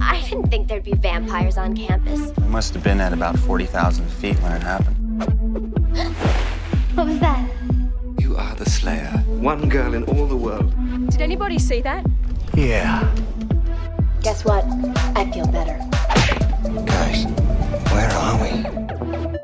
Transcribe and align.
I 0.00 0.20
didn't 0.28 0.48
think 0.50 0.68
there'd 0.68 0.84
be 0.84 0.94
vampires 0.94 1.56
on 1.58 1.76
campus. 1.76 2.32
We 2.36 2.48
must 2.48 2.74
have 2.74 2.82
been 2.82 3.00
at 3.00 3.12
about 3.12 3.38
40,000 3.38 4.06
feet 4.08 4.36
when 4.40 4.52
it 4.52 4.62
happened. 4.62 4.96
What 6.94 7.06
was 7.06 7.20
that? 7.20 7.48
You 8.18 8.36
are 8.36 8.56
the 8.56 8.68
Slayer. 8.68 9.06
One 9.38 9.68
girl 9.68 9.94
in 9.94 10.02
all 10.04 10.26
the 10.26 10.36
world. 10.36 10.74
Did 11.10 11.20
anybody 11.20 11.58
see 11.60 11.80
that? 11.82 12.04
Yeah. 12.54 13.08
Guess 14.22 14.44
what? 14.44 14.64
I 15.14 15.30
feel 15.30 15.46
better. 15.46 15.78
Guys, 16.84 17.24
where 17.92 18.10
are 18.10 18.42
we? 18.42 19.38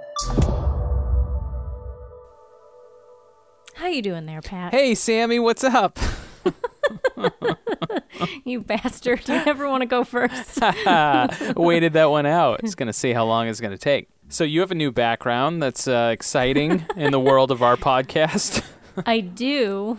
How 3.76 3.86
you 3.86 4.02
doing 4.02 4.26
there, 4.26 4.42
Pat? 4.42 4.72
Hey, 4.72 4.96
Sammy, 4.96 5.38
what's 5.38 5.62
up? 5.62 5.98
You 8.44 8.60
bastard. 8.60 9.24
Do 9.24 9.34
You 9.34 9.44
never 9.44 9.68
want 9.68 9.82
to 9.82 9.86
go 9.86 10.04
first. 10.04 10.60
Waited 11.56 11.92
that 11.94 12.10
one 12.10 12.26
out. 12.26 12.60
It's 12.62 12.74
going 12.74 12.86
to 12.86 12.92
see 12.92 13.12
how 13.12 13.24
long 13.24 13.48
it's 13.48 13.60
going 13.60 13.72
to 13.72 13.78
take. 13.78 14.08
So, 14.28 14.44
you 14.44 14.60
have 14.60 14.70
a 14.70 14.74
new 14.74 14.92
background 14.92 15.62
that's 15.62 15.86
uh, 15.86 16.10
exciting 16.12 16.86
in 16.96 17.12
the 17.12 17.20
world 17.20 17.50
of 17.50 17.62
our 17.62 17.76
podcast. 17.76 18.64
I 19.06 19.20
do. 19.20 19.98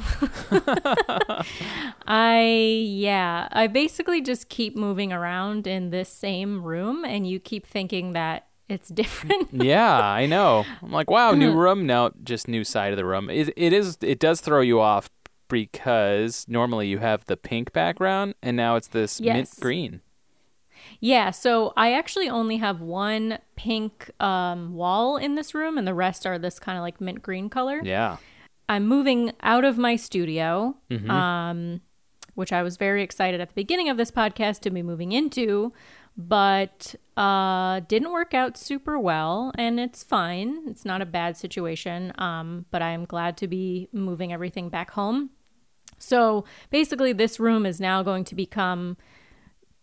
I, 2.07 2.85
yeah. 2.87 3.48
I 3.51 3.67
basically 3.67 4.21
just 4.21 4.49
keep 4.49 4.75
moving 4.75 5.12
around 5.12 5.67
in 5.67 5.89
this 5.89 6.09
same 6.09 6.63
room, 6.63 7.03
and 7.03 7.27
you 7.27 7.39
keep 7.39 7.67
thinking 7.67 8.13
that 8.13 8.48
it's 8.70 8.89
different. 8.89 9.49
yeah, 9.51 9.99
I 9.99 10.25
know. 10.25 10.65
I'm 10.81 10.91
like, 10.91 11.09
wow, 11.09 11.31
new 11.34 11.53
room. 11.53 11.85
No, 11.85 12.12
just 12.23 12.48
new 12.48 12.63
side 12.63 12.93
of 12.93 12.98
the 12.98 13.05
room. 13.05 13.29
It, 13.29 13.53
it 13.55 13.73
is. 13.73 13.98
It 14.01 14.20
does 14.20 14.41
throw 14.41 14.62
you 14.62 14.79
off 14.79 15.09
because 15.48 16.45
normally 16.48 16.88
you 16.88 16.99
have 16.99 17.26
the 17.26 17.38
pink 17.38 17.73
background, 17.73 18.35
and 18.41 18.55
now 18.58 18.76
it's 18.76 18.88
this 18.88 19.20
mint 19.22 19.49
green. 19.59 20.02
Yeah, 20.99 21.31
so 21.31 21.73
I 21.76 21.94
actually 21.94 22.30
only 22.30 22.58
have 22.58 22.81
one 22.81 23.40
pink 23.55 24.12
um, 24.20 24.74
wall 24.74 25.18
in 25.18 25.35
this 25.35 25.54
room, 25.54 25.77
and 25.77 25.87
the 25.87 25.93
rest 25.93 26.26
are 26.26 26.37
this 26.37 26.60
kind 26.60 26.77
of 26.77 26.82
like 26.82 27.02
mint 27.02 27.21
green 27.21 27.49
color. 27.49 27.82
Yeah. 27.84 28.18
I'm 28.68 28.87
moving 28.87 29.34
out 29.41 29.63
of 29.63 29.77
my 29.77 29.96
studio, 29.96 30.76
um, 31.10 31.82
which 32.34 32.52
I 32.52 32.63
was 32.63 32.77
very 32.77 33.04
excited 33.04 33.40
at 33.40 33.49
the 33.49 33.55
beginning 33.55 33.90
of 33.90 33.98
this 33.98 34.09
podcast 34.09 34.62
to 34.62 34.71
be 34.71 34.82
moving 34.82 35.12
into, 35.12 35.71
but 36.18 36.96
uh, 37.15 37.82
didn't 37.82 38.12
work 38.12 38.34
out 38.34 38.57
super 38.57 38.98
well, 38.98 39.52
and 39.55 39.80
it's 39.80 40.04
fine. 40.04 40.63
It's 40.68 40.84
not 40.84 41.02
a 41.02 41.05
bad 41.05 41.37
situation, 41.37 42.12
um, 42.18 42.65
but 42.71 42.82
I 42.82 42.91
am 42.91 43.05
glad 43.05 43.37
to 43.37 43.48
be 43.48 43.87
moving 43.91 44.34
everything 44.34 44.70
back 44.70 44.91
home. 44.91 45.30
So 46.05 46.45
basically, 46.70 47.13
this 47.13 47.39
room 47.39 47.65
is 47.65 47.79
now 47.79 48.03
going 48.03 48.23
to 48.25 48.35
become, 48.35 48.98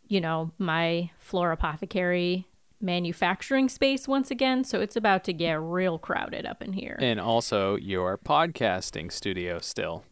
you 0.06 0.20
know, 0.20 0.52
my 0.58 1.10
floor 1.18 1.50
apothecary 1.52 2.46
manufacturing 2.80 3.68
space 3.68 4.06
once 4.08 4.30
again. 4.30 4.64
So 4.64 4.80
it's 4.80 4.96
about 4.96 5.24
to 5.24 5.32
get 5.32 5.60
real 5.60 5.98
crowded 5.98 6.46
up 6.46 6.62
in 6.62 6.72
here. 6.72 6.96
And 7.00 7.20
also 7.20 7.76
your 7.76 8.18
podcasting 8.18 9.10
studio 9.12 9.58
still. 9.60 10.04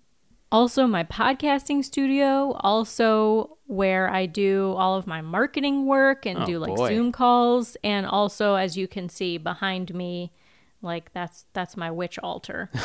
also 0.53 0.87
my 0.87 1.05
podcasting 1.05 1.85
studio, 1.85 2.53
also 2.61 3.57
where 3.67 4.11
I 4.11 4.27
do 4.27 4.75
all 4.77 4.97
of 4.97 5.07
my 5.07 5.21
marketing 5.21 5.87
work 5.87 6.27
and 6.27 6.41
Oh, 6.41 6.47
do 6.47 6.59
like 6.59 6.75
boy. 6.75 6.89
Zoom 6.89 7.13
calls 7.13 7.77
and 7.85 8.05
also 8.05 8.55
as 8.57 8.77
you 8.77 8.89
can 8.89 9.09
see 9.09 9.39
behind 9.39 9.95
me 9.95 10.33
like 10.83 11.13
that's 11.13 11.47
that's 11.53 11.77
my 11.77 11.91
witch 11.91 12.19
altar. 12.19 12.71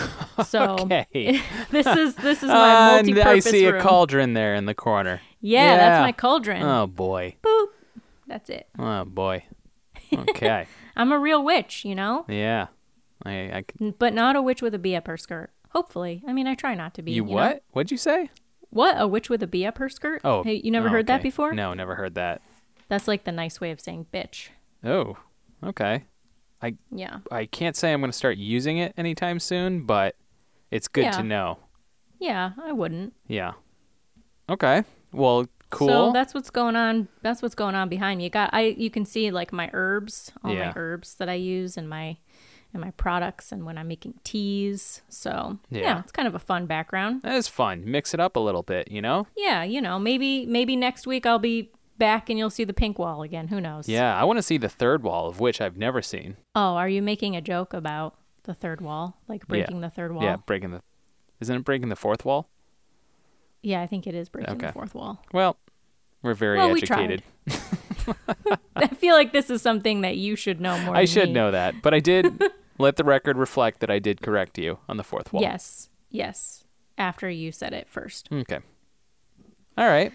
So 0.46 0.76
Okay. 0.82 1.08
this 1.72 1.88
is 1.88 2.16
this 2.16 2.44
is 2.44 2.50
my 2.50 2.92
multi-purpose 2.98 3.48
I 3.48 3.52
see 3.52 3.68
room. 3.70 3.80
a 3.80 3.82
cauldron 3.84 4.34
there 4.34 4.54
in 4.54 4.66
the 4.66 4.74
corner. 4.74 5.22
Yeah, 5.40 5.78
that's 5.78 6.02
my 6.04 6.12
cauldron. 6.12 6.62
Oh 6.64 6.88
boy. 6.88 7.36
Boop. 7.42 7.68
That's 8.28 8.50
it. 8.50 8.68
Oh 8.78 9.06
boy. 9.06 9.46
Okay. 10.14 10.68
I'm 10.96 11.12
a 11.12 11.20
real 11.20 11.44
witch, 11.44 11.84
you 11.86 11.96
know? 11.96 12.26
yeah. 12.28 12.68
I, 13.26 13.32
I 13.32 13.64
c- 13.80 13.92
But 13.98 14.14
not 14.14 14.36
a 14.36 14.42
witch 14.42 14.62
with 14.62 14.74
a 14.76 14.78
bee 14.80 14.96
up 14.96 15.08
her 15.08 15.18
skirt. 15.18 15.52
Hopefully. 15.70 16.22
I 16.28 16.32
mean, 16.34 16.48
I 16.48 16.54
try 16.54 16.76
not 16.76 16.94
to 16.96 17.02
be. 17.02 17.12
you 17.14 17.24
know? 17.26 17.32
what? 17.32 17.64
What'd 17.72 17.92
you 17.92 17.98
say? 17.98 18.30
What? 18.70 18.96
A 19.00 19.08
witch 19.08 19.30
with 19.30 19.42
a 19.42 19.48
bee 19.48 19.66
up 19.66 19.78
her 19.78 19.90
skirt? 19.90 20.22
Oh, 20.24 20.44
Hey, 20.44 20.62
you 20.64 20.70
never 20.72 20.88
oh, 20.88 20.92
heard 20.92 21.08
that 21.08 21.24
before? 21.24 21.54
No, 21.54 21.74
never 21.74 21.96
heard 21.96 22.16
that. 22.16 22.42
That's 22.88 23.08
like 23.08 23.24
the 23.24 23.32
nice 23.32 23.60
way 23.62 23.72
of 23.72 23.80
saying 23.80 24.08
bitch. 24.14 24.50
Oh, 24.84 25.18
okay. 25.64 26.04
Yeah. 26.92 27.20
I 27.32 27.46
can't 27.46 27.76
say 27.76 27.94
I'm 27.94 28.00
going 28.02 28.12
to 28.12 28.18
start 28.18 28.38
using 28.38 28.78
it 28.78 28.94
anytime 28.98 29.40
soon, 29.40 29.84
but 29.86 30.16
it's 30.72 30.88
good 30.88 31.06
Yeah. 31.06 31.12
to 31.12 31.24
know. 31.24 31.60
Yeah, 32.20 32.52
I 32.64 32.72
wouldn't. 32.72 33.14
Yeah. 33.28 33.54
Okay. 34.50 34.84
Well, 35.12 35.46
cool. 35.70 35.88
So 35.88 36.12
that's 36.12 36.34
what's 36.34 36.50
going 36.50 36.76
on. 36.76 37.08
That's 37.22 37.42
what's 37.42 37.56
going 37.56 37.76
on 37.76 37.90
behind 37.90 38.20
me. 38.20 38.26
You 38.26 38.30
got 38.30 38.50
I 38.54 38.76
you 38.78 38.90
can 38.90 39.06
see 39.06 39.32
like 39.32 39.52
my 39.52 39.70
herbs, 39.74 40.32
all 40.44 40.54
Yeah. 40.54 40.68
my 40.68 40.74
herbs 40.76 41.16
that 41.16 41.30
I 41.30 41.34
use 41.34 41.78
and 41.78 41.90
my 41.90 42.18
and 42.74 42.82
my 42.82 42.92
products 42.92 43.52
and 43.54 43.66
when 43.66 43.78
I'm 43.78 43.88
making 43.88 44.16
teas. 44.24 45.02
So 45.10 45.58
yeah. 45.70 45.82
Yeah. 45.82 46.00
it's 46.00 46.12
kind 46.12 46.28
of 46.28 46.36
a 46.36 46.40
fun 46.40 46.66
background. 46.66 47.22
that 47.24 47.36
is 47.36 47.48
fun. 47.48 47.84
Mix 47.86 48.14
it 48.14 48.20
up 48.20 48.36
a 48.36 48.40
little 48.40 48.64
bit, 48.64 48.92
you 48.92 49.02
know? 49.02 49.28
Yeah, 49.38 49.64
you 49.64 49.82
know, 49.82 49.98
maybe 50.00 50.46
maybe 50.46 50.76
next 50.76 51.08
week 51.08 51.26
I'll 51.26 51.40
be 51.40 51.72
back 51.98 52.30
and 52.30 52.38
you'll 52.38 52.50
see 52.50 52.64
the 52.64 52.74
pink 52.74 53.00
wall 53.00 53.22
again. 53.22 53.48
Who 53.48 53.62
knows? 53.62 53.88
Yeah, 53.88 54.16
I 54.20 54.24
want 54.24 54.38
to 54.38 54.44
see 54.44 54.58
the 54.58 54.70
third 54.70 55.04
wall, 55.04 55.28
of 55.28 55.40
which 55.40 55.62
I've 55.62 55.78
never 55.78 56.02
seen. 56.02 56.38
Oh, 56.56 56.76
are 56.76 56.90
you 56.90 57.02
making 57.02 57.36
a 57.36 57.42
joke 57.42 57.74
about 57.74 58.16
the 58.44 58.54
third 58.54 58.82
wall? 58.82 59.18
Like 59.28 59.48
breaking 59.48 59.82
the 59.82 59.90
third 59.90 60.14
wall? 60.14 60.24
Yeah, 60.24 60.38
breaking 60.38 60.72
the. 60.72 60.82
Isn't 61.40 61.58
it 61.58 61.66
breaking 61.66 61.90
the 61.90 61.96
fourth 61.96 62.26
wall? 62.26 62.50
Yeah, 63.62 63.82
I 63.82 63.88
think 63.88 64.08
it 64.08 64.16
is 64.16 64.30
breaking 64.30 64.60
the 64.60 64.72
fourth 64.72 64.94
wall. 64.94 65.24
Well, 65.34 65.58
we're 66.22 66.34
very 66.34 66.58
Well, 66.58 66.72
we 66.72 66.82
educated. 66.82 67.24
I 68.76 68.88
feel 68.88 69.16
like 69.16 69.34
this 69.34 69.50
is 69.50 69.62
something 69.62 70.02
that 70.02 70.18
you 70.18 70.36
should 70.36 70.62
know 70.62 70.78
more. 70.80 70.96
I 70.96 71.06
should 71.06 71.30
me. 71.30 71.34
know 71.34 71.52
that, 71.52 71.82
but 71.82 71.94
I 71.94 72.00
did 72.00 72.42
let 72.78 72.96
the 72.96 73.04
record 73.04 73.38
reflect 73.38 73.80
that 73.80 73.90
I 73.90 74.00
did 74.00 74.22
correct 74.22 74.58
you 74.58 74.80
on 74.88 74.98
the 74.98 75.04
fourth 75.04 75.34
wall. 75.34 75.42
Yes. 75.42 75.90
Yes. 76.10 76.64
After 76.98 77.30
you 77.30 77.52
said 77.52 77.74
it 77.74 77.90
first. 77.90 78.30
Okay. 78.32 78.60
All 79.78 79.88
right. 79.88 80.14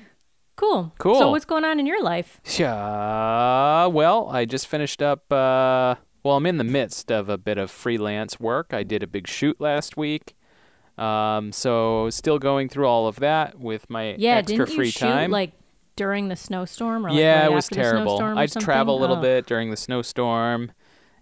Cool. 0.60 0.92
Cool. 0.98 1.18
So 1.18 1.30
what's 1.30 1.46
going 1.46 1.64
on 1.64 1.80
in 1.80 1.86
your 1.86 2.02
life? 2.02 2.38
Yeah. 2.58 3.86
Well, 3.86 4.28
I 4.30 4.44
just 4.44 4.66
finished 4.66 5.00
up. 5.00 5.32
Uh, 5.32 5.94
well, 6.22 6.36
I'm 6.36 6.44
in 6.44 6.58
the 6.58 6.64
midst 6.64 7.10
of 7.10 7.30
a 7.30 7.38
bit 7.38 7.56
of 7.56 7.70
freelance 7.70 8.38
work. 8.38 8.74
I 8.74 8.82
did 8.82 9.02
a 9.02 9.06
big 9.06 9.26
shoot 9.26 9.58
last 9.58 9.96
week. 9.96 10.36
Um, 10.98 11.50
so 11.52 12.10
still 12.10 12.38
going 12.38 12.68
through 12.68 12.86
all 12.86 13.06
of 13.06 13.16
that 13.20 13.58
with 13.58 13.88
my 13.88 14.14
Yeah, 14.18 14.34
extra 14.36 14.58
didn't 14.58 14.68
you 14.70 14.76
free 14.76 14.90
shoot 14.90 15.06
time. 15.06 15.30
like 15.30 15.52
during 15.96 16.28
the 16.28 16.36
snowstorm 16.36 17.06
or 17.06 17.10
like, 17.10 17.18
yeah, 17.18 17.40
right 17.44 17.52
it 17.52 17.54
was 17.54 17.68
terrible. 17.68 18.20
I'd 18.22 18.52
travel 18.52 18.98
a 18.98 19.00
little 19.00 19.16
Oh. 19.16 19.22
bit 19.22 19.46
during 19.46 19.70
the 19.70 19.78
snowstorm, 19.78 20.72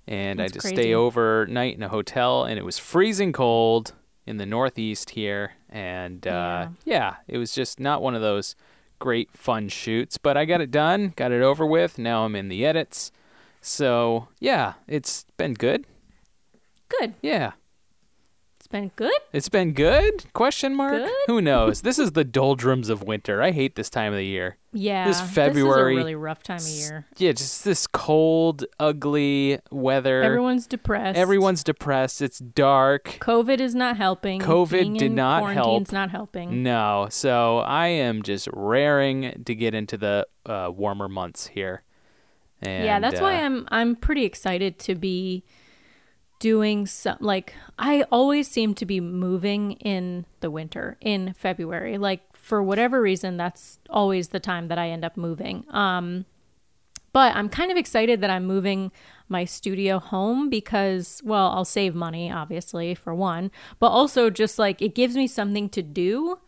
and 0.09 0.41
I 0.41 0.45
That's 0.45 0.55
just 0.55 0.65
crazy. 0.67 0.83
stay 0.83 0.95
overnight 0.95 1.77
in 1.77 1.85
a 1.85 1.89
hotel, 1.89 2.43
and 2.43 2.59
it 2.59 2.65
was 2.65 2.77
freezing 2.81 3.33
cold 3.33 3.93
in 4.27 4.39
the 4.39 4.47
northeast 4.47 5.11
here, 5.11 5.53
and 5.71 6.27
uh, 6.27 6.69
yeah, 6.85 7.17
it 7.29 7.39
was 7.39 7.55
just 7.55 7.79
not 7.79 8.03
one 8.03 8.17
of 8.17 8.21
those 8.21 8.57
great 8.99 9.31
fun 9.37 9.69
shoots. 9.69 10.19
But 10.19 10.37
I 10.37 10.45
got 10.45 10.61
it 10.61 10.71
done, 10.71 11.13
got 11.17 11.33
it 11.33 11.43
over 11.43 11.67
with. 11.67 11.99
Now 11.99 12.25
I'm 12.25 12.35
in 12.37 12.49
the 12.49 12.65
edits, 12.65 13.13
so 13.61 14.29
yeah, 14.41 14.75
it's 14.87 15.25
been 15.37 15.55
good. 15.55 15.85
Good. 16.89 17.15
Yeah. 17.23 17.53
It's 18.69 18.73
been 18.75 18.91
good. 18.97 19.21
It's 19.33 19.49
been 19.49 19.73
good? 19.73 20.31
Question 20.35 20.75
mark. 20.75 20.93
Good? 20.93 21.11
Who 21.27 21.41
knows? 21.41 21.81
this 21.89 21.99
is 21.99 22.13
the 22.13 22.23
doldrums 22.23 22.91
of 22.91 23.03
winter. 23.03 23.41
I 23.41 23.51
hate 23.51 23.77
this 23.77 23.89
time 23.89 24.13
of 24.13 24.19
the 24.19 24.27
year. 24.27 24.59
Yeah. 24.75 25.07
This 25.09 25.21
This 25.23 25.31
February- 25.31 25.95
is 25.95 25.97
a 26.01 26.05
really 26.05 26.15
rough 26.15 26.43
time 26.43 26.59
of 26.59 26.69
year. 26.69 27.07
Yeah, 27.17 27.33
just 27.33 27.65
this 27.65 27.87
cold, 27.87 28.67
ugly 28.79 29.59
weather. 29.71 30.23
Everyone's 30.23 30.67
depressed. 30.67 31.19
Everyone's 31.19 31.65
depressed. 31.65 32.21
It's 32.21 32.41
dark. 32.41 33.17
COVID 33.21 33.59
is 33.59 33.75
not 33.75 33.97
helping. 33.97 34.39
COVID 34.43 34.71
Being 34.71 34.95
did 34.99 35.13
not 35.13 35.45
quarantine's 35.45 35.91
help. 35.91 35.93
not 35.93 36.11
helping. 36.11 36.63
No, 36.63 37.07
so 37.09 37.61
I 37.61 37.87
am 37.87 38.23
just 38.23 38.51
raring 38.53 39.45
to 39.47 39.55
get 39.55 39.73
into 39.75 39.97
the 39.97 40.27
uh, 40.45 40.71
warmer 40.71 41.09
months 41.09 41.47
here. 41.47 41.85
And, 42.61 42.85
yeah, 42.85 43.01
that's 43.01 43.19
why 43.21 43.37
uh, 43.37 43.47
I'm 43.47 43.67
I'm 43.71 43.97
pretty 43.97 44.25
excited 44.27 44.79
to 44.81 44.95
be 44.95 45.43
doing 46.39 46.87
some 46.87 47.17
like 47.21 47.55
I 47.79 48.03
always 48.13 48.49
seem 48.49 48.75
to 48.75 48.87
be 48.87 49.01
moving 49.01 49.73
in 49.73 50.27
the 50.41 50.51
winter 50.51 50.97
in 51.01 51.35
February. 51.35 51.99
Like 51.99 52.23
for 52.37 52.63
whatever 52.63 53.01
reason 53.01 53.37
that's 53.37 53.79
always 53.91 54.29
the 54.29 54.41
time 54.41 54.69
that 54.69 54.79
I 54.79 54.91
end 54.91 55.05
up 55.05 55.17
moving. 55.17 55.65
Um 55.71 56.27
but 57.13 57.35
I'm 57.35 57.49
kind 57.49 57.71
of 57.71 57.77
excited 57.77 58.21
that 58.21 58.31
I'm 58.31 58.45
moving 58.45 58.93
my 59.29 59.45
studio 59.45 59.99
home 59.99 60.49
because 60.49 61.21
well, 61.25 61.51
I'll 61.51 61.65
save 61.65 61.95
money 61.95 62.31
obviously 62.31 62.95
for 62.95 63.15
one, 63.15 63.51
but 63.79 63.89
also 63.89 64.31
just 64.31 64.59
like 64.59 64.81
it 64.81 64.95
gives 64.95 65.17
me 65.17 65.27
something 65.27 65.69
to 65.71 65.83
do 65.83 66.39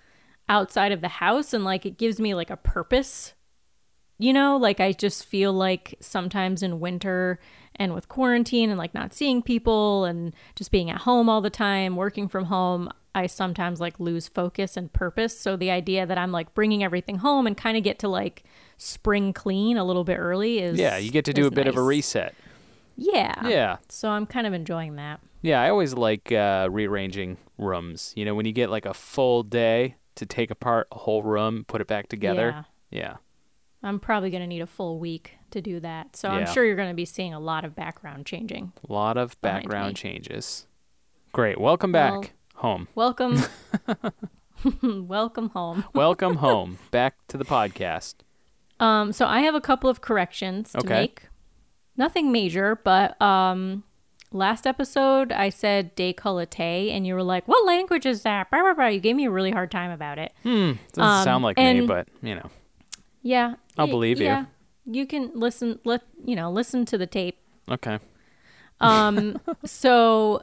outside 0.48 0.92
of 0.92 1.00
the 1.00 1.08
house 1.08 1.52
and 1.52 1.64
like 1.64 1.86
it 1.86 1.98
gives 1.98 2.20
me 2.20 2.34
like 2.34 2.50
a 2.50 2.56
purpose 2.56 3.34
you 4.20 4.32
know 4.32 4.56
like 4.56 4.78
i 4.78 4.92
just 4.92 5.24
feel 5.24 5.52
like 5.52 5.96
sometimes 6.00 6.62
in 6.62 6.78
winter 6.78 7.40
and 7.80 7.94
with 7.94 8.08
quarantine 8.08 8.68
and 8.68 8.78
like 8.78 8.94
not 8.94 9.12
seeing 9.12 9.42
people 9.42 10.04
and 10.04 10.36
just 10.54 10.70
being 10.70 10.90
at 10.90 10.98
home 10.98 11.28
all 11.28 11.40
the 11.40 11.50
time 11.50 11.96
working 11.96 12.28
from 12.28 12.44
home 12.44 12.90
I 13.12 13.26
sometimes 13.26 13.80
like 13.80 13.98
lose 13.98 14.28
focus 14.28 14.76
and 14.76 14.92
purpose. 14.92 15.36
So 15.36 15.56
the 15.56 15.70
idea 15.72 16.06
that 16.06 16.16
I'm 16.16 16.30
like 16.30 16.54
bringing 16.54 16.84
everything 16.84 17.16
home 17.16 17.46
and 17.46 17.56
kind 17.56 17.76
of 17.76 17.82
get 17.82 17.98
to 18.00 18.08
like 18.08 18.44
spring 18.76 19.32
clean 19.32 19.76
a 19.76 19.82
little 19.82 20.04
bit 20.04 20.16
early 20.16 20.60
is 20.60 20.78
Yeah, 20.78 20.96
you 20.96 21.10
get 21.10 21.24
to 21.24 21.32
do 21.32 21.48
a 21.48 21.50
bit 21.50 21.66
of 21.66 21.76
a 21.76 21.82
reset. 21.82 22.36
Yeah. 22.96 23.48
Yeah. 23.48 23.76
So 23.88 24.10
I'm 24.10 24.26
kind 24.26 24.46
of 24.46 24.52
enjoying 24.52 24.96
that. 24.96 25.20
Yeah, 25.42 25.60
I 25.60 25.70
always 25.70 25.94
like 25.94 26.30
uh, 26.30 26.68
rearranging 26.70 27.38
rooms. 27.58 28.12
You 28.14 28.26
know, 28.26 28.34
when 28.34 28.46
you 28.46 28.52
get 28.52 28.70
like 28.70 28.86
a 28.86 28.94
full 28.94 29.42
day 29.42 29.96
to 30.16 30.26
take 30.26 30.50
apart 30.50 30.86
a 30.92 30.98
whole 30.98 31.22
room, 31.22 31.64
put 31.66 31.80
it 31.80 31.86
back 31.86 32.08
together. 32.08 32.66
Yeah. 32.90 33.16
I'm 33.82 33.98
probably 33.98 34.30
going 34.30 34.42
to 34.42 34.46
need 34.46 34.60
a 34.60 34.66
full 34.66 34.98
week 34.98 35.36
to 35.52 35.60
do 35.60 35.80
that. 35.80 36.14
So 36.16 36.28
I'm 36.28 36.46
sure 36.46 36.64
you're 36.64 36.76
going 36.76 36.90
to 36.90 36.94
be 36.94 37.04
seeing 37.06 37.32
a 37.32 37.40
lot 37.40 37.64
of 37.64 37.74
background 37.74 38.26
changing. 38.26 38.72
A 38.88 38.92
lot 38.92 39.16
of 39.16 39.40
background 39.40 39.96
changes. 39.96 40.66
Great. 41.32 41.58
Welcome 41.60 41.92
back 41.92 42.12
Well- 42.12 42.24
home. 42.56 42.88
Welcome. 42.94 43.38
Welcome 44.82 45.48
home. 45.50 45.84
Welcome 45.94 46.36
home. 46.36 46.78
Back 46.90 47.14
to 47.28 47.38
the 47.38 47.44
podcast. 47.46 48.16
Um, 48.78 49.12
so 49.12 49.26
I 49.26 49.40
have 49.40 49.54
a 49.54 49.60
couple 49.60 49.88
of 49.88 50.00
corrections 50.00 50.72
to 50.72 50.78
Okay. 50.80 50.88
make. 51.00 51.22
Nothing 51.96 52.30
major, 52.32 52.76
but 52.82 53.20
um, 53.20 53.84
last 54.32 54.66
episode 54.66 55.32
I 55.32 55.48
said 55.50 55.94
décolleté, 55.96 56.90
and 56.90 57.06
you 57.06 57.14
were 57.14 57.22
like, 57.22 57.46
"What 57.48 57.66
language 57.66 58.06
is 58.06 58.22
that?" 58.22 58.50
Blah, 58.50 58.60
blah, 58.62 58.74
blah. 58.74 58.86
You 58.86 59.00
gave 59.00 59.16
me 59.16 59.26
a 59.26 59.30
really 59.30 59.50
hard 59.50 59.70
time 59.70 59.90
about 59.90 60.18
it. 60.18 60.32
Hmm. 60.42 60.72
Doesn't 60.92 61.02
Um, 61.02 61.24
sound 61.24 61.44
like 61.44 61.58
me, 61.58 61.82
but 61.86 62.08
you 62.22 62.34
know. 62.36 62.48
Yeah, 63.22 63.54
I'll 63.76 63.86
y- 63.86 63.90
believe 63.90 64.20
you. 64.20 64.26
Yeah, 64.26 64.46
you 64.84 65.06
can 65.06 65.30
listen. 65.34 65.78
Let 65.84 66.02
you 66.24 66.36
know. 66.36 66.50
Listen 66.50 66.84
to 66.86 66.98
the 66.98 67.06
tape. 67.06 67.38
Okay. 67.70 67.98
Um, 68.80 69.40
so 69.64 70.42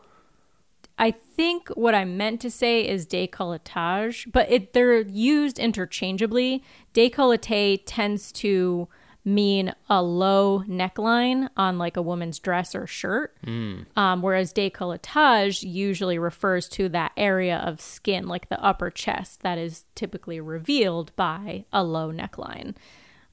I 1.00 1.12
think 1.12 1.70
what 1.70 1.94
I 1.94 2.06
meant 2.06 2.42
to 2.42 2.52
say 2.52 2.88
is 2.88 3.06
décolletage, 3.06 4.32
but 4.32 4.50
it 4.52 4.74
they're 4.74 5.02
used 5.02 5.60
interchangeably. 5.60 6.64
Décolleté 6.94 7.82
tends 7.86 8.32
to 8.34 8.88
mean 9.28 9.74
a 9.90 10.02
low 10.02 10.64
neckline 10.70 11.50
on 11.58 11.78
like 11.78 11.98
a 11.98 12.02
woman's 12.02 12.40
dress 12.40 12.74
or 12.74 12.88
shirt, 12.88 13.36
um, 13.46 14.22
whereas 14.22 14.54
décolletage 14.54 15.62
usually 15.64 16.18
refers 16.18 16.70
to 16.70 16.88
that 16.90 17.12
area 17.18 17.58
of 17.58 17.82
skin, 17.82 18.26
like 18.26 18.48
the 18.48 18.64
upper 18.64 18.90
chest, 18.90 19.42
that 19.42 19.58
is 19.58 19.84
typically 19.96 20.40
revealed 20.40 21.14
by 21.18 21.66
a 21.74 21.84
low 21.84 22.12
neckline. 22.12 22.74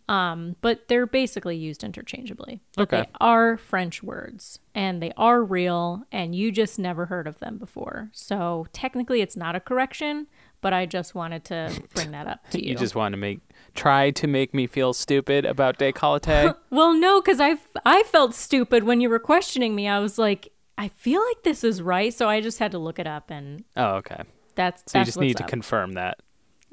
Um, 0.07 0.57
but 0.61 0.89
they're 0.89 1.07
basically 1.07 1.57
used 1.57 1.83
interchangeably. 1.83 2.61
But 2.77 2.83
Okay. 2.93 3.03
They 3.03 3.09
are 3.21 3.57
French 3.57 4.03
words 4.03 4.59
and 4.75 5.01
they 5.01 5.13
are 5.17 5.43
real, 5.43 6.05
and 6.13 6.35
you 6.35 6.51
just 6.53 6.79
never 6.79 7.07
heard 7.07 7.27
of 7.27 7.39
them 7.39 7.57
before. 7.57 8.11
So 8.13 8.67
technically, 8.73 9.23
it's 9.23 9.37
not 9.37 9.55
a 9.57 9.61
correction, 9.61 10.27
but 10.65 10.73
I 10.73 10.87
just 10.87 11.15
wanted 11.15 11.45
to 11.45 11.71
bring 11.95 12.13
that 12.13 12.27
up 12.27 12.49
to 12.53 12.59
you. 12.65 12.71
You 12.71 12.77
just 12.79 12.95
want 12.95 13.13
to 13.13 13.19
make 13.19 13.41
try 13.75 14.11
to 14.13 14.27
make 14.27 14.55
me 14.55 14.67
feel 14.67 14.95
stupid 14.95 15.45
about 15.45 15.79
décolleté. 15.79 16.57
well, 16.71 16.95
no, 16.95 17.21
because 17.21 17.39
I 17.39 17.57
I 17.85 18.03
felt 18.05 18.35
stupid 18.35 18.85
when 18.85 19.03
you 19.03 19.11
were 19.11 19.19
questioning 19.19 19.75
me. 19.75 19.87
I 19.87 19.99
was 19.99 20.17
like, 20.17 20.49
I 20.79 20.89
feel 20.89 21.23
like 21.29 21.43
this 21.43 21.65
is 21.65 21.83
right, 21.83 22.15
so 22.15 22.31
I 22.31 22.41
just 22.41 22.59
had 22.61 22.73
to 22.73 22.79
look 22.79 22.99
it 22.99 23.07
up, 23.07 23.31
and 23.31 23.65
oh, 23.77 23.97
okay. 23.97 24.23
that's 24.55 24.91
So 24.91 25.01
you 25.01 25.05
just 25.05 25.21
need 25.21 25.37
to 25.37 25.45
confirm 25.45 25.93
that. 25.93 26.21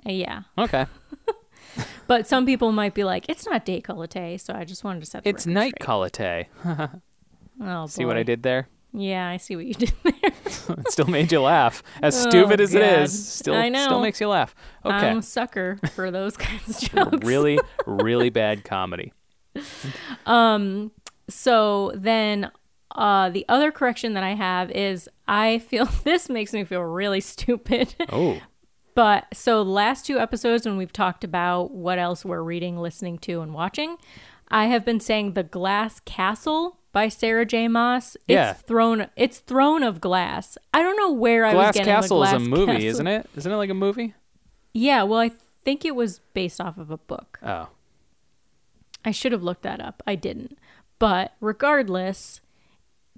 Uh, 0.06 0.12
yeah, 0.12 0.44
Okay. 0.58 0.86
but 2.08 2.26
some 2.26 2.46
people 2.46 2.72
might 2.72 2.94
be 2.94 3.04
like, 3.04 3.26
it's 3.28 3.46
not 3.46 3.66
décolleté, 3.66 4.40
so 4.40 4.54
I 4.54 4.64
just 4.64 4.86
wanted 4.86 5.02
to 5.02 5.06
set. 5.06 5.24
The 5.26 5.30
It's 5.30 5.46
night 5.46 5.74
colleté. 5.82 6.46
Oh, 7.64 7.88
See 7.88 8.06
what 8.06 8.18
I 8.18 8.24
did 8.24 8.42
there? 8.42 8.70
Yeah, 8.94 9.28
I 9.30 9.38
see 9.38 9.56
what 9.56 9.66
you 9.66 9.74
did 9.86 9.94
there. 10.04 10.14
It 10.24 10.88
still 10.92 11.08
made 11.08 11.32
you 11.32 11.42
laugh. 11.42 11.82
As 12.02 12.20
stupid 12.20 12.60
Oh, 12.60 12.64
as 12.64 12.76
it 12.76 12.80
God. 12.82 13.02
is, 13.04 13.28
still 13.28 13.54
I 13.54 13.70
know. 13.70 13.86
still 13.86 14.02
makes 14.02 14.20
you 14.20 14.28
laugh. 14.28 14.54
Okay. 14.86 14.96
I'm 15.10 15.20
a 15.20 15.22
sucker 15.22 15.80
for 15.94 16.12
those 16.12 16.36
kinds 16.38 16.84
of 16.84 16.90
jokes. 16.92 17.26
really, 17.26 17.60
really 17.86 18.30
bad 18.30 18.64
comedy. 18.66 19.14
Um 20.26 20.92
so 21.30 21.92
then 21.96 22.52
uh, 22.94 23.30
the 23.30 23.46
other 23.48 23.72
correction 23.72 24.14
that 24.16 24.24
I 24.24 24.34
have 24.34 24.70
is 24.72 25.08
I 25.28 25.60
feel 25.60 25.86
this 26.04 26.28
makes 26.30 26.52
me 26.52 26.66
feel 26.66 26.82
really 26.82 27.22
stupid. 27.22 27.96
Oh. 28.10 28.42
but 28.96 29.28
so 29.34 29.62
last 29.62 30.06
two 30.06 30.20
episodes 30.20 30.66
when 30.66 30.76
we've 30.76 30.92
talked 30.92 31.24
about 31.24 31.72
what 31.72 31.98
else 32.00 32.26
we're 32.26 32.44
reading, 32.44 32.78
listening 32.78 33.18
to, 33.20 33.40
and 33.40 33.54
watching, 33.54 33.96
I 34.50 34.66
have 34.66 34.84
been 34.84 35.00
saying 35.00 35.34
The 35.34 35.44
Glass 35.44 36.02
Castle 36.02 36.80
by 36.92 37.08
Sarah 37.08 37.46
J. 37.46 37.68
Maas. 37.68 38.16
It's 38.16 38.24
Yeah. 38.28 38.54
Throne 38.54 39.08
it's 39.16 39.40
Throne 39.40 39.84
of 39.84 40.02
Glass. 40.02 40.58
I 40.74 40.82
don't 40.82 40.98
know 40.98 41.12
where 41.12 41.46
I 41.46 41.54
was 41.54 41.64
Glass 41.64 41.74
getting 41.76 41.94
Castle 41.94 42.20
the 42.20 42.26
is 42.28 42.34
a 42.34 42.40
movie, 42.40 42.66
Castle. 42.74 42.88
isn't 42.90 43.08
it? 43.08 43.30
Isn't 43.36 43.52
it 43.52 43.56
like 43.56 43.70
a 43.70 43.74
movie? 43.76 44.14
Yeah, 44.74 45.04
well 45.04 45.20
I 45.20 45.30
think 45.64 45.86
it 45.86 45.96
was 45.96 46.20
based 46.34 46.60
off 46.62 46.78
of 46.78 46.90
a 46.92 46.98
book. 46.98 47.40
Oh. 47.44 47.68
I 49.04 49.12
should 49.12 49.32
have 49.32 49.44
looked 49.44 49.64
that 49.64 49.80
up. 49.82 50.04
I 50.06 50.16
didn't. 50.16 50.58
But 51.00 51.34
regardless, 51.42 52.42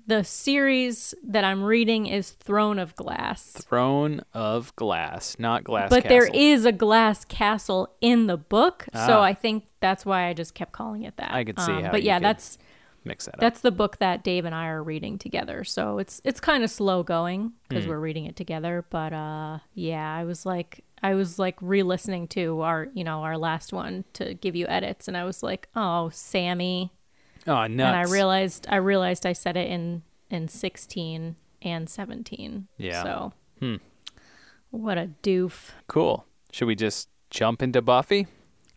the 0.06 0.24
series 0.24 1.14
that 1.24 1.44
I'm 1.44 1.64
reading 1.64 2.06
is 2.08 2.32
Throne 2.32 2.80
of 2.80 2.96
Glass. 2.96 3.52
Throne 3.54 4.22
of 4.34 4.74
Glass, 4.76 5.38
not 5.40 5.64
Glass 5.64 5.90
But 5.90 6.04
Castle. 6.04 6.10
there 6.10 6.26
is 6.34 6.66
a 6.66 6.72
glass 6.72 7.26
castle 7.26 7.94
in 8.02 8.28
the 8.28 8.38
book, 8.38 8.86
so 8.94 9.00
Ah. 9.20 9.22
I 9.22 9.34
think 9.34 9.66
that's 9.82 10.06
why 10.06 10.28
I 10.28 10.34
just 10.34 10.54
kept 10.56 10.72
calling 10.72 11.04
it 11.04 11.18
that. 11.18 11.32
Um, 11.32 11.36
I 11.38 11.44
could 11.44 11.60
see 11.60 11.72
how 11.82 11.92
But 11.92 12.04
yeah, 12.04 12.18
could 12.20 12.26
that's 12.26 12.58
Mix 13.06 13.26
that 13.26 13.36
up. 13.36 13.40
that's 13.42 13.62
the 13.62 13.72
book 13.72 13.98
that 14.00 14.24
Dave 14.24 14.46
and 14.46 14.56
I 14.56 14.68
are 14.68 14.82
reading 14.84 15.18
together. 15.18 15.64
So 15.64 15.98
it's 16.00 16.22
it's 16.24 16.40
kind 16.40 16.64
of 16.64 16.70
slow 16.72 17.04
going 17.04 17.54
because 17.68 17.86
we're 17.88 18.00
reading 18.00 18.26
it 18.26 18.36
together. 18.36 18.86
But 18.90 19.12
uh, 19.14 19.60
yeah, 19.74 20.16
I 20.16 20.24
was 20.24 20.46
like 20.46 20.84
I 21.02 21.14
was 21.16 21.38
like 21.38 21.58
re-listening 21.62 22.28
to 22.30 22.62
our 22.62 22.88
you 22.94 23.04
know 23.04 23.22
our 23.24 23.38
last 23.38 23.74
one 23.74 24.06
to 24.14 24.34
give 24.34 24.56
you 24.56 24.68
edits, 24.68 25.08
and 25.08 25.18
I 25.18 25.26
was 25.26 25.44
like, 25.44 25.68
oh, 25.76 26.10
Sammy. 26.14 26.92
Oh, 27.46 27.68
nuts. 27.68 27.70
and 27.70 27.82
I 27.96 28.04
realized 28.04 28.68
I 28.70 28.78
realized 28.78 29.26
I 29.26 29.34
said 29.34 29.58
it 29.58 29.70
in 29.70 30.04
in 30.30 30.48
16 30.48 31.36
and 31.62 31.90
17. 31.90 32.68
Yeah. 32.78 33.04
So, 33.04 33.34
Hmm. 33.60 33.76
what 34.72 34.98
a 34.98 35.10
doof. 35.22 35.72
Cool. 35.88 36.26
Should 36.52 36.66
we 36.68 36.76
just 36.76 37.10
jump 37.30 37.62
into 37.62 37.82
Buffy? 37.82 38.28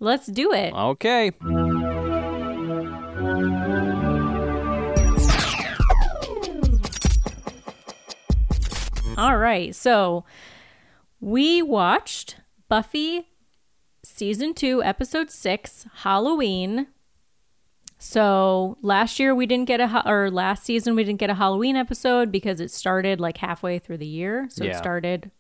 Let's 0.01 0.27
do 0.27 0.53
it. 0.53 0.75
Okay. 0.75 1.31
All 9.19 9.39
right. 9.39 9.75
So, 9.75 10.25
we 11.21 11.63
watched 11.63 12.37
Buffy 12.69 13.29
season 14.03 14.55
2 14.55 14.83
episode 14.83 15.31
6 15.31 15.87
Halloween. 15.97 16.89
So, 17.99 18.77
last 18.83 19.19
year 19.19 19.35
we 19.35 19.47
didn't 19.47 19.67
get 19.67 19.81
a 19.81 20.03
or 20.09 20.31
last 20.31 20.65
season 20.65 20.95
we 20.95 21.05
didn't 21.05 21.21
get 21.21 21.31
a 21.31 21.35
Halloween 21.35 21.77
episode 21.77 22.31
because 22.31 22.61
it 22.61 22.71
started 22.71 23.21
like 23.21 23.39
halfway 23.39 23.79
through 23.79 23.99
the 23.99 24.07
year. 24.07 24.49
So, 24.51 24.65
it 24.65 24.77
started 24.77 25.31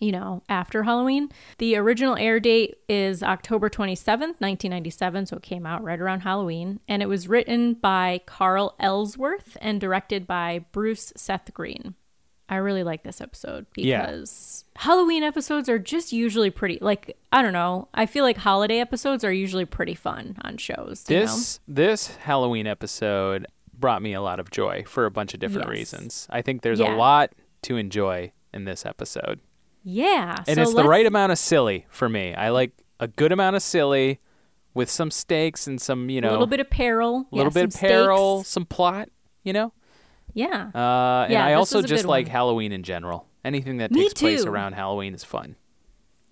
you 0.00 0.10
know, 0.10 0.42
after 0.48 0.82
Halloween. 0.82 1.28
The 1.58 1.76
original 1.76 2.16
air 2.16 2.40
date 2.40 2.78
is 2.88 3.22
October 3.22 3.68
27th, 3.68 4.40
1997, 4.40 5.26
so 5.26 5.36
it 5.36 5.42
came 5.42 5.66
out 5.66 5.84
right 5.84 6.00
around 6.00 6.20
Halloween. 6.20 6.80
And 6.88 7.02
it 7.02 7.06
was 7.06 7.28
written 7.28 7.74
by 7.74 8.22
Carl 8.24 8.74
Ellsworth 8.80 9.58
and 9.60 9.78
directed 9.78 10.26
by 10.26 10.64
Bruce 10.72 11.12
Seth 11.16 11.52
Green. 11.52 11.94
I 12.50 12.56
really 12.56 12.82
like 12.82 13.04
this 13.04 13.20
episode 13.20 13.64
Yeah. 13.76 14.00
because 14.06 14.64
Halloween 14.76 15.22
episodes 15.22 15.68
are 15.68 15.78
just 15.78 16.12
usually 16.12 16.50
pretty, 16.50 16.78
like, 16.82 17.16
I 17.32 17.40
don't 17.42 17.52
know. 17.52 17.88
I 17.94 18.06
feel 18.06 18.24
like 18.24 18.36
holiday 18.38 18.80
episodes 18.80 19.22
are 19.24 19.32
usually 19.32 19.64
pretty 19.64 19.94
fun 19.94 20.36
on 20.42 20.56
shows. 20.58 21.04
you 21.08 21.16
know? 21.16 21.22
This 21.22 21.60
this 21.68 22.16
Halloween 22.16 22.66
episode 22.66 23.46
brought 23.72 24.02
me 24.02 24.12
a 24.12 24.20
lot 24.20 24.40
of 24.40 24.50
joy 24.50 24.84
for 24.86 25.06
a 25.06 25.10
bunch 25.10 25.32
of 25.32 25.40
different 25.40 25.68
Yes. 25.68 25.78
reasons. 25.78 26.26
I 26.28 26.42
think 26.42 26.62
there's 26.62 26.80
Yeah. 26.80 26.94
a 26.94 26.96
lot 26.96 27.32
to 27.62 27.76
enjoy 27.76 28.32
in 28.52 28.64
this 28.64 28.84
episode. 28.84 29.40
Yeah. 29.84 30.36
And 30.46 30.56
so 30.56 30.62
it's 30.62 30.74
the 30.74 30.84
right 30.84 31.06
amount 31.06 31.32
of 31.32 31.38
silly 31.38 31.86
for 31.88 32.08
me. 32.08 32.34
I 32.34 32.50
like 32.50 32.72
a 32.98 33.06
good 33.08 33.32
amount 33.32 33.56
of 33.56 33.62
silly 33.62 34.18
with 34.74 34.90
some 34.90 35.10
stakes 35.10 35.66
and 35.66 35.80
some, 35.80 36.10
you 36.10 36.20
know, 36.20 36.30
A 36.30 36.32
little 36.32 36.46
bit 36.46 36.60
of 36.60 36.68
peril. 36.68 37.28
a 37.32 37.34
little 37.36 37.50
yeah, 37.52 37.62
bit 37.66 37.74
of 37.74 37.80
peril, 37.80 38.38
stakes. 38.40 38.50
some 38.50 38.66
plot, 38.66 39.08
you 39.44 39.52
know? 39.52 39.72
Yeah. 40.34 40.70
Uh, 40.74 41.24
and 41.24 41.32
Yeah, 41.32 41.44
I 41.44 41.54
also 41.54 41.82
just 41.82 42.04
like 42.04 42.26
one. 42.26 42.32
Halloween 42.32 42.72
in 42.72 42.82
general. 42.82 43.26
Anything 43.44 43.78
that 43.78 43.90
Me 43.90 44.08
takes 44.08 44.20
place 44.20 44.44
around 44.44 44.74
Halloween 44.74 45.14
is 45.14 45.24
fun. 45.24 45.56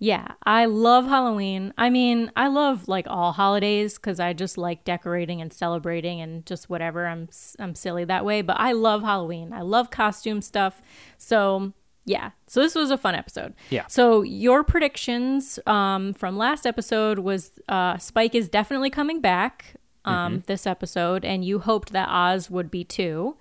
Yeah, 0.01 0.33
I 0.45 0.63
love 0.65 1.05
Halloween. 1.07 1.73
I 1.77 1.89
mean, 1.89 2.31
I 2.35 2.47
love 2.47 2.87
like 2.87 3.05
all 3.09 3.33
holidays 3.33 3.95
because 3.95 4.17
I 4.19 4.31
just 4.31 4.57
like 4.57 4.85
decorating 4.85 5.41
and 5.41 5.51
celebrating 5.51 6.21
and 6.21 6.45
just 6.45 6.69
whatever. 6.69 7.05
I'm 7.05 7.27
I'm 7.59 7.75
silly 7.75 8.05
that 8.05 8.23
way, 8.23 8.41
but 8.41 8.57
I 8.57 8.71
love 8.71 9.01
Halloween. 9.01 9.51
I 9.51 9.61
love 9.61 9.91
costume 9.91 10.41
stuff. 10.41 10.81
So 11.17 11.73
yeah, 12.05 12.31
so 12.47 12.61
this 12.61 12.75
was 12.75 12.91
a 12.91 12.97
fun 12.97 13.13
episode. 13.13 13.53
Yeah. 13.69 13.87
So 13.87 14.21
your 14.21 14.63
predictions 14.63 15.59
um, 15.67 16.13
from 16.13 16.37
last 16.37 16.65
episode 16.65 17.19
was 17.19 17.51
uh, 17.67 17.97
Spike 17.97 18.33
is 18.33 18.47
definitely 18.47 18.89
coming 18.89 19.19
back 19.19 19.75
um, 20.05 20.43
this 20.47 20.65
episode, 20.65 21.25
and 21.25 21.43
you 21.43 21.59
hoped 21.59 21.91
that 21.91 22.07
Oz 22.09 22.49
would 22.49 22.71
be 22.71 22.83
too. 22.85 23.35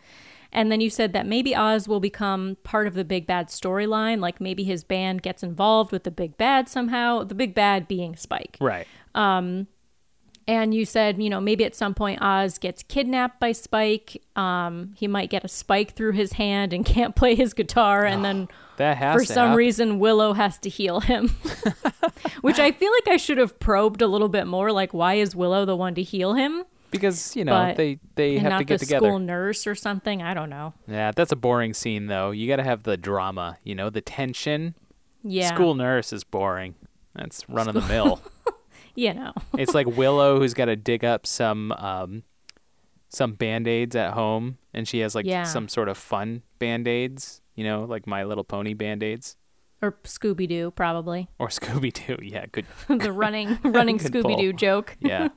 And 0.52 0.72
then 0.72 0.80
you 0.80 0.88
said 0.88 1.12
that 1.12 1.26
maybe 1.26 1.54
Oz 1.54 1.86
will 1.86 2.00
become 2.00 2.56
part 2.64 2.86
of 2.86 2.94
the 2.94 3.04
Big 3.04 3.26
Bad 3.26 3.48
storyline, 3.48 4.20
like 4.20 4.40
maybe 4.40 4.64
his 4.64 4.82
band 4.82 5.22
gets 5.22 5.42
involved 5.42 5.92
with 5.92 6.04
the 6.04 6.10
Big 6.10 6.36
Bad 6.38 6.68
somehow, 6.68 7.22
the 7.22 7.34
Big 7.34 7.54
Bad 7.54 7.86
being 7.86 8.16
Spike. 8.16 8.56
Right. 8.60 8.86
And 10.46 10.72
you 10.74 10.86
said, 10.86 11.22
you 11.22 11.28
know, 11.28 11.42
maybe 11.42 11.62
at 11.66 11.74
some 11.74 11.92
point 11.92 12.22
Oz 12.22 12.56
gets 12.56 12.82
kidnapped 12.82 13.38
by 13.38 13.52
Spike. 13.52 14.22
Um, 14.34 14.92
he 14.96 15.06
might 15.06 15.28
get 15.28 15.44
a 15.44 15.48
spike 15.48 15.94
through 15.94 16.12
his 16.12 16.32
hand 16.32 16.72
and 16.72 16.86
can't 16.94 17.14
play 17.14 17.34
his 17.34 17.52
guitar, 17.52 18.06
and 18.06 18.24
then 18.24 18.48
That 18.78 18.96
has 18.96 19.14
for 19.14 19.24
some 19.26 19.48
happen. 19.48 19.56
reason 19.58 19.98
Willow 19.98 20.32
has 20.32 20.56
to 20.60 20.70
heal 20.70 21.00
him. 21.00 21.28
Which 22.40 22.58
I 22.58 22.72
feel 22.72 22.90
like 22.92 23.08
I 23.08 23.18
should 23.18 23.36
have 23.36 23.60
probed 23.60 24.00
a 24.00 24.06
little 24.06 24.30
bit 24.30 24.46
more. 24.46 24.72
Like, 24.72 24.94
why 24.94 25.14
is 25.14 25.36
Willow 25.36 25.66
the 25.66 25.76
one 25.76 25.94
to 25.96 26.02
heal 26.02 26.32
him? 26.32 26.64
Because 26.90 27.34
you 27.36 27.44
know 27.44 27.52
but- 27.52 27.76
they 27.76 27.98
they 28.14 28.38
have 28.38 28.58
to 28.58 28.64
get 28.64 28.80
the 28.80 28.86
together. 28.86 29.06
school 29.08 29.18
nurse 29.18 29.66
or 29.66 29.74
something. 29.74 30.22
I 30.22 30.34
don't 30.34 30.50
know. 30.50 30.74
Yeah, 30.86 31.12
that's 31.12 31.32
a 31.32 31.36
boring 31.36 31.74
scene 31.74 32.06
though. 32.06 32.30
You 32.30 32.48
got 32.48 32.56
to 32.56 32.64
have 32.64 32.82
the 32.84 32.96
drama, 32.96 33.56
you 33.64 33.74
know, 33.74 33.90
the 33.90 34.00
tension. 34.00 34.74
Yeah, 35.24 35.52
School 35.54 35.74
nurse 35.74 36.12
is 36.12 36.22
boring. 36.24 36.74
That's 37.14 37.48
run 37.48 37.68
of 37.68 37.74
the 37.74 37.82
mill. 37.82 38.20
You 38.94 39.14
know, 39.14 39.32
it's 39.56 39.74
like 39.74 39.86
Willow 39.86 40.40
who's 40.40 40.54
got 40.54 40.64
to 40.64 40.74
dig 40.74 41.04
up 41.04 41.24
some 41.24 41.70
um 41.72 42.24
some 43.08 43.34
band-aids 43.34 43.94
at 43.94 44.14
home 44.14 44.58
and 44.74 44.88
she 44.88 44.98
has 45.00 45.14
like 45.14 45.24
Yeah. 45.24 45.44
some 45.44 45.68
sort 45.68 45.88
of 45.88 45.96
fun 45.96 46.42
band-aids, 46.58 47.40
you 47.54 47.62
know, 47.62 47.84
like 47.84 48.08
My 48.08 48.24
Little 48.24 48.42
Pony 48.42 48.74
band-aids 48.74 49.36
or 49.80 49.92
Scooby 50.02 50.48
Doo 50.48 50.72
probably 50.72 51.28
or 51.38 51.46
Scooby-Doo. 51.46 52.18
Yeah, 52.22 52.46
good. 52.50 52.66
the 52.88 53.12
running 53.12 53.58
running 53.62 53.98
Scooby 53.98 54.36
Doo 54.36 54.52
joke. 54.52 54.96
Yeah. 54.98 55.28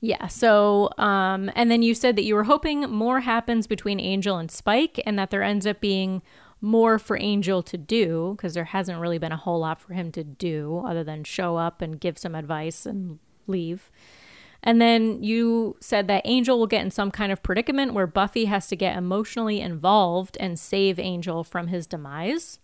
Yeah. 0.00 0.28
So, 0.28 0.90
um, 0.96 1.50
and 1.54 1.70
then 1.70 1.82
you 1.82 1.94
said 1.94 2.16
that 2.16 2.24
you 2.24 2.34
were 2.34 2.44
hoping 2.44 2.90
more 2.90 3.20
happens 3.20 3.66
between 3.66 4.00
Angel 4.00 4.38
and 4.38 4.50
Spike, 4.50 5.00
and 5.04 5.18
that 5.18 5.30
there 5.30 5.42
ends 5.42 5.66
up 5.66 5.80
being 5.80 6.22
more 6.60 6.98
for 6.98 7.18
Angel 7.18 7.62
to 7.62 7.78
do 7.78 8.34
because 8.36 8.54
there 8.54 8.64
hasn't 8.64 9.00
really 9.00 9.18
been 9.18 9.32
a 9.32 9.36
whole 9.36 9.60
lot 9.60 9.80
for 9.80 9.94
him 9.94 10.12
to 10.12 10.24
do 10.24 10.82
other 10.86 11.04
than 11.04 11.24
show 11.24 11.56
up 11.56 11.80
and 11.80 12.00
give 12.00 12.18
some 12.18 12.34
advice 12.34 12.86
and 12.86 13.18
leave. 13.46 13.90
And 14.62 14.80
then 14.80 15.22
you 15.22 15.76
said 15.80 16.06
that 16.08 16.22
Angel 16.26 16.58
will 16.58 16.66
get 16.66 16.82
in 16.82 16.90
some 16.90 17.10
kind 17.10 17.32
of 17.32 17.42
predicament 17.42 17.94
where 17.94 18.06
Buffy 18.06 18.44
has 18.44 18.68
to 18.68 18.76
get 18.76 18.96
emotionally 18.96 19.60
involved 19.60 20.36
and 20.38 20.58
save 20.58 20.98
Angel 20.98 21.44
from 21.44 21.68
his 21.68 21.86
demise. 21.86 22.58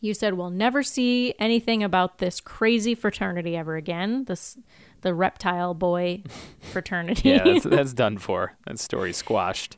You 0.00 0.14
said 0.14 0.34
we'll 0.34 0.50
never 0.50 0.82
see 0.82 1.34
anything 1.38 1.82
about 1.82 2.18
this 2.18 2.40
crazy 2.40 2.94
fraternity 2.94 3.56
ever 3.56 3.76
again. 3.76 4.24
This 4.24 4.58
the 5.02 5.14
reptile 5.14 5.74
boy 5.74 6.22
fraternity. 6.72 7.30
Yeah, 7.30 7.44
that's, 7.44 7.64
that's 7.64 7.92
done 8.04 8.18
for. 8.18 8.56
That 8.66 8.78
story 8.78 9.12
squashed. 9.12 9.76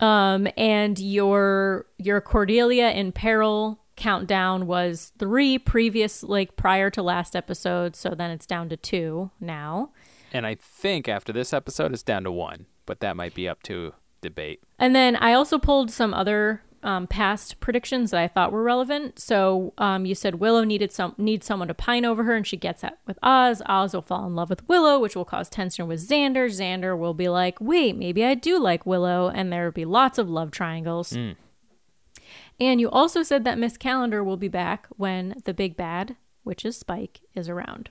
um 0.00 0.46
and 0.56 0.98
your 0.98 1.86
your 1.98 2.20
Cordelia 2.20 2.90
in 2.90 3.12
peril 3.12 3.80
countdown 3.96 4.66
was 4.68 5.12
3 5.18 5.58
previous 5.58 6.22
like 6.22 6.54
prior 6.56 6.88
to 6.90 7.02
last 7.02 7.34
episode, 7.34 7.96
so 7.96 8.10
then 8.10 8.30
it's 8.30 8.46
down 8.46 8.68
to 8.68 8.76
2 8.76 9.30
now. 9.40 9.90
And 10.32 10.46
I 10.46 10.54
think 10.54 11.08
after 11.08 11.32
this 11.32 11.52
episode 11.52 11.92
it's 11.92 12.02
down 12.04 12.22
to 12.24 12.30
1, 12.30 12.66
but 12.86 13.00
that 13.00 13.16
might 13.16 13.34
be 13.34 13.48
up 13.48 13.62
to 13.64 13.94
debate. 14.20 14.60
And 14.78 14.94
then 14.94 15.16
I 15.16 15.32
also 15.32 15.58
pulled 15.58 15.90
some 15.90 16.14
other 16.14 16.62
um, 16.88 17.06
past 17.06 17.60
predictions 17.60 18.12
that 18.12 18.20
I 18.20 18.28
thought 18.28 18.50
were 18.50 18.62
relevant. 18.62 19.18
So 19.18 19.74
um, 19.76 20.06
you 20.06 20.14
said 20.14 20.36
Willow 20.36 20.64
needed 20.64 20.90
some 20.90 21.14
needs 21.18 21.44
someone 21.44 21.68
to 21.68 21.74
pine 21.74 22.06
over 22.06 22.24
her, 22.24 22.34
and 22.34 22.46
she 22.46 22.56
gets 22.56 22.80
that 22.80 22.98
with 23.06 23.18
Oz. 23.22 23.60
Oz 23.66 23.92
will 23.92 24.00
fall 24.00 24.26
in 24.26 24.34
love 24.34 24.48
with 24.48 24.66
Willow, 24.70 24.98
which 24.98 25.14
will 25.14 25.26
cause 25.26 25.50
tension 25.50 25.86
with 25.86 26.00
Xander. 26.00 26.46
Xander 26.46 26.98
will 26.98 27.12
be 27.12 27.28
like, 27.28 27.60
"Wait, 27.60 27.94
maybe 27.94 28.24
I 28.24 28.34
do 28.34 28.58
like 28.58 28.86
Willow," 28.86 29.28
and 29.28 29.52
there 29.52 29.66
will 29.66 29.72
be 29.72 29.84
lots 29.84 30.16
of 30.16 30.30
love 30.30 30.50
triangles. 30.50 31.12
And 32.58 32.80
you 32.80 32.88
also 32.88 33.22
said 33.22 33.44
that 33.44 33.58
Miss 33.58 33.76
Calendar 33.76 34.24
will 34.24 34.38
be 34.38 34.48
back 34.48 34.86
when 34.96 35.42
the 35.44 35.52
big 35.52 35.76
bad, 35.76 36.16
which 36.42 36.64
is 36.64 36.78
Spike, 36.78 37.20
is 37.34 37.50
around. 37.50 37.90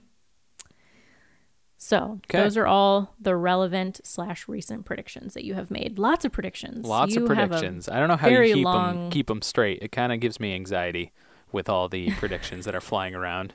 So 1.77 2.19
Okay. 2.25 2.39
those 2.41 2.57
are 2.57 2.65
all 2.65 3.13
the 3.19 3.35
relevant 3.35 4.01
slash 4.03 4.47
recent 4.47 4.85
predictions 4.85 5.33
that 5.35 5.43
you 5.43 5.53
have 5.53 5.69
made. 5.69 5.99
Lots 5.99 6.25
of 6.25 6.31
predictions. 6.31 6.85
Lots 6.87 7.13
You 7.15 7.21
of 7.21 7.27
predictions. 7.27 7.87
I 7.87 7.99
don't 7.99 8.07
know 8.07 8.15
how 8.17 8.27
you 8.29 8.55
keep 8.55 8.65
long- 8.65 8.95
them 9.03 9.09
keep 9.11 9.27
them 9.27 9.41
straight. 9.41 9.79
It 9.81 9.91
kind 9.91 10.11
of 10.11 10.19
gives 10.19 10.39
me 10.39 10.53
anxiety 10.55 11.11
with 11.51 11.69
all 11.69 11.87
the 11.87 12.11
predictions 12.19 12.65
that 12.65 12.73
are 12.75 12.81
flying 12.81 13.13
around. 13.15 13.53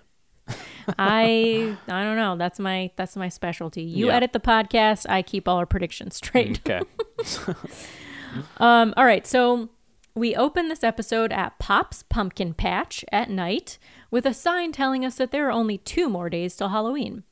I 0.99 1.76
I 1.88 2.02
don't 2.05 2.17
know. 2.17 2.37
That's 2.37 2.59
my 2.61 2.91
that's 2.97 3.17
my 3.17 3.29
specialty. 3.29 3.83
You 3.83 4.07
Yeah. 4.07 4.14
edit 4.17 4.33
the 4.33 4.41
podcast. 4.41 5.07
I 5.09 5.23
keep 5.23 5.49
all 5.49 5.57
our 5.59 5.67
predictions 5.67 6.17
straight. 6.17 6.61
Okay. 6.67 6.81
Um, 8.57 8.95
all 8.97 9.05
right, 9.05 9.26
so 9.26 9.69
we 10.14 10.35
open 10.35 10.69
this 10.69 10.83
episode 10.83 11.33
at 11.33 11.59
Pop's 11.59 12.02
Pumpkin 12.02 12.55
Patch 12.55 13.05
at 13.12 13.29
night 13.29 13.76
with 14.11 14.25
a 14.25 14.33
sign 14.33 14.73
telling 14.73 15.05
us 15.05 15.17
that 15.17 15.33
there 15.33 15.47
are 15.49 15.52
only 15.52 15.76
two 15.76 16.09
more 16.09 16.31
days 16.31 16.57
till 16.57 16.71
Halloween. 16.71 17.25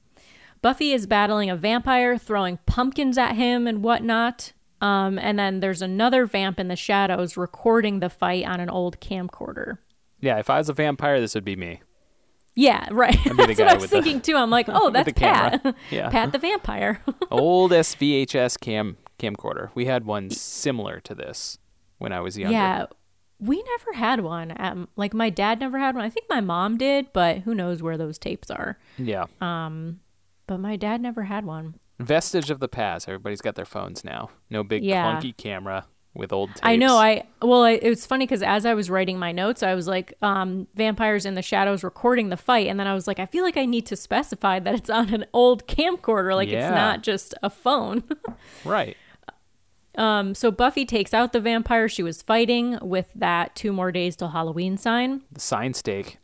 Buffy 0.63 0.93
is 0.93 1.07
battling 1.07 1.49
a 1.51 1.57
vampire, 1.57 2.19
throwing 2.19 2.59
pumpkins 2.67 3.17
at 3.17 3.37
him 3.37 3.67
and 3.67 3.83
whatnot. 3.83 4.53
Um, 4.81 5.19
and 5.19 5.39
then 5.39 5.61
there's 5.61 5.83
another 5.83 6.27
vamp 6.27 6.59
in 6.61 6.69
the 6.69 6.77
shadows 6.77 7.37
recording 7.37 8.01
the 8.01 8.11
fight 8.11 8.45
on 8.47 8.61
an 8.61 8.71
old 8.71 9.01
camcorder. 9.01 9.79
yeah, 10.21 10.39
if 10.39 10.49
I 10.51 10.59
was 10.59 10.69
a 10.69 10.73
vampire, 10.75 11.21
this 11.21 11.35
would 11.35 11.45
be 11.45 11.57
me. 11.57 11.81
Yeah, 12.55 12.89
right. 12.93 13.17
That's 13.25 13.37
what 13.59 13.61
I 13.69 13.75
was 13.75 13.83
with 13.83 13.91
the- 13.91 14.03
thinking 14.03 14.21
too. 14.21 14.37
I'm 14.37 14.51
like, 14.51 14.67
oh, 14.69 14.91
that's 14.91 15.07
the. 15.09 15.15
Pat. 15.15 15.75
Yeah. 15.91 16.09
Pat 16.11 16.33
the 16.33 16.39
vampire. 16.39 17.01
Old 17.31 17.71
SVHS 17.73 18.59
cam 18.61 18.97
camcorder. 19.19 19.71
We 19.75 19.87
had 19.87 20.05
one 20.05 20.31
similar 20.31 21.01
to 21.01 21.15
this 21.15 21.59
when 21.99 22.13
I 22.13 22.21
was 22.21 22.37
younger. 22.39 22.53
Yeah, 22.55 22.87
we 23.39 23.63
never 23.63 23.93
had 23.99 24.21
one. 24.23 24.53
Um, 24.59 24.89
like 24.97 25.15
my 25.15 25.31
dad 25.31 25.61
never 25.61 25.79
had 25.79 25.95
one. 25.95 26.05
I 26.05 26.11
think 26.11 26.27
my 26.29 26.41
mom 26.41 26.77
did, 26.79 27.13
but 27.13 27.39
who 27.41 27.55
knows 27.55 27.83
where 27.83 27.97
those 27.99 28.19
tapes 28.19 28.51
are. 28.51 28.79
Yeah. 28.99 29.25
But 30.51 30.59
my 30.59 30.75
dad 30.75 31.01
never 31.01 31.23
had 31.23 31.45
one. 31.47 31.77
Vestige 32.01 32.51
of 32.51 32.59
the 32.59 32.67
past. 32.67 33.09
Everybody's 33.09 33.41
got 33.41 33.55
their 33.55 33.65
phones 33.65 34.03
now. 34.03 34.31
No 34.51 34.65
big 34.65 34.83
Yeah. 34.83 35.05
clunky 35.21 35.37
camera 35.37 35.87
with 36.13 36.33
old 36.33 36.49
tapes. 36.49 36.61
I 36.65 36.75
know. 36.75 36.97
I 36.97 37.23
well, 37.41 37.63
I, 37.63 37.75
it 37.81 37.89
was 37.89 38.05
funny 38.05 38.27
because 38.27 38.43
as 38.43 38.67
I 38.67 38.75
was 38.75 38.91
writing 38.91 39.17
my 39.17 39.31
notes, 39.31 39.63
I 39.63 39.77
was 39.77 39.87
like, 39.87 40.13
um, 40.23 40.67
"Vampires 40.75 41.25
in 41.25 41.35
the 41.37 41.41
Shadows" 41.43 41.85
recording 41.85 42.31
the 42.31 42.37
fight, 42.37 42.67
and 42.67 42.81
then 42.81 42.89
I 42.89 42.95
was 42.95 43.07
like, 43.07 43.21
I 43.21 43.27
feel 43.27 43.45
like 43.45 43.57
I 43.57 43.65
need 43.65 43.87
to 43.87 43.95
specify 43.97 44.59
that 44.59 44.75
it's 44.75 44.91
on 44.91 45.15
an 45.15 45.25
old 45.33 45.69
camcorder, 45.69 46.35
like 46.35 46.49
Yeah. 46.49 46.67
it's 46.67 46.75
not 46.75 47.03
just 47.05 47.33
a 47.45 47.49
phone. 47.49 48.03
Right. 48.65 48.97
um, 49.95 50.35
so 50.35 50.51
Buffy 50.51 50.85
takes 50.85 51.15
out 51.15 51.33
the 51.33 51.39
vampire 51.41 51.89
she 51.89 52.03
was 52.03 52.23
fighting 52.23 52.77
with 52.83 53.07
that 53.15 53.55
two 53.55 53.73
more 53.73 53.93
days 53.93 54.17
till 54.17 54.31
Halloween 54.31 54.77
sign. 54.77 55.23
The 55.31 55.39
sign 55.41 55.75
stake. 55.75 56.19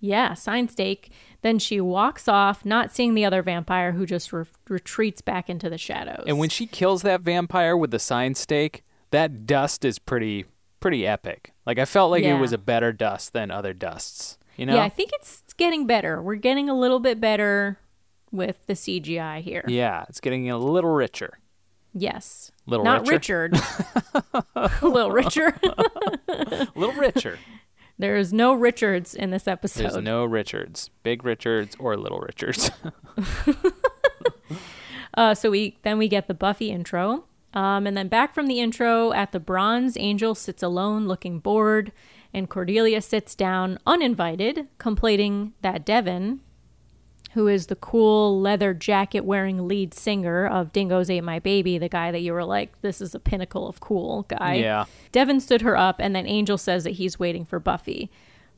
Yeah, 0.00 0.34
sign 0.34 0.66
stake. 0.68 1.12
Then 1.42 1.58
she 1.58 1.80
walks 1.80 2.28
off, 2.28 2.64
not 2.64 2.90
seeing 2.92 3.14
the 3.14 3.24
other 3.24 3.42
vampire 3.42 3.92
who 3.92 4.04
just 4.06 4.32
re- 4.32 4.44
retreats 4.68 5.22
back 5.22 5.48
into 5.48 5.70
the 5.70 5.78
shadows. 5.78 6.24
And 6.26 6.38
when 6.38 6.50
she 6.50 6.66
kills 6.66 7.02
that 7.02 7.22
vampire 7.22 7.76
with 7.76 7.90
the 7.90 7.98
sign 7.98 8.34
stake, 8.34 8.84
that 9.10 9.46
dust 9.46 9.84
is 9.84 9.98
pretty 9.98 10.44
pretty 10.80 11.06
epic. 11.06 11.52
Like 11.66 11.78
I 11.78 11.84
felt 11.84 12.10
like 12.10 12.24
Yeah. 12.24 12.36
it 12.36 12.40
was 12.40 12.52
a 12.52 12.58
better 12.58 12.92
dust 12.92 13.32
than 13.32 13.50
other 13.50 13.72
dusts. 13.74 14.38
You 14.56 14.66
know? 14.66 14.74
Yeah, 14.76 14.84
I 14.84 14.88
think 14.88 15.10
it's 15.14 15.42
getting 15.56 15.86
better. 15.86 16.20
We're 16.22 16.34
getting 16.36 16.68
a 16.68 16.74
little 16.78 17.00
bit 17.00 17.20
better 17.20 17.78
with 18.30 18.58
the 18.66 18.74
CGI 18.74 19.40
here. 19.40 19.64
Yeah, 19.66 20.04
it's 20.08 20.20
getting 20.20 20.50
a 20.50 20.58
little 20.58 20.90
richer. 20.90 21.38
Yes. 21.92 22.52
Little 22.66 22.84
Not 22.84 23.06
richer? 23.08 23.48
Richard. 23.52 23.62
little 24.82 25.10
richer. 25.10 25.58
A 26.28 26.68
little 26.74 26.94
richer. 26.94 27.38
There 28.00 28.16
is 28.16 28.32
no 28.32 28.54
Richards 28.54 29.14
in 29.14 29.30
this 29.30 29.46
episode. 29.46 29.82
There's 29.82 29.96
no 30.04 30.24
Richards. 30.24 30.90
Big 31.02 31.24
Richards 31.24 31.76
or 31.78 31.96
little 31.96 32.20
Richards. 32.20 32.70
Uh, 35.14 35.34
so 35.34 35.50
we 35.50 35.76
then 35.82 35.98
we 35.98 36.08
get 36.08 36.28
the 36.28 36.34
Buffy 36.34 36.70
intro, 36.70 37.24
um, 37.52 37.86
and 37.86 37.96
then 37.96 38.08
back 38.08 38.32
from 38.32 38.46
the 38.46 38.60
intro 38.60 39.12
at 39.12 39.32
the 39.32 39.40
Bronze 39.40 39.96
Angel 39.96 40.34
sits 40.34 40.62
alone, 40.62 41.08
looking 41.08 41.40
bored, 41.40 41.90
and 42.32 42.48
Cordelia 42.48 43.00
sits 43.00 43.34
down 43.34 43.78
uninvited, 43.86 44.68
complaining 44.78 45.52
that 45.62 45.84
Devin, 45.84 46.40
who 47.32 47.46
is 47.46 47.66
the 47.66 47.76
cool 47.76 48.40
leather 48.40 48.74
jacket 48.74 49.24
wearing 49.24 49.68
lead 49.68 49.94
singer 49.94 50.46
of 50.46 50.72
Dingoes 50.72 51.08
Ate 51.08 51.22
My 51.22 51.38
Baby, 51.38 51.78
the 51.78 51.88
guy 51.88 52.10
that 52.10 52.20
you 52.20 52.32
were 52.32 52.44
like, 52.44 52.80
this 52.82 53.00
is 53.00 53.14
a 53.14 53.20
pinnacle 53.20 53.68
of 53.68 53.78
cool 53.78 54.24
guy. 54.28 54.54
Yeah. 54.54 54.86
Devin 55.12 55.40
stood 55.40 55.62
her 55.62 55.76
up, 55.76 55.96
and 56.00 56.14
then 56.14 56.26
Angel 56.26 56.58
says 56.58 56.84
that 56.84 56.92
he's 56.92 57.20
waiting 57.20 57.44
for 57.44 57.60
Buffy. 57.60 58.10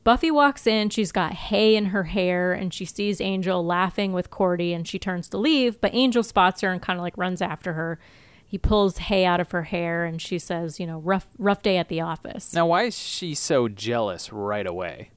Buffy 0.03 0.31
walks 0.31 0.67
in, 0.67 0.89
she's 0.89 1.11
got 1.11 1.33
hay 1.33 1.75
in 1.75 1.87
her 1.87 2.03
hair, 2.03 2.51
and 2.51 2.73
she 2.73 2.83
sees 2.83 3.21
Angel 3.21 3.63
laughing 3.63 4.11
with 4.11 4.29
Cordy, 4.31 4.73
and 4.73 4.87
she 4.87 4.99
turns 4.99 5.29
to 5.29 5.37
leave, 5.37 5.79
but 5.79 5.93
Angel 5.93 6.23
spots 6.23 6.61
her 6.61 6.71
and 6.71 6.81
kind 6.81 6.99
of 6.99 7.03
like 7.03 7.17
runs 7.17 7.41
after 7.41 7.73
her. 7.73 7.99
He 8.45 8.57
pulls 8.57 8.97
hay 8.97 9.23
out 9.23 9.39
of 9.39 9.51
her 9.51 9.63
hair, 9.63 10.03
and 10.03 10.21
she 10.21 10.37
says, 10.37 10.79
you 10.79 10.85
know, 10.85 10.99
rough, 10.99 11.27
rough 11.37 11.61
day 11.61 11.77
at 11.77 11.89
the 11.89 12.01
office. 12.01 12.53
now 12.53 12.67
why 12.67 12.83
is 12.83 12.97
she 12.97 13.33
so 13.33 13.67
jealous 13.67 14.33
right 14.33 14.67
away? 14.67 15.11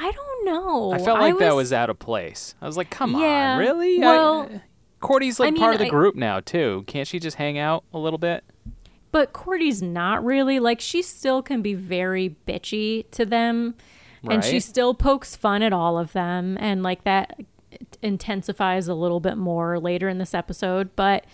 I 0.00 0.12
don't 0.12 0.44
know. 0.46 0.92
I 0.92 0.98
felt 0.98 1.18
like 1.18 1.38
that 1.38 1.54
was 1.56 1.72
out 1.72 1.90
of 1.90 1.98
place. 1.98 2.54
I 2.62 2.66
was 2.66 2.76
like, 2.76 2.88
come 2.88 3.12
Yeah, 3.16 3.54
on, 3.54 3.58
really? 3.58 3.98
well, 3.98 4.48
I, 4.52 4.62
Cordy's 5.00 5.40
like 5.40 5.48
I 5.48 5.50
mean, 5.50 5.60
part 5.60 5.74
of 5.74 5.80
the 5.80 5.86
I- 5.86 5.90
group 5.90 6.14
now 6.14 6.38
too. 6.40 6.84
Can't 6.86 7.06
she 7.08 7.18
just 7.18 7.36
hang 7.36 7.58
out 7.58 7.84
a 7.92 7.98
little 7.98 8.18
bit? 8.18 8.44
but 9.10 9.32
Cordy's 9.32 9.82
not 9.82 10.22
really. 10.24 10.60
Like 10.60 10.80
she 10.80 11.00
still 11.02 11.42
can 11.42 11.62
be 11.62 11.74
very 11.74 12.36
bitchy 12.46 13.10
to 13.12 13.24
them. 13.26 13.74
And 14.28 14.44
she 14.44 14.60
still 14.60 14.94
pokes 14.94 15.34
fun 15.34 15.62
at 15.62 15.72
all 15.72 15.96
of 15.98 16.12
them 16.12 16.56
and 16.60 16.82
like 16.82 17.04
that 17.04 17.40
intensifies 18.02 18.88
a 18.88 18.94
little 18.94 19.20
bit 19.20 19.36
more 19.36 19.78
later 19.80 20.08
in 20.08 20.18
this 20.18 20.34
episode, 20.34 20.90
but 20.96 21.24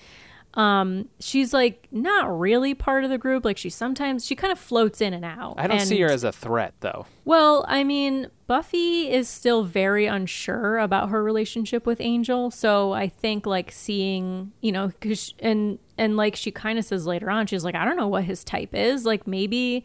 um 0.54 1.08
she's 1.18 1.52
like 1.52 1.88
not 1.90 2.38
really 2.38 2.74
part 2.74 3.04
of 3.04 3.10
the 3.10 3.18
group. 3.18 3.44
Like 3.44 3.58
she 3.58 3.70
sometimes 3.70 4.24
she 4.24 4.36
kind 4.36 4.52
of 4.52 4.58
floats 4.58 5.00
in 5.00 5.12
and 5.12 5.24
out. 5.24 5.54
I 5.58 5.66
don't 5.66 5.80
see 5.80 6.00
her 6.00 6.10
as 6.10 6.24
a 6.24 6.32
threat 6.32 6.74
though. 6.80 7.06
well, 7.24 7.64
I 7.68 7.82
mean, 7.82 8.28
Buffy 8.46 9.10
is 9.10 9.28
still 9.28 9.64
very 9.64 10.06
unsure 10.06 10.78
about 10.78 11.08
her 11.08 11.22
relationship 11.24 11.86
with 11.86 12.00
Angel, 12.00 12.50
so 12.50 12.92
I 12.92 13.08
think 13.08 13.46
like 13.46 13.72
seeing, 13.72 14.52
you 14.60 14.70
know, 14.70 14.92
cause 15.00 15.34
and 15.40 15.78
and 15.98 16.16
like 16.16 16.36
she 16.36 16.50
kind 16.50 16.78
of 16.78 16.84
says 16.84 17.06
later 17.06 17.30
on, 17.30 17.46
she's 17.46 17.64
like, 17.64 17.74
I 17.74 17.84
don't 17.84 17.96
know 17.96 18.08
what 18.08 18.24
his 18.24 18.44
type 18.44 18.74
is. 18.74 19.04
Like 19.04 19.26
maybe, 19.26 19.84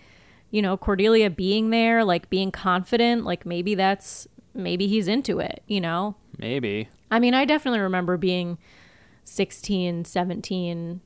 you 0.52 0.62
know, 0.62 0.78
Cordelia 0.78 1.30
being 1.30 1.72
there, 1.72 2.04
like 2.04 2.30
being 2.30 2.52
confident, 2.52 3.26
like 3.26 3.46
maybe 3.46 3.74
that's 3.76 4.28
maybe 4.54 4.88
he's 4.88 5.08
into 5.08 5.40
it, 5.40 5.64
you 5.68 5.82
know. 5.82 6.16
Maybe. 6.38 6.90
I 7.12 7.20
mean, 7.20 7.34
I 7.34 7.46
definitely 7.46 7.80
remember 7.80 8.18
being 8.18 8.60
16, 9.30 10.06
17, 10.06 11.02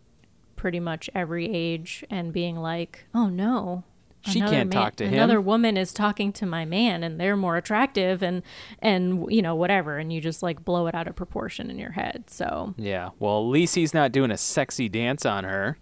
pretty 0.56 0.80
much 0.80 1.10
every 1.14 1.54
age 1.54 2.04
and 2.10 2.32
being 2.32 2.56
like, 2.56 3.06
"Oh 3.14 3.28
no, 3.28 3.84
She 4.22 4.40
another 4.40 4.56
can't 4.56 4.72
talk 4.72 4.96
to 4.98 5.06
him." 5.08 5.14
Another 5.16 5.42
woman 5.42 5.76
is 5.78 5.92
talking 5.94 6.32
to 6.34 6.46
my 6.46 6.64
man 6.64 7.04
and 7.04 7.20
they're 7.20 7.36
more 7.36 7.58
attractive 7.58 8.24
and 8.24 8.42
and 8.80 9.26
you 9.30 9.42
know, 9.42 9.56
whatever." 9.56 9.98
And 9.98 10.12
you 10.14 10.22
just 10.22 10.42
like 10.42 10.64
blow 10.64 10.88
it 10.88 10.96
out 10.96 11.08
of 11.08 11.16
proportion 11.16 11.70
in 11.70 11.78
your 11.78 11.92
head. 11.92 12.30
So, 12.30 12.74
Yeah. 12.78 13.10
Well, 13.20 13.40
at 13.40 13.48
least 13.50 13.76
he's 13.76 13.94
not 13.94 14.12
doing 14.12 14.32
a 14.32 14.38
sexy 14.38 14.88
dance 14.90 15.26
on 15.26 15.44
her. 15.44 15.78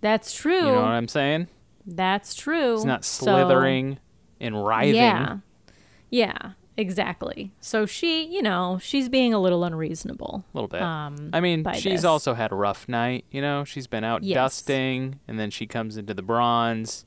that's 0.00 0.32
true. 0.32 0.54
You 0.54 0.62
know 0.62 0.74
what 0.82 0.84
I'm 0.84 1.08
saying? 1.08 1.48
that's 1.90 2.34
true. 2.34 2.74
He's 2.74 2.84
not 2.84 3.04
So- 3.04 3.24
slithering 3.24 3.98
and 4.40 4.62
writhing. 4.64 4.94
Yeah. 4.96 5.36
Yeah, 6.10 6.52
exactly. 6.78 7.52
So 7.60 7.84
she, 7.84 8.24
you 8.24 8.40
know, 8.40 8.78
she's 8.80 9.08
being 9.10 9.34
a 9.34 9.38
little 9.38 9.64
unreasonable. 9.64 10.44
A 10.54 10.56
little 10.56 10.68
bit. 10.68 10.80
Um, 10.80 11.28
I 11.34 11.40
mean, 11.40 11.66
she's 11.74 11.84
this. 12.00 12.04
also 12.04 12.32
had 12.32 12.52
a 12.52 12.54
rough 12.54 12.88
night. 12.88 13.26
You 13.30 13.42
know, 13.42 13.64
she's 13.64 13.86
been 13.86 14.04
out 14.04 14.22
Yes. 14.22 14.34
dusting, 14.36 15.20
and 15.28 15.38
then 15.38 15.50
she 15.50 15.66
comes 15.66 15.96
into 15.98 16.14
the 16.14 16.22
bronze, 16.22 17.04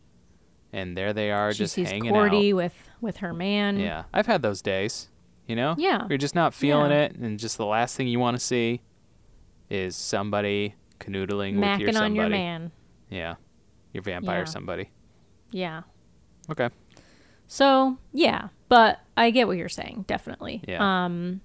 and 0.71 0.95
there 0.95 1.13
they 1.13 1.31
are, 1.31 1.51
She 1.53 1.59
just 1.59 1.73
sees 1.73 1.89
hanging 1.89 2.11
Cordy 2.11 2.51
out. 2.51 2.55
with 2.57 2.89
with 3.01 3.17
her 3.17 3.33
man. 3.33 3.79
Yeah, 3.79 4.03
I've 4.13 4.27
had 4.27 4.43
those 4.43 4.61
days. 4.61 5.07
You 5.47 5.55
know, 5.55 5.73
Yeah. 5.77 6.05
you're 6.07 6.19
just 6.19 6.35
not 6.35 6.53
feeling 6.53 6.91
Yeah. 6.91 7.05
it, 7.05 7.15
and 7.15 7.39
just 7.39 7.57
the 7.57 7.65
last 7.65 7.97
thing 7.97 8.07
you 8.07 8.19
want 8.19 8.37
to 8.37 8.39
see 8.43 8.81
is 9.69 9.95
somebody 9.95 10.75
canoodling 10.99 11.55
with 11.59 11.79
your 11.79 11.89
Macking 11.89 11.93
somebody. 11.93 12.03
on 12.03 12.15
your 12.15 12.29
man. 12.29 12.71
Yeah, 13.09 13.35
your 13.93 14.03
vampire 14.03 14.39
Yeah. 14.39 14.45
somebody. 14.45 14.89
Yeah. 15.51 15.81
Okay. 16.49 16.69
So 17.47 17.97
yeah, 18.13 18.49
but 18.69 18.99
I 19.25 19.31
get 19.31 19.47
what 19.47 19.57
you're 19.57 19.69
saying, 19.69 20.05
definitely. 20.07 20.63
Yeah. 20.67 21.05
Um 21.05 21.41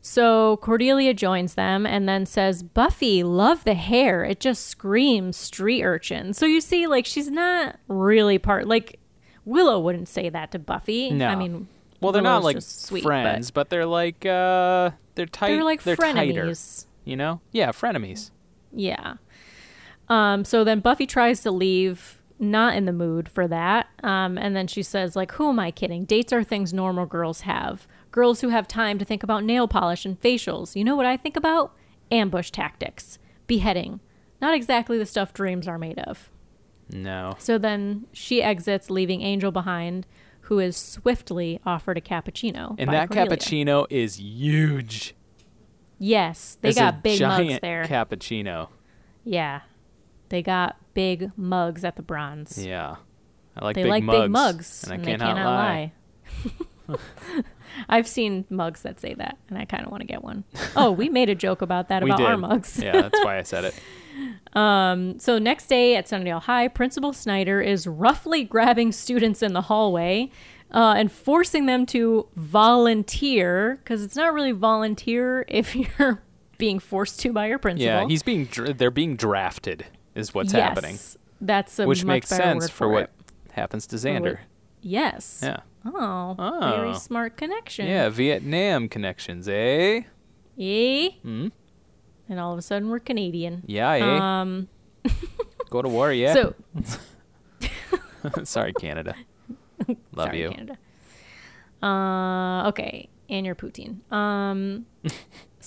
so 0.00 0.58
Cordelia 0.58 1.12
joins 1.12 1.54
them 1.54 1.84
and 1.84 2.08
then 2.08 2.24
says, 2.24 2.62
Buffy, 2.62 3.22
love 3.22 3.64
the 3.64 3.74
hair. 3.74 4.24
It 4.24 4.40
just 4.40 4.66
screams 4.66 5.36
street 5.36 5.82
urchin. 5.82 6.32
So 6.34 6.46
you 6.46 6.60
see, 6.60 6.86
like, 6.86 7.04
she's 7.04 7.30
not 7.30 7.76
really 7.88 8.38
part 8.38 8.66
like 8.68 9.00
Willow 9.44 9.78
wouldn't 9.80 10.08
say 10.08 10.28
that 10.28 10.52
to 10.52 10.58
Buffy. 10.58 11.10
No. 11.10 11.26
I 11.28 11.34
mean 11.34 11.68
Well, 12.00 12.12
they're 12.12 12.22
not 12.22 12.44
like 12.44 12.60
sweet, 12.62 13.02
friends, 13.02 13.50
but, 13.50 13.70
they're 13.70 13.86
like 13.86 14.24
uh, 14.24 14.90
they're 15.14 15.26
but 15.26 15.32
tight. 15.32 15.48
they're 15.48 15.64
like 15.64 15.82
they're 15.82 15.96
tighter. 15.96 16.44
frenemies. 16.44 16.86
You 17.04 17.16
know? 17.16 17.40
Yeah, 17.52 17.70
frenemies. 17.72 18.30
Yeah. 18.72 19.14
Um, 20.08 20.44
so 20.44 20.62
then 20.64 20.80
Buffy 20.80 21.06
tries 21.06 21.40
to 21.42 21.50
leave, 21.50 22.17
not 22.38 22.76
in 22.76 22.84
the 22.84 22.92
mood 22.92 23.28
for 23.28 23.48
that. 23.48 23.88
Um, 24.02 24.38
and 24.38 24.54
then 24.54 24.66
she 24.66 24.82
says, 24.82 25.16
like, 25.16 25.32
who 25.32 25.48
am 25.48 25.58
I 25.58 25.70
kidding? 25.70 26.04
Dates 26.04 26.32
are 26.32 26.44
things 26.44 26.72
normal 26.72 27.06
girls 27.06 27.42
have. 27.42 27.86
Girls 28.12 28.40
who 28.40 28.48
have 28.50 28.68
time 28.68 28.98
to 28.98 29.04
think 29.04 29.22
about 29.22 29.44
nail 29.44 29.66
polish 29.68 30.04
and 30.04 30.20
facials. 30.20 30.76
You 30.76 30.84
know 30.84 30.96
what 30.96 31.06
I 31.06 31.16
think 31.16 31.36
about? 31.36 31.74
Ambush 32.10 32.50
tactics. 32.50 33.18
Beheading. 33.46 34.00
Not 34.40 34.54
exactly 34.54 34.98
the 34.98 35.06
stuff 35.06 35.32
dreams 35.32 35.66
are 35.66 35.78
made 35.78 35.98
of. 35.98 36.30
No. 36.90 37.34
So 37.38 37.58
then 37.58 38.06
she 38.12 38.42
exits, 38.42 38.88
leaving 38.88 39.20
Angel 39.20 39.50
behind, 39.50 40.06
who 40.42 40.58
is 40.58 40.76
swiftly 40.76 41.60
offered 41.66 41.98
a 41.98 42.00
cappuccino. 42.00 42.74
And 42.78 42.90
that 42.92 43.08
Cordelia. 43.10 43.36
cappuccino 43.36 43.86
is 43.90 44.18
huge. 44.20 45.14
Yes, 45.98 46.56
they 46.60 46.68
It's 46.70 46.78
got 46.78 47.02
big 47.02 47.18
giant 47.18 47.48
mugs 47.48 47.60
there. 47.60 47.84
Cappuccino. 47.84 48.68
yeah. 49.24 49.62
They 50.28 50.42
got 50.42 50.76
big 50.94 51.30
mugs 51.36 51.84
at 51.84 51.96
the 51.96 52.02
bronze. 52.02 52.64
Yeah. 52.64 52.96
I 53.56 53.64
like 53.64 53.74
they 53.76 53.82
big 53.84 53.90
like 53.90 54.04
mugs. 54.04 54.20
big 54.22 54.30
mugs, 54.30 54.84
And 54.84 54.92
I 54.92 54.94
and 54.96 55.04
cannot, 55.04 55.18
they 55.18 55.32
cannot 55.34 55.44
lie. 55.54 55.92
lie. 56.88 56.96
I've 57.88 58.08
seen 58.08 58.44
mugs 58.50 58.82
that 58.82 58.98
say 59.00 59.14
that, 59.14 59.36
and 59.48 59.58
I 59.58 59.64
kind 59.64 59.84
of 59.84 59.90
want 59.90 60.00
to 60.00 60.06
get 60.06 60.22
one. 60.24 60.44
Oh, 60.76 60.90
we 60.92 61.08
made 61.08 61.28
a 61.28 61.34
joke 61.34 61.60
about 61.62 61.88
that 61.88 62.02
about 62.02 62.18
did. 62.18 62.26
our 62.26 62.36
mugs. 62.36 62.78
yeah, 62.82 62.92
that's 62.92 63.24
why 63.24 63.38
I 63.38 63.42
said 63.42 63.64
it. 63.64 63.74
So 64.54 65.38
next 65.38 65.66
day 65.68 65.94
at 65.94 66.06
Sunnydale 66.06 66.42
High, 66.42 66.66
Principal 66.68 67.12
Snyder 67.12 67.60
is 67.60 67.86
roughly 67.86 68.42
grabbing 68.42 68.90
students 68.90 69.42
in 69.42 69.52
the 69.52 69.62
hallway 69.62 70.30
uh, 70.72 70.94
and 70.96 71.12
forcing 71.12 71.66
them 71.66 71.86
to 71.86 72.26
volunteer 72.34 73.76
because 73.76 74.02
it's 74.02 74.16
not 74.16 74.34
really 74.34 74.50
volunteer 74.52 75.44
if 75.48 75.76
you're 75.76 76.22
being 76.58 76.80
forced 76.80 77.20
to 77.20 77.32
by 77.32 77.46
your 77.46 77.58
principal. 77.58 77.86
Yeah, 77.86 78.06
he's 78.08 78.24
being 78.24 78.46
dr- 78.46 78.76
they're 78.78 78.90
being 78.90 79.14
drafted 79.14 79.86
is 80.18 80.34
what's 80.34 80.52
yes, 80.52 80.62
happening, 80.62 80.98
That's 81.40 81.78
a 81.78 81.86
which 81.86 82.04
makes 82.04 82.28
sense 82.28 82.64
word 82.64 82.70
for 82.70 82.88
what 82.88 83.10
happens 83.52 83.86
to 83.88 83.96
Xander. 83.96 84.38
Yes. 84.80 85.40
Yeah. 85.42 85.60
Oh, 85.84 86.34
Oh. 86.38 86.60
very 86.76 86.94
smart 86.94 87.36
connection. 87.36 87.86
Yeah, 87.86 88.08
Vietnam 88.08 88.88
connections, 88.88 89.48
eh? 89.48 90.02
Eh? 90.58 91.08
Hmm? 91.22 91.48
And 92.28 92.40
all 92.40 92.52
of 92.52 92.58
a 92.58 92.62
sudden 92.62 92.88
we're 92.90 92.98
Canadian. 92.98 93.62
Yeah, 93.66 93.90
eh? 93.92 94.18
Um. 94.40 94.68
Go 95.70 95.82
to 95.82 95.88
war, 95.88 96.12
yeah. 96.12 96.34
So 96.34 96.54
Sorry, 98.44 98.72
Canada. 98.74 99.14
Love 100.12 100.26
sorry, 100.26 100.40
you. 100.42 100.50
Canada. 100.50 100.78
Uh. 101.82 102.68
Okay. 102.68 103.08
And 103.30 103.46
you're 103.46 103.54
Putin. 103.54 104.10
Um. 104.12 104.86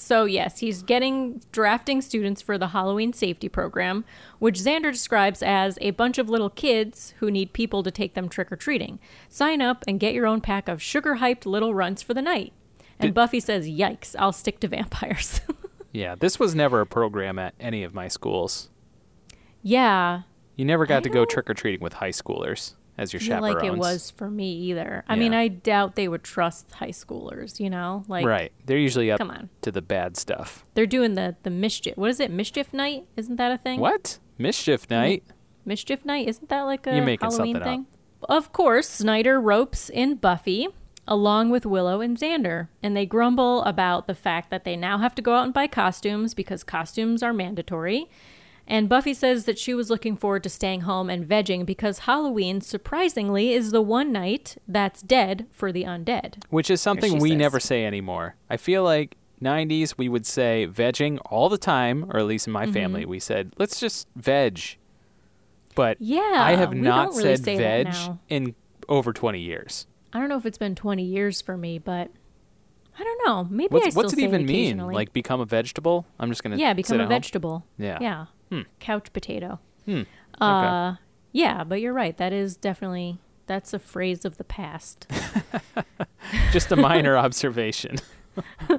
So 0.01 0.25
yes, 0.25 0.59
he's 0.59 0.81
getting 0.83 1.41
drafting 1.51 2.01
students 2.01 2.41
for 2.41 2.57
the 2.57 2.69
Halloween 2.69 3.13
safety 3.13 3.47
program, 3.49 4.03
which 4.39 4.57
Xander 4.59 4.91
describes 4.91 5.41
as 5.43 5.77
a 5.81 5.91
bunch 5.91 6.17
of 6.17 6.29
little 6.29 6.49
kids 6.49 7.13
who 7.19 7.29
need 7.31 7.53
people 7.53 7.83
to 7.83 7.91
take 7.91 8.13
them 8.13 8.27
trick 8.27 8.51
or 8.51 8.55
treating. 8.55 8.99
Sign 9.29 9.61
up 9.61 9.83
and 9.87 9.99
get 9.99 10.13
your 10.13 10.25
own 10.27 10.41
pack 10.41 10.67
of 10.67 10.81
sugar 10.81 11.15
hyped 11.17 11.45
little 11.45 11.73
runts 11.73 12.01
for 12.01 12.13
the 12.13 12.21
night. 12.21 12.53
And 12.99 13.09
Did- 13.09 13.13
Buffy 13.15 13.39
says, 13.39 13.67
"Yikes! 13.67 14.15
I'll 14.19 14.31
stick 14.33 14.59
to 14.61 14.67
vampires." 14.67 15.41
Yeah, 15.93 16.15
this 16.15 16.39
was 16.39 16.55
never 16.55 16.79
a 16.79 16.85
program 16.85 17.37
at 17.37 17.53
any 17.59 17.83
of 17.83 17.93
my 17.93 18.07
schools. 18.07 18.69
yeah, 19.61 20.21
You 20.55 20.63
never 20.65 20.85
got 20.85 20.97
I 20.97 21.01
to 21.01 21.09
go 21.09 21.25
trick 21.25 21.49
or 21.49 21.53
treating 21.53 21.81
with 21.81 21.93
high 21.93 22.11
schoolers 22.11 22.75
as 22.97 23.13
your 23.13 23.19
chaperones. 23.19 23.55
like 23.55 23.63
it 23.63 23.77
was 23.77 24.11
for 24.11 24.29
me 24.29 24.51
either. 24.53 25.03
I 25.07 25.15
mean, 25.15 25.33
I 25.33 25.47
doubt 25.47 25.95
they 25.95 26.07
would 26.07 26.23
trust 26.23 26.71
high 26.71 26.89
schoolers. 26.89 27.59
You 27.59 27.69
know, 27.69 28.03
like 28.07 28.25
right. 28.25 28.51
They're 28.65 28.77
usually 28.77 29.11
up 29.11 29.17
Come 29.19 29.31
on. 29.31 29.49
to 29.61 29.71
the 29.71 29.81
bad 29.81 30.17
stuff. 30.17 30.65
they're 30.73 30.85
doing 30.85 31.15
the 31.15 31.35
the 31.43 31.49
mischief. 31.49 31.97
What 31.97 32.09
is 32.09 32.19
it? 32.19 32.31
Mischief 32.31 32.73
night? 32.73 33.05
Isn't 33.17 33.37
that 33.37 33.51
a 33.51 33.57
thing? 33.57 33.79
What? 33.79 34.19
Mischief 34.37 34.89
night? 34.89 35.23
Mischief 35.65 36.03
night? 36.05 36.27
Isn't 36.27 36.49
that 36.49 36.61
like 36.63 36.87
a 36.87 36.95
You're 36.95 37.05
making 37.05 37.29
Halloween 37.29 37.55
something 37.55 37.55
up. 37.57 37.63
thing? 37.63 37.85
Of 38.29 38.51
course, 38.53 38.87
Snyder 38.89 39.39
ropes 39.39 39.89
in 39.89 40.15
Buffy 40.15 40.67
along 41.07 41.49
with 41.49 41.65
Willow 41.65 41.99
and 41.99 42.15
Xander, 42.17 42.67
and 42.83 42.95
they 42.95 43.05
grumble 43.05 43.63
about 43.63 44.05
the 44.07 44.13
fact 44.15 44.49
that 44.51 44.63
they 44.63 44.75
now 44.77 44.99
have 44.99 45.15
to 45.15 45.21
go 45.21 45.33
out 45.33 45.43
and 45.43 45.53
buy 45.53 45.67
costumes 45.67 46.33
because 46.33 46.63
costumes 46.63 47.23
are 47.23 47.33
mandatory. 47.33 48.09
And 48.67 48.87
Buffy 48.87 49.13
says 49.13 49.45
that 49.45 49.59
she 49.59 49.73
was 49.73 49.89
looking 49.89 50.15
forward 50.15 50.43
to 50.43 50.49
staying 50.49 50.81
home 50.81 51.09
and 51.09 51.27
vegging 51.27 51.65
because 51.65 51.99
Halloween, 51.99 52.61
surprisingly, 52.61 53.51
is 53.53 53.71
the 53.71 53.81
one 53.81 54.11
night 54.11 54.57
that's 54.67 55.01
dead 55.01 55.47
for 55.51 55.71
the 55.71 55.83
undead. 55.83 56.43
Which 56.49 56.69
is 56.69 56.79
something 56.81 57.19
we 57.19 57.29
says. 57.29 57.37
never 57.37 57.59
say 57.59 57.85
anymore. 57.85 58.35
I 58.49 58.57
feel 58.57 58.83
like 58.83 59.17
90s 59.41 59.97
we 59.97 60.07
would 60.07 60.25
say 60.25 60.67
vegging 60.71 61.19
all 61.25 61.49
the 61.49 61.57
time, 61.57 62.05
or 62.11 62.17
at 62.19 62.25
least 62.25 62.47
in 62.47 62.53
my 62.53 62.63
Mm-hmm. 62.65 62.73
family, 62.73 63.05
we 63.05 63.19
said, 63.19 63.53
let's 63.57 63.79
just 63.79 64.07
veg. 64.15 64.77
But 65.75 65.97
Yeah, 65.99 66.21
I 66.37 66.55
have 66.55 66.73
not 66.73 67.09
really 67.15 67.35
said 67.37 67.57
veg 67.57 67.87
in 68.29 68.55
over 68.87 69.11
20 69.13 69.39
years. 69.39 69.87
I 70.13 70.19
don't 70.19 70.29
know 70.29 70.37
if 70.37 70.45
it's 70.45 70.57
been 70.57 70.75
20 70.75 71.03
years 71.03 71.41
for 71.41 71.57
me, 71.57 71.79
but 71.79 72.11
I 73.01 73.03
don't 73.03 73.25
know. 73.25 73.47
Maybe 73.49 73.71
I 73.71 73.73
What's, 73.73 73.87
still 73.87 74.03
what's 74.03 74.13
it 74.13 74.19
even 74.19 74.45
mean? 74.45 74.77
Like 74.77 75.11
become 75.11 75.41
a 75.41 75.45
vegetable? 75.45 76.05
I'm 76.19 76.29
just 76.29 76.43
going 76.43 76.55
to 76.55 76.61
yeah, 76.61 76.73
become 76.73 76.99
a 76.99 77.07
vegetable. 77.07 77.65
Yeah. 77.79 77.97
Yeah. 77.99 78.25
Hmm. 78.51 78.61
Couch 78.79 79.11
potato. 79.11 79.59
Hmm. 79.85 80.03
Uh, 80.39 80.97
yeah, 81.31 81.63
but 81.63 81.81
you're 81.81 81.93
right. 81.93 82.15
That 82.17 82.31
is 82.31 82.55
definitely 82.55 83.17
that's 83.47 83.73
a 83.73 83.79
phrase 83.79 84.23
of 84.23 84.37
the 84.37 84.43
past. 84.43 85.07
Just 86.53 86.71
a 86.71 86.75
minor 86.75 87.17
observation. 87.25 87.97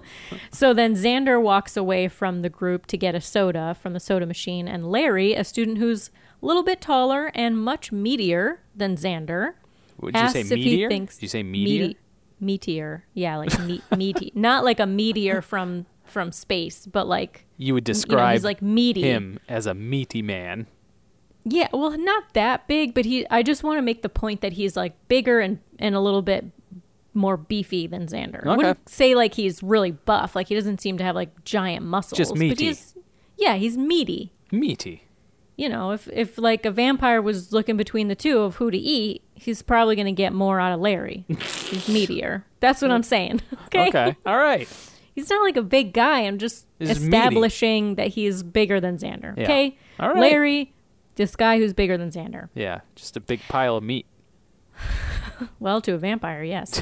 so 0.52 0.72
then 0.72 0.94
Xander 0.94 1.42
walks 1.42 1.76
away 1.76 2.06
from 2.06 2.42
the 2.42 2.48
group 2.48 2.86
to 2.86 2.96
get 2.96 3.16
a 3.16 3.20
soda 3.20 3.76
from 3.80 3.92
the 3.92 4.00
soda 4.00 4.24
machine, 4.24 4.68
and 4.68 4.90
Larry, 4.90 5.34
a 5.34 5.42
student 5.42 5.78
who's 5.78 6.10
a 6.42 6.46
little 6.46 6.62
bit 6.62 6.80
taller 6.80 7.32
and 7.34 7.58
much 7.58 7.90
meatier 7.90 8.58
than 8.74 8.96
Xander, 8.96 9.54
Would 9.98 10.14
you 10.14 10.28
say 10.28 10.40
asks 10.40 10.50
if 10.52 10.58
he 10.58 10.64
meteor? 10.64 10.88
thinks 10.88 11.16
Did 11.16 11.22
you 11.22 11.28
say 11.28 11.42
meteor? 11.42 11.94
Meteor, 12.42 13.04
yeah, 13.14 13.36
like 13.36 13.58
me- 13.60 13.80
meaty, 13.96 14.32
not 14.34 14.64
like 14.64 14.80
a 14.80 14.86
meteor 14.86 15.40
from 15.40 15.86
from 16.04 16.32
space, 16.32 16.84
but 16.86 17.06
like 17.06 17.46
You 17.56 17.72
would 17.74 17.88
you 17.88 17.92
know, 17.92 17.94
describe 17.94 18.32
he's 18.34 18.44
like 18.44 18.60
meaty. 18.60 19.02
him 19.02 19.38
as 19.48 19.66
a 19.66 19.72
meaty 19.72 20.20
man. 20.20 20.66
Yeah, 21.44 21.68
well, 21.72 21.96
not 21.98 22.34
that 22.34 22.68
big, 22.68 22.94
but 22.94 23.04
he. 23.04 23.26
I 23.28 23.42
just 23.42 23.64
want 23.64 23.78
to 23.78 23.82
make 23.82 24.02
the 24.02 24.08
point 24.08 24.42
that 24.42 24.52
he's 24.52 24.76
like 24.76 24.92
bigger 25.08 25.40
and 25.40 25.58
and 25.78 25.94
a 25.94 26.00
little 26.00 26.22
bit 26.22 26.44
more 27.14 27.36
beefy 27.36 27.86
than 27.86 28.06
Xander. 28.06 28.46
I 28.46 28.50
Okay. 28.50 28.56
wouldn't 28.56 28.88
say 28.88 29.14
like 29.14 29.34
he's 29.34 29.62
really 29.62 29.90
buff. 29.90 30.36
Like 30.36 30.48
he 30.48 30.54
doesn't 30.54 30.80
seem 30.80 30.98
to 30.98 31.04
have 31.04 31.14
like 31.16 31.44
giant 31.44 31.84
muscles. 31.84 32.16
Just 32.18 32.32
But 32.32 32.38
meaty. 32.40 32.66
he's 32.66 32.94
yeah, 33.36 33.54
he's 33.56 33.76
meaty. 33.76 34.32
Meaty. 34.52 35.04
You 35.56 35.68
know, 35.68 35.90
if 35.92 36.08
if 36.08 36.38
like 36.38 36.64
a 36.64 36.70
vampire 36.70 37.20
was 37.20 37.52
looking 37.52 37.76
between 37.76 38.08
the 38.08 38.14
two 38.14 38.40
of 38.40 38.56
who 38.56 38.70
to 38.70 38.78
eat, 38.78 39.22
he's 39.34 39.60
probably 39.62 39.94
going 39.96 40.06
to 40.06 40.12
get 40.12 40.32
more 40.32 40.58
out 40.60 40.72
of 40.72 40.80
Larry. 40.80 41.24
he's 41.28 41.38
meatier. 41.88 42.44
That's 42.60 42.80
what 42.82 42.90
I'm 42.90 43.02
saying. 43.02 43.40
Okay. 43.66 43.88
Okay. 43.88 44.16
All 44.26 44.36
right. 44.36 44.68
He's 45.14 45.30
not 45.30 45.42
like 45.42 45.56
a 45.56 45.62
big 45.62 45.92
guy. 45.94 46.20
I'm 46.20 46.36
just 46.38 46.66
meaty. 46.78 46.92
establishing 46.92 47.94
that 47.94 48.08
he's 48.08 48.42
bigger 48.42 48.80
than 48.80 48.98
Xander. 48.98 49.34
Yeah. 49.36 49.44
Okay. 49.44 49.78
All 50.00 50.08
right. 50.08 50.18
Larry, 50.18 50.72
this 51.16 51.36
guy 51.36 51.56
who's 51.58 51.72
bigger 51.72 51.96
than 51.96 52.10
Xander. 52.10 52.48
Yeah. 52.54 52.80
Just 52.96 53.16
a 53.16 53.20
big 53.20 53.40
pile 53.48 53.76
of 53.76 53.82
meat. 53.84 54.06
Well, 55.58 55.80
to 55.80 55.92
a 55.94 55.98
vampire, 55.98 56.44
yes. 56.44 56.80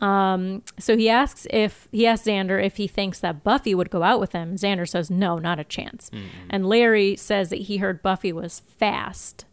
Um, 0.00 0.62
so 0.78 0.96
he 0.96 1.08
asks 1.08 1.46
if 1.50 1.88
he 1.90 2.06
asks 2.06 2.26
Xander 2.26 2.62
if 2.64 2.76
he 2.76 2.86
thinks 2.86 3.20
that 3.20 3.42
Buffy 3.42 3.74
would 3.74 3.90
go 3.90 4.02
out 4.02 4.20
with 4.20 4.32
him. 4.32 4.54
Xander 4.56 4.88
says 4.88 5.10
no, 5.10 5.38
not 5.38 5.58
a 5.58 5.64
chance. 5.64 6.10
And 6.48 6.66
Larry 6.66 7.16
says 7.16 7.50
that 7.50 7.62
he 7.62 7.78
heard 7.78 8.02
Buffy 8.02 8.32
was 8.32 8.60
fast. 8.60 9.44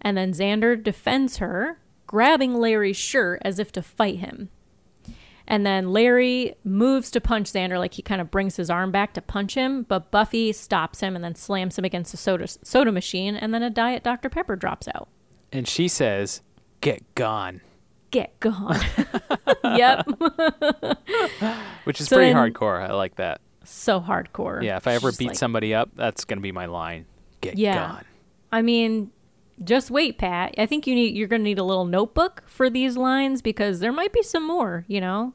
And 0.00 0.16
then 0.16 0.32
Xander 0.32 0.80
defends 0.82 1.38
her, 1.38 1.78
grabbing 2.06 2.54
Larry's 2.54 2.96
shirt 2.96 3.40
as 3.44 3.58
if 3.58 3.72
to 3.72 3.82
fight 3.82 4.18
him. 4.18 4.50
And 5.48 5.64
then 5.64 5.92
Larry 5.92 6.56
moves 6.64 7.10
to 7.12 7.20
punch 7.20 7.52
Xander, 7.52 7.78
like 7.78 7.94
he 7.94 8.02
kind 8.02 8.20
of 8.20 8.32
brings 8.32 8.56
his 8.56 8.68
arm 8.68 8.90
back 8.90 9.14
to 9.14 9.22
punch 9.22 9.54
him, 9.54 9.84
but 9.84 10.10
Buffy 10.10 10.52
stops 10.52 11.00
him 11.00 11.14
and 11.14 11.24
then 11.24 11.36
slams 11.36 11.78
him 11.78 11.84
against 11.84 12.10
the 12.10 12.16
soda 12.16 12.48
soda 12.48 12.90
machine, 12.90 13.36
and 13.36 13.54
then 13.54 13.62
a 13.62 13.70
Diet 13.70 14.02
Dr. 14.02 14.28
Pepper 14.28 14.56
drops 14.56 14.88
out. 14.88 15.08
And 15.52 15.68
she 15.68 15.86
says, 15.86 16.42
"Get 16.80 17.14
gone," 17.14 17.60
Get 18.10 18.38
gone. 18.40 18.78
yep. 19.64 20.06
which 21.84 22.00
is 22.00 22.08
So 22.08 22.16
pretty 22.16 22.32
then- 22.32 22.52
hardcore. 22.52 22.80
I 22.88 22.92
like 22.92 23.16
that. 23.16 23.40
so 23.64 24.00
hardcore. 24.00 24.62
Yeah. 24.62 24.76
If 24.76 24.86
I 24.86 24.94
ever 24.94 25.12
beat 25.12 25.28
like- 25.28 25.36
somebody 25.36 25.74
up, 25.74 25.90
that's 25.94 26.24
gonna 26.24 26.40
be 26.40 26.52
my 26.52 26.66
line. 26.66 27.06
Get 27.40 27.58
Yeah. 27.58 27.74
gone. 27.74 28.04
I 28.52 28.62
mean, 28.62 29.10
just 29.64 29.90
wait, 29.90 30.18
Pat. 30.18 30.54
I 30.58 30.66
think 30.66 30.86
you 30.86 30.94
need 30.94 31.16
you're 31.16 31.28
going 31.28 31.40
to 31.40 31.44
need 31.44 31.58
a 31.58 31.64
little 31.64 31.84
notebook 31.86 32.42
for 32.46 32.68
these 32.70 32.96
lines 32.96 33.40
because 33.42 33.80
there 33.80 33.92
might 33.92 34.12
be 34.12 34.22
some 34.22 34.46
more. 34.46 34.84
You 34.86 35.00
know, 35.00 35.32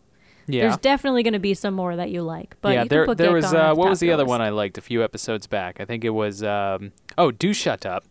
Yeah. 0.48 0.62
there's 0.62 0.78
definitely 0.78 1.24
going 1.24 1.34
to 1.34 1.40
be 1.40 1.54
some 1.56 1.74
more 1.74 1.96
that 1.96 2.10
you 2.12 2.22
like. 2.22 2.56
But 2.62 2.74
yeah, 2.74 2.84
there 2.86 3.06
there 3.16 3.34
was 3.34 3.52
uh, 3.54 3.74
what 3.76 3.90
was 3.90 4.00
the 4.00 4.12
other 4.12 4.24
list. 4.24 4.30
one 4.30 4.42
I 4.42 4.50
liked 4.50 4.78
a 4.78 4.82
few 4.82 5.04
episodes 5.04 5.46
back? 5.48 5.80
I 5.82 5.86
think 5.86 6.04
it 6.06 6.12
was 6.12 6.42
um, 6.44 6.92
oh, 7.18 7.32
do 7.32 7.52
shut 7.54 7.86
up, 7.86 8.06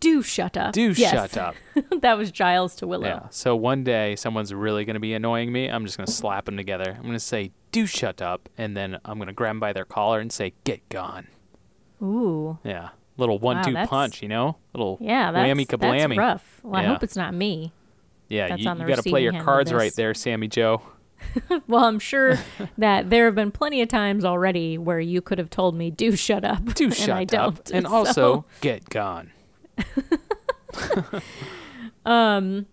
Do 0.00 0.22
shut 0.22 0.56
up. 0.56 0.72
do 0.72 0.92
Yes. 0.96 1.12
shut 1.12 1.36
up. 1.38 1.54
that 2.00 2.18
was 2.18 2.30
Giles 2.30 2.74
to 2.76 2.86
Willow. 2.86 3.06
Yeah. 3.06 3.28
So 3.30 3.56
one 3.56 3.84
day 3.84 4.16
someone's 4.16 4.52
really 4.52 4.84
going 4.84 4.94
to 4.94 5.00
be 5.00 5.14
annoying 5.14 5.50
me. 5.52 5.68
I'm 5.68 5.84
just 5.86 5.96
going 5.96 6.06
to 6.06 6.12
slap 6.12 6.44
them 6.44 6.56
together. 6.56 6.92
I'm 6.96 7.02
going 7.02 7.14
to 7.14 7.20
say, 7.20 7.52
"Do 7.72 7.86
shut 7.86 8.20
up," 8.20 8.48
and 8.58 8.76
then 8.76 8.98
I'm 9.04 9.16
going 9.18 9.28
to 9.28 9.32
grab 9.32 9.50
them 9.50 9.60
by 9.60 9.72
their 9.72 9.84
collar 9.86 10.20
and 10.20 10.30
say, 10.30 10.52
"Get 10.64 10.86
gone." 10.90 11.28
Ooh. 12.02 12.58
Yeah. 12.64 12.90
Little 13.16 13.38
one-two 13.38 13.72
that's- 13.72 13.88
punch, 13.88 14.22
you 14.22 14.28
know? 14.28 14.56
Little 14.74 14.98
Yeah, 15.00 15.30
that's, 15.32 15.46
whammy 15.48 15.66
that's 15.68 15.82
kablammy. 15.82 16.16
rough. 16.18 16.60
Well, 16.64 16.80
I 16.80 16.84
hope 16.84 17.02
it's 17.04 17.16
not 17.16 17.32
me. 17.32 17.72
Yeah, 18.28 18.48
That's 18.48 18.62
you, 18.62 18.68
on 18.70 18.78
the 18.78 18.84
you 18.84 18.88
got 18.88 18.96
to 18.96 19.08
play 19.08 19.22
your 19.22 19.30
receiving 19.32 19.34
end 19.36 19.40
of 19.42 19.44
cards 19.44 19.72
right 19.72 19.94
there, 19.94 20.12
Sammy 20.14 20.48
Joe. 20.48 20.82
Well, 21.68 21.84
I'm 21.84 22.00
sure 22.00 22.38
that 22.76 23.08
there 23.08 23.26
have 23.26 23.34
been 23.34 23.50
plenty 23.52 23.80
of 23.80 23.88
times 23.88 24.24
already 24.24 24.76
where 24.76 24.98
you 25.00 25.22
could 25.22 25.38
have 25.38 25.48
told 25.48 25.74
me, 25.74 25.90
"Do 25.90 26.16
shut 26.16 26.44
up," 26.44 26.74
Do 26.74 26.84
and 26.86 26.94
shut 26.94 27.10
I 27.10 27.22
up, 27.22 27.28
don't. 27.28 27.70
and 27.70 27.86
So- 27.86 27.94
also 27.94 28.44
get 28.60 28.88
gone. 28.90 29.30
Um, 32.04 32.66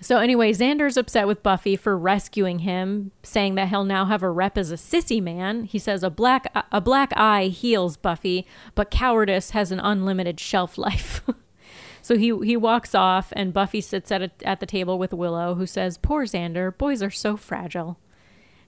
so 0.00 0.18
anyway, 0.18 0.52
Xander's 0.52 0.96
upset 0.96 1.26
with 1.26 1.42
Buffy 1.42 1.76
for 1.76 1.96
rescuing 1.96 2.60
him, 2.60 3.12
saying 3.22 3.54
that 3.54 3.68
he'll 3.68 3.84
now 3.84 4.04
have 4.04 4.22
a 4.22 4.30
rep 4.30 4.58
as 4.58 4.70
a 4.70 4.76
sissy 4.76 5.22
man. 5.22 5.64
He 5.64 5.78
says 5.78 6.02
a 6.02 6.10
black 6.10 6.52
a 6.70 6.80
black 6.80 7.12
eye 7.16 7.46
heals 7.46 7.96
Buffy, 7.96 8.46
but 8.74 8.90
cowardice 8.90 9.50
has 9.50 9.72
an 9.72 9.80
unlimited 9.80 10.38
shelf 10.38 10.76
life. 10.76 11.22
so 12.02 12.18
he 12.18 12.36
he 12.44 12.56
walks 12.56 12.94
off, 12.94 13.32
and 13.34 13.54
Buffy 13.54 13.80
sits 13.80 14.12
at 14.12 14.22
a, 14.22 14.30
at 14.44 14.60
the 14.60 14.66
table 14.66 14.98
with 14.98 15.14
Willow, 15.14 15.54
who 15.54 15.66
says, 15.66 15.96
"Poor 15.96 16.26
Xander, 16.26 16.76
boys 16.76 17.02
are 17.02 17.10
so 17.10 17.36
fragile." 17.36 17.98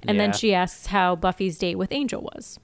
And 0.09 0.21
then 0.21 0.33
she 0.33 0.55
asks 0.55 0.87
how 0.87 1.17
Buffy's 1.17 1.59
date 1.59 1.75
with 1.75 1.91
Angel 1.91 2.23
was. 2.23 2.61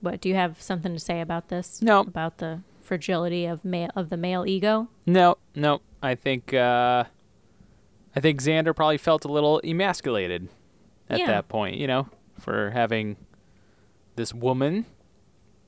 What 0.00 0.22
do 0.22 0.28
you 0.30 0.36
have 0.36 0.62
something 0.62 0.94
to 0.94 0.98
say 0.98 1.20
about 1.20 1.48
this? 1.48 1.82
No. 1.82 2.00
About 2.00 2.38
the 2.38 2.62
fragility 2.84 3.46
of 3.46 3.64
male 3.64 3.90
of 3.96 4.10
the 4.10 4.16
male 4.16 4.44
ego? 4.46 4.88
No, 5.06 5.36
no. 5.54 5.80
I 6.02 6.14
think 6.14 6.52
uh, 6.54 7.04
I 8.14 8.20
think 8.20 8.40
Xander 8.40 8.74
probably 8.76 8.98
felt 8.98 9.24
a 9.24 9.28
little 9.32 9.60
emasculated 9.64 10.48
at 11.08 11.18
Yeah. 11.20 11.26
that 11.26 11.48
point, 11.48 11.76
you 11.76 11.86
know, 11.86 12.08
for 12.38 12.70
having 12.70 13.16
this 14.16 14.32
woman 14.34 14.86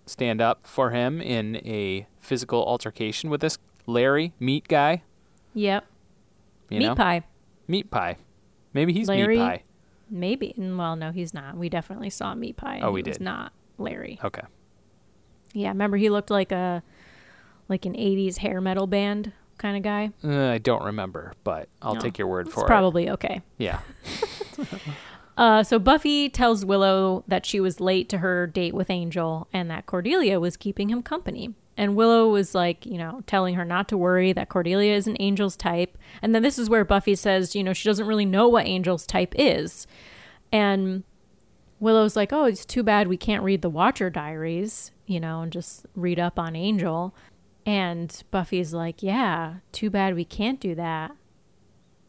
stand 0.05 0.41
up 0.41 0.67
for 0.67 0.91
him 0.91 1.21
in 1.21 1.57
a 1.67 2.07
physical 2.21 2.65
altercation 2.65 3.29
with 3.31 3.41
this 3.41 3.59
Larry 3.87 4.33
meat 4.39 4.69
guy. 4.69 5.03
Yep. 5.55 5.85
You 6.71 6.79
Meat 6.79 6.87
know? 6.87 6.95
pie. 6.95 7.25
Meat 7.67 7.91
pie. 7.91 8.17
Maybe 8.73 8.93
he's 8.93 9.09
Larry- 9.09 9.37
meat 9.39 9.43
pie. 9.43 9.63
Maybe. 10.09 10.55
Well, 10.57 10.95
no, 10.95 11.11
he's 11.11 11.35
not. 11.35 11.57
We 11.57 11.69
definitely 11.69 12.11
saw 12.11 12.33
Meat 12.37 12.57
Pie. 12.57 12.79
Oh, 12.81 12.93
we 12.93 13.01
he 13.03 13.09
was 13.09 13.17
did. 13.19 13.25
not 13.25 13.53
Larry. 13.79 14.21
Okay. 14.23 14.43
Yeah, 15.53 15.69
remember 15.71 15.97
he 15.97 16.11
looked 16.11 16.31
like 16.31 16.53
a 16.53 16.83
like 17.69 17.87
an 17.87 17.95
'80s 17.95 18.39
hair 18.39 18.61
metal 18.61 18.87
band 18.87 19.33
kind 19.59 19.77
of 19.77 19.83
guy. 19.83 20.11
Uh, 20.23 20.51
I 20.51 20.59
don't 20.59 20.85
remember, 20.85 21.33
but 21.45 21.69
I'll 21.81 21.95
No, 21.95 22.01
take 22.01 22.19
your 22.19 22.29
word 22.29 22.47
for 22.47 22.51
it. 22.51 22.53
It's 22.53 22.61
for 22.63 22.67
probably 22.67 23.11
okay. 23.11 23.43
Yeah. 23.59 23.81
Uh, 25.37 25.63
so 25.63 25.79
Buffy 25.79 26.31
tells 26.31 26.65
Willow 26.65 27.23
that 27.29 27.45
she 27.45 27.61
was 27.61 27.79
late 27.79 28.09
to 28.09 28.19
her 28.19 28.47
date 28.47 28.73
with 28.73 28.89
Angel 28.89 29.49
and 29.53 29.71
that 29.71 29.85
Cordelia 29.85 30.41
was 30.41 30.57
keeping 30.57 30.89
him 30.89 31.03
company. 31.03 31.55
And 31.77 31.95
Willow 31.95 32.31
was 32.31 32.55
like, 32.55 32.87
you 32.87 32.97
know, 32.97 33.23
telling 33.27 33.55
her 33.57 33.65
not 33.65 33.87
to 33.89 33.99
worry 33.99 34.33
that 34.33 34.49
Cordelia 34.49 34.95
is 34.95 35.07
an 35.07 35.17
Angel's 35.17 35.55
type. 35.55 35.99
And 36.23 36.35
then 36.35 36.43
this 36.43 36.59
is 36.59 36.71
where 36.71 36.87
Buffy 36.87 37.15
says, 37.15 37.55
you 37.55 37.63
know, 37.63 37.75
she 37.75 37.87
doesn't 37.87 38.07
really 38.07 38.25
know 38.25 38.49
what 38.49 38.65
Angel's 38.65 39.07
type 39.07 39.35
is. 39.37 39.87
And 40.51 41.05
Willow's 41.81 42.17
like, 42.17 42.33
oh, 42.33 42.45
it's 42.45 42.65
too 42.65 42.83
bad 42.83 43.07
we 43.07 43.19
can't 43.19 43.43
read 43.45 43.61
the 43.61 43.69
Watcher 43.69 44.09
diaries, 44.09 44.91
you 45.05 45.21
know, 45.21 45.43
and 45.43 45.53
just 45.53 45.85
read 45.95 46.19
up 46.19 46.39
on 46.39 46.57
Angel. 46.57 47.15
And 47.67 48.23
Buffy's 48.31 48.73
like, 48.73 49.03
yeah, 49.03 49.57
too 49.73 49.91
bad 49.91 50.15
we 50.15 50.25
can't 50.25 50.61
do 50.61 50.75
that. 50.77 51.11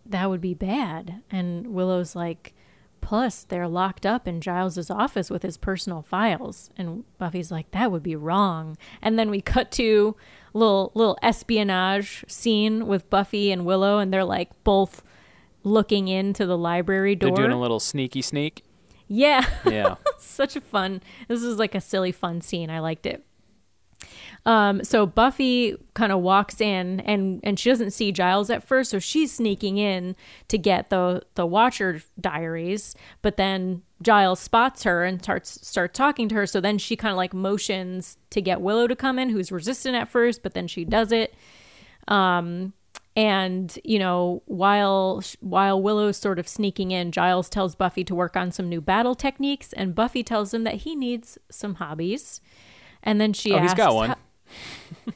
That 0.05 0.29
would 0.29 0.39
be 0.39 0.53
bad. 0.53 1.23
And 1.31 1.73
Willow's 1.73 2.15
like, 2.15 2.53
plus 3.01 3.43
they're 3.43 3.67
locked 3.67 4.05
up 4.05 4.27
in 4.27 4.39
Giles's 4.39 4.91
office 4.91 5.29
with 5.31 5.41
his 5.41 5.57
personal 5.57 6.03
files. 6.03 6.69
And 6.77 7.05
Buffy's 7.17 7.51
like, 7.51 7.71
that 7.71 7.91
would 7.91 8.03
be 8.03 8.15
wrong. 8.15 8.77
And 9.01 9.17
then 9.17 9.31
we 9.31 9.41
cut 9.41 9.71
to 9.71 10.15
little 10.53 10.91
little 10.93 11.17
espionage 11.23 12.23
scene 12.27 12.85
with 12.87 13.09
Buffy 13.09 13.51
and 13.51 13.65
Willow, 13.65 13.97
and 13.97 14.13
they're 14.13 14.23
like 14.23 14.51
both 14.63 15.03
looking 15.63 16.07
into 16.07 16.45
the 16.45 16.57
library 16.57 17.15
door. 17.15 17.31
They're 17.31 17.45
doing 17.45 17.57
a 17.57 17.59
little 17.59 17.79
sneaky 17.79 18.21
sneak. 18.21 18.63
yeah. 19.07 19.45
Yeah. 19.65 19.95
such 20.19 20.55
a 20.55 20.61
fun 20.61 21.01
this 21.27 21.41
is 21.43 21.57
like 21.57 21.75
a 21.75 21.79
silly 21.81 22.11
fun 22.11 22.41
scene 22.41 22.69
i 22.71 22.79
liked 22.79 23.05
it 23.05 23.23
um 24.47 24.83
so 24.83 25.05
buffy 25.05 25.75
kind 25.93 26.11
of 26.11 26.19
walks 26.21 26.59
in 26.59 27.01
and 27.01 27.39
and 27.43 27.59
she 27.59 27.69
doesn't 27.69 27.91
see 27.91 28.11
giles 28.11 28.49
at 28.49 28.63
first 28.63 28.89
so 28.91 28.97
she's 28.97 29.31
sneaking 29.31 29.77
in 29.77 30.15
to 30.47 30.57
get 30.57 30.89
the 30.89 31.21
the 31.35 31.45
watcher 31.45 32.01
diaries 32.19 32.95
but 33.21 33.37
then 33.37 33.83
giles 34.01 34.39
spots 34.39 34.83
her 34.83 35.03
and 35.03 35.21
starts 35.21 35.67
starts 35.67 35.95
talking 35.97 36.29
to 36.29 36.35
her 36.35 36.47
so 36.47 36.59
then 36.61 36.77
she 36.77 36.95
kind 36.95 37.11
of 37.11 37.17
like 37.17 37.33
motions 37.33 38.17
to 38.29 38.41
get 38.41 38.61
willow 38.61 38.87
to 38.87 38.95
come 38.95 39.19
in 39.19 39.29
who's 39.29 39.51
resistant 39.51 39.95
at 39.95 40.07
first 40.07 40.41
but 40.41 40.53
then 40.53 40.67
she 40.67 40.85
does 40.85 41.11
it 41.11 41.35
um 42.07 42.73
and 43.15 43.79
you 43.83 43.99
know 43.99 44.41
while 44.45 45.21
while 45.41 45.81
willow's 45.81 46.15
sort 46.17 46.39
of 46.39 46.47
sneaking 46.47 46.91
in 46.91 47.11
giles 47.11 47.49
tells 47.49 47.75
buffy 47.75 48.03
to 48.03 48.15
work 48.15 48.37
on 48.37 48.51
some 48.51 48.69
new 48.69 48.79
battle 48.79 49.15
techniques 49.15 49.73
and 49.73 49.93
buffy 49.95 50.23
tells 50.23 50.53
him 50.53 50.63
that 50.63 50.75
he 50.75 50.95
needs 50.95 51.37
some 51.49 51.75
hobbies 51.75 52.39
and 53.03 53.19
then 53.19 53.33
she 53.33 53.51
Oh, 53.53 53.57
asks 53.57 53.71
he's 53.71 53.77
got 53.77 53.93
one. 53.95 54.15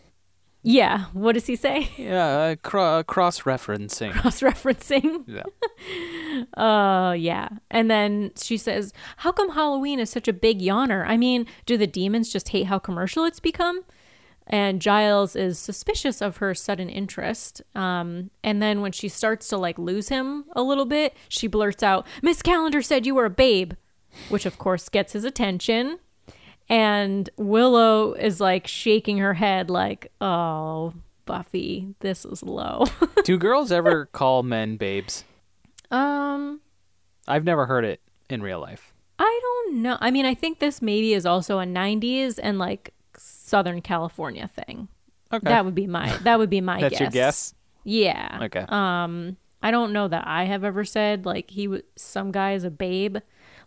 Yeah. 0.63 1.05
What 1.13 1.33
does 1.33 1.47
he 1.47 1.55
say? 1.55 1.89
Yeah, 1.97 2.27
uh, 2.27 2.55
cro- 2.61 3.03
cross 3.03 3.41
referencing. 3.41 4.11
Cross 4.11 4.41
referencing. 4.41 5.23
Yeah. 5.27 5.43
Oh, 6.55 7.11
yeah. 7.11 7.49
And 7.69 7.89
then 7.91 8.31
she 8.41 8.57
says, 8.57 8.93
How 9.17 9.31
come 9.31 9.51
Halloween 9.51 9.99
is 9.99 10.09
such 10.09 10.27
a 10.27 10.33
big 10.33 10.59
yawner? 10.59 11.05
I 11.05 11.17
mean, 11.17 11.45
do 11.65 11.77
the 11.77 11.87
demons 11.87 12.31
just 12.31 12.49
hate 12.49 12.67
how 12.67 12.79
commercial 12.79 13.25
it's 13.25 13.39
become? 13.39 13.83
And 14.47 14.81
Giles 14.81 15.35
is 15.35 15.59
suspicious 15.59 16.21
of 16.21 16.37
her 16.37 16.53
sudden 16.53 16.89
interest. 16.89 17.61
Um, 17.75 18.31
and 18.43 18.61
then 18.61 18.81
when 18.81 18.91
she 18.91 19.07
starts 19.09 19.47
to 19.49 19.57
like 19.57 19.77
lose 19.77 20.09
him 20.09 20.45
a 20.53 20.61
little 20.61 20.85
bit, 20.85 21.15
she 21.27 21.47
blurts 21.47 21.83
out, 21.83 22.07
Miss 22.21 22.41
Calendar 22.41 22.81
said 22.81 23.05
you 23.05 23.15
were 23.15 23.25
a 23.25 23.29
babe, 23.29 23.73
which 24.29 24.45
of 24.45 24.57
course 24.57 24.89
gets 24.89 25.13
his 25.13 25.23
attention. 25.23 25.99
And 26.71 27.29
Willow 27.37 28.13
is 28.13 28.39
like 28.39 28.65
shaking 28.65 29.17
her 29.17 29.33
head, 29.33 29.69
like, 29.69 30.11
Oh, 30.21 30.93
Buffy, 31.25 31.93
this 31.99 32.23
is 32.25 32.41
low. 32.41 32.85
Do 33.25 33.37
girls 33.37 33.71
ever 33.71 34.05
call 34.07 34.41
men 34.41 34.77
babes? 34.77 35.23
um, 35.91 36.61
I've 37.27 37.43
never 37.43 37.65
heard 37.65 37.83
it 37.85 37.99
in 38.29 38.41
real 38.41 38.59
life. 38.61 38.93
I 39.19 39.39
don't 39.43 39.81
know. 39.81 39.97
I 39.99 40.09
mean, 40.11 40.25
I 40.25 40.33
think 40.33 40.59
this 40.59 40.81
maybe 40.81 41.13
is 41.13 41.25
also 41.25 41.59
a 41.59 41.65
90s 41.65 42.39
and 42.41 42.57
like 42.57 42.93
Southern 43.17 43.81
California 43.81 44.47
thing. 44.47 44.87
Okay. 45.31 45.47
That 45.49 45.65
would 45.65 45.75
be 45.75 45.87
my 45.87 46.15
that 46.23 46.39
would 46.39 46.49
be 46.49 46.61
my 46.61 46.79
That's 46.81 46.91
guess. 46.93 46.99
your 47.01 47.09
guess? 47.09 47.53
Yeah. 47.83 48.39
Okay. 48.43 48.65
Um 48.67 49.37
I 49.61 49.69
don't 49.71 49.91
know 49.93 50.07
that 50.07 50.25
I 50.25 50.45
have 50.45 50.63
ever 50.63 50.83
said 50.85 51.25
like 51.25 51.51
he 51.51 51.67
was 51.67 51.81
some 51.95 52.31
guy 52.31 52.53
is 52.53 52.63
a 52.63 52.71
babe. 52.71 53.17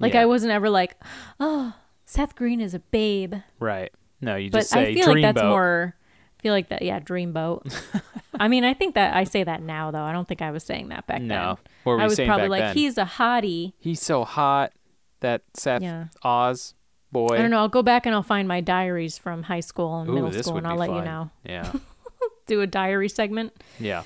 Like 0.01 0.15
Yeah. 0.15 0.23
I 0.23 0.27
wasn't 0.27 0.53
ever 0.53 0.69
like, 0.69 0.97
"Oh, 1.39 1.73
Seth 2.05 2.35
Green 2.35 2.61
is 2.61 2.75
a 2.75 2.79
babe." 2.81 3.35
right. 3.59 3.93
No, 4.21 4.37
you 4.37 4.51
But 4.51 4.61
just 4.61 4.71
say 4.71 4.91
I 4.91 4.95
feel 4.95 5.09
like 5.09 5.23
that's 5.23 5.43
dreamboat. 5.43 5.49
more 5.51 5.97
I 6.39 6.43
feel 6.43 6.53
like 6.55 6.69
that 6.71 6.83
yeah, 6.83 6.99
dreamboat. 7.01 8.03
I 8.41 8.49
mean, 8.49 8.65
I 8.65 8.73
think 8.75 8.95
that 8.95 9.15
I 9.15 9.25
say 9.25 9.45
that 9.45 9.61
now 9.63 9.91
though. 9.91 10.03
I 10.03 10.13
don't 10.13 10.27
think 10.27 10.41
I 10.43 10.51
was 10.51 10.65
saying 10.65 10.89
that 10.89 11.07
back 11.07 11.21
No. 11.23 11.35
then. 11.35 11.49
What 11.85 11.93
were 11.97 12.01
I 12.01 12.05
was 12.07 12.19
probably 12.19 12.49
like 12.49 12.61
then? 12.63 12.75
he's 12.77 12.97
a 12.97 13.05
hottie. 13.05 13.73
He's 13.79 14.01
so 14.01 14.25
hot. 14.25 14.73
That 15.21 15.43
Seth 15.55 15.83
Yeah. 15.83 16.07
Oz 16.23 16.75
boy. 17.13 17.35
I 17.35 17.39
don't 17.39 17.51
know. 17.51 17.59
I'll 17.59 17.69
go 17.69 17.83
back 17.83 18.07
and 18.07 18.15
I'll 18.15 18.23
find 18.23 18.47
my 18.49 18.61
diaries 18.61 19.17
from 19.19 19.45
high 19.45 19.61
school 19.61 20.01
and 20.01 20.11
Ooh, 20.11 20.15
middle 20.15 20.33
school, 20.43 20.57
and 20.59 20.67
I'll 20.67 20.77
let 20.77 20.91
you 20.91 21.03
know. 21.03 21.31
Yeah. 21.45 21.71
Do 22.47 22.61
a 22.61 22.67
diary 22.67 23.09
segment 23.09 23.53
Yeah. 23.79 24.03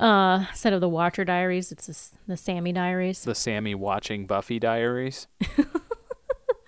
uh, 0.00 0.44
instead 0.50 0.72
of 0.74 0.80
the 0.82 0.88
Watcher 0.90 1.24
Diaries. 1.24 1.72
It's 1.72 1.86
the, 1.86 2.18
the 2.32 2.36
Sammy 2.36 2.72
Diaries. 2.72 3.22
The 3.24 3.34
Sammy 3.34 3.74
watching 3.74 4.26
Buffy 4.26 4.58
diaries. 4.58 5.26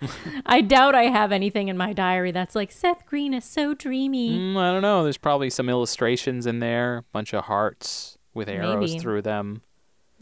I 0.45 0.61
doubt 0.61 0.95
I 0.95 1.03
have 1.03 1.31
anything 1.31 1.67
in 1.67 1.77
my 1.77 1.93
diary 1.93 2.31
that's 2.31 2.55
like 2.55 2.71
Seth 2.71 3.05
Green 3.05 3.33
is 3.33 3.45
so 3.45 3.73
dreamy. 3.73 4.37
Mm, 4.37 4.57
I 4.57 4.71
don't 4.71 4.81
know. 4.81 5.03
There's 5.03 5.17
probably 5.17 5.49
some 5.49 5.69
illustrations 5.69 6.45
in 6.45 6.59
there, 6.59 6.97
a 6.97 7.03
bunch 7.11 7.33
of 7.33 7.45
hearts 7.45 8.17
with 8.33 8.49
arrows 8.49 8.91
Maybe. 8.91 8.99
through 8.99 9.21
them. 9.23 9.61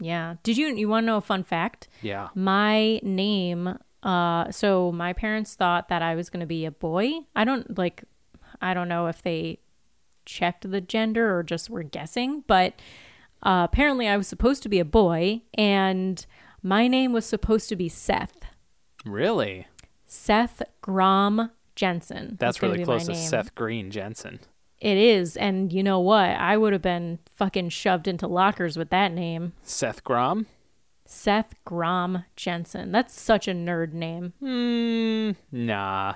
Yeah. 0.00 0.36
Did 0.42 0.56
you 0.56 0.74
you 0.74 0.88
want 0.88 1.04
to 1.04 1.06
know 1.06 1.16
a 1.16 1.20
fun 1.22 1.42
fact? 1.42 1.88
Yeah. 2.02 2.28
My 2.34 3.00
name. 3.02 3.78
Uh, 4.02 4.50
so 4.50 4.92
my 4.92 5.12
parents 5.12 5.54
thought 5.54 5.88
that 5.88 6.02
I 6.02 6.14
was 6.14 6.30
going 6.30 6.40
to 6.40 6.46
be 6.46 6.64
a 6.64 6.70
boy. 6.70 7.20
I 7.34 7.44
don't 7.44 7.76
like. 7.76 8.04
I 8.60 8.74
don't 8.74 8.88
know 8.88 9.06
if 9.06 9.22
they 9.22 9.58
checked 10.24 10.70
the 10.70 10.80
gender 10.80 11.36
or 11.36 11.42
just 11.42 11.70
were 11.70 11.82
guessing, 11.82 12.44
but 12.46 12.74
uh, 13.42 13.66
apparently 13.70 14.06
I 14.08 14.16
was 14.16 14.28
supposed 14.28 14.62
to 14.64 14.68
be 14.68 14.78
a 14.78 14.84
boy, 14.84 15.42
and 15.54 16.24
my 16.62 16.86
name 16.86 17.12
was 17.12 17.24
supposed 17.24 17.68
to 17.70 17.76
be 17.76 17.88
Seth. 17.88 18.37
Really? 19.10 19.66
Seth 20.06 20.62
Grom 20.80 21.50
Jensen. 21.74 22.36
That's 22.38 22.62
really 22.62 22.84
close 22.84 23.06
to. 23.06 23.14
Seth 23.14 23.54
Green 23.54 23.90
Jensen. 23.90 24.40
It 24.80 24.96
is, 24.96 25.36
and 25.36 25.72
you 25.72 25.82
know 25.82 25.98
what? 25.98 26.30
I 26.30 26.56
would 26.56 26.72
have 26.72 26.82
been 26.82 27.18
fucking 27.34 27.70
shoved 27.70 28.06
into 28.06 28.28
lockers 28.28 28.76
with 28.76 28.90
that 28.90 29.12
name. 29.12 29.52
Seth 29.62 30.04
Grom? 30.04 30.46
Seth 31.04 31.54
Grom 31.64 32.24
Jensen. 32.36 32.92
That's 32.92 33.18
such 33.18 33.48
a 33.48 33.52
nerd 33.52 33.92
name. 33.92 34.34
Mm, 34.42 35.36
nah. 35.50 36.14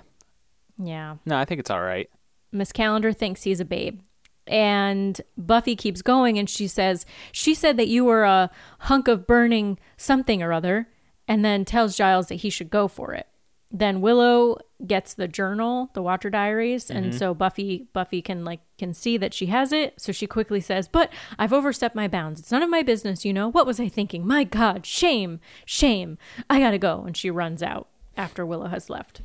Yeah. 0.79 1.17
No, 1.25 1.39
I 1.39 1.45
think 1.45 1.61
it's 1.61 1.71
all 1.71 1.83
right. 1.83 2.09
Miss 2.53 2.73
Calendar 2.73 3.13
thinks 3.13 3.43
he's 3.43 3.61
a 3.61 3.65
babe. 3.65 4.01
And 4.47 5.21
Buffy 5.39 5.77
keeps 5.77 6.03
going 6.03 6.39
and 6.39 6.49
she 6.49 6.67
says, 6.67 7.07
She 7.31 7.55
said 7.55 7.77
that 7.79 7.89
you 7.89 8.05
were 8.05 8.25
a 8.25 8.51
hunk 8.81 9.09
of 9.09 9.27
burning 9.27 9.79
something 9.97 10.43
or 10.43 10.53
other, 10.53 10.89
and 11.29 11.45
then 11.45 11.65
tells 11.65 11.97
Giles 11.97 12.29
that 12.29 12.37
he 12.37 12.51
should 12.51 12.71
go 12.71 12.89
for 12.89 13.13
it. 13.15 13.27
Then 13.75 14.03
Willow 14.03 14.59
gets 14.87 15.15
the 15.15 15.27
journal, 15.27 15.89
the 15.95 16.03
Watcher 16.03 16.29
Diaries, 16.29 16.91
and 16.91 17.15
so 17.15 17.33
Buffy 17.33 17.87
Buffy 17.95 18.21
can 18.21 18.45
like 18.45 18.61
can 18.77 18.93
see 18.93 19.17
that 19.17 19.33
she 19.33 19.47
has 19.47 19.73
it. 19.73 19.95
So 19.99 20.13
she 20.13 20.27
quickly 20.27 20.61
says, 20.61 20.89
"But 20.89 21.11
I've 21.39 21.55
overstepped 21.55 21.95
my 21.95 22.07
bounds. 22.07 22.41
It's 22.41 22.53
none 22.53 22.63
of 22.63 22.69
my 22.69 22.83
business, 22.83 23.25
you 23.25 23.33
know. 23.33 23.49
What 23.49 23.65
was 23.67 23.81
I 23.81 23.89
thinking? 23.89 24.27
My 24.27 24.45
God, 24.45 24.85
shame, 24.85 25.41
shame. 25.65 26.19
I 26.51 26.59
gotta 26.61 26.77
go." 26.77 27.05
And 27.07 27.17
she 27.17 27.31
runs 27.31 27.63
out 27.63 27.89
after 28.15 28.45
Willow 28.45 28.67
has 28.67 28.91
left 28.91 29.23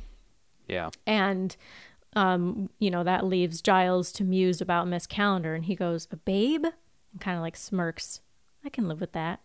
Yeah. 0.66 0.88
and 1.06 1.54
um, 2.16 2.70
you 2.78 2.90
know 2.90 3.04
that 3.04 3.26
leaves 3.26 3.60
Giles 3.60 4.12
to 4.12 4.24
muse 4.24 4.62
about 4.62 4.88
Miss 4.88 5.06
Calendar, 5.06 5.54
and 5.54 5.66
he 5.66 5.74
goes, 5.74 6.08
"A 6.10 6.16
babe," 6.16 6.64
and 6.64 7.20
kind 7.20 7.36
of 7.36 7.42
like 7.42 7.54
smirks. 7.56 8.22
I 8.64 8.70
can 8.70 8.88
live 8.88 9.00
with 9.02 9.12
that. 9.12 9.40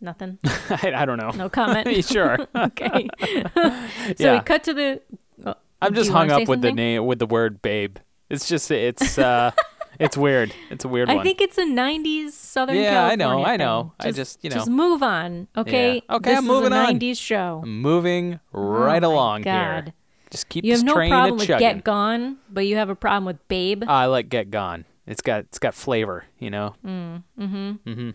Nothing. 0.00 0.38
I, 0.44 0.92
I 0.96 1.04
don't 1.04 1.18
know. 1.18 1.30
No 1.30 1.48
comment. 1.48 2.04
sure. 2.06 2.38
okay. 2.56 3.08
so 3.20 4.14
Yeah. 4.18 4.34
we 4.34 4.40
cut 4.40 4.64
to 4.64 4.74
the. 4.74 5.00
oh, 5.44 5.54
I'm 5.82 5.94
just 5.94 6.10
hung 6.10 6.30
up 6.30 6.48
with 6.48 6.62
the 6.62 6.72
name 6.72 7.06
with 7.06 7.18
the 7.18 7.26
word 7.26 7.60
babe. 7.62 7.96
It's 8.28 8.48
just 8.48 8.70
it's 8.70 9.18
uh 9.18 9.50
it's 9.98 10.16
weird. 10.16 10.54
It's 10.70 10.84
a 10.84 10.88
weird 10.88 11.10
I 11.10 11.14
one. 11.16 11.20
I 11.20 11.24
think 11.24 11.40
it's 11.40 11.58
a 11.58 11.64
'90s 11.64 12.30
Southern 12.30 12.76
Yeah, 12.76 13.04
I 13.06 13.16
California. 13.16 13.26
know, 13.26 13.44
I 13.44 13.56
know. 13.56 13.92
thing. 14.00 14.08
I 14.08 14.12
just, 14.12 14.38
you 14.42 14.48
know. 14.50 14.56
just 14.56 14.70
move 14.70 15.02
on, 15.02 15.48
okay? 15.56 15.96
Yeah. 16.08 16.16
Okay, 16.16 16.30
this 16.30 16.38
I'm 16.38 16.46
moving 16.46 16.72
is 16.72 16.78
a 16.78 16.82
on. 16.86 16.94
'90s 16.98 17.18
show. 17.18 17.60
I'm 17.64 17.82
moving 17.82 18.40
right 18.52 19.02
Oh 19.04 19.12
along 19.12 19.42
God. 19.42 19.84
here. 19.86 19.94
Just 20.30 20.48
keep 20.48 20.64
You 20.64 20.72
this 20.72 20.80
have 20.80 20.86
no 20.86 20.94
problem 20.94 21.36
with 21.38 21.46
chugging. 21.48 21.58
Get 21.58 21.84
Gone, 21.84 22.36
but 22.48 22.64
you 22.66 22.76
have 22.76 22.88
a 22.88 22.94
problem 22.94 23.24
with 23.24 23.46
Babe. 23.48 23.82
I 23.86 24.06
like 24.06 24.28
Get 24.28 24.50
Gone. 24.50 24.84
It's 25.06 25.20
got 25.22 25.40
it's 25.40 25.58
got 25.58 25.74
flavor, 25.74 26.24
you 26.38 26.50
know. 26.50 26.76
Mm, 26.86 27.24
mm-hmm. 27.38 27.70
Mm-hmm. 27.84 28.10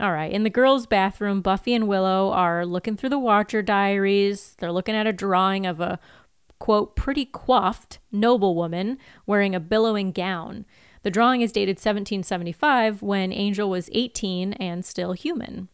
All 0.00 0.12
right. 0.12 0.32
In 0.32 0.42
the 0.42 0.50
girls' 0.50 0.86
bathroom, 0.86 1.40
Buffy 1.42 1.74
and 1.74 1.86
Willow 1.86 2.30
are 2.32 2.66
looking 2.66 2.96
through 2.96 3.10
the 3.10 3.18
Watcher 3.18 3.62
diaries. 3.62 4.56
They're 4.58 4.72
looking 4.72 4.94
at 4.94 5.06
a 5.06 5.12
drawing 5.12 5.66
of 5.66 5.80
a 5.80 5.98
quote, 6.58 6.94
pretty 6.94 7.24
coiffed 7.26 7.98
noblewoman 8.12 8.96
wearing 9.26 9.54
a 9.54 9.60
billowing 9.60 10.12
gown. 10.12 10.64
The 11.02 11.10
drawing 11.10 11.40
is 11.40 11.50
dated 11.50 11.76
1775 11.76 13.02
when 13.02 13.32
Angel 13.32 13.68
was 13.68 13.90
18 13.92 14.52
and 14.54 14.84
still 14.84 15.12
human, 15.12 15.68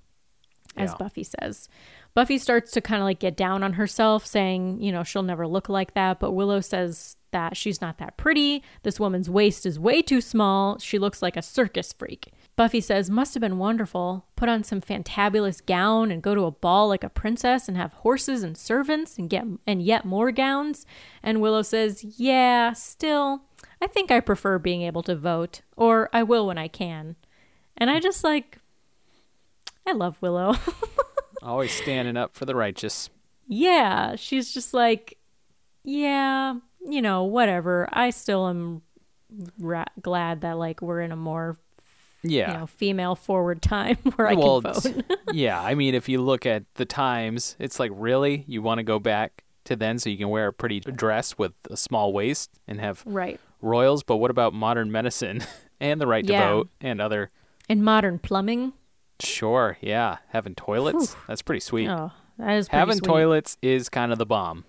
as 0.76 0.92
Yeah. 0.92 0.96
Buffy 0.96 1.24
says. 1.24 1.68
Buffy 2.14 2.38
starts 2.38 2.70
to 2.72 2.80
kind 2.80 3.02
of 3.02 3.04
like 3.04 3.18
get 3.18 3.36
down 3.36 3.62
on 3.62 3.74
herself, 3.74 4.26
saying, 4.26 4.80
you 4.80 4.90
know, 4.90 5.04
she'll 5.04 5.22
never 5.22 5.46
look 5.46 5.68
like 5.68 5.92
that. 5.92 6.18
But 6.18 6.32
Willow 6.32 6.60
says 6.60 7.18
that 7.32 7.56
she's 7.56 7.82
not 7.82 7.98
that 7.98 8.16
pretty. 8.16 8.62
This 8.82 8.98
woman's 8.98 9.28
waist 9.28 9.66
is 9.66 9.78
way 9.78 10.00
too 10.00 10.22
small. 10.22 10.78
She 10.78 10.98
looks 10.98 11.20
like 11.20 11.36
a 11.36 11.42
circus 11.42 11.92
freak. 11.92 12.32
Buffy 12.58 12.80
says, 12.80 13.08
must 13.08 13.34
have 13.34 13.40
been 13.40 13.58
wonderful. 13.58 14.26
Put 14.34 14.48
on 14.48 14.64
some 14.64 14.80
fantabulous 14.80 15.64
gown 15.64 16.10
and 16.10 16.20
go 16.20 16.34
to 16.34 16.44
a 16.44 16.50
ball 16.50 16.88
like 16.88 17.04
a 17.04 17.08
princess 17.08 17.68
and 17.68 17.76
have 17.76 17.92
horses 17.92 18.42
and 18.42 18.58
servants 18.58 19.16
and 19.16 19.30
get 19.30 19.44
and 19.64 19.80
yet 19.80 20.04
more 20.04 20.32
gowns. 20.32 20.84
And 21.22 21.40
Willow 21.40 21.62
says, 21.62 22.02
yeah, 22.18 22.72
still, 22.72 23.42
I 23.80 23.86
think 23.86 24.10
I 24.10 24.18
prefer 24.18 24.58
being 24.58 24.82
able 24.82 25.04
to 25.04 25.14
vote, 25.14 25.60
or 25.76 26.10
I 26.12 26.24
will 26.24 26.48
when 26.48 26.58
I 26.58 26.66
can. 26.66 27.14
And 27.76 27.90
I 27.90 28.00
just 28.00 28.24
like, 28.24 28.58
I 29.86 29.92
love 29.92 30.20
Willow. 30.20 30.56
Always 31.44 31.70
standing 31.70 32.16
up 32.16 32.34
for 32.34 32.44
the 32.44 32.56
righteous. 32.56 33.08
yeah, 33.46 34.16
she's 34.16 34.52
just 34.52 34.74
like, 34.74 35.16
yeah, 35.84 36.56
you 36.84 37.02
know, 37.02 37.22
whatever. 37.22 37.88
I 37.92 38.10
still 38.10 38.48
am 38.48 38.82
ra- 39.60 39.84
glad 40.02 40.40
that 40.40 40.58
like 40.58 40.82
we're 40.82 41.02
in 41.02 41.12
a 41.12 41.16
more 41.16 41.56
Yeah. 42.22 42.52
you 42.52 42.58
know 42.58 42.66
female 42.66 43.14
forward 43.14 43.62
time 43.62 43.96
where 44.16 44.28
I 44.28 44.34
well, 44.34 44.60
can 44.60 44.72
vote. 44.72 45.04
yeah, 45.32 45.60
I 45.60 45.74
mean, 45.74 45.94
if 45.94 46.08
you 46.08 46.20
look 46.20 46.46
at 46.46 46.64
the 46.74 46.84
times, 46.84 47.56
it's 47.58 47.78
like 47.78 47.92
really 47.94 48.44
you 48.46 48.62
want 48.62 48.78
to 48.78 48.82
go 48.84 48.98
back 48.98 49.44
to 49.64 49.76
then 49.76 49.98
so 49.98 50.10
you 50.10 50.16
can 50.16 50.28
wear 50.28 50.48
a 50.48 50.52
pretty 50.52 50.80
dress 50.80 51.36
with 51.38 51.52
a 51.70 51.76
small 51.76 52.12
waist 52.12 52.50
and 52.66 52.80
have 52.80 53.02
right. 53.06 53.38
royals. 53.60 54.02
But 54.02 54.16
what 54.16 54.30
about 54.30 54.52
modern 54.54 54.90
medicine 54.90 55.44
and 55.80 56.00
the 56.00 56.06
right 56.06 56.26
to 56.26 56.32
Yeah. 56.32 56.48
vote 56.50 56.70
and 56.80 57.00
other? 57.00 57.30
And 57.68 57.84
modern 57.84 58.18
plumbing. 58.18 58.72
Sure, 59.20 59.76
yeah, 59.80 60.18
having 60.28 60.54
toilets 60.54 61.16
that's 61.26 61.42
pretty 61.42 61.60
sweet. 61.60 61.88
Oh, 61.88 62.12
that 62.38 62.52
is 62.56 62.68
pretty 62.68 62.78
having 62.78 62.96
sweet. 62.96 63.06
toilets 63.08 63.56
is 63.62 63.88
kind 63.88 64.12
of 64.12 64.18
the 64.18 64.26
bomb. 64.26 64.64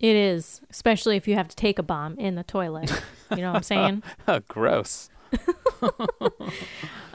It 0.00 0.16
is, 0.16 0.60
especially 0.68 1.16
if 1.16 1.28
you 1.28 1.36
have 1.36 1.46
to 1.46 1.54
take 1.54 1.78
a 1.78 1.82
bomb 1.84 2.18
in 2.18 2.34
the 2.34 2.42
toilet. 2.42 2.90
You 3.30 3.36
know 3.38 3.52
what 3.52 3.56
I'm 3.58 3.62
saying? 3.62 4.02
Oh, 4.26 4.40
gross. 4.48 5.08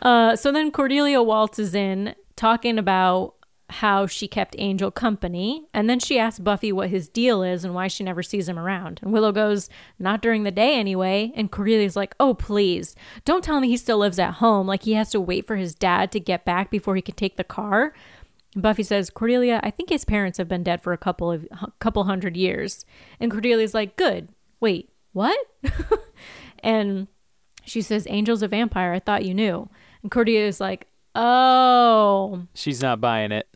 Uh, 0.01 0.35
so 0.35 0.51
then 0.51 0.71
Cordelia 0.71 1.21
waltzes 1.23 1.73
in 1.73 2.15
talking 2.35 2.77
about 2.77 3.33
how 3.69 4.07
she 4.07 4.27
kept 4.27 4.55
Angel 4.57 4.91
company. 4.91 5.67
And 5.73 5.89
then 5.89 5.99
she 5.99 6.17
asks 6.17 6.39
Buffy 6.39 6.71
what 6.71 6.89
his 6.89 7.09
deal 7.09 7.43
is 7.43 7.65
and 7.65 7.75
why 7.75 7.87
she 7.87 8.03
never 8.03 8.23
sees 8.23 8.47
him 8.47 8.57
around. 8.57 8.99
And 9.01 9.11
Willow 9.11 9.31
goes, 9.31 9.69
Not 9.99 10.21
during 10.21 10.43
the 10.43 10.51
day 10.51 10.79
anyway. 10.79 11.33
And 11.35 11.51
Cordelia's 11.51 11.95
like, 11.95 12.15
Oh, 12.19 12.33
please. 12.33 12.95
Don't 13.25 13.43
tell 13.43 13.59
me 13.59 13.67
he 13.67 13.77
still 13.77 13.97
lives 13.97 14.19
at 14.19 14.35
home. 14.35 14.67
Like 14.67 14.83
he 14.83 14.93
has 14.93 15.09
to 15.11 15.19
wait 15.19 15.45
for 15.45 15.57
his 15.57 15.75
dad 15.75 16.11
to 16.13 16.19
get 16.19 16.45
back 16.45 16.69
before 16.69 16.95
he 16.95 17.01
can 17.01 17.15
take 17.15 17.35
the 17.35 17.43
car. 17.43 17.93
And 18.53 18.63
Buffy 18.63 18.83
says, 18.83 19.09
Cordelia, 19.09 19.59
I 19.63 19.71
think 19.71 19.89
his 19.89 20.05
parents 20.05 20.37
have 20.37 20.47
been 20.47 20.63
dead 20.63 20.81
for 20.81 20.93
a 20.93 20.97
couple 20.97 21.31
of 21.31 21.45
a 21.51 21.71
couple 21.79 22.05
hundred 22.05 22.37
years. 22.37 22.85
And 23.19 23.31
Cordelia's 23.31 23.73
like, 23.73 23.97
Good. 23.97 24.29
Wait, 24.61 24.89
what? 25.11 25.37
and 26.63 27.07
she 27.67 27.81
says, 27.81 28.05
Angel's 28.07 28.41
a 28.41 28.47
vampire. 28.47 28.93
I 28.93 28.99
thought 28.99 29.25
you 29.25 29.33
knew. 29.33 29.69
And 30.01 30.11
Cordelia 30.11 30.47
is 30.47 30.59
like, 30.59 30.87
Oh, 31.15 32.43
She's 32.53 32.81
not 32.81 33.01
buying 33.01 33.31
it. 33.31 33.47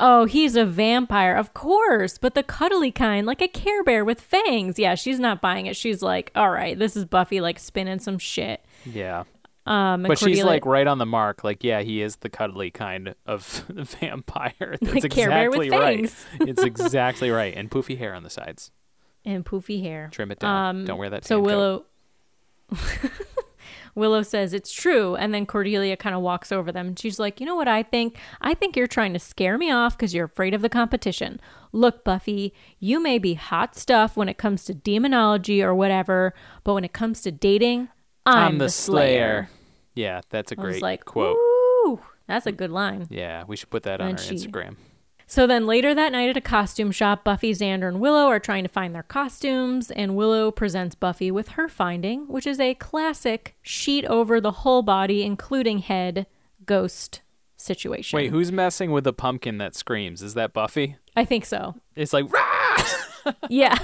Oh, 0.00 0.24
he's 0.24 0.56
a 0.56 0.64
vampire, 0.64 1.36
of 1.36 1.54
course, 1.54 2.18
but 2.18 2.34
the 2.34 2.42
cuddly 2.42 2.90
kind, 2.90 3.24
like 3.28 3.40
a 3.40 3.46
Care 3.46 3.84
Bear 3.84 4.04
with 4.04 4.20
fangs. 4.20 4.76
Yeah, 4.76 4.96
she's 4.96 5.20
not 5.20 5.40
buying 5.40 5.66
it. 5.66 5.76
She's 5.76 6.02
like, 6.02 6.32
all 6.34 6.50
right, 6.50 6.76
this 6.76 6.96
is 6.96 7.04
Buffy 7.04 7.40
like 7.40 7.60
spinning 7.60 8.00
some 8.00 8.18
shit. 8.18 8.64
Yeah. 8.84 9.22
Um, 9.66 10.02
But 10.02 10.18
she's 10.18 10.42
like 10.42 10.66
right 10.66 10.88
on 10.88 10.98
the 10.98 11.06
mark. 11.06 11.44
Like, 11.44 11.62
yeah, 11.62 11.82
he 11.82 12.02
is 12.02 12.16
the 12.16 12.28
cuddly 12.28 12.72
kind 12.72 13.14
of 13.24 13.64
vampire. 14.00 14.76
That's 14.82 15.04
Like 15.04 15.12
Care 15.12 15.28
Bear 15.28 15.48
with 15.50 15.62
exactly 15.62 15.78
right. 16.02 16.26
it's 16.48 16.62
exactly 16.64 17.30
right. 17.30 17.54
And 17.56 17.70
poofy 17.70 17.96
hair 17.96 18.14
on 18.14 18.24
the 18.24 18.30
sides. 18.30 18.72
and 19.24 19.44
poofy 19.44 19.80
hair. 19.80 20.08
Trim 20.12 20.32
it 20.32 20.40
down. 20.40 20.76
Um, 20.80 20.84
Don't 20.86 20.98
wear 20.98 21.10
that. 21.10 21.24
So. 21.24 21.38
Willow, 21.38 21.84
Willow 23.94 24.22
says 24.22 24.52
it's 24.52 24.72
true, 24.72 25.14
and 25.16 25.32
then 25.32 25.46
Cordelia 25.46 25.96
kind 25.96 26.14
of 26.14 26.22
walks 26.22 26.50
over 26.50 26.72
them. 26.72 26.88
and 26.88 26.98
She's 26.98 27.18
like, 27.18 27.40
"You 27.40 27.46
know 27.46 27.54
what 27.56 27.68
I 27.68 27.82
think? 27.82 28.18
I 28.40 28.54
think 28.54 28.76
you're 28.76 28.86
trying 28.86 29.12
to 29.12 29.18
scare 29.18 29.56
me 29.56 29.70
off 29.70 29.96
because 29.96 30.14
you're 30.14 30.24
afraid 30.26 30.54
of 30.54 30.62
the 30.62 30.68
competition. 30.68 31.40
Look, 31.72 32.04
Buffy, 32.04 32.52
you 32.78 33.00
may 33.00 33.18
be 33.18 33.34
hot 33.34 33.76
stuff 33.76 34.16
when 34.16 34.28
it 34.28 34.38
comes 34.38 34.64
to 34.64 34.74
demonology 34.74 35.62
or 35.62 35.74
whatever, 35.74 36.34
but 36.64 36.74
when 36.74 36.84
it 36.84 36.92
comes 36.92 37.20
to 37.22 37.32
dating, 37.32 37.88
I'm, 38.26 38.36
I'm 38.54 38.58
the 38.58 38.68
Slayer. 38.68 39.48
Yeah, 39.94 40.22
that's 40.30 40.50
a 40.52 40.56
great 40.56 40.82
like, 40.82 41.04
quote. 41.04 41.36
Ooh, 41.36 42.00
that's 42.26 42.46
a 42.46 42.52
good 42.52 42.70
line. 42.70 43.06
Yeah, 43.10 43.44
we 43.46 43.56
should 43.56 43.70
put 43.70 43.82
that 43.84 44.00
on 44.00 44.08
And 44.10 44.18
our 44.18 44.24
she- 44.24 44.34
Instagram. 44.34 44.76
So 45.26 45.46
then 45.46 45.66
later 45.66 45.94
that 45.94 46.12
night 46.12 46.28
at 46.28 46.36
a 46.36 46.42
costume 46.42 46.90
shop, 46.92 47.24
Buffy, 47.24 47.52
Xander, 47.52 47.88
and 47.88 48.00
Willow 48.00 48.26
are 48.26 48.38
trying 48.38 48.62
to 48.64 48.68
find 48.68 48.94
their 48.94 49.02
costumes, 49.02 49.90
and 49.90 50.16
Willow 50.16 50.50
presents 50.50 50.94
Buffy 50.94 51.30
with 51.30 51.48
her 51.50 51.68
finding, 51.68 52.28
which 52.28 52.46
is 52.46 52.60
a 52.60 52.74
classic 52.74 53.56
sheet 53.62 54.04
over 54.04 54.40
the 54.40 54.50
whole 54.50 54.82
body, 54.82 55.22
including 55.22 55.78
head, 55.78 56.26
ghost 56.66 57.22
situation. 57.56 58.16
Wait, 58.16 58.30
who's 58.30 58.52
messing 58.52 58.90
with 58.92 59.04
the 59.04 59.12
pumpkin 59.12 59.58
that 59.58 59.74
screams? 59.74 60.22
Is 60.22 60.34
that 60.34 60.52
Buffy? 60.52 60.96
I 61.16 61.24
think 61.24 61.44
so. 61.46 61.74
It's 61.96 62.12
like 62.12 62.30
"Rah!" 62.32 63.32
Yeah. 63.48 63.74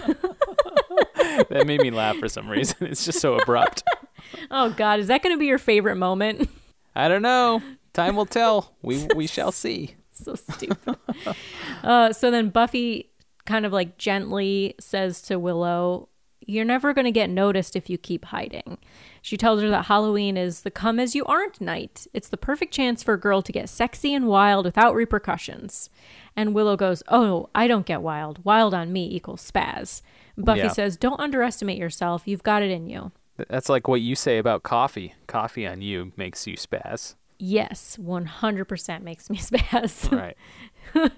that 1.49 1.65
made 1.67 1.81
me 1.81 1.91
laugh 1.91 2.17
for 2.17 2.29
some 2.29 2.49
reason. 2.49 2.89
It's 2.89 3.05
just 3.05 3.21
so 3.21 3.39
abrupt. 3.39 3.83
oh 4.51 4.71
God, 4.71 5.01
is 5.01 5.07
that 5.07 5.23
going 5.23 5.35
to 5.35 5.39
be 5.41 5.47
your 5.47 5.59
favorite 5.59 5.97
moment? 5.97 6.51
I 6.95 7.09
don't 7.09 7.23
know. 7.23 7.63
Time 7.93 8.17
will 8.17 8.27
tell. 8.27 8.75
We 8.83 9.07
we 9.17 9.27
shall 9.27 9.53
see. 9.53 9.95
so 10.25 10.35
stupid. 10.35 10.97
uh, 11.83 12.13
so 12.13 12.31
then 12.31 12.51
Buffy 12.51 13.11
kind 13.47 13.67
of 13.67 13.73
like 13.73 13.99
gently 13.99 14.75
says 14.79 15.23
to 15.23 15.39
Willow, 15.39 16.09
You're 16.47 16.65
never 16.65 16.93
going 16.93 17.05
to 17.07 17.11
get 17.11 17.31
noticed 17.31 17.75
if 17.77 17.89
you 17.91 17.99
keep 17.99 18.27
hiding. 18.27 18.79
She 19.23 19.37
tells 19.37 19.61
her 19.63 19.69
that 19.71 19.87
Halloween 19.87 20.37
is 20.37 20.63
the 20.63 20.71
come 20.71 20.99
as 21.01 21.15
you 21.15 21.25
aren't 21.27 21.61
night. 21.61 22.07
It's 22.15 22.29
the 22.29 22.37
perfect 22.37 22.73
chance 22.73 23.03
for 23.03 23.15
a 23.15 23.21
girl 23.21 23.43
to 23.43 23.53
get 23.53 23.69
sexy 23.69 24.15
and 24.15 24.27
wild 24.27 24.65
without 24.65 24.95
repercussions. 24.95 25.91
And 26.37 26.55
Willow 26.55 26.77
goes, 26.77 27.03
Oh, 27.09 27.51
I 27.55 27.67
don't 27.67 27.87
get 27.87 28.03
wild. 28.03 28.45
Wild 28.45 28.73
on 28.75 28.93
me 28.93 29.09
equals 29.15 29.49
spaz. 29.51 30.01
Buffy 30.39 30.61
Yeah. 30.61 30.69
says, 30.69 30.97
Don't 30.97 31.21
underestimate 31.21 31.77
yourself. 31.79 32.23
You've 32.27 32.43
got 32.43 32.63
it 32.63 32.71
in 32.71 32.87
you. 32.89 33.13
That's 33.49 33.69
like 33.69 33.89
what 33.89 34.01
you 34.03 34.15
say 34.15 34.39
about 34.39 34.63
coffee. 34.63 35.15
Coffee 35.27 35.67
on 35.67 35.81
you 35.83 36.13
makes 36.17 36.47
you 36.47 36.57
spaz. 36.57 37.15
Yes, 37.43 37.97
100% 37.99 39.03
makes 39.03 39.31
me 39.31 39.37
spaz. 39.39 40.11
Right. 40.17 40.37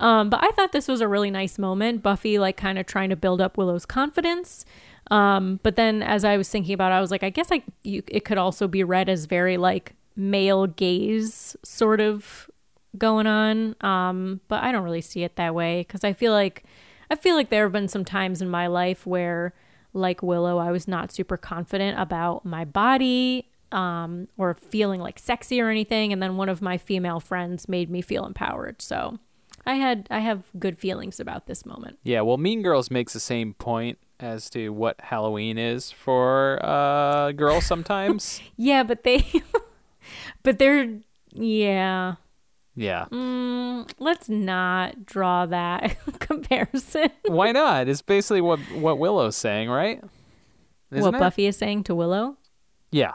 Um, 0.00 0.30
but 0.30 0.44
I 0.44 0.52
thought 0.52 0.70
this 0.70 0.86
was 0.86 1.00
a 1.00 1.08
really 1.08 1.30
nice 1.30 1.58
moment. 1.58 2.04
Buffy 2.04 2.38
like 2.38 2.56
kind 2.56 2.78
of 2.78 2.86
trying 2.86 3.10
to 3.10 3.16
build 3.16 3.40
up 3.40 3.58
Willow's 3.58 3.84
confidence. 3.84 4.64
Um, 5.10 5.58
but 5.64 5.74
then 5.74 6.04
as 6.04 6.24
I 6.24 6.36
was 6.36 6.48
thinking 6.48 6.72
about 6.72 6.92
it, 6.92 6.94
I 6.94 7.00
was 7.00 7.10
like, 7.10 7.24
I 7.24 7.30
guess 7.30 7.48
I 7.50 7.64
you, 7.82 8.04
it 8.06 8.24
could 8.24 8.38
also 8.38 8.68
be 8.68 8.84
read 8.84 9.08
as 9.08 9.24
very 9.24 9.56
like 9.56 9.96
male 10.14 10.68
gaze 10.68 11.56
sort 11.64 12.00
of 12.00 12.48
going 12.96 13.26
on. 13.26 13.74
Um, 13.80 14.40
but 14.46 14.62
I 14.62 14.70
don't 14.70 14.84
really 14.84 15.00
see 15.00 15.24
it 15.24 15.34
that 15.34 15.52
way 15.52 15.80
because 15.80 16.04
I 16.04 16.12
feel 16.12 16.30
like 16.32 16.62
I 17.10 17.16
feel 17.16 17.34
like 17.34 17.48
there 17.48 17.64
have 17.64 17.72
been 17.72 17.88
some 17.88 18.04
times 18.04 18.40
in 18.40 18.48
my 18.48 18.68
life 18.68 19.04
where 19.04 19.52
like 19.92 20.22
Willow, 20.22 20.58
I 20.58 20.70
was 20.70 20.86
not 20.86 21.10
super 21.10 21.36
confident 21.36 21.98
about 21.98 22.44
my 22.44 22.64
body 22.64 23.48
um, 23.72 24.28
or 24.36 24.54
feeling 24.54 25.00
like 25.00 25.18
sexy 25.18 25.60
or 25.60 25.68
anything. 25.68 26.12
And 26.12 26.22
then 26.22 26.36
one 26.36 26.48
of 26.48 26.62
my 26.62 26.78
female 26.78 27.20
friends 27.20 27.68
made 27.68 27.90
me 27.90 28.00
feel 28.02 28.24
empowered. 28.24 28.80
So 28.82 29.18
I 29.66 29.74
had 29.74 30.06
I 30.10 30.20
have 30.20 30.44
good 30.58 30.78
feelings 30.78 31.20
about 31.20 31.46
this 31.46 31.66
moment. 31.66 31.98
Yeah, 32.02 32.22
well, 32.22 32.38
Mean 32.38 32.62
Girls 32.62 32.90
makes 32.90 33.12
the 33.12 33.20
same 33.20 33.54
point 33.54 33.98
as 34.20 34.50
to 34.50 34.70
what 34.70 35.00
Halloween 35.00 35.58
is 35.58 35.90
for 35.90 36.58
uh, 36.64 37.32
girls 37.32 37.66
sometimes. 37.66 38.40
Yeah, 38.56 38.82
but 38.82 39.04
they, 39.04 39.30
but 40.42 40.58
they're 40.58 41.00
yeah. 41.32 42.14
yeah. 42.74 43.06
Mm, 43.10 43.90
let's 43.98 44.28
not 44.28 45.04
draw 45.04 45.46
that 45.46 45.96
comparison. 46.18 47.10
Why 47.26 47.52
not? 47.52 47.88
It's 47.88 48.02
basically 48.02 48.40
what 48.40 48.60
what 48.72 48.98
Willow's 48.98 49.36
saying, 49.36 49.68
right? 49.68 50.02
Isn't 50.90 51.04
what 51.04 51.14
it? 51.14 51.20
Buffy 51.20 51.46
is 51.46 51.56
saying 51.58 51.84
to 51.84 51.94
Willow. 51.94 52.38
Yeah. 52.90 53.14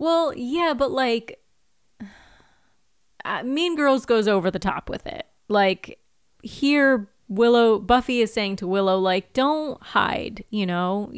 Well, 0.00 0.32
yeah, 0.34 0.72
but 0.76 0.90
like, 0.90 1.40
uh, 3.22 3.42
Mean 3.42 3.76
Girls 3.76 4.06
goes 4.06 4.26
over 4.26 4.50
the 4.50 4.58
top 4.58 4.88
with 4.88 5.06
it. 5.06 5.26
Like 5.48 5.98
here, 6.42 7.10
Willow 7.28 7.78
Buffy 7.78 8.22
is 8.22 8.32
saying 8.32 8.56
to 8.56 8.66
Willow, 8.66 8.98
like, 8.98 9.34
don't 9.34 9.80
hide. 9.82 10.42
You 10.48 10.64
know, 10.64 11.12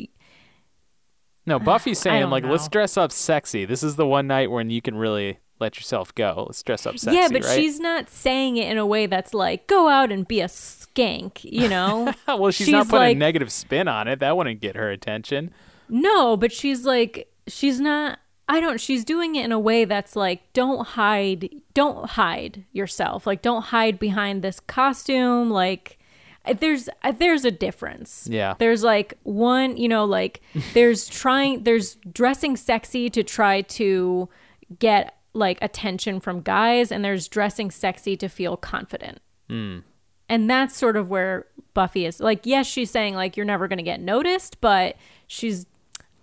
No, 1.47 1.59
Buffy's 1.61 2.01
saying 2.01 2.29
like, 2.29 2.45
let's 2.45 2.67
dress 2.69 2.97
up 2.97 3.13
sexy. 3.13 3.65
This 3.65 3.85
is 3.85 3.95
the 3.95 4.07
one 4.07 4.27
night 4.27 4.51
when 4.51 4.69
you 4.69 4.83
can 4.83 4.97
really 4.97 5.39
let 5.61 5.77
yourself 5.77 6.13
go. 6.17 6.47
Let's 6.49 6.61
dress 6.65 6.85
up 6.85 6.99
sexy. 6.99 7.17
yeah, 7.17 7.29
but 7.31 7.45
right? 7.45 7.55
she's 7.55 7.79
not 7.79 8.11
saying 8.11 8.57
it 8.57 8.69
in 8.69 8.79
a 8.79 8.87
way 8.87 9.07
that's 9.07 9.33
like, 9.33 9.69
go 9.69 9.89
out 9.89 10.11
and 10.11 10.27
be 10.27 10.41
a 10.41 10.49
skank. 10.49 11.45
You 11.45 11.69
know. 11.69 12.13
well, 12.27 12.51
she's, 12.51 12.67
not 12.67 12.87
putting 12.89 12.99
like- 12.99 13.17
a 13.17 13.21
negative 13.21 13.53
spin 13.53 13.87
on 13.87 14.09
it. 14.09 14.19
That 14.19 14.37
wouldn't 14.37 14.61
get 14.61 14.75
her 14.75 14.91
attention. 14.91 15.53
No, 15.89 16.37
but 16.37 16.51
she's 16.51 16.85
like 16.85 17.29
she's 17.47 17.81
not 17.81 18.19
I 18.53 18.61
don't 18.61 18.79
she's 18.79 19.03
doing 19.03 19.35
it 19.35 19.47
in 19.47 19.51
a 19.51 19.59
way 19.59 19.87
that's 19.87 20.15
like 20.15 20.53
don't 20.53 20.89
hide 20.89 21.49
don't 21.73 22.11
hide 22.11 22.67
yourself. 22.71 23.27
Like 23.27 23.41
don't 23.41 23.63
hide 23.63 23.99
behind 23.99 24.43
this 24.43 24.61
costume 24.61 25.49
like 25.49 25.99
there's 26.61 26.91
there's 27.17 27.47
a 27.47 27.51
difference. 27.51 28.29
Yeah. 28.31 28.53
There's 28.59 28.85
like 28.85 29.15
one, 29.23 29.79
you 29.79 29.89
know, 29.89 30.05
like 30.05 30.43
there's 30.75 31.09
trying 31.09 31.65
there's 31.65 31.95
dressing 32.13 32.59
sexy 32.59 33.09
to 33.09 33.23
try 33.23 33.63
to 33.63 34.29
get 34.79 35.17
like 35.33 35.57
attention 35.63 36.21
from 36.21 36.43
guys 36.43 36.93
and 36.93 37.03
there's 37.03 37.29
dressing 37.29 37.71
sexy 37.71 38.19
to 38.19 38.29
feel 38.29 38.59
confident. 38.59 39.23
Hmm. 39.49 39.79
And 40.29 40.51
that's 40.51 40.77
sort 40.77 40.99
of 40.99 41.09
where 41.09 41.47
Buffy 41.73 42.05
is. 42.05 42.21
Like, 42.21 42.45
yes, 42.45 42.67
she's 42.67 42.91
saying 42.91 43.15
like 43.15 43.35
you're 43.35 43.47
never 43.47 43.67
going 43.67 43.79
to 43.79 43.83
get 43.83 44.01
noticed, 44.01 44.61
but 44.61 44.97
she's 45.27 45.65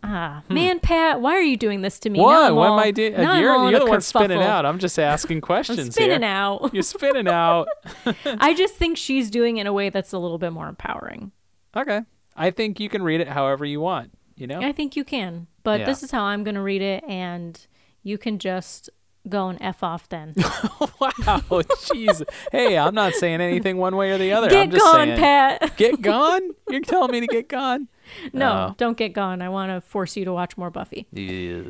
ah 0.03 0.43
man, 0.49 0.79
Pat, 0.79 1.21
why 1.21 1.33
are 1.33 1.41
you 1.41 1.57
doing 1.57 1.81
this 1.81 1.99
to 1.99 2.09
me? 2.09 2.19
Hmm. 2.19 2.23
What? 2.23 2.55
What 2.55 2.69
am 2.71 2.79
I 2.79 2.91
doing? 2.91 3.13
You're, 3.13 3.69
you're 3.69 3.79
the 3.79 3.85
one 3.85 4.01
spinning 4.01 4.41
out. 4.41 4.65
I'm 4.65 4.79
just 4.79 4.97
asking 4.99 5.41
questions 5.51 5.79
I'm 5.79 5.91
spinning 5.91 6.21
here. 6.21 6.29
out. 6.29 6.69
You're 6.73 6.83
spinning 6.83 7.27
out. 7.27 7.67
I 8.25 8.53
just 8.53 8.75
think 8.75 8.97
she's 8.97 9.29
doing 9.29 9.57
it 9.57 9.62
in 9.62 9.67
a 9.67 9.73
way 9.73 9.89
that's 9.89 10.13
a 10.13 10.19
little 10.19 10.38
bit 10.38 10.51
more 10.53 10.67
empowering. 10.67 11.31
okay. 11.75 12.01
I 12.35 12.51
think 12.51 12.79
you 12.79 12.88
can 12.88 13.03
read 13.03 13.19
it 13.19 13.27
however 13.27 13.65
you 13.65 13.81
want. 13.81 14.12
You 14.38 14.47
know. 14.47 14.62
I 14.62 14.71
think 14.71 14.95
you 14.95 15.03
can, 15.03 15.47
but 15.63 15.81
Yeah. 15.81 15.85
this 15.85 16.01
is 16.03 16.12
how 16.12 16.23
I'm 16.23 16.45
going 16.45 16.55
to 16.55 16.62
read 16.62 16.81
it, 16.81 17.03
and 17.05 17.59
you 18.03 18.17
can 18.17 18.39
just 18.39 18.89
go 19.27 19.49
and 19.49 19.62
f 19.62 19.84
off 19.84 20.08
then. 20.10 20.34
wow. 20.38 21.41
Jeez. 21.49 22.23
Hey, 22.51 22.77
I'm 22.77 22.95
not 22.95 23.13
saying 23.13 23.41
anything 23.41 23.77
one 23.77 23.95
way 23.95 24.12
or 24.12 24.17
the 24.17 24.34
other. 24.34 24.47
I'm 24.47 24.53
get 24.53 24.69
just 24.71 24.84
gone, 24.86 25.08
saying, 25.08 25.19
Pat. 25.19 25.77
Get 25.77 26.01
gone? 26.01 26.51
You're 26.69 26.82
telling 26.82 27.12
me 27.12 27.19
to 27.19 27.27
get 27.27 27.49
gone? 27.49 27.88
no, 28.34 28.69
Oh. 28.71 28.75
don't 28.77 28.97
get 28.97 29.13
gone. 29.13 29.41
I 29.41 29.49
want 29.49 29.71
to 29.71 29.82
force 29.82 30.15
you 30.17 30.25
to 30.25 30.34
watch 30.34 30.58
more 30.58 30.69
Buffy. 30.69 31.08
Yeah, 31.12 31.62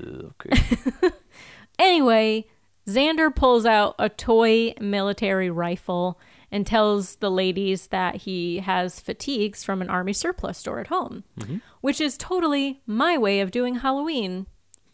okay. 0.42 1.10
Anyway, 1.78 2.46
Xander 2.88 3.34
pulls 3.34 3.66
out 3.66 3.96
a 3.98 4.10
toy 4.10 4.74
military 4.82 5.50
rifle 5.50 6.20
and 6.52 6.68
tells 6.68 7.16
the 7.18 7.32
ladies 7.32 7.88
that 7.88 8.18
he 8.18 8.60
has 8.60 9.00
fatigues 9.00 9.64
from 9.64 9.82
an 9.82 9.90
army 9.90 10.12
surplus 10.12 10.58
store 10.58 10.80
at 10.80 10.88
home, 10.88 11.24
mm-hmm. 11.40 11.58
which 11.82 12.02
is 12.02 12.18
totally 12.18 12.82
my 12.86 13.18
way 13.18 13.40
of 13.40 13.52
doing 13.52 13.76
Halloween. 13.76 14.48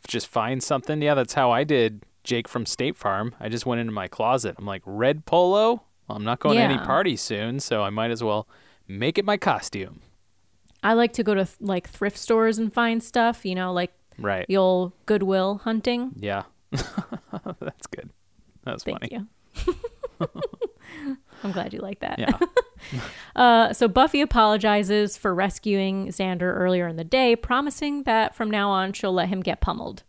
just 0.07 0.27
find 0.27 0.61
something. 0.61 1.01
Yeah, 1.01 1.15
that's 1.15 1.33
how 1.33 1.49
I 1.51 1.63
did 1.63 2.03
Jake 2.25 2.47
from 2.47 2.65
State 2.65 2.97
Farm. 2.97 3.33
I 3.39 3.47
just 3.49 3.65
went 3.65 3.79
into 3.81 3.93
my 3.93 4.07
closet. 4.07 4.55
I'm 4.57 4.65
like, 4.65 4.81
red 4.85 5.25
polo? 5.25 5.83
Well, 6.07 6.17
I'm 6.17 6.23
not 6.23 6.39
going 6.39 6.57
to 6.57 6.61
any 6.63 6.73
Yeah. 6.75 6.85
party 6.85 7.15
soon, 7.15 7.59
so 7.59 7.81
I 7.83 7.89
might 7.89 8.11
as 8.11 8.23
well 8.23 8.47
make 8.87 9.17
it 9.17 9.25
my 9.25 9.37
costume. 9.37 10.01
I 10.83 10.93
like 10.93 11.13
to 11.13 11.23
go 11.23 11.33
to 11.33 11.47
like 11.59 11.87
thrift 11.89 12.17
stores 12.17 12.57
and 12.59 12.71
find 12.71 13.01
stuff, 13.01 13.45
you 13.45 13.55
know, 13.55 13.71
like 13.73 13.91
Right. 14.19 14.45
the 14.47 14.57
old 14.57 14.91
Goodwill 15.05 15.61
hunting. 15.63 16.11
Yeah. 16.19 16.43
That's 16.71 17.87
good. 17.87 18.09
That's 18.63 18.83
Thank 18.83 18.99
funny. 19.01 19.27
you. 19.67 19.75
I'm 21.43 21.51
glad 21.51 21.73
you 21.73 21.79
like 21.79 21.99
that. 21.99 22.19
Yeah. 22.19 22.37
Uh, 23.35 23.73
so 23.73 23.87
Buffy 23.87 24.21
apologizes 24.21 25.17
for 25.17 25.33
rescuing 25.33 26.07
Xander 26.09 26.53
earlier 26.55 26.87
in 26.87 26.97
the 26.97 27.03
day, 27.03 27.35
promising 27.35 28.03
that 28.03 28.35
from 28.35 28.51
now 28.51 28.69
on 28.69 28.93
she'll 28.93 29.11
let 29.11 29.27
him 29.29 29.41
get 29.41 29.59
pummeled. 29.59 30.03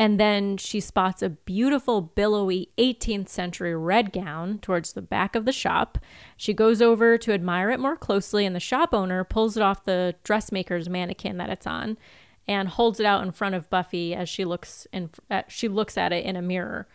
And 0.00 0.18
then 0.20 0.56
she 0.58 0.78
spots 0.78 1.22
a 1.22 1.28
beautiful, 1.30 2.00
billowy 2.00 2.68
18th 2.78 3.28
century 3.28 3.74
red 3.74 4.12
gown 4.12 4.60
towards 4.60 4.92
the 4.92 5.02
back 5.02 5.34
of 5.34 5.44
the 5.44 5.50
shop. 5.52 5.98
She 6.36 6.54
goes 6.54 6.80
over 6.80 7.18
to 7.18 7.32
admire 7.32 7.68
it 7.70 7.80
more 7.80 7.96
closely, 7.96 8.46
and 8.46 8.54
the 8.54 8.60
shop 8.60 8.94
owner 8.94 9.24
pulls 9.24 9.56
it 9.56 9.62
off 9.62 9.82
the 9.84 10.14
dressmaker's 10.22 10.88
mannequin 10.88 11.36
that 11.38 11.50
it's 11.50 11.66
on 11.66 11.98
and 12.46 12.68
holds 12.68 13.00
it 13.00 13.06
out 13.06 13.24
in 13.24 13.32
front 13.32 13.56
of 13.56 13.68
Buffy 13.70 14.14
as 14.14 14.28
she 14.28 14.44
looks 14.44 14.86
in, 14.92 15.10
at, 15.28 15.50
she 15.50 15.66
looks 15.66 15.98
at 15.98 16.12
it 16.12 16.24
in 16.24 16.36
a 16.36 16.42
mirror. 16.42 16.86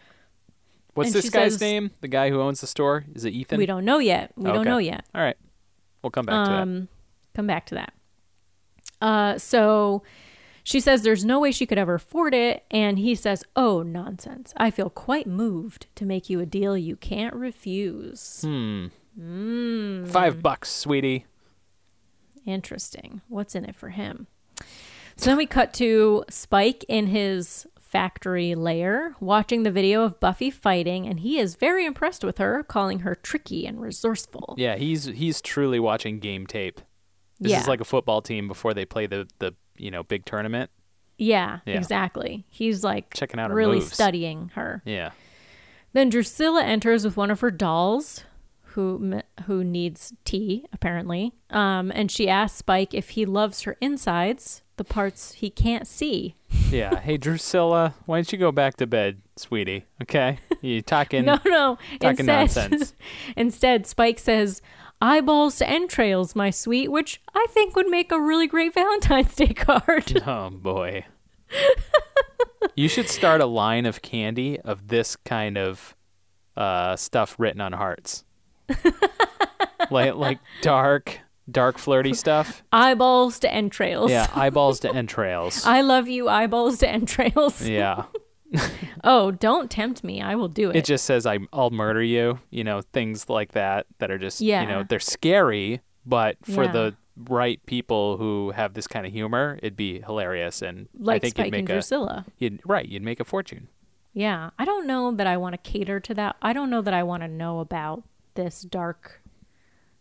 What's 0.93 1.07
And 1.07 1.15
this 1.15 1.29
guy's 1.29 1.53
says- 1.55 1.61
name? 1.61 1.91
The 1.99 2.07
guy 2.07 2.29
who 2.29 2.39
owns 2.39 2.61
the 2.61 2.67
store? 2.67 3.03
Is 3.13 3.25
it 3.25 3.33
Ethan? 3.33 3.57
We 3.57 3.65
don't 3.65 3.83
know 3.83 3.99
yet. 3.99 4.31
We 4.37 4.45
don't 4.49 4.63
know 4.63 4.77
yet. 4.77 5.05
All 5.13 5.21
right. 5.21 5.37
We'll 6.01 6.09
come 6.11 6.25
back 6.25 6.45
to 6.45 6.51
that. 6.51 6.61
Um, 6.61 6.87
come 7.35 7.47
back 7.47 7.65
to 7.65 7.75
that. 7.75 7.93
Uh, 9.01 9.37
so 9.37 10.03
she 10.63 10.79
says 10.79 11.01
there's 11.03 11.25
no 11.25 11.39
way 11.39 11.51
she 11.51 11.65
could 11.65 11.77
ever 11.77 11.95
afford 11.95 12.33
it, 12.33 12.63
and 12.71 12.97
he 12.99 13.15
says, 13.15 13.43
"Oh, 13.55 13.83
nonsense! 13.83 14.53
I 14.57 14.71
feel 14.71 14.89
quite 14.89 15.27
moved 15.27 15.87
to 15.95 16.05
make 16.05 16.29
you 16.29 16.39
a 16.39 16.45
deal 16.45 16.77
you 16.77 16.95
can't 16.95 17.35
refuse." 17.35 18.41
Hmm. 18.41 18.87
Hmm. 19.17 20.05
Five 20.05 20.41
bucks, 20.41 20.69
sweetie. 20.71 21.25
Interesting. 22.45 23.21
What's 23.27 23.55
in 23.55 23.65
it 23.65 23.75
for 23.75 23.89
him? 23.89 24.27
So 25.15 25.29
then 25.29 25.37
we 25.37 25.45
cut 25.45 25.73
to 25.75 26.23
Spike 26.29 26.83
in 26.87 27.07
his 27.07 27.67
factory 27.79 28.55
lair, 28.55 29.15
watching 29.19 29.61
the 29.63 29.71
video 29.71 30.01
of 30.03 30.19
Buffy 30.19 30.49
fighting, 30.49 31.05
and 31.05 31.19
he 31.19 31.37
is 31.37 31.55
very 31.55 31.85
impressed 31.85 32.23
with 32.23 32.39
her, 32.39 32.63
calling 32.63 32.99
her 32.99 33.13
tricky 33.13 33.67
and 33.67 33.79
resourceful. 33.79 34.55
Yeah, 34.57 34.75
he's 34.75 35.05
he's 35.05 35.41
truly 35.41 35.79
watching 35.79 36.19
game 36.19 36.47
tape. 36.47 36.81
This 37.39 37.51
Yeah. 37.51 37.61
is 37.61 37.67
like 37.67 37.81
a 37.81 37.85
football 37.85 38.21
team 38.21 38.47
before 38.47 38.73
they 38.73 38.85
play 38.85 39.05
the 39.05 39.27
the 39.39 39.53
you 39.77 39.91
know 39.91 40.03
big 40.03 40.25
tournament. 40.25 40.69
Yeah, 41.17 41.59
Yeah. 41.65 41.77
exactly. 41.77 42.45
He's 42.49 42.83
like 42.83 43.13
Checking 43.13 43.39
out 43.39 43.49
her 43.51 43.55
really 43.55 43.79
moves. 43.79 43.93
studying 43.93 44.51
her. 44.55 44.81
Yeah. 44.85 45.11
Then 45.93 46.09
Drusilla 46.09 46.63
enters 46.63 47.05
with 47.05 47.15
one 47.17 47.29
of 47.29 47.41
her 47.41 47.51
dolls, 47.51 48.23
who 48.73 49.21
who 49.45 49.63
needs 49.63 50.13
tea 50.25 50.65
apparently, 50.73 51.33
um, 51.51 51.91
and 51.93 52.09
she 52.09 52.27
asks 52.27 52.57
Spike 52.57 52.93
if 52.95 53.11
he 53.11 53.25
loves 53.25 53.61
her 53.61 53.77
insides, 53.79 54.63
the 54.77 54.83
parts 54.83 55.33
he 55.33 55.49
can't 55.49 55.87
see. 55.87 56.35
Yeah. 56.71 56.99
hey, 56.99 57.17
Drusilla, 57.17 57.93
why 58.07 58.17
don't 58.17 58.31
you 58.31 58.39
go 58.39 58.51
back 58.51 58.77
to 58.77 58.87
bed, 58.87 59.21
sweetie? 59.35 59.85
Okay. 60.01 60.39
You 60.61 60.81
talking? 60.81 61.23
no, 61.25 61.37
no. 61.45 61.77
talking 61.99 62.27
Instead, 62.27 62.71
nonsense. 62.71 62.95
instead, 63.37 63.85
Spike 63.85 64.17
says, 64.17 64.59
"Eyeballs 65.03 65.57
to 65.57 65.69
entrails, 65.69 66.33
my 66.35 66.49
sweet," 66.49 66.89
which 66.89 67.21
I 67.35 67.45
think 67.49 67.75
would 67.75 67.87
make 67.87 68.11
a 68.11 68.19
really 68.21 68.47
great 68.47 68.73
Valentine's 68.81 69.35
Day 69.35 69.53
card. 69.53 70.21
Oh 70.27 70.49
boy. 70.49 71.05
you 72.75 72.87
should 72.87 73.09
start 73.09 73.41
a 73.41 73.45
line 73.45 73.85
of 73.85 74.01
candy 74.01 74.59
of 74.61 74.87
this 74.87 75.15
kind 75.17 75.57
of 75.57 75.95
uh, 76.55 76.95
stuff 76.95 77.35
written 77.37 77.59
on 77.61 77.73
hearts. 77.73 78.23
like 79.91 80.15
like 80.15 80.39
dark, 80.61 81.19
dark 81.51 81.77
flirty 81.77 82.13
stuff. 82.13 82.63
eyeballs 82.71 83.39
to 83.39 83.53
entrails. 83.53 84.09
Yeah, 84.09 84.27
eyeballs 84.33 84.79
to 84.81 84.93
entrails. 84.95 85.65
I 85.65 85.81
love 85.81 86.07
you, 86.07 86.29
eyeballs 86.29 86.77
to 86.79 86.89
entrails. 86.89 87.67
yeah. 87.67 88.05
Oh, 89.05 89.31
don't 89.31 89.69
tempt 89.69 90.01
me. 90.03 90.21
I 90.21 90.35
will 90.35 90.47
do 90.47 90.69
it. 90.69 90.77
It 90.77 90.85
just 90.85 91.03
says 91.03 91.25
I, 91.25 91.39
I'll 91.51 91.71
murder 91.71 92.01
you. 92.01 92.39
You 92.51 92.63
know, 92.63 92.81
things 92.93 93.27
like 93.29 93.51
that 93.51 93.85
that 93.99 94.09
are 94.09 94.17
just 94.17 94.39
yeah. 94.39 94.61
you 94.61 94.67
know 94.67 94.83
they're 94.87 94.99
scary, 94.99 95.81
but 96.05 96.37
for 96.45 96.63
Yeah. 96.63 96.71
the 96.71 96.95
right 97.29 97.63
people 97.65 98.15
who 98.17 98.51
have 98.51 98.73
this 98.75 98.87
kind 98.87 99.05
of 99.05 99.11
humor, 99.11 99.59
it'd 99.61 99.75
be 99.75 99.99
hilarious, 100.01 100.61
and 100.61 100.87
I 100.95 101.03
like 101.03 101.21
think 101.21 101.35
Spike 101.35 101.45
you'd 101.47 101.53
and 101.55 101.63
make 101.65 101.69
a 101.69 101.73
Drusilla. 101.73 102.25
you'd 102.37 102.61
right 102.65 102.87
you'd 102.87 103.03
make 103.03 103.19
a 103.19 103.25
fortune. 103.25 103.67
Yeah, 104.13 104.51
I 104.57 104.63
don't 104.65 104.87
know 104.87 105.11
that 105.11 105.27
I 105.27 105.35
want 105.37 105.53
to 105.53 105.57
cater 105.71 105.99
to 105.99 106.13
that. 106.13 106.35
I 106.41 106.53
don't 106.53 106.69
know 106.69 106.81
that 106.81 106.93
I 106.93 107.03
want 107.03 107.23
to 107.23 107.27
know 107.27 107.59
about 107.59 108.03
this 108.35 108.61
dark 108.61 109.21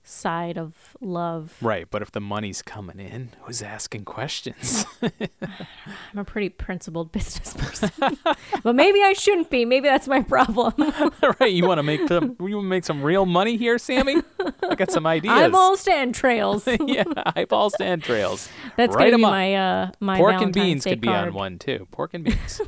side 0.05 0.59
of 0.59 0.97
love. 1.01 1.57
Right, 1.61 1.87
but 1.91 2.03
if 2.03 2.11
the 2.13 2.21
money's 2.21 2.63
coming 2.63 2.99
in, 2.99 3.31
who's 3.43 3.63
asking 3.63 4.05
questions? 4.05 4.85
I'm 5.03 6.19
a 6.19 6.25
pretty 6.25 6.49
principled 6.49 7.13
business 7.13 7.55
person, 7.55 7.91
but 8.63 8.75
maybe 8.75 9.03
I 9.03 9.13
shouldn't 9.13 9.51
be. 9.51 9.65
Maybe 9.65 9.89
that's 9.89 10.09
my 10.09 10.23
problem. 10.23 10.75
right, 11.41 11.53
you 11.53 11.67
want 11.67 11.79
to 11.79 11.83
make 11.83 12.07
some, 12.09 12.37
you 12.41 12.57
want 12.57 12.65
to 12.65 12.69
make 12.69 12.85
some 12.85 13.03
real 13.03 13.27
money 13.27 13.57
here, 13.57 13.79
Sami? 13.79 14.23
I 14.69 14.75
got 14.75 14.91
some 14.91 15.07
ideas. 15.07 15.35
Eyeballs 15.35 15.85
to 15.85 15.95
entrails. 15.95 16.67
yeah, 16.87 17.05
eyeballs 17.37 17.75
to 17.75 17.85
entrails. 17.85 18.49
That's 18.77 18.95
Write 18.95 19.13
gonna 19.13 19.19
be 19.19 19.25
up. 19.25 19.31
my 19.31 19.55
uh 19.55 19.91
my 20.01 20.17
Pork 20.17 20.41
and 20.41 20.53
beans 20.53 20.85
Day 20.85 20.91
could 20.91 21.01
be 21.01 21.09
on 21.09 21.33
one 21.33 21.59
too. 21.59 21.87
Pork 21.91 22.15
and 22.15 22.25
beans. 22.25 22.61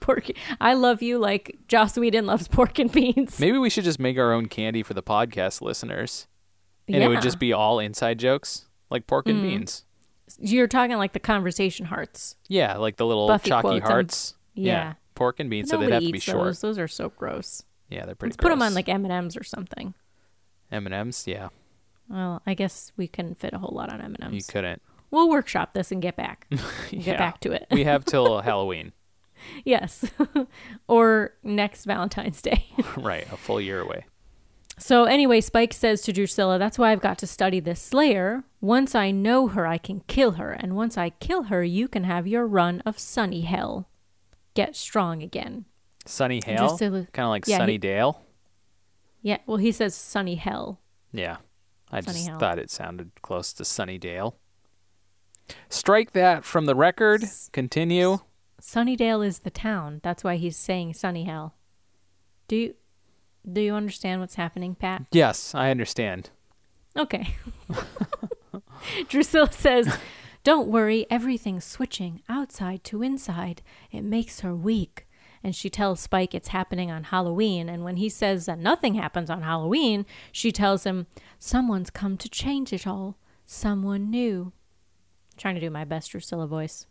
Pork. 0.00 0.28
I 0.58 0.72
love 0.72 1.02
you 1.02 1.18
like 1.18 1.58
Joss 1.68 1.98
Whedon 1.98 2.24
loves 2.24 2.48
pork 2.48 2.78
and 2.78 2.90
beans. 2.90 3.38
Maybe 3.38 3.58
we 3.58 3.68
should 3.68 3.84
just 3.84 3.98
make 3.98 4.16
our 4.16 4.32
own 4.32 4.46
candy 4.46 4.82
for 4.82 4.94
the 4.94 5.02
podcast 5.02 5.60
listeners, 5.60 6.26
and 6.88 6.96
it 6.96 7.00
Yeah. 7.02 7.08
would 7.08 7.22
just 7.22 7.38
be 7.38 7.52
all 7.52 7.78
inside 7.78 8.18
jokes, 8.18 8.66
like 8.90 9.06
pork 9.06 9.28
and 9.28 9.38
mm. 9.40 9.42
beans. 9.42 9.84
You're 10.38 10.66
talking 10.68 10.96
like 10.98 11.12
the 11.12 11.20
conversation 11.20 11.86
hearts. 11.86 12.36
Yeah, 12.48 12.76
like 12.76 12.96
the 12.96 13.06
little 13.06 13.28
Buffy 13.28 13.48
chalky 13.48 13.62
quotes 13.68 13.84
'em. 13.84 13.90
hearts. 13.90 14.34
Yeah. 14.54 14.94
pork 15.14 15.40
and 15.40 15.48
beans. 15.50 15.70
So 15.70 15.76
they'd 15.78 15.90
have 15.92 16.02
to 16.02 16.10
be 16.12 16.18
eats 16.18 16.24
short. 16.24 16.44
those. 16.44 16.60
Those 16.60 16.78
are 16.78 16.88
so 16.88 17.08
gross. 17.10 17.64
Yeah, 17.88 18.04
they're 18.06 18.14
pretty. 18.14 18.32
Let's 18.32 18.36
put 18.42 18.50
them 18.50 18.60
on 18.62 18.74
like 18.74 18.88
M 18.88 19.04
and 19.04 19.12
M's 19.12 19.36
or 19.36 19.42
something. 19.44 19.94
M 20.70 20.84
and 20.86 20.94
M's. 20.94 21.26
Yeah, 21.26 21.48
Well, 22.08 22.42
I 22.46 22.52
guess 22.54 22.92
we 22.96 23.08
couldn't 23.08 23.38
fit 23.38 23.54
a 23.54 23.58
whole 23.58 23.74
lot 23.74 23.90
on 23.90 24.00
M 24.00 24.14
and 24.14 24.24
M's. 24.24 24.32
you 24.32 24.36
M's. 24.38 24.46
couldn't. 24.46 24.82
We'll 25.10 25.30
workshop 25.30 25.72
this 25.72 25.90
and 25.90 26.02
get 26.02 26.16
back. 26.16 26.46
yeah. 26.90 27.00
Get 27.00 27.18
back 27.18 27.40
to 27.40 27.52
it. 27.52 27.66
we 27.70 27.84
have 27.84 28.04
till 28.04 28.40
Halloween. 28.42 28.92
yes, 29.64 30.04
or 30.88 31.32
next 31.42 31.84
Valentine's 31.86 32.42
Day. 32.42 32.66
right, 32.96 33.26
a 33.32 33.36
full 33.38 33.60
year 33.60 33.80
away. 33.80 34.04
So 34.78 35.04
anyway, 35.04 35.40
Spike 35.40 35.72
says 35.72 36.02
to 36.02 36.12
Drusilla, 36.12 36.58
"That's 36.58 36.78
why 36.78 36.92
I've 36.92 37.00
got 37.00 37.18
to 37.18 37.26
study 37.26 37.60
this 37.60 37.80
Slayer. 37.80 38.44
Once 38.60 38.94
I 38.94 39.10
know 39.10 39.48
her, 39.48 39.66
I 39.66 39.78
can 39.78 40.00
kill 40.06 40.32
her, 40.32 40.52
and 40.52 40.76
once 40.76 40.96
I 40.96 41.10
kill 41.10 41.44
her, 41.44 41.62
you 41.64 41.88
can 41.88 42.04
have 42.04 42.26
your 42.26 42.46
run 42.46 42.80
of 42.86 42.98
Sunny 42.98 43.42
Hell. 43.42 43.88
Get 44.54 44.76
strong 44.76 45.22
again." 45.22 45.64
Sunny 46.06 46.40
Drusilla- 46.40 47.06
kind 47.12 47.24
of 47.24 47.30
like 47.30 47.46
yeah, 47.46 47.58
Sunnydale. 47.58 48.16
Yeah, 49.20 49.38
well, 49.46 49.58
he 49.58 49.72
says 49.72 49.94
Sunny 49.94 50.36
Hell. 50.36 50.80
Yeah, 51.12 51.38
I 51.90 52.00
Sunny 52.00 52.18
just 52.18 52.28
Hale. 52.28 52.38
thought 52.38 52.58
it 52.58 52.70
sounded 52.70 53.10
close 53.20 53.52
to 53.54 53.64
Sunnydale. 53.64 54.34
Strike 55.68 56.12
that 56.12 56.44
from 56.44 56.66
the 56.66 56.74
record. 56.74 57.24
Continue. 57.52 58.18
Sunnydale 58.60 59.26
is 59.26 59.40
the 59.40 59.50
town. 59.50 60.00
That's 60.02 60.22
why 60.22 60.36
he's 60.36 60.56
saying 60.56 60.94
Sunny 60.94 61.24
Hell. 61.24 61.54
Do 62.48 62.56
you 62.56 62.74
do 63.50 63.60
you 63.60 63.74
understand 63.74 64.20
what's 64.20 64.34
happening, 64.36 64.74
Pat? 64.74 65.06
Yes, 65.12 65.54
I 65.54 65.70
understand. 65.70 66.30
Okay. 66.96 67.34
Drusilla 69.08 69.52
says, 69.52 69.98
Don't 70.44 70.68
worry, 70.68 71.06
everything's 71.10 71.64
switching 71.64 72.22
outside 72.28 72.84
to 72.84 73.02
inside. 73.02 73.62
It 73.90 74.02
makes 74.02 74.40
her 74.40 74.54
weak. 74.54 75.06
And 75.42 75.54
she 75.54 75.70
tells 75.70 76.00
Spike 76.00 76.34
it's 76.34 76.48
happening 76.48 76.90
on 76.90 77.04
Halloween. 77.04 77.68
And 77.68 77.84
when 77.84 77.96
he 77.96 78.08
says 78.08 78.46
that 78.46 78.58
nothing 78.58 78.94
happens 78.94 79.30
on 79.30 79.42
Halloween, 79.42 80.04
she 80.32 80.50
tells 80.50 80.84
him, 80.84 81.06
Someone's 81.38 81.90
come 81.90 82.16
to 82.18 82.28
change 82.28 82.72
it 82.72 82.86
all. 82.86 83.16
Someone 83.46 84.10
new. 84.10 84.52
trying 85.36 85.54
to 85.54 85.60
do 85.60 85.70
my 85.70 85.84
best 85.84 86.10
Drusilla 86.10 86.46
voice. 86.46 86.86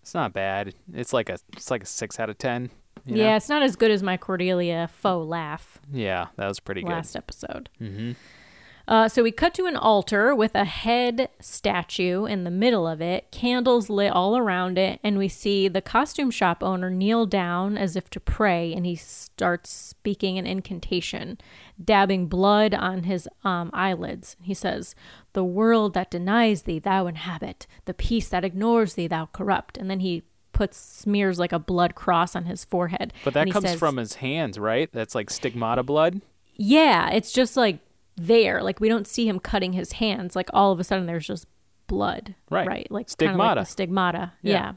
It's 0.00 0.14
not 0.14 0.32
bad. 0.32 0.74
It's 0.94 1.12
like 1.12 1.28
a 1.28 1.38
it's 1.52 1.70
like 1.70 1.82
a 1.82 1.86
six 1.86 2.18
out 2.18 2.30
of 2.30 2.38
ten. 2.38 2.70
You 3.06 3.16
know? 3.16 3.22
Yeah, 3.22 3.36
it's 3.36 3.48
not 3.48 3.62
as 3.62 3.76
good 3.76 3.90
as 3.90 4.02
my 4.02 4.16
Cordelia 4.16 4.88
faux 4.92 5.26
laugh. 5.26 5.80
Yeah, 5.92 6.28
that 6.36 6.46
was 6.48 6.60
pretty 6.60 6.82
good. 6.82 6.90
last 6.90 7.16
episode. 7.16 7.68
Mm-hmm. 7.80 8.12
Uh, 8.88 9.06
so 9.06 9.22
we 9.22 9.30
cut 9.30 9.52
to 9.52 9.66
an 9.66 9.76
altar 9.76 10.34
with 10.34 10.54
a 10.54 10.64
head 10.64 11.28
statue 11.40 12.24
in 12.24 12.44
the 12.44 12.50
middle 12.50 12.86
of 12.86 13.02
it, 13.02 13.30
candles 13.30 13.90
lit 13.90 14.10
all 14.10 14.34
around 14.34 14.78
it, 14.78 14.98
and 15.04 15.18
we 15.18 15.28
see 15.28 15.68
the 15.68 15.82
costume 15.82 16.30
shop 16.30 16.62
owner 16.62 16.88
kneel 16.88 17.26
down 17.26 17.76
as 17.76 17.96
if 17.96 18.08
to 18.08 18.18
pray, 18.18 18.72
and 18.72 18.86
he 18.86 18.96
starts 18.96 19.68
speaking 19.68 20.38
an 20.38 20.46
incantation, 20.46 21.36
dabbing 21.82 22.28
blood 22.28 22.72
on 22.72 23.02
his 23.02 23.28
um, 23.44 23.68
eyelids. 23.74 24.36
He 24.40 24.54
says, 24.54 24.94
"The 25.34 25.44
world 25.44 25.92
that 25.92 26.10
denies 26.10 26.62
thee, 26.62 26.78
thou 26.78 27.08
inhabit; 27.08 27.66
the 27.84 27.92
peace 27.92 28.30
that 28.30 28.44
ignores 28.44 28.94
thee, 28.94 29.06
thou 29.06 29.26
corrupt." 29.26 29.76
And 29.76 29.90
then 29.90 30.00
he 30.00 30.22
puts 30.58 30.76
smears 30.76 31.38
like 31.38 31.52
a 31.52 31.58
blood 31.60 31.94
cross 31.94 32.34
on 32.34 32.44
his 32.46 32.64
forehead. 32.64 33.12
But 33.22 33.32
that 33.34 33.48
comes 33.48 33.64
says- 33.70 33.78
from 33.78 33.96
his 33.96 34.16
hands, 34.16 34.58
right? 34.58 34.90
That's 34.92 35.14
like 35.14 35.30
stigmata 35.30 35.84
blood. 35.84 36.20
Yeah, 36.56 37.08
it's 37.10 37.30
just 37.30 37.56
like 37.56 37.78
there. 38.16 38.60
Like 38.60 38.80
we 38.80 38.88
don't 38.88 39.06
see 39.06 39.28
him 39.28 39.38
cutting 39.38 39.72
his 39.72 39.92
hands. 39.92 40.34
Like 40.34 40.50
all 40.52 40.72
of 40.72 40.80
a 40.80 40.84
sudden 40.84 41.06
there's 41.06 41.28
just 41.28 41.46
blood. 41.86 42.34
Right. 42.50 42.66
Right. 42.66 42.90
Like 42.90 43.08
Stigmata. 43.08 43.60
Like 43.60 43.68
stigmata. 43.68 44.32
Yeah. 44.42 44.52
Yeah. 44.52 44.72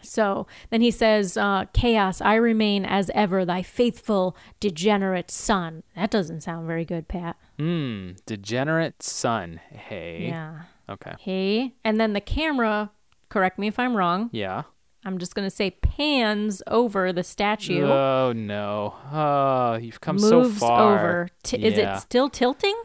So 0.00 0.46
then 0.70 0.80
he 0.80 0.90
says, 0.90 1.36
uh, 1.36 1.66
Chaos, 1.74 2.22
I 2.22 2.36
remain 2.36 2.86
as 2.86 3.10
ever 3.14 3.44
thy 3.44 3.62
faithful, 3.62 4.34
degenerate 4.58 5.30
son. 5.30 5.82
That 5.94 6.10
doesn't 6.10 6.40
sound 6.40 6.66
very 6.66 6.86
good, 6.86 7.08
Pat. 7.08 7.36
Hmm. 7.58 8.12
Degenerate 8.24 9.02
son. 9.02 9.60
Hey. 9.70 10.28
Yeah. 10.28 10.62
Okay. 10.88 11.12
Hey. 11.20 11.74
And 11.84 12.00
then 12.00 12.14
the 12.14 12.22
camera, 12.22 12.90
correct 13.32 13.58
me 13.58 13.66
if 13.66 13.78
I'm 13.78 13.96
wrong, 13.96 14.28
Yeah. 14.32 14.62
I'm 15.04 15.18
just 15.18 15.34
going 15.34 15.46
to 15.46 15.50
say 15.50 15.72
pans 15.72 16.62
over 16.68 17.12
the 17.12 17.24
statue. 17.24 17.84
Oh 17.84 18.32
no. 18.32 18.94
Oh, 19.12 19.74
you've 19.74 20.00
come 20.00 20.16
so 20.20 20.48
far. 20.48 20.94
over. 20.96 21.28
T- 21.42 21.56
Is 21.64 21.76
it 21.76 21.96
still 21.98 22.28
tilting? 22.28 22.76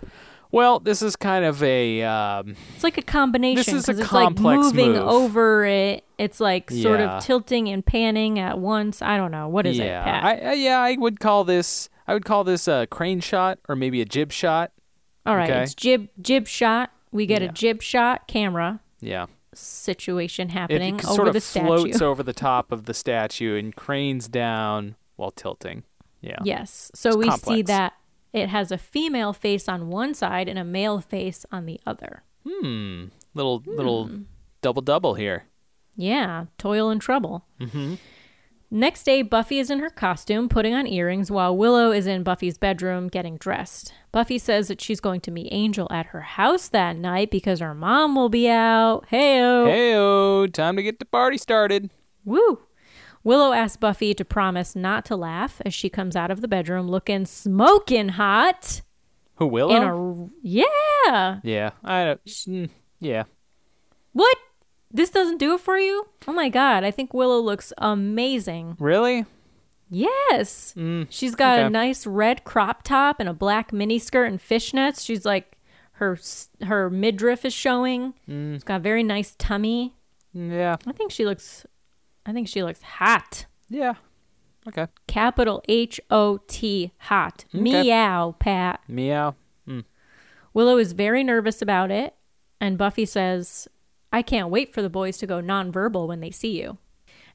Well, 0.52 0.80
this 0.80 1.04
is 1.04 1.16
kind 1.16 1.46
of 1.46 1.62
a 1.62 2.02
um, 2.02 2.56
It's 2.74 2.84
like 2.84 2.98
a 2.98 3.04
combination. 3.04 3.58
This 3.58 3.68
is 3.68 3.88
a 3.90 4.02
it's 4.02 4.12
like 4.12 4.40
moving 4.40 4.94
move. 4.94 5.02
over 5.08 5.66
it. 5.66 6.06
It's 6.18 6.40
like 6.40 6.72
sort 6.72 7.02
Yeah. 7.02 7.18
of 7.18 7.24
tilting 7.24 7.68
and 7.70 7.86
panning 7.86 8.40
at 8.40 8.58
once. 8.58 9.02
I 9.04 9.18
don't 9.18 9.30
know. 9.30 9.48
What 9.50 9.68
is 9.68 9.78
yeah. 9.78 10.02
it, 10.02 10.04
Pat? 10.06 10.24
I, 10.24 10.50
I 10.50 10.54
yeah, 10.54 10.80
I 10.80 10.96
would 10.96 11.20
call 11.20 11.44
this 11.44 11.88
I 12.08 12.14
would 12.16 12.26
call 12.26 12.44
this 12.44 12.68
a 12.68 12.88
crane 12.90 13.20
shot 13.20 13.60
or 13.70 13.76
maybe 13.76 14.02
a 14.02 14.06
jib 14.06 14.32
shot. 14.32 14.72
All 15.26 15.36
right, 15.36 15.50
okay. 15.52 15.62
it's 15.64 15.76
jib 15.76 16.08
jib 16.20 16.48
shot. 16.48 16.92
We 17.12 17.28
get 17.28 17.44
Yeah. 17.44 17.50
a 17.50 17.52
jib 17.52 17.82
shot 17.84 18.28
camera 18.28 18.80
Yeah. 19.02 19.28
Situation 19.60 20.50
It, 20.50 20.54
happening 20.54 20.96
it 20.96 21.06
over 21.06 21.16
sort 21.16 21.28
of 21.28 21.34
the 21.34 21.42
statue. 21.42 21.66
floats 21.68 22.02
over 22.02 22.24
the 22.24 22.34
top 22.34 22.72
of 22.72 22.86
the 22.86 22.94
statue 22.94 23.58
and 23.58 23.76
cranes 23.76 24.28
down 24.28 24.96
while 25.16 25.32
tilting. 25.32 25.84
Yeah. 26.22 26.38
Yes. 26.44 26.92
So 26.96 27.10
It's 27.10 27.18
we 27.18 27.32
see 27.32 27.62
that 27.64 27.94
it 28.34 28.50
has 28.50 28.72
a 28.72 28.78
female 28.78 29.34
face 29.34 29.68
on 29.70 29.90
one 29.90 30.14
side 30.14 30.48
and 30.48 30.58
a 30.60 30.64
male 30.64 31.00
face 31.02 31.46
on 31.52 31.66
the 31.66 31.80
other. 31.86 32.24
Hmm. 32.48 33.06
Little 33.34 33.64
little 33.66 34.08
Hmm. 34.08 34.22
double 34.62 34.82
double 34.82 35.14
here. 35.16 35.46
Yeah, 35.96 36.46
toil 36.58 36.90
and 36.90 37.02
trouble. 37.02 37.46
Mm-hmm. 37.60 37.96
Next 38.70 39.04
day, 39.04 39.22
Buffy 39.22 39.60
is 39.60 39.70
in 39.70 39.80
her 39.80 39.90
costume, 39.90 40.50
putting 40.50 40.74
on 40.74 40.88
earrings, 40.88 41.32
while 41.32 41.56
Willow 41.56 41.92
is 41.92 42.06
in 42.06 42.24
Buffy's 42.24 42.58
bedroom 42.58 43.08
getting 43.08 43.38
dressed. 43.38 43.94
Buffy 44.12 44.38
says 44.38 44.68
that 44.68 44.82
she's 44.82 45.00
going 45.00 45.22
to 45.22 45.32
meet 45.32 45.48
Angel 45.52 45.88
at 45.90 46.08
her 46.08 46.20
house 46.22 46.68
that 46.68 46.98
night 46.98 47.32
because 47.32 47.62
her 47.62 47.74
mom 47.74 48.16
will 48.16 48.28
be 48.28 48.50
out. 48.50 49.06
Heyo. 49.10 49.68
Heyo, 49.68 50.52
time 50.52 50.76
to 50.76 50.84
get 50.84 51.00
the 51.00 51.06
party 51.06 51.38
started. 51.38 51.92
Woo! 52.26 52.60
Willow 53.24 53.54
asks 53.54 53.78
Buffy 53.78 54.14
to 54.14 54.26
promise 54.26 54.76
not 54.76 55.06
to 55.06 55.16
laugh 55.16 55.62
as 55.66 55.74
she 55.74 55.90
comes 55.90 56.18
out 56.18 56.30
of 56.30 56.42
the 56.42 56.48
bedroom 56.48 56.90
looking 56.90 57.26
smoking 57.26 58.10
hot. 58.10 58.82
Who 59.36 59.48
Willow? 59.48 59.76
In 59.76 59.84
a 59.84 60.30
yeah. 60.42 61.40
yeah. 61.42 61.72
I 61.86 62.18
mm, 62.26 62.70
yeah. 63.00 63.24
What? 64.12 64.38
This 64.92 65.10
doesn't 65.10 65.38
do 65.38 65.54
it 65.54 65.62
for 65.62 65.78
you? 65.78 66.08
Oh 66.28 66.34
my 66.34 66.50
god! 66.50 66.84
I 66.84 66.92
think 66.92 67.14
Willow 67.14 67.40
looks 67.40 67.74
amazing. 67.78 68.78
Really? 68.80 69.26
Yes. 69.90 70.74
Mm, 70.78 71.08
She's 71.10 71.36
got 71.36 71.60
okay. 71.60 71.68
a 71.68 71.70
nice 71.70 72.06
red 72.06 72.44
crop 72.44 72.84
top 72.84 73.20
and 73.20 73.30
a 73.30 73.34
black 73.34 73.72
mini 73.72 74.00
skirt 74.00 74.26
and 74.26 74.40
fishnets. 74.40 75.06
She's 75.06 75.26
like 75.26 75.58
her 75.94 76.18
her 76.66 76.90
midriff 76.90 77.46
is 77.46 77.54
showing. 77.54 78.14
Mm. 78.30 78.54
She's 78.56 78.64
got 78.64 78.78
a 78.78 78.84
very 78.84 79.04
nice 79.04 79.36
tummy. 79.38 79.96
Mm, 80.36 80.52
yeah. 80.52 80.76
I 80.86 80.92
think 80.92 81.12
she 81.12 81.26
looks 81.26 81.66
I 82.26 82.34
think 82.34 82.48
she 82.48 82.64
looks 82.64 82.82
hot. 82.82 83.46
Yeah. 83.70 83.96
Okay. 84.68 84.88
Capital 85.08 85.64
H 85.70 86.02
O 86.10 86.40
T 86.48 86.92
hot. 86.98 87.46
Meow, 87.54 88.36
Pat. 88.40 88.82
Meow. 88.88 89.36
Willow 90.54 90.78
is 90.80 90.94
very 90.94 91.24
nervous 91.24 91.62
about 91.62 91.92
it, 91.92 92.16
and 92.60 92.80
Buffy 92.80 93.06
says, 93.06 93.68
I 94.12 94.22
can't 94.22 94.50
wait 94.50 94.74
for 94.74 94.82
the 94.82 94.90
boys 94.90 95.18
to 95.18 95.28
go 95.28 95.42
nonverbal 95.42 96.08
when 96.08 96.20
they 96.20 96.32
see 96.32 96.60
you. 96.60 96.78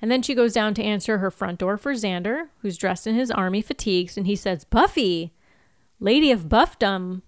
And 0.00 0.10
then 0.10 0.22
she 0.22 0.34
goes 0.34 0.52
down 0.52 0.74
to 0.74 0.82
answer 0.82 1.18
her 1.18 1.30
front 1.30 1.58
door 1.60 1.76
for 1.76 1.92
Xander, 1.94 2.48
who's 2.58 2.76
dressed 2.76 3.06
in 3.06 3.14
his 3.14 3.30
army 3.30 3.62
fatigues, 3.62 4.16
and 4.16 4.26
he 4.26 4.34
says, 4.34 4.64
Buffy, 4.64 5.32
Lady 6.00 6.32
of 6.32 6.48
Buffdom, 6.48 7.22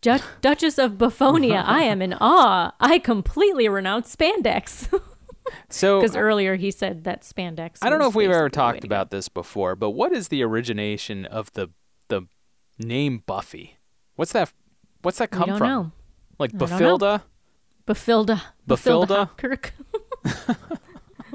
Du- 0.00 0.20
Duchess 0.40 0.78
of 0.78 0.98
Buffonia, 0.98 1.62
I 1.64 1.82
am 1.82 2.02
in 2.02 2.14
awe. 2.14 2.72
I 2.80 2.98
completely 2.98 3.68
renounce 3.68 4.14
spandex. 4.14 4.92
So 5.68 6.00
Because 6.00 6.16
earlier 6.16 6.56
he 6.56 6.72
said 6.72 7.04
that 7.04 7.22
spandex. 7.22 7.78
I 7.82 7.88
don't 7.88 8.00
know 8.00 8.08
if 8.08 8.16
we've 8.16 8.28
ever 8.30 8.48
basically 8.48 8.62
the 8.62 8.66
way 8.66 8.72
talked 8.72 8.84
about 8.84 9.10
this 9.12 9.28
before, 9.28 9.76
but 9.76 9.90
what 9.90 10.10
is 10.12 10.26
the 10.26 10.42
origination 10.42 11.24
of 11.24 11.52
the 11.52 11.68
the 12.08 12.22
name 12.80 13.22
Buffy? 13.26 13.78
What's 14.16 14.32
that? 14.32 14.52
What's 15.02 15.18
that 15.18 15.30
come 15.30 15.48
don't 15.48 15.58
from? 15.58 15.68
know. 15.68 15.92
Like 16.40 16.52
I 16.54 16.66
don't 16.66 17.00
know. 17.00 17.20
Bafilda? 17.86 18.40
Bafilda. 18.68 19.30
Hopkirk. 19.36 19.70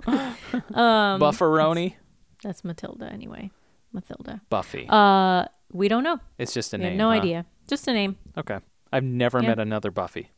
Um, 0.07 1.19
Bufferoni? 1.19 1.95
That's 2.43 2.63
Matilda 2.63 3.05
anyway. 3.11 3.51
Matilda. 3.93 4.41
Buffy. 4.49 4.87
Uh, 4.89 5.45
we 5.71 5.87
don't 5.87 6.03
know. 6.03 6.19
it's 6.37 6.53
just 6.53 6.73
a 6.73 6.77
We 6.77 6.83
name. 6.85 6.97
no 6.97 7.09
huh? 7.09 7.15
idea. 7.15 7.45
Just 7.67 7.87
a 7.87 7.93
name. 7.93 8.17
Okay. 8.37 8.59
I've 8.91 9.03
never 9.03 9.41
Yeah. 9.41 9.49
met 9.49 9.59
another 9.59 9.91
Buffy. 9.91 10.31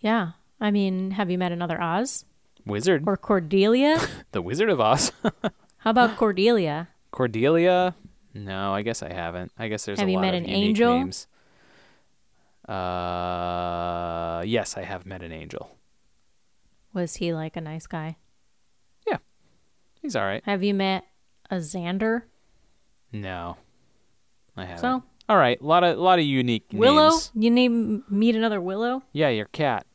Yeah. 0.00 0.32
I 0.60 0.70
mean, 0.70 1.12
have 1.12 1.30
you 1.30 1.38
met 1.38 1.52
another 1.52 1.80
Oz 1.80 2.24
Wizard. 2.64 3.04
or 3.06 3.16
Cordelia? 3.16 3.98
the 4.32 4.40
Wizard 4.42 4.70
of 4.70 4.80
Oz. 4.80 5.12
How 5.78 5.90
about 5.90 6.16
Cordelia? 6.16 6.88
Cordelia? 7.10 7.94
No, 8.34 8.72
I 8.72 8.82
guess 8.82 9.02
I 9.02 9.12
haven't. 9.12 9.52
I 9.58 9.68
guess 9.68 9.84
there's 9.84 9.98
Have 9.98 10.08
a 10.08 10.10
you 10.10 10.16
lot 10.18 10.22
met 10.22 10.34
of 10.34 10.42
unique 10.42 10.54
angel? 10.68 10.98
names. 10.98 11.26
Uh, 12.70 14.42
yes, 14.46 14.76
I 14.76 14.82
have 14.82 15.04
met 15.04 15.22
an 15.22 15.32
angel. 15.32 15.76
Was 16.92 17.16
he 17.16 17.32
like 17.32 17.56
a 17.56 17.60
nice 17.60 17.86
guy? 17.86 18.16
Yeah, 19.06 19.18
he's 20.00 20.14
all 20.14 20.24
right. 20.24 20.42
Have 20.44 20.62
you 20.62 20.74
met 20.74 21.04
a 21.50 21.56
Xander? 21.56 22.22
No, 23.12 23.56
I 24.56 24.64
haven't. 24.64 24.80
So 24.80 25.02
all 25.28 25.36
right, 25.36 25.60
a 25.60 25.64
lot 25.64 25.84
of 25.84 25.98
a 25.98 26.00
lot 26.00 26.18
of 26.18 26.24
unique 26.24 26.66
Willow? 26.72 27.10
names. 27.10 27.32
You 27.34 27.50
name 27.50 28.04
meet 28.08 28.36
another 28.36 28.60
Willow? 28.60 29.02
Yeah, 29.12 29.28
your 29.28 29.46
cat. 29.46 29.86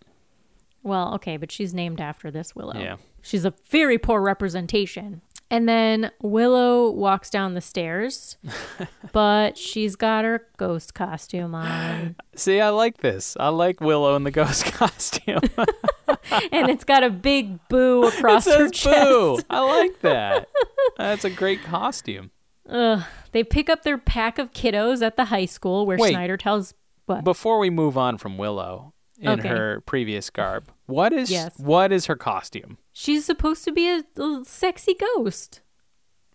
Well, 0.84 1.16
okay, 1.16 1.38
but 1.38 1.52
she's 1.52 1.74
named 1.74 2.00
after 2.00 2.30
this 2.30 2.56
Willow. 2.56 2.80
Yeah. 2.80 2.98
She's 3.22 3.44
a 3.44 3.54
very 3.70 3.98
poor 3.98 4.22
representation. 4.22 5.22
And 5.52 5.70
then 5.70 6.12
Willow 6.22 6.90
walks 6.90 7.30
down 7.30 7.54
the 7.54 7.62
stairs, 7.62 8.38
but 9.12 9.58
she's 9.58 9.96
got 9.96 10.26
her 10.26 10.48
ghost 10.58 10.96
costume 10.96 11.54
on. 11.54 12.16
See, 12.36 12.60
I 12.60 12.70
like 12.70 12.98
this. 12.98 13.38
I 13.40 13.50
like 13.50 13.80
Willow 13.80 14.16
in 14.16 14.24
the 14.24 14.32
ghost 14.32 14.66
costume. 14.74 15.42
and 16.52 16.70
it's 16.70 16.84
got 16.84 17.04
a 17.04 17.12
big 17.12 17.60
boo 17.70 18.06
across 18.06 18.46
her 18.48 18.70
chest. 18.70 19.08
boo. 19.08 19.40
I 19.50 19.60
like 19.60 20.02
that. 20.02 20.50
That's 20.98 21.26
a 21.26 21.30
great 21.30 21.64
costume. 21.64 22.32
Ugh. 22.68 23.04
They 23.32 23.44
pick 23.44 23.70
up 23.70 23.84
their 23.84 24.00
pack 24.00 24.40
of 24.40 24.52
kiddos 24.52 25.06
at 25.06 25.16
the 25.16 25.26
high 25.26 25.46
school 25.46 25.86
where 25.86 25.98
Wait. 25.98 26.12
Snyder 26.12 26.38
tells 26.38 26.74
what? 27.06 27.24
Before 27.24 27.60
we 27.60 27.70
move 27.70 28.00
on 28.00 28.18
from 28.18 28.40
Willow 28.40 28.95
in 29.20 29.40
Okay. 29.40 29.48
her 29.48 29.82
previous 29.86 30.30
garb, 30.30 30.72
what 30.86 31.14
is 31.14 31.30
Yes. 31.32 31.54
what 31.58 31.92
is 31.92 32.06
her 32.08 32.16
costume? 32.16 32.78
She's 32.94 33.26
supposed 33.26 33.64
to 33.66 33.72
be 33.72 33.88
a, 33.90 34.04
a 34.22 34.42
sexy 34.46 34.94
ghost. 34.94 35.62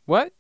What? 0.06 0.32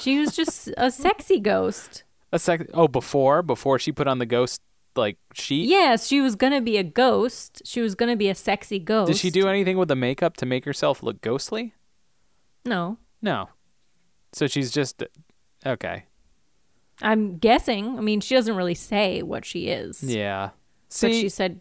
She 0.00 0.18
was 0.18 0.34
just 0.36 0.70
a 0.76 0.90
sexy 0.90 1.40
ghost. 1.40 2.04
A 2.32 2.38
sec. 2.38 2.66
Oh, 2.74 2.86
before 2.88 3.42
before 3.42 3.78
she 3.78 3.92
put 3.92 4.06
on 4.06 4.18
the 4.18 4.26
ghost 4.26 4.60
like 4.96 5.18
sheet. 5.34 5.68
Yes, 5.68 6.06
she 6.06 6.20
was 6.20 6.36
gonna 6.36 6.60
be 6.60 6.76
a 6.76 6.82
ghost. 6.84 7.62
She 7.64 7.80
was 7.80 7.94
gonna 7.94 8.16
be 8.16 8.28
a 8.28 8.34
sexy 8.34 8.78
ghost. 8.78 9.08
Did 9.10 9.18
she 9.18 9.30
do 9.30 9.48
anything 9.48 9.78
with 9.78 9.88
the 9.88 9.96
makeup 9.96 10.36
to 10.38 10.46
make 10.46 10.64
herself 10.64 11.02
look 11.02 11.20
ghostly? 11.20 11.74
No. 12.64 12.98
No. 13.22 13.48
So 14.32 14.46
she's 14.46 14.70
just 14.70 15.02
okay. 15.66 16.04
I'm 17.02 17.38
guessing. 17.38 17.96
I 17.98 18.00
mean, 18.00 18.20
she 18.20 18.34
doesn't 18.34 18.54
really 18.56 18.74
say 18.74 19.22
what 19.22 19.44
she 19.44 19.68
is. 19.68 20.02
Yeah. 20.02 20.50
But 21.00 21.12
she 21.12 21.28
said, 21.28 21.60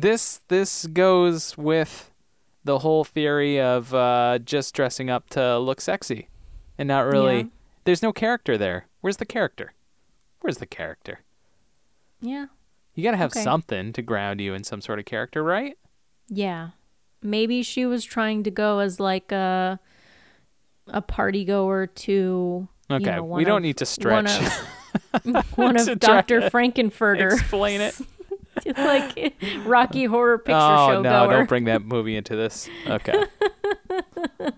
this 0.00 0.40
this 0.48 0.86
goes 0.86 1.56
with 1.56 2.10
the 2.64 2.80
whole 2.80 3.02
theory 3.04 3.58
of 3.60 3.94
uh, 3.94 4.38
just 4.38 4.74
dressing 4.74 5.08
up 5.08 5.30
to 5.30 5.58
look 5.58 5.80
sexy, 5.80 6.28
and 6.76 6.86
not 6.86 7.06
really. 7.06 7.36
Yeah. 7.38 7.44
There's 7.84 8.02
no 8.02 8.12
character 8.12 8.58
there. 8.58 8.86
Where's 9.00 9.16
the 9.18 9.24
character? 9.24 9.72
Where's 10.40 10.58
the 10.58 10.66
character? 10.66 11.20
yeah, 12.20 12.46
You 12.94 13.04
gotta 13.04 13.16
have 13.16 13.30
Okay. 13.32 13.42
something 13.42 13.92
to 13.92 14.02
ground 14.02 14.40
you 14.40 14.54
in 14.54 14.64
some 14.64 14.80
sort 14.80 14.98
of 14.98 15.04
character, 15.04 15.42
right? 15.42 15.76
yeah. 16.28 16.70
Maybe 17.22 17.62
she 17.62 17.86
was 17.86 18.04
trying 18.04 18.42
to 18.44 18.50
go 18.50 18.78
as 18.80 19.00
like 19.00 19.32
a 19.32 19.80
a 20.88 21.00
party 21.02 21.44
goer 21.44 21.86
to. 21.86 22.12
you 22.12 22.68
Okay, 22.96 23.16
know, 23.16 23.24
we 23.24 23.44
don't 23.44 23.56
of- 23.58 23.62
need 23.62 23.76
to 23.78 23.86
stretch. 23.86 24.30
One 25.22 25.36
of, 25.36 25.46
one 25.58 25.74
To 25.76 25.92
of 25.92 25.98
Dr. 26.00 26.50
Frank-N-Furter. 26.50 27.32
Explain 27.32 27.80
it. 27.80 27.96
like 28.76 29.34
Rocky 29.64 30.04
Horror 30.04 30.38
Picture 30.38 30.58
oh 30.58 30.88
Show 30.88 31.02
no! 31.02 31.26
goer. 31.26 31.32
Don't 31.32 31.48
bring 31.48 31.64
that 31.64 31.82
movie 31.82 32.16
into 32.16 32.36
this. 32.36 32.68
Okay. 32.86 33.24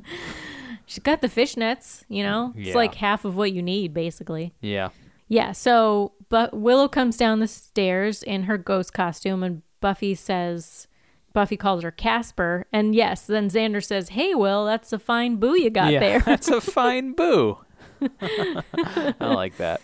She's 0.87 1.03
got 1.03 1.21
the 1.21 1.29
fishnets, 1.29 2.05
you 2.09 2.23
know? 2.23 2.55
It's 2.57 2.75
like 2.75 2.95
half 2.95 3.25
of 3.25 3.37
what 3.37 3.53
you 3.53 3.61
need, 3.61 3.93
basically. 3.93 4.55
Yeah. 4.61 4.89
Yeah, 5.29 5.53
so 5.53 6.13
but 6.31 6.55
Willow 6.55 6.89
comes 6.89 7.17
down 7.17 7.41
the 7.41 7.49
stairs 7.49 8.23
in 8.23 8.45
her 8.45 8.57
ghost 8.57 8.95
costume 8.95 9.43
and 9.43 9.63
Buffy 9.81 10.15
says 10.15 10.89
Buffy 11.33 11.57
calls 11.57 11.83
her 11.83 11.91
Casper. 11.91 12.67
And 12.73 12.95
yes, 12.95 13.27
then 13.27 13.49
Xander 13.49 13.85
says, 13.85 14.11
Hey 14.11 14.35
Will, 14.35 14.65
that's 14.65 14.93
a 14.93 14.99
fine 14.99 15.37
boo 15.37 15.59
you 15.59 15.71
got 15.71 15.93
yeah. 15.93 16.01
there. 16.01 16.21
That's 16.27 16.49
a 16.49 16.61
fine 16.61 17.13
boo. 17.13 17.59
I 18.21 19.15
like 19.21 19.57
that. 19.59 19.81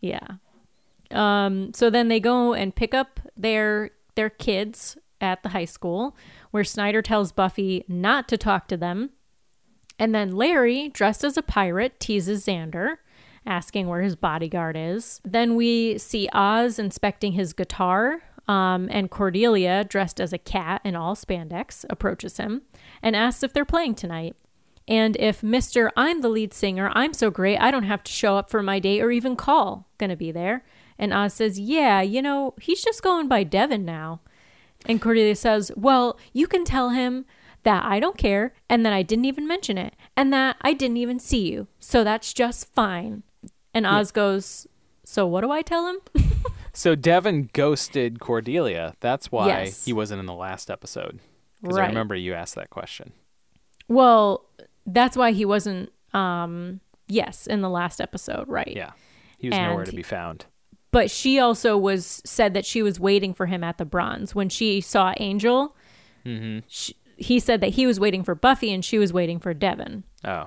yeah. 0.00 0.36
Um, 1.14 1.72
so 1.72 1.90
then 1.90 2.08
they 2.08 2.20
go 2.20 2.52
and 2.52 2.74
pick 2.74 2.94
up 2.94 3.20
their 3.36 3.90
their 4.14 4.30
kids 4.30 4.96
at 5.20 5.42
the 5.42 5.50
high 5.50 5.64
school, 5.64 6.16
where 6.50 6.64
Snyder 6.64 7.02
tells 7.02 7.32
Buffy 7.32 7.84
not 7.88 8.28
to 8.28 8.36
talk 8.36 8.68
to 8.68 8.76
them. 8.76 9.10
And 9.98 10.14
then 10.14 10.32
Larry, 10.32 10.88
dressed 10.88 11.24
as 11.24 11.36
a 11.36 11.42
pirate, 11.42 12.00
teases 12.00 12.46
Xander, 12.46 12.96
asking 13.46 13.88
where 13.88 14.02
his 14.02 14.16
bodyguard 14.16 14.76
is. 14.76 15.20
Then 15.24 15.54
we 15.54 15.98
see 15.98 16.28
Oz 16.32 16.78
inspecting 16.78 17.32
his 17.32 17.52
guitar, 17.52 18.22
um, 18.48 18.88
and 18.90 19.10
Cordelia, 19.10 19.84
dressed 19.84 20.20
as 20.20 20.32
a 20.32 20.38
cat 20.38 20.80
in 20.84 20.94
all 20.96 21.14
spandex, 21.14 21.84
approaches 21.88 22.36
him 22.36 22.62
and 23.02 23.16
asks 23.16 23.42
if 23.42 23.52
they're 23.52 23.64
playing 23.64 23.94
tonight. 23.94 24.36
And 24.86 25.16
if 25.18 25.40
Mr. 25.40 25.90
I'm 25.96 26.20
the 26.20 26.28
lead 26.28 26.52
singer, 26.52 26.90
I'm 26.92 27.14
so 27.14 27.30
great, 27.30 27.58
I 27.58 27.70
don't 27.70 27.84
have 27.84 28.02
to 28.04 28.12
show 28.12 28.36
up 28.36 28.50
for 28.50 28.62
my 28.62 28.78
date 28.78 29.00
or 29.00 29.10
even 29.10 29.34
call, 29.34 29.88
gonna 29.96 30.16
be 30.16 30.30
there. 30.30 30.64
And 30.98 31.12
Oz 31.12 31.34
says, 31.34 31.58
Yeah, 31.58 32.00
you 32.02 32.22
know, 32.22 32.54
he's 32.60 32.82
just 32.82 33.02
going 33.02 33.28
by 33.28 33.42
Devin 33.44 33.84
now. 33.84 34.20
And 34.86 35.00
Cordelia 35.00 35.34
says, 35.36 35.72
Well, 35.76 36.18
you 36.32 36.46
can 36.46 36.64
tell 36.64 36.90
him 36.90 37.24
that 37.62 37.84
I 37.84 37.98
don't 37.98 38.18
care 38.18 38.52
and 38.68 38.84
that 38.84 38.92
I 38.92 39.02
didn't 39.02 39.24
even 39.24 39.46
mention 39.48 39.78
it 39.78 39.94
and 40.16 40.32
that 40.32 40.56
I 40.60 40.74
didn't 40.74 40.98
even 40.98 41.18
see 41.18 41.50
you. 41.50 41.66
So 41.78 42.04
that's 42.04 42.32
just 42.34 42.72
fine. 42.74 43.22
And 43.72 43.86
Oz 43.86 44.10
goes, 44.12 44.66
So 45.04 45.26
what 45.26 45.40
do 45.40 45.50
I 45.50 45.62
tell 45.62 45.86
him? 45.88 45.98
So 46.76 46.96
Devin 46.96 47.50
ghosted 47.52 48.18
Cordelia. 48.18 48.94
That's 48.98 49.30
why 49.30 49.46
Yes. 49.46 49.84
he 49.84 49.92
wasn't 49.92 50.18
in 50.18 50.26
the 50.26 50.34
last 50.34 50.68
episode. 50.72 51.20
Because 51.62 51.76
Right. 51.78 51.84
I 51.84 51.86
remember 51.86 52.16
you 52.16 52.34
asked 52.34 52.56
that 52.56 52.68
question. 52.68 53.12
well, 53.86 54.44
that's 54.84 55.16
why 55.16 55.30
he 55.30 55.44
wasn't, 55.44 55.92
um, 56.12 56.80
yes, 57.06 57.46
in 57.46 57.60
the 57.60 57.70
last 57.70 58.00
episode, 58.00 58.48
right? 58.48 58.72
Yeah. 58.74 58.90
He 59.38 59.48
was 59.48 59.56
And 59.56 59.70
nowhere 59.70 59.84
to 59.84 59.92
be 59.92 60.02
found. 60.02 60.46
But 60.94 61.10
she 61.10 61.38
also 61.40 61.76
was 61.76 62.22
said 62.24 62.54
that 62.54 62.64
she 62.64 62.82
was 62.82 63.00
waiting 63.00 63.34
for 63.34 63.46
him 63.46 63.64
at 63.64 63.78
the 63.78 63.84
bronze 63.84 64.34
when 64.34 64.48
she 64.48 64.80
saw 64.80 65.12
Angel. 65.18 65.76
sh 66.68 66.92
he 67.16 67.38
said 67.38 67.60
that 67.60 67.70
he 67.70 67.86
was 67.86 68.00
waiting 68.00 68.24
for 68.24 68.34
Buffy 68.34 68.72
and 68.72 68.84
she 68.84 68.98
was 68.98 69.12
waiting 69.12 69.38
for 69.38 69.54
Devin. 69.54 70.04
Oh. 70.24 70.46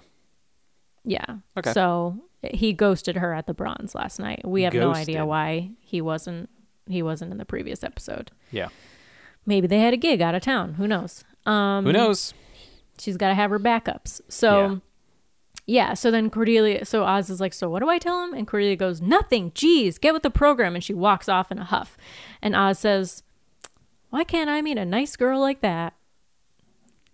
Yeah. 1.05 1.37
Okay. 1.57 1.71
So 1.71 2.17
he 2.41 2.73
ghosted 2.73 3.17
her 3.17 3.33
at 3.33 3.47
the 3.47 3.53
bronze 3.53 3.95
last 3.95 4.19
night. 4.19 4.41
We 4.45 4.63
have 4.63 4.73
no 4.73 4.93
idea 4.93 5.25
why 5.25 5.71
he 5.79 6.01
wasn't 6.01 6.49
he 6.87 7.01
wasn't 7.01 7.31
in 7.31 7.37
the 7.37 7.45
previous 7.45 7.83
episode. 7.83 8.31
Yeah. 8.51 8.69
Maybe 9.45 9.67
they 9.67 9.79
had 9.79 9.93
a 9.93 9.97
gig 9.97 10.21
out 10.21 10.35
of 10.35 10.41
town. 10.41 10.75
Who 10.75 10.87
knows? 10.87 11.23
Um 11.45 11.85
Who 11.85 11.93
knows? 11.93 12.33
she's 12.99 13.17
got 13.17 13.29
to 13.29 13.35
have 13.35 13.51
her 13.51 13.59
backups. 13.59 14.21
So 14.27 14.81
yeah. 15.67 15.93
so 15.93 16.09
then 16.09 16.29
Cordelia 16.29 16.85
so 16.85 17.03
Oz 17.03 17.29
is 17.29 17.39
like, 17.39 17.53
"So 17.53 17.69
what 17.69 17.81
do 17.81 17.89
I 17.89 17.99
tell 17.99 18.23
him?" 18.23 18.33
And 18.33 18.47
Cordelia 18.47 18.75
goes, 18.75 19.01
"Nothing. 19.01 19.51
Geez, 19.53 19.97
get 19.99 20.13
with 20.13 20.23
the 20.23 20.31
program." 20.31 20.73
And 20.73 20.83
she 20.83 20.93
walks 20.93 21.29
off 21.29 21.51
in 21.51 21.59
a 21.59 21.65
huff. 21.65 21.97
And 22.41 22.55
Oz 22.55 22.79
says, 22.79 23.23
"Why 24.09 24.23
can't 24.23 24.49
I 24.49 24.61
meet 24.61 24.77
a 24.77 24.85
nice 24.85 25.15
girl 25.15 25.39
like 25.39 25.59
that?" 25.61 25.93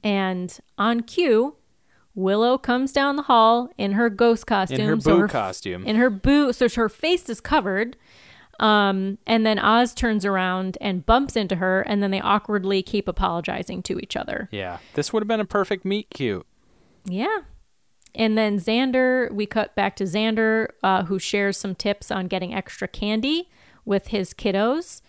And 0.03 0.57
on 0.77 1.01
cue, 1.01 1.55
Willow 2.15 2.57
comes 2.57 2.91
down 2.91 3.15
the 3.15 3.23
hall 3.23 3.69
in 3.77 3.93
her 3.93 4.09
ghost 4.09 4.45
costume. 4.45 4.85
her 4.87 4.99
so 4.99 5.21
boo 5.21 5.27
costume. 5.27 5.85
In 5.85 5.95
her 5.95 6.09
boo, 6.09 6.53
so 6.53 6.69
her 6.69 6.89
face 6.89 7.29
is 7.29 7.41
covered. 7.41 7.97
Um, 8.59 9.17
and 9.25 9.45
then 9.45 9.57
Oz 9.57 9.95
turns 9.95 10.25
around 10.25 10.77
and 10.79 11.05
bumps 11.05 11.35
into 11.35 11.55
her, 11.55 11.81
and 11.81 12.03
then 12.03 12.11
they 12.11 12.21
awkwardly 12.21 12.83
keep 12.83 13.07
apologizing 13.07 13.81
to 13.83 13.99
each 13.99 14.15
other. 14.15 14.47
Yeah. 14.51 14.77
This 14.93 15.11
would 15.11 15.23
have 15.23 15.27
been 15.27 15.39
a 15.39 15.45
perfect 15.45 15.85
meet 15.85 16.09
cute. 16.11 16.45
Yeah. 17.05 17.39
And 18.15 18.37
then 18.37 18.59
Xander, 18.59 19.31
we 19.31 19.45
cut 19.45 19.75
back 19.75 19.95
to 19.97 20.03
Xander, 20.03 20.67
uh, 20.83 21.03
who 21.05 21.17
shares 21.17 21.57
some 21.57 21.75
tips 21.75 22.11
on 22.11 22.27
getting 22.27 22.53
extra 22.53 22.87
candy 22.87 23.49
with 23.85 24.07
his 24.07 24.33
kiddos. 24.33 25.01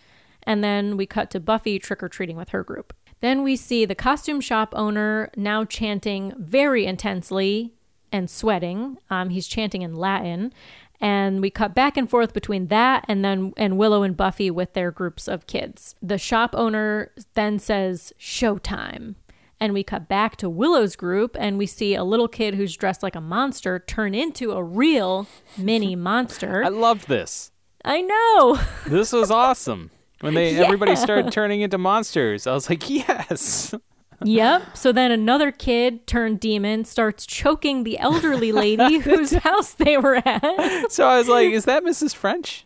And 0.43 0.63
then 0.63 0.97
we 0.97 1.05
cut 1.05 1.29
to 1.31 1.39
Buffy 1.39 1.79
trick 1.79 2.01
or 2.01 2.09
treating 2.09 2.37
with 2.37 2.49
her 2.49 2.63
group. 2.63 2.93
Then 3.21 3.43
we 3.43 3.55
see 3.55 3.85
the 3.85 3.95
costume 3.95 4.41
shop 4.41 4.73
owner 4.75 5.31
now 5.35 5.65
chanting 5.65 6.33
very 6.37 6.85
intensely 6.85 7.73
and 8.11 8.29
sweating. 8.29 8.97
Um, 9.09 9.29
he's 9.29 9.47
chanting 9.47 9.81
in 9.81 9.95
Latin. 9.95 10.53
And 11.01 11.41
we 11.41 11.49
cut 11.49 11.75
back 11.75 11.97
and 11.97 12.09
forth 12.09 12.33
between 12.33 12.67
that 12.67 13.05
and 13.07 13.23
then 13.23 13.53
and 13.57 13.77
Willow 13.77 14.03
and 14.03 14.15
Buffy 14.15 14.49
with 14.49 14.73
their 14.73 14.91
groups 14.91 15.27
of 15.27 15.47
kids. 15.47 15.95
The 16.01 16.17
shop 16.17 16.51
owner 16.53 17.11
then 17.33 17.59
says, 17.59 18.13
Showtime. 18.19 19.15
And 19.59 19.73
we 19.73 19.83
cut 19.83 20.07
back 20.09 20.35
to 20.37 20.49
Willow's 20.49 20.95
group 20.97 21.37
and 21.39 21.57
we 21.57 21.65
see 21.65 21.95
a 21.95 22.03
little 22.03 22.27
kid 22.27 22.55
who's 22.55 22.75
dressed 22.75 23.01
like 23.01 23.15
a 23.15 23.21
monster 23.21 23.79
turn 23.79 24.13
into 24.13 24.51
a 24.51 24.61
real 24.63 25.27
mini 25.57 25.95
monster. 26.09 26.63
I 26.63 26.67
love 26.69 27.05
this. 27.07 27.51
I 27.83 28.01
know. 28.01 28.59
This 28.87 29.11
was 29.13 29.31
awesome. 29.31 29.91
When 30.21 30.33
they 30.33 30.55
Yeah. 30.55 30.63
everybody 30.63 30.95
started 30.95 31.31
turning 31.31 31.61
into 31.61 31.77
monsters, 31.77 32.47
I 32.47 32.53
was 32.53 32.69
like, 32.69 32.89
yes. 32.89 33.73
yep. 34.23 34.63
So 34.75 34.91
then 34.91 35.11
another 35.11 35.51
kid 35.51 36.05
turned 36.07 36.39
demon 36.39 36.83
starts 36.85 37.25
choking 37.25 37.83
the 37.83 37.97
elderly 37.99 38.51
lady 38.51 38.99
whose 38.99 39.31
house 39.33 39.73
they 39.73 39.97
were 39.97 40.21
at. 40.25 40.91
So 40.91 41.07
I 41.07 41.17
was 41.17 41.27
like, 41.27 41.51
is 41.51 41.65
that 41.65 41.83
Mrs. 41.83 42.15
French? 42.15 42.65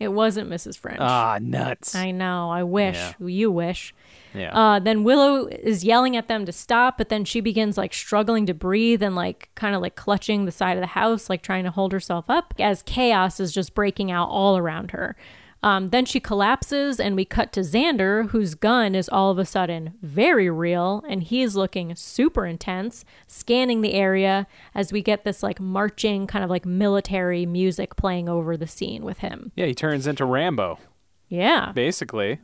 It 0.00 0.08
wasn't 0.12 0.48
Mrs. 0.48 0.78
French. 0.78 1.00
Ah, 1.00 1.38
nuts. 1.40 1.94
I 1.96 2.12
know. 2.12 2.50
I 2.50 2.62
wish. 2.62 2.94
Yeah. 2.96 3.12
You 3.20 3.50
wish. 3.50 3.92
Yeah. 4.34 4.52
Uh, 4.52 4.78
then 4.78 5.04
Willow 5.04 5.46
is 5.46 5.84
yelling 5.84 6.16
at 6.16 6.28
them 6.28 6.44
to 6.46 6.52
stop, 6.52 6.98
but 6.98 7.08
then 7.08 7.24
she 7.24 7.40
begins 7.40 7.76
like 7.76 7.92
struggling 7.94 8.46
to 8.46 8.54
breathe 8.54 9.02
and 9.02 9.14
like 9.16 9.50
kind 9.54 9.74
of 9.74 9.82
like 9.82 9.96
clutching 9.96 10.44
the 10.44 10.52
side 10.52 10.76
of 10.76 10.80
the 10.80 10.86
house, 10.88 11.28
like 11.30 11.42
trying 11.42 11.64
to 11.64 11.70
hold 11.70 11.92
herself 11.92 12.26
up 12.28 12.54
as 12.58 12.82
chaos 12.82 13.40
is 13.40 13.52
just 13.52 13.74
breaking 13.74 14.10
out 14.10 14.28
all 14.28 14.56
around 14.58 14.90
her. 14.92 15.16
Um, 15.60 15.88
then 15.88 16.04
she 16.04 16.20
collapses, 16.20 17.00
and 17.00 17.16
we 17.16 17.24
cut 17.24 17.52
to 17.54 17.62
Xander, 17.62 18.28
whose 18.30 18.54
gun 18.54 18.94
is 18.94 19.08
all 19.08 19.32
of 19.32 19.38
a 19.38 19.44
sudden 19.44 19.94
very 20.02 20.48
real, 20.48 21.02
and 21.08 21.20
he's 21.20 21.56
looking 21.56 21.96
super 21.96 22.46
intense, 22.46 23.04
scanning 23.26 23.80
the 23.80 23.92
area 23.94 24.46
as 24.72 24.92
we 24.92 25.02
get 25.02 25.24
this 25.24 25.42
like 25.42 25.58
marching 25.58 26.28
kind 26.28 26.44
of 26.44 26.50
like 26.50 26.64
military 26.64 27.44
music 27.44 27.96
playing 27.96 28.28
over 28.28 28.56
the 28.56 28.68
scene 28.68 29.02
with 29.04 29.18
him. 29.18 29.50
yeah, 29.56 29.66
he 29.66 29.74
turns 29.74 30.06
into 30.06 30.24
Rambo, 30.24 30.78
Yeah. 31.28 31.72
basically. 31.72 32.38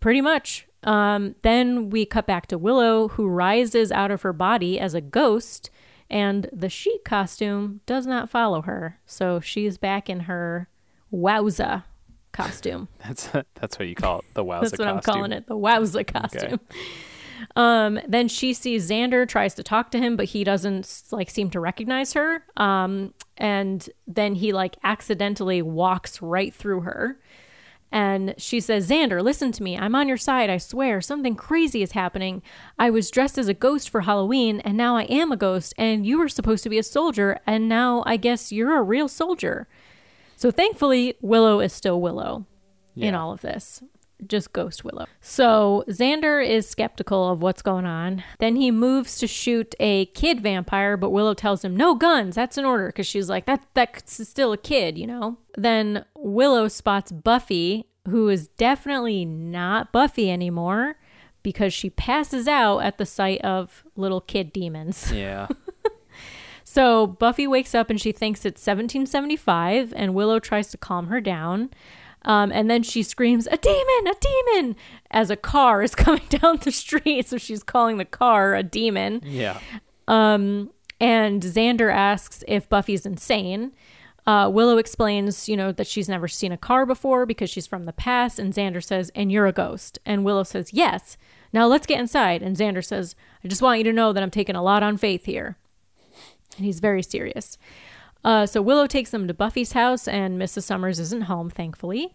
Pretty 0.00 0.20
much. 0.20 0.66
Um, 0.84 1.34
then 1.42 1.90
we 1.90 2.06
cut 2.06 2.26
back 2.26 2.46
to 2.48 2.58
Willow, 2.58 3.08
who 3.08 3.26
rises 3.26 3.90
out 3.90 4.10
of 4.10 4.22
her 4.22 4.32
body 4.32 4.78
as 4.78 4.94
a 4.94 5.00
ghost, 5.00 5.70
and 6.08 6.48
the 6.52 6.68
sheet 6.68 7.04
costume 7.04 7.80
does 7.84 8.06
not 8.06 8.30
follow 8.30 8.62
her. 8.62 9.00
So 9.04 9.40
she's 9.40 9.76
back 9.76 10.08
in 10.08 10.20
her 10.20 10.68
wowza 11.12 11.84
costume. 12.32 12.88
That's 13.04 13.28
that's 13.54 13.78
what 13.78 13.88
you 13.88 13.94
call 13.94 14.20
it, 14.20 14.24
the 14.34 14.44
wowza 14.44 14.60
That's 14.70 14.78
what 14.78 14.88
I'm 14.88 15.00
calling 15.00 15.32
it, 15.32 15.46
the 15.46 15.56
wowza 15.56 16.06
costume. 16.06 16.60
Um, 17.56 18.00
then 18.06 18.28
she 18.28 18.52
sees 18.52 18.90
Xander, 18.90 19.26
tries 19.26 19.54
to 19.54 19.62
talk 19.62 19.90
to 19.92 19.98
him, 19.98 20.16
but 20.16 20.26
he 20.26 20.44
doesn't 20.44 21.04
like 21.10 21.30
seem 21.30 21.50
to 21.50 21.60
recognize 21.60 22.12
her. 22.14 22.44
Um, 22.56 23.14
and 23.36 23.88
then 24.06 24.34
he 24.34 24.52
like 24.52 24.76
accidentally 24.82 25.62
walks 25.62 26.20
right 26.20 26.52
through 26.54 26.80
her. 26.82 27.20
And 27.90 28.34
she 28.36 28.60
says, 28.60 28.90
Xander, 28.90 29.22
listen 29.22 29.50
to 29.52 29.62
me. 29.62 29.78
I'm 29.78 29.94
on 29.94 30.08
your 30.08 30.18
side. 30.18 30.50
I 30.50 30.58
swear. 30.58 31.00
Something 31.00 31.34
crazy 31.34 31.82
is 31.82 31.92
happening. 31.92 32.42
I 32.78 32.90
was 32.90 33.10
dressed 33.10 33.38
as 33.38 33.48
a 33.48 33.54
ghost 33.54 33.88
for 33.88 34.02
Halloween, 34.02 34.60
and 34.60 34.76
now 34.76 34.96
I 34.96 35.04
am 35.04 35.32
a 35.32 35.36
ghost, 35.36 35.72
and 35.78 36.06
you 36.06 36.18
were 36.18 36.28
supposed 36.28 36.62
to 36.64 36.68
be 36.68 36.78
a 36.78 36.82
soldier, 36.82 37.40
and 37.46 37.68
now 37.68 38.02
I 38.04 38.16
guess 38.16 38.52
you're 38.52 38.76
a 38.76 38.82
real 38.82 39.08
soldier. 39.08 39.68
So 40.36 40.50
thankfully, 40.50 41.16
Willow 41.20 41.60
is 41.60 41.72
still 41.72 42.00
Willow 42.00 42.44
in 42.94 43.14
all 43.14 43.32
of 43.32 43.40
this. 43.40 43.82
Just 44.26 44.52
ghost 44.52 44.84
Willow. 44.84 45.06
So 45.20 45.84
Xander 45.88 46.44
is 46.44 46.68
skeptical 46.68 47.28
of 47.28 47.40
what's 47.40 47.62
going 47.62 47.86
on. 47.86 48.24
Then 48.38 48.56
he 48.56 48.70
moves 48.70 49.18
to 49.18 49.26
shoot 49.26 49.74
a 49.78 50.06
kid 50.06 50.40
vampire, 50.40 50.96
but 50.96 51.10
Willow 51.10 51.34
tells 51.34 51.64
him, 51.64 51.76
no 51.76 51.94
guns, 51.94 52.34
that's 52.34 52.58
an 52.58 52.64
order. 52.64 52.88
Because 52.88 53.06
she's 53.06 53.28
like, 53.28 53.46
that, 53.46 53.64
that's 53.74 54.28
still 54.28 54.52
a 54.52 54.58
kid, 54.58 54.98
you 54.98 55.06
know? 55.06 55.38
Then 55.56 56.04
Willow 56.16 56.68
spots 56.68 57.12
Buffy, 57.12 57.86
who 58.08 58.28
is 58.28 58.48
definitely 58.48 59.24
not 59.24 59.92
Buffy 59.92 60.30
anymore 60.30 60.96
because 61.42 61.72
she 61.72 61.88
passes 61.88 62.48
out 62.48 62.78
at 62.80 62.98
the 62.98 63.06
sight 63.06 63.40
of 63.42 63.84
little 63.96 64.20
kid 64.20 64.52
demons. 64.52 65.12
Yeah. 65.18 65.48
So 66.70 67.06
Buffy 67.06 67.46
wakes 67.46 67.74
up 67.74 67.88
and 67.88 67.98
she 67.98 68.12
thinks 68.12 68.40
it's 68.40 68.60
1775, 68.60 69.94
and 69.96 70.14
Willow 70.14 70.38
tries 70.38 70.68
to 70.68 70.76
calm 70.76 71.06
her 71.06 71.18
down. 71.18 71.70
Um, 72.24 72.52
and 72.52 72.70
then 72.70 72.82
she 72.82 73.02
screams, 73.02 73.46
A 73.46 73.56
demon, 73.56 74.06
a 74.06 74.14
demon, 74.20 74.76
as 75.10 75.30
a 75.30 75.36
car 75.36 75.82
is 75.82 75.94
coming 75.94 76.26
down 76.28 76.58
the 76.58 76.72
street. 76.72 77.28
So 77.28 77.38
she's 77.38 77.62
calling 77.62 77.98
the 77.98 78.04
car 78.04 78.54
a 78.54 78.62
demon. 78.62 79.22
Yeah. 79.24 79.58
Um, 80.06 80.70
and 81.00 81.42
Xander 81.42 81.92
asks 81.92 82.42
if 82.48 82.68
Buffy's 82.68 83.06
insane. 83.06 83.72
Uh, 84.26 84.48
Willow 84.50 84.76
explains, 84.76 85.48
you 85.48 85.56
know, 85.56 85.72
that 85.72 85.86
she's 85.86 86.08
never 86.08 86.28
seen 86.28 86.52
a 86.52 86.58
car 86.58 86.84
before 86.84 87.24
because 87.24 87.48
she's 87.48 87.66
from 87.66 87.86
the 87.86 87.94
past. 87.94 88.38
And 88.38 88.52
Xander 88.52 88.84
says, 88.84 89.10
and 89.14 89.32
you're 89.32 89.46
a 89.46 89.52
ghost. 89.52 89.98
And 90.04 90.24
Willow 90.24 90.42
says, 90.42 90.72
yes. 90.72 91.16
Now 91.52 91.66
let's 91.66 91.86
get 91.86 91.98
inside. 91.98 92.42
And 92.42 92.54
Xander 92.56 92.84
says, 92.84 93.14
I 93.42 93.48
just 93.48 93.62
want 93.62 93.78
you 93.78 93.84
to 93.84 93.92
know 93.92 94.12
that 94.12 94.22
I'm 94.22 94.30
taking 94.30 94.56
a 94.56 94.62
lot 94.62 94.82
on 94.82 94.98
faith 94.98 95.24
here. 95.24 95.56
And 96.56 96.66
he's 96.66 96.80
very 96.80 97.02
serious. 97.02 97.56
Uh, 98.28 98.44
so 98.44 98.60
Willow 98.60 98.86
takes 98.86 99.10
them 99.10 99.26
to 99.26 99.32
Buffy's 99.32 99.72
house, 99.72 100.06
and 100.06 100.38
Mrs. 100.38 100.64
Summers 100.64 100.98
isn't 100.98 101.22
home, 101.22 101.48
thankfully. 101.48 102.14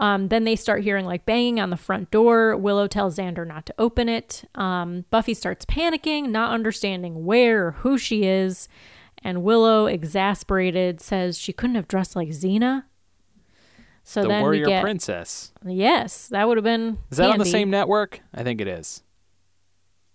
Um, 0.00 0.26
then 0.26 0.42
they 0.42 0.56
start 0.56 0.82
hearing 0.82 1.06
like 1.06 1.24
banging 1.24 1.60
on 1.60 1.70
the 1.70 1.76
front 1.76 2.10
door. 2.10 2.56
Willow 2.56 2.88
tells 2.88 3.18
Xander 3.18 3.46
not 3.46 3.64
to 3.66 3.74
open 3.78 4.08
it. 4.08 4.42
Um, 4.56 5.04
Buffy 5.10 5.32
starts 5.32 5.64
panicking, 5.64 6.30
not 6.30 6.50
understanding 6.50 7.24
where 7.24 7.68
or 7.68 7.70
who 7.70 7.98
she 7.98 8.24
is. 8.24 8.66
And 9.22 9.44
Willow, 9.44 9.86
exasperated, 9.86 11.00
says 11.00 11.38
she 11.38 11.52
couldn't 11.52 11.76
have 11.76 11.86
dressed 11.86 12.16
like 12.16 12.30
Xena. 12.30 12.82
So 14.02 14.22
the 14.22 14.28
then 14.30 14.42
Warrior 14.42 14.64
we 14.64 14.70
get 14.72 14.82
Princess. 14.82 15.52
yes, 15.64 16.26
that 16.30 16.48
would 16.48 16.56
have 16.56 16.64
been. 16.64 16.98
Is 17.12 17.18
that 17.18 17.30
on 17.30 17.38
the 17.38 17.44
same 17.44 17.70
network? 17.70 18.18
I 18.34 18.42
think 18.42 18.60
it 18.60 18.66
is. 18.66 19.04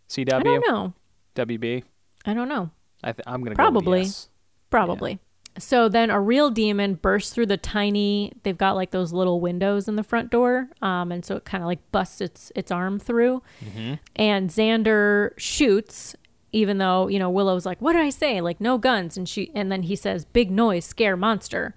CW? 0.09 0.33
I 0.33 0.43
don't 0.43 0.67
know. 0.67 0.93
WB? 1.35 1.83
I 2.25 2.33
don't 2.33 2.49
know. 2.49 2.71
I 3.01 3.13
th- 3.13 3.23
I'm 3.25 3.39
going 3.39 3.51
to 3.51 3.55
Probably. 3.55 4.01
Yes. 4.01 4.27
Probably. 4.69 5.19
So 5.59 5.89
then 5.89 6.09
a 6.09 6.19
real 6.19 6.49
demon 6.49 6.95
bursts 6.95 7.33
through 7.33 7.47
the 7.47 7.57
tiny. 7.57 8.33
They've 8.43 8.57
got 8.57 8.75
like 8.75 8.91
those 8.91 9.13
little 9.13 9.39
windows 9.39 9.87
in 9.87 9.95
the 9.95 10.03
front 10.03 10.29
door, 10.31 10.69
um, 10.81 11.11
and 11.11 11.23
so 11.25 11.35
it 11.35 11.45
kind 11.45 11.63
of 11.63 11.67
like 11.67 11.79
busts 11.91 12.21
its 12.21 12.51
its 12.55 12.71
arm 12.71 12.99
through. 12.99 13.43
And 14.15 14.49
Xander 14.49 15.31
shoots, 15.37 16.15
even 16.51 16.77
though 16.77 17.07
you 17.07 17.19
know 17.19 17.29
Willow's 17.29 17.65
like, 17.65 17.81
"What 17.81 17.93
did 17.93 18.01
I 18.01 18.09
say? 18.09 18.41
Like 18.41 18.59
no 18.59 18.77
guns." 18.77 19.17
And 19.17 19.27
she 19.27 19.51
and 19.53 19.71
then 19.71 19.83
he 19.83 19.95
says, 19.95 20.25
"Big 20.25 20.49
noise, 20.51 20.85
scare 20.85 21.17
monster." 21.17 21.75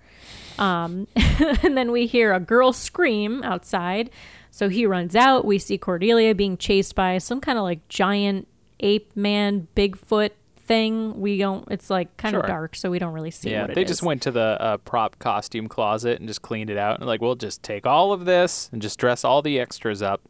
Um, 0.58 1.08
and 1.16 1.76
then 1.76 1.92
we 1.92 2.06
hear 2.06 2.32
a 2.32 2.40
girl 2.40 2.72
scream 2.72 3.42
outside. 3.42 4.10
So 4.50 4.68
he 4.68 4.84
runs 4.84 5.16
out. 5.16 5.44
We 5.46 5.58
see 5.58 5.78
Cordelia 5.78 6.34
being 6.34 6.58
chased 6.58 6.94
by 6.94 7.18
some 7.18 7.40
kind 7.40 7.58
of 7.58 7.64
like 7.64 7.88
giant 7.88 8.48
ape 8.80 9.16
man, 9.16 9.68
Bigfoot 9.74 10.30
thing. 10.64 11.20
We 11.20 11.38
don't. 11.38 11.66
It's 11.70 11.90
like 11.90 12.16
kind 12.16 12.32
Sure. 12.32 12.40
of 12.40 12.46
dark, 12.46 12.76
so 12.76 12.90
we 12.90 12.98
don't 12.98 13.12
really 13.12 13.30
see 13.30 13.50
Yeah, 13.50 13.62
what 13.62 13.70
it 13.70 13.74
they 13.74 13.84
just 13.84 14.00
is. 14.00 14.02
went 14.02 14.22
to 14.22 14.30
the 14.30 14.56
uh, 14.60 14.76
prop 14.78 15.18
costume 15.18 15.68
closet 15.68 16.18
and 16.18 16.28
just 16.28 16.42
cleaned 16.42 16.70
it 16.70 16.76
out. 16.78 16.98
And 16.98 17.06
like, 17.06 17.20
we'll 17.20 17.34
just 17.34 17.62
take 17.62 17.86
all 17.86 18.12
of 18.12 18.24
this 18.24 18.68
and 18.72 18.80
just 18.82 18.98
dress 18.98 19.24
all 19.24 19.42
the 19.42 19.58
extras 19.60 20.02
up 20.02 20.20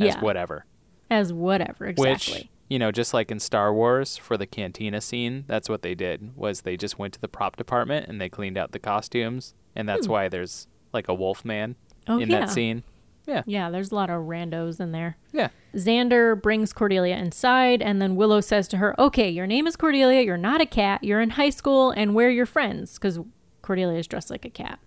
as 0.00 0.06
Yeah. 0.14 0.20
whatever. 0.20 0.64
as 1.08 1.32
whatever 1.32 1.86
exactly. 1.86 2.34
Which, 2.34 2.48
you 2.68 2.78
know, 2.80 2.90
just 2.90 3.14
like 3.14 3.30
in 3.30 3.38
Star 3.38 3.72
Wars 3.72 4.16
for 4.16 4.36
the 4.36 4.44
cantina 4.46 5.00
scene, 5.00 5.44
that's 5.46 5.68
what 5.68 5.82
they 5.82 5.94
did. 5.94 6.36
Was 6.36 6.62
they 6.62 6.76
just 6.76 6.98
went 6.98 7.14
to 7.14 7.20
the 7.20 7.28
prop 7.28 7.54
department 7.56 8.08
and 8.08 8.20
they 8.20 8.28
cleaned 8.28 8.58
out 8.58 8.72
the 8.72 8.80
costumes, 8.80 9.54
and 9.76 9.88
that's 9.88 10.08
why 10.08 10.28
there's 10.28 10.66
like 10.92 11.06
a 11.08 11.14
wolf 11.14 11.44
man 11.44 11.76
Hmm. 12.06 12.12
Oh, 12.12 12.18
in 12.18 12.30
yeah. 12.30 12.40
that 12.40 12.50
scene. 12.50 12.82
Yeah, 13.26 13.42
yeah, 13.46 13.70
there's 13.70 13.90
a 13.90 13.94
lot 13.94 14.08
of 14.08 14.22
randos 14.22 14.78
in 14.80 14.92
there. 14.92 15.16
yeah. 15.32 15.48
Xander 15.74 16.40
brings 16.40 16.72
Cordelia 16.72 17.16
inside, 17.16 17.82
and 17.82 18.00
then 18.00 18.14
Willow 18.16 18.40
says 18.40 18.68
to 18.68 18.76
her, 18.78 18.98
Okay, 19.00 19.28
your 19.28 19.46
name 19.46 19.66
is 19.66 19.76
Cordelia. 19.76 20.22
You're 20.22 20.36
not 20.36 20.60
a 20.60 20.66
cat. 20.66 21.02
You're 21.04 21.20
in 21.20 21.30
high 21.30 21.50
school, 21.50 21.90
and 21.90 22.14
we're 22.14 22.30
your 22.30 22.46
friends. 22.46 22.94
Because 22.94 23.18
Cordelia 23.62 23.98
is 23.98 24.06
dressed 24.06 24.30
like 24.30 24.44
a 24.44 24.50
cat. 24.50 24.78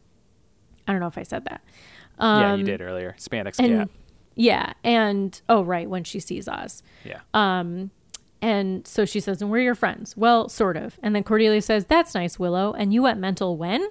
I 0.88 0.92
don't 0.94 1.02
know 1.02 1.08
if 1.08 1.18
I 1.18 1.24
said 1.24 1.46
that. 1.46 1.62
yeah, 2.20 2.56
you 2.56 2.64
did 2.64 2.82
earlier. 2.82 3.16
Spandex 3.20 3.60
Um, 3.60 3.66
And 3.66 3.80
cat. 3.82 3.90
yeah, 4.36 4.74
and 4.84 5.40
oh, 5.50 5.62
right, 5.64 5.90
when 5.90 6.04
she 6.04 6.20
sees 6.20 6.48
Oz. 6.48 6.82
Yeah. 7.04 7.20
Um, 7.34 7.92
and 8.42 8.88
so 8.88 9.04
she 9.06 9.20
says, 9.20 9.42
And 9.42 9.52
we're 9.52 9.60
your 9.62 9.76
friends. 9.76 10.16
Well, 10.18 10.48
sort 10.50 10.78
of. 10.78 10.98
And 11.04 11.14
then 11.14 11.24
Cordelia 11.24 11.62
says, 11.62 11.86
That's 11.86 12.16
nice, 12.16 12.40
Willow. 12.40 12.74
And 12.74 12.94
you 12.94 13.04
went 13.04 13.20
mental 13.20 13.58
when? 13.58 13.88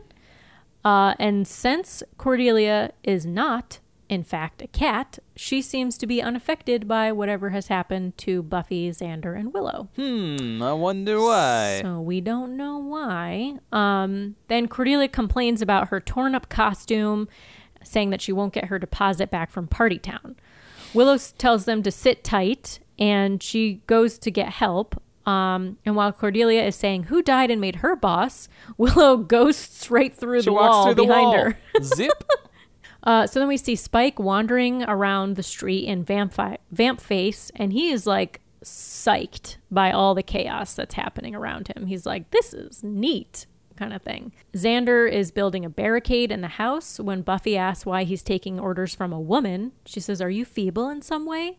Uh, 0.85 1.15
and 1.19 1.47
since 1.47 2.03
Cordelia 2.17 2.93
is 3.05 3.27
not, 3.27 3.79
in 4.09 4.23
fact, 4.23 4.63
a 4.63 4.67
cat, 4.67 5.19
she 5.37 5.61
seems 5.61 5.99
to 5.99 6.07
be 6.07 6.23
unaffected 6.23 6.89
by 6.89 7.13
whatever 7.13 7.51
has 7.51 7.67
happened 7.67 8.17
to 8.19 8.43
Buffy, 8.43 8.91
Xander, 8.91 9.39
and 9.39 9.53
Willow. 9.53 9.89
hmm. 9.97 10.63
I 10.63 10.73
wonder 10.73 11.21
why. 11.21 11.81
So 11.83 12.01
we 12.01 12.21
don't 12.21 12.57
know 12.57 12.79
why. 12.79 13.59
Um, 13.71 14.37
then 14.49 14.67
Cordelia 14.69 15.09
complains 15.09 15.61
about 15.61 15.89
her 15.89 16.01
torn 16.01 16.35
up 16.35 16.49
costume, 16.49 17.29
saying 17.83 18.11
that 18.11 18.23
she 18.23 18.33
won't 18.33 18.55
get 18.55 18.67
her 18.67 18.79
deposit 18.79 19.31
back 19.31 19.51
from 19.51 19.67
Party 19.69 19.99
Town. 19.99 20.37
Willow 20.95 21.19
tells 21.19 21.67
them 21.67 21.83
to 21.83 21.91
sit 21.91 22.25
tight, 22.25 22.79
and 22.99 23.43
she 23.43 23.83
goes 23.87 24.19
to 24.21 24.31
get 24.31 24.49
help. 24.49 25.01
Um, 25.27 25.77
and 25.85 25.95
while 25.95 26.11
Cordelia 26.13 26.65
is 26.65 26.75
saying 26.75 27.05
who 27.05 27.23
died 27.23 27.51
and 27.51 27.61
made 27.61 27.77
her 27.77 27.95
boss, 27.95 28.49
Willow 28.79 29.19
ghosts 29.19 29.91
right 29.91 30.15
through 30.15 30.41
she 30.41 30.47
the 30.47 30.55
walks 30.55 30.73
wall 30.73 30.85
through 30.87 30.95
the 30.95 31.03
behind 31.03 31.27
wall. 31.27 31.35
her. 31.35 31.59
Zip. 31.83 32.25
Uh, 33.03 33.27
so 33.27 33.39
then 33.39 33.49
we 33.49 33.57
see 33.57 33.77
Spike 33.77 34.19
wandering 34.19 34.83
around 34.85 35.37
the 35.37 35.43
street 35.43 35.85
in 35.85 36.05
Vamp, 36.05 36.35
Vamp 36.71 37.01
Face, 37.01 37.51
and 37.55 37.73
he 37.73 37.91
is 37.91 38.07
like 38.07 38.41
psyched 38.63 39.57
by 39.71 39.93
all 39.93 40.15
the 40.15 40.23
chaos 40.23 40.75
that's 40.75 40.95
happening 40.95 41.35
around 41.35 41.69
him. 41.69 41.87
He's 41.87 42.07
like, 42.07 42.31
this 42.31 42.53
is 42.53 42.83
neat, 42.83 43.47
kind 43.77 43.93
of 43.93 44.03
thing. 44.03 44.33
Xander 44.55 45.11
is 45.11 45.31
building 45.31 45.65
a 45.65 45.71
barricade 45.71 46.33
in 46.33 46.41
the 46.41 46.49
house. 46.49 46.99
When 46.99 47.23
Buffy 47.23 47.57
asks 47.57 47.87
why 47.87 48.05
he's 48.05 48.23
taking 48.23 48.59
orders 48.59 48.95
from 48.95 49.13
a 49.13 49.21
woman, 49.21 49.73
she 49.87 50.01
says, 50.01 50.21
Are 50.21 50.31
you 50.31 50.45
feeble 50.45 50.89
in 50.89 51.03
some 51.03 51.25
way? 51.25 51.59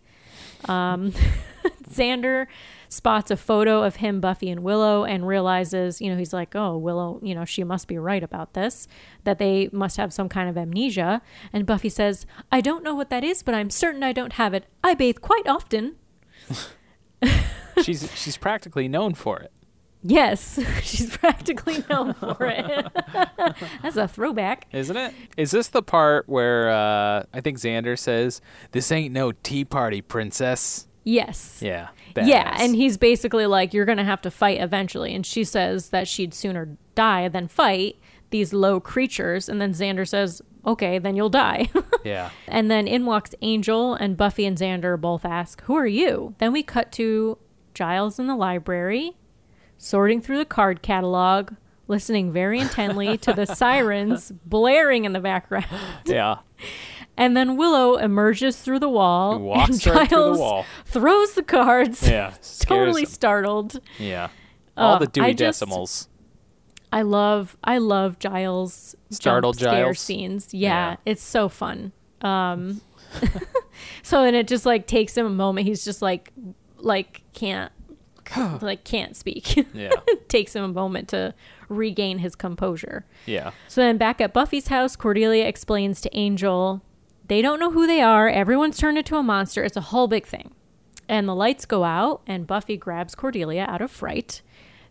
Um, 0.66 1.12
Xander 1.90 2.48
spots 2.90 3.32
a 3.32 3.38
photo 3.38 3.84
of 3.84 3.98
him, 3.98 4.20
Buffy, 4.20 4.50
and 4.50 4.62
Willow 4.62 5.06
and 5.06 5.26
realizes, 5.26 6.02
you 6.02 6.10
know, 6.12 6.18
he's 6.18 6.34
like, 6.34 6.56
oh, 6.56 6.76
Willow, 6.78 7.20
you 7.24 7.34
know, 7.34 7.46
she 7.46 7.64
must 7.64 7.88
be 7.88 7.98
right 7.98 8.24
about 8.24 8.54
this, 8.54 8.88
that 9.24 9.38
they 9.38 9.70
must 9.72 9.98
have 9.98 10.12
some 10.12 10.28
kind 10.28 10.50
of 10.50 10.58
amnesia. 10.58 11.22
And 11.54 11.66
Buffy 11.66 11.90
says, 11.90 12.26
I 12.52 12.62
don't 12.62 12.84
know 12.84 12.96
what 12.96 13.10
that 13.12 13.24
is, 13.24 13.44
but 13.44 13.54
I'm 13.54 13.70
certain 13.70 14.04
I 14.04 14.12
don't 14.12 14.34
have 14.34 14.54
it. 14.54 14.66
I 14.84 14.96
bathe 14.96 15.22
quite 15.22 15.48
often. 15.48 15.96
she's 17.84 18.10
she's 18.16 18.38
practically 18.38 18.88
known 18.88 19.14
for 19.14 19.40
it. 19.40 19.52
Yes, 20.02 20.60
she's 20.82 21.16
practically 21.18 21.84
known 21.90 22.14
for 22.14 22.38
it. 22.46 22.88
That's 23.84 23.98
a 23.98 24.08
throwback. 24.08 24.68
Isn't 24.72 24.96
it? 24.96 25.14
Is 25.38 25.52
this 25.52 25.68
the 25.68 25.84
part 25.84 26.28
where 26.30 26.70
uh, 26.70 27.24
I 27.34 27.42
think 27.42 27.58
Xander 27.58 28.00
says, 28.00 28.42
"This 28.72 28.92
ain't 28.92 29.14
no 29.14 29.32
tea 29.32 29.66
party, 29.66 30.02
princess"? 30.02 30.88
Yes. 31.10 31.60
Yeah. 31.62 31.90
Yeah, 32.16 32.58
and 32.60 32.76
he's 32.76 32.98
basically 32.98 33.46
like, 33.46 33.74
You're 33.74 33.86
going 33.86 33.98
to 33.98 34.04
have 34.04 34.22
to 34.24 34.32
fight 34.32 34.60
eventually. 34.60 35.16
And 35.16 35.26
she 35.26 35.44
says 35.44 35.90
that 35.90 36.08
she'd 36.08 36.34
sooner 36.34 36.78
die 36.96 37.28
than 37.30 37.48
fight 37.48 37.98
these 38.30 38.54
low 38.54 38.80
creatures. 38.80 39.48
And 39.50 39.62
then 39.62 39.74
Xander 39.74 40.08
says, 40.08 40.42
Okay, 40.66 41.00
then 41.00 41.16
you'll 41.16 41.30
die. 41.30 41.70
yeah. 42.04 42.30
and 42.48 42.70
then 42.70 42.88
in 42.88 43.06
walks 43.06 43.34
Angel, 43.42 43.94
and 43.94 44.18
Buffy 44.18 44.46
and 44.46 44.58
Xander 44.58 45.00
both 45.00 45.26
ask, 45.26 45.62
Who 45.64 45.76
are 45.76 45.88
you? 45.88 46.36
Then 46.40 46.52
we 46.52 46.62
cut 46.64 46.92
to 46.94 47.38
Giles 47.74 48.20
in 48.20 48.28
the 48.28 48.36
library, 48.36 49.16
sorting 49.78 50.22
through 50.22 50.38
the 50.40 50.46
card 50.46 50.82
catalog, 50.82 51.54
listening 51.88 52.32
very 52.32 52.60
intently 52.60 53.18
to 53.20 53.34
the 53.34 53.46
sirens 53.56 54.32
blaring 54.46 55.06
in 55.06 55.14
the 55.14 55.20
background. 55.20 55.66
Yeah. 56.06 56.40
And 57.20 57.36
then 57.38 57.58
Willow 57.58 57.98
emerges 57.98 58.58
through 58.58 58.80
the 58.80 58.90
wall. 58.90 59.38
He 59.38 59.44
walks 59.44 59.86
and 59.86 59.96
right 59.96 60.10
through 60.10 60.18
the 60.18 60.24
Giles 60.26 60.40
wall. 60.40 60.66
Throws 60.86 61.34
the 61.34 61.44
cards. 61.44 62.08
Yeah. 62.10 62.34
Totally 62.62 63.02
him. 63.04 63.08
startled. 63.08 63.80
Yeah. 64.00 64.30
All 64.78 64.96
Uh, 64.96 65.00
the 65.00 65.08
Dewey 65.08 65.26
I 65.26 65.34
just- 65.34 65.60
decimals. 65.60 66.08
I 66.92 67.04
love 67.04 67.56
I 67.64 67.78
love 67.78 68.18
Giles 68.18 68.96
Startled 69.12 69.60
jump 69.60 69.74
scare 69.74 69.86
Giles? 69.86 70.00
scenes. 70.00 70.54
Yeah, 70.56 70.92
Yeah. 70.92 70.96
it's 71.06 71.22
so 71.22 71.48
fun. 71.48 71.92
Um 72.22 72.82
so 74.04 74.24
then 74.24 74.34
it 74.36 74.48
just 74.48 74.66
like 74.66 74.88
takes 74.88 75.16
him 75.16 75.26
a 75.26 75.30
moment. 75.30 75.68
He's 75.68 75.84
just 75.86 76.02
like 76.02 76.32
like 76.78 77.22
can't 77.34 77.72
like 78.62 78.84
can't 78.84 79.16
speak. 79.16 79.68
Yeah. 79.74 79.92
takes 80.30 80.56
him 80.56 80.64
a 80.64 80.68
moment 80.68 81.10
to 81.10 81.34
regain 81.68 82.20
his 82.20 82.36
composure. 82.36 83.06
Yeah. 83.26 83.52
So 83.68 83.82
then 83.82 83.98
back 83.98 84.20
at 84.22 84.34
Buffy's 84.34 84.68
house, 84.70 84.96
Cordelia 84.96 85.46
explains 85.46 86.02
to 86.02 86.18
Angel, 86.18 86.82
they 87.30 87.42
don't 87.42 87.60
know 87.60 87.72
who 87.72 87.88
they 87.88 88.02
are. 88.02 88.28
Everyone's 88.28 88.78
turned 88.78 88.98
into 88.98 89.16
a 89.16 89.24
monster. 89.24 89.64
It's 89.64 89.78
a 89.78 89.82
whole 89.82 90.08
big 90.08 90.26
thing. 90.26 90.52
And 91.08 91.28
the 91.28 91.36
lights 91.36 91.66
go 91.66 91.86
out, 91.86 92.22
and 92.28 92.46
Buffy 92.46 92.76
grabs 92.76 93.16
Cordelia 93.16 93.66
out 93.68 93.82
of 93.82 93.90
fright. 93.90 94.42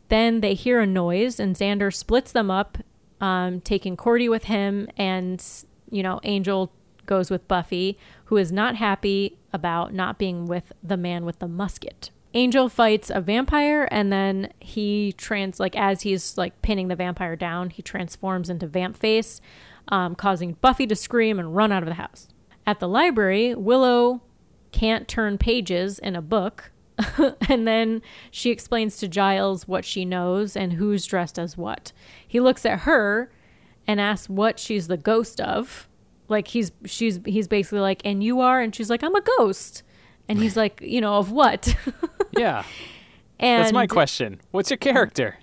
Then 0.09 0.41
they 0.41 0.55
hear 0.55 0.81
a 0.81 0.87
noise, 0.87 1.39
and 1.39 1.55
Xander 1.55 1.93
splits 1.95 2.33
them 2.33 2.51
up, 2.51 2.79
um, 3.21 3.61
taking 3.61 3.97
Cordy 3.97 4.29
with 4.29 4.45
him, 4.45 4.89
and, 4.97 5.45
you 5.91 6.03
know, 6.03 6.21
Angel 6.25 6.73
goes 7.07 7.31
with 7.31 7.47
Buffy, 7.49 7.99
who 8.27 8.37
is 8.37 8.53
not 8.53 8.77
happy 8.77 9.37
about 9.53 9.93
not 9.93 10.19
being 10.19 10.47
with 10.47 10.73
the 10.83 10.97
man 10.97 11.25
with 11.25 11.41
the 11.41 11.49
musket. 11.49 12.11
Angel 12.35 12.69
fights 12.69 13.11
a 13.11 13.23
vampire 13.23 13.89
and 13.91 14.13
then 14.13 14.53
he 14.61 15.15
trans 15.17 15.59
like 15.59 15.75
as 15.75 16.03
he's 16.03 16.37
like 16.37 16.61
pinning 16.61 16.89
the 16.89 16.95
vampire 16.95 17.37
down, 17.37 17.71
he 17.71 17.81
transforms 17.81 18.51
into 18.51 18.67
Vamp 18.67 18.97
Face, 18.97 19.41
um, 19.89 20.15
causing 20.15 20.53
Buffy 20.55 20.87
to 20.87 20.97
scream 20.97 21.39
and 21.39 21.55
run 21.55 21.73
out 21.73 21.83
of 21.83 21.89
the 21.89 21.95
house. 21.95 22.29
At 22.67 22.81
the 22.81 22.89
library, 22.89 23.55
Willow 23.55 24.23
can't 24.73 25.09
turn 25.09 25.39
pages 25.39 25.99
in 25.99 26.15
a 26.15 26.23
book, 26.23 26.71
and 27.49 27.67
then 27.67 28.03
she 28.31 28.51
explains 28.51 28.97
to 28.99 29.09
Giles 29.09 29.67
what 29.69 29.85
she 29.85 30.05
knows 30.05 30.57
and 30.57 30.75
who's 30.75 31.07
dressed 31.07 31.39
as 31.39 31.57
what. 31.57 31.93
He 32.27 32.41
looks 32.41 32.67
at 32.67 32.81
her 32.81 33.31
and 33.87 34.01
asks 34.01 34.29
what 34.29 34.59
she's 34.59 34.89
the 34.89 34.97
ghost 34.97 35.41
of. 35.41 35.89
Like 36.29 36.49
he's 36.49 36.73
she's 36.85 37.21
he's 37.25 37.49
basically 37.49 37.81
like, 37.81 38.03
and 38.05 38.23
you 38.23 38.41
are, 38.41 38.61
and 38.61 38.75
she's 38.75 38.91
like, 38.91 39.03
I'm 39.03 39.15
a 39.15 39.23
ghost. 39.39 39.83
And 40.29 40.39
he's 40.39 40.57
like, 40.63 40.81
you 40.83 41.01
know, 41.01 41.17
of 41.19 41.31
what? 41.33 41.75
Yeah. 42.37 42.63
and 43.41 43.65
That's 43.65 43.73
my 43.73 43.89
question. 43.89 44.41
What's 44.53 44.71
your 44.71 44.77
character? 44.77 45.39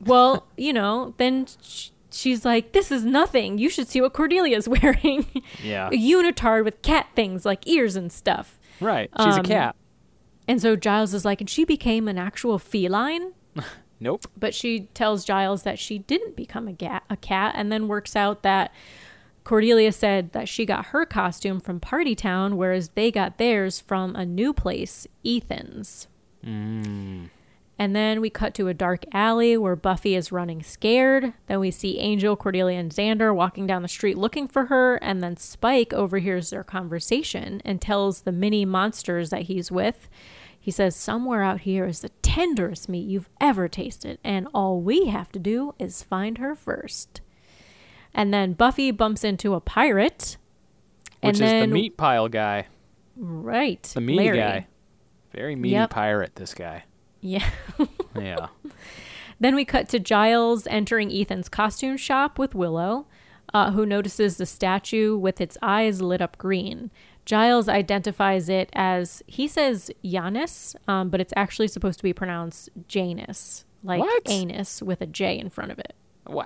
Well, 0.00 0.48
you 0.56 0.72
know, 0.72 1.14
then 1.18 1.46
sh- 1.62 1.90
she's 2.12 2.44
like, 2.44 2.72
this 2.72 2.90
is 2.90 3.04
nothing. 3.04 3.58
You 3.58 3.68
should 3.70 3.88
see 3.88 4.00
what 4.00 4.12
Cordelia's 4.12 4.68
wearing. 4.68 5.26
Yeah. 5.62 5.88
a 5.88 5.90
unitard 5.92 6.64
with 6.64 6.82
cat 6.82 7.08
things 7.14 7.44
like 7.44 7.66
ears 7.66 7.96
and 7.96 8.10
stuff. 8.12 8.58
Right. 8.80 9.10
She's 9.18 9.34
Um, 9.34 9.40
a 9.40 9.44
cat. 9.44 9.76
And 10.48 10.60
so 10.60 10.74
Giles 10.76 11.14
is 11.14 11.24
like, 11.24 11.40
and 11.40 11.48
she 11.48 11.64
became 11.64 12.08
an 12.08 12.18
actual 12.18 12.58
feline. 12.58 13.32
Nope. 14.02 14.22
But 14.34 14.54
she 14.54 14.88
tells 14.94 15.26
Giles 15.26 15.62
that 15.64 15.78
she 15.78 15.98
didn't 15.98 16.34
become 16.34 16.66
a, 16.66 16.72
ga- 16.72 17.00
a 17.10 17.18
cat 17.18 17.52
and 17.54 17.70
then 17.70 17.86
works 17.86 18.16
out 18.16 18.42
that 18.44 18.72
Cordelia 19.44 19.92
said 19.92 20.32
that 20.32 20.48
she 20.48 20.64
got 20.64 20.86
her 20.86 21.04
costume 21.04 21.60
from 21.60 21.80
Party 21.80 22.14
Town, 22.14 22.56
whereas 22.56 22.88
they 22.94 23.10
got 23.10 23.36
theirs 23.36 23.78
from 23.78 24.16
a 24.16 24.24
new 24.24 24.54
place, 24.54 25.06
Ethan's. 25.22 26.08
And 27.80 27.96
then 27.96 28.20
we 28.20 28.28
cut 28.28 28.52
to 28.56 28.68
a 28.68 28.74
dark 28.74 29.04
alley 29.10 29.56
where 29.56 29.74
Buffy 29.74 30.14
is 30.14 30.30
running 30.30 30.62
scared. 30.62 31.32
Then 31.46 31.60
we 31.60 31.70
see 31.70 31.98
Angel, 31.98 32.36
Cordelia, 32.36 32.78
and 32.78 32.92
Xander 32.92 33.34
walking 33.34 33.66
down 33.66 33.80
the 33.80 33.88
street 33.88 34.18
looking 34.18 34.46
for 34.46 34.66
her. 34.66 34.96
And 34.96 35.22
then 35.22 35.38
Spike 35.38 35.94
overhears 35.94 36.50
their 36.50 36.62
conversation 36.62 37.62
and 37.64 37.80
tells 37.80 38.20
the 38.20 38.32
mini 38.32 38.66
monsters 38.66 39.30
that 39.30 39.44
he's 39.44 39.72
with. 39.72 40.10
He 40.60 40.70
says, 40.70 40.94
Somewhere 40.94 41.42
out 41.42 41.60
here 41.62 41.86
is 41.86 42.02
the 42.02 42.10
tenderest 42.20 42.90
meat 42.90 43.08
you've 43.08 43.30
ever 43.40 43.66
tasted, 43.66 44.18
and 44.22 44.46
all 44.52 44.82
we 44.82 45.06
have 45.06 45.32
to 45.32 45.38
do 45.38 45.74
is 45.78 46.02
find 46.02 46.36
her 46.36 46.54
first. 46.54 47.22
And 48.12 48.34
then 48.34 48.52
Buffy 48.52 48.90
bumps 48.90 49.24
into 49.24 49.54
a 49.54 49.60
pirate. 49.62 50.36
Which 51.22 51.36
is 51.36 51.40
then, 51.40 51.70
the 51.70 51.74
meat 51.74 51.96
pile 51.96 52.28
guy. 52.28 52.66
Right. 53.16 53.82
The 53.84 54.02
meaty 54.02 54.18
Larry. 54.18 54.36
guy. 54.38 54.66
Very 55.32 55.56
meaty 55.56 55.76
Yep. 55.76 55.88
pirate, 55.90 56.34
this 56.34 56.52
guy. 56.52 56.84
Yeah. 57.20 57.48
Yeah. 58.20 58.48
Then 59.38 59.54
we 59.54 59.64
cut 59.64 59.88
to 59.90 59.98
Giles 60.00 60.66
entering 60.66 61.10
Ethan's 61.12 61.48
costume 61.48 61.96
shop 61.96 62.38
with 62.38 62.54
Willow, 62.54 63.06
uh, 63.54 63.70
who 63.70 63.86
notices 63.86 64.36
the 64.36 64.44
statue 64.46 65.16
with 65.16 65.40
its 65.40 65.56
eyes 65.62 66.02
lit 66.02 66.20
up 66.20 66.36
green. 66.36 66.90
Giles 67.24 67.68
identifies 67.68 68.48
it 68.48 68.68
as, 68.72 69.22
he 69.26 69.46
says 69.48 69.90
Janus, 70.04 70.74
um, 70.88 71.08
but 71.08 71.20
it's 71.20 71.32
actually 71.36 71.68
supposed 71.68 71.98
to 72.00 72.02
be 72.02 72.12
pronounced 72.12 72.68
Janus, 72.88 73.64
like 73.84 74.00
What? 74.00 74.22
anus 74.28 74.82
with 74.82 75.00
a 75.00 75.06
J 75.06 75.38
in 75.38 75.48
front 75.50 75.70
of 75.70 75.78
it. 75.78 75.94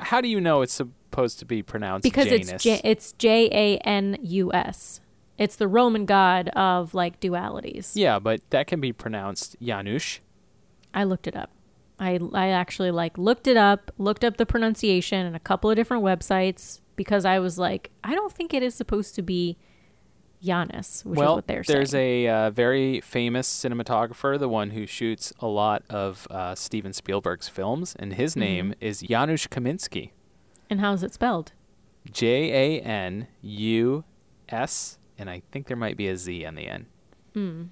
How 0.01 0.21
do 0.21 0.29
you 0.29 0.41
know 0.41 0.61
it's 0.63 0.75
supposed 0.75 1.39
to 1.41 1.45
be 1.47 1.63
pronounced 1.63 2.03
Because 2.05 2.27
Janus? 2.27 2.51
it's 2.51 2.63
J- 2.63 2.81
it's 2.85 3.13
J 3.13 3.49
A 3.51 3.79
N 3.79 4.19
U 4.23 4.53
S. 4.53 5.01
It's 5.39 5.57
the 5.57 5.67
Roman 5.67 6.05
god 6.05 6.49
of 6.51 6.95
like 6.95 7.19
dualities. 7.21 7.93
yeah, 7.95 8.19
but 8.19 8.41
that 8.51 8.67
can 8.69 8.81
be 8.81 8.93
pronounced 8.93 9.57
Janusz. 9.61 10.21
I 10.95 11.05
looked 11.05 11.27
it 11.27 11.37
up. 11.37 11.51
I 11.99 12.19
I 12.33 12.49
actually 12.49 12.91
like 12.91 13.19
looked 13.19 13.47
it 13.47 13.57
up, 13.57 13.91
looked 13.99 14.25
up 14.25 14.37
the 14.39 14.47
pronunciation 14.47 15.27
and 15.27 15.37
a 15.37 15.41
couple 15.41 15.69
of 15.71 15.77
different 15.77 16.03
websites 16.05 16.81
because 16.97 17.25
I 17.25 17.39
was 17.41 17.59
like, 17.59 17.91
I 18.03 18.15
don't 18.15 18.33
think 18.33 18.55
it 18.55 18.63
is 18.63 18.75
supposed 18.75 19.15
to 19.17 19.23
be 19.23 19.57
Giannis, 20.43 21.05
which 21.05 21.19
well, 21.19 21.33
is 21.33 21.37
what 21.37 21.47
they're 21.47 21.63
there's 21.67 21.91
saying. 21.91 22.27
a 22.27 22.29
uh, 22.29 22.51
very 22.51 23.01
famous 23.01 23.49
cinematographer, 23.49 24.39
the 24.39 24.49
one 24.49 24.71
who 24.71 24.87
shoots 24.87 25.33
a 25.41 25.47
lot 25.47 25.83
of 25.89 26.27
uh, 26.31 26.55
Steven 26.55 26.93
Spielberg's 26.93 27.49
films, 27.49 27.97
and 27.99 28.15
his 28.15 28.33
Mm-hmm. 28.33 28.41
name 28.41 28.75
is 28.81 29.01
Janusz 29.01 29.47
Kaminski. 29.47 30.11
and 30.69 30.81
how's 30.81 31.03
it 31.03 31.15
spelled? 31.15 31.53
J 32.11 32.79
A 32.79 32.81
N 32.83 33.29
U 33.41 34.05
S, 34.51 34.99
and 35.17 35.31
I 35.31 35.43
think 35.51 35.67
there 35.69 35.77
might 35.77 35.97
be 35.97 36.09
a 36.09 36.17
Z 36.17 36.45
on 36.45 36.55
the 36.57 36.67
end. 36.69 36.87
Hmm. 37.33 37.63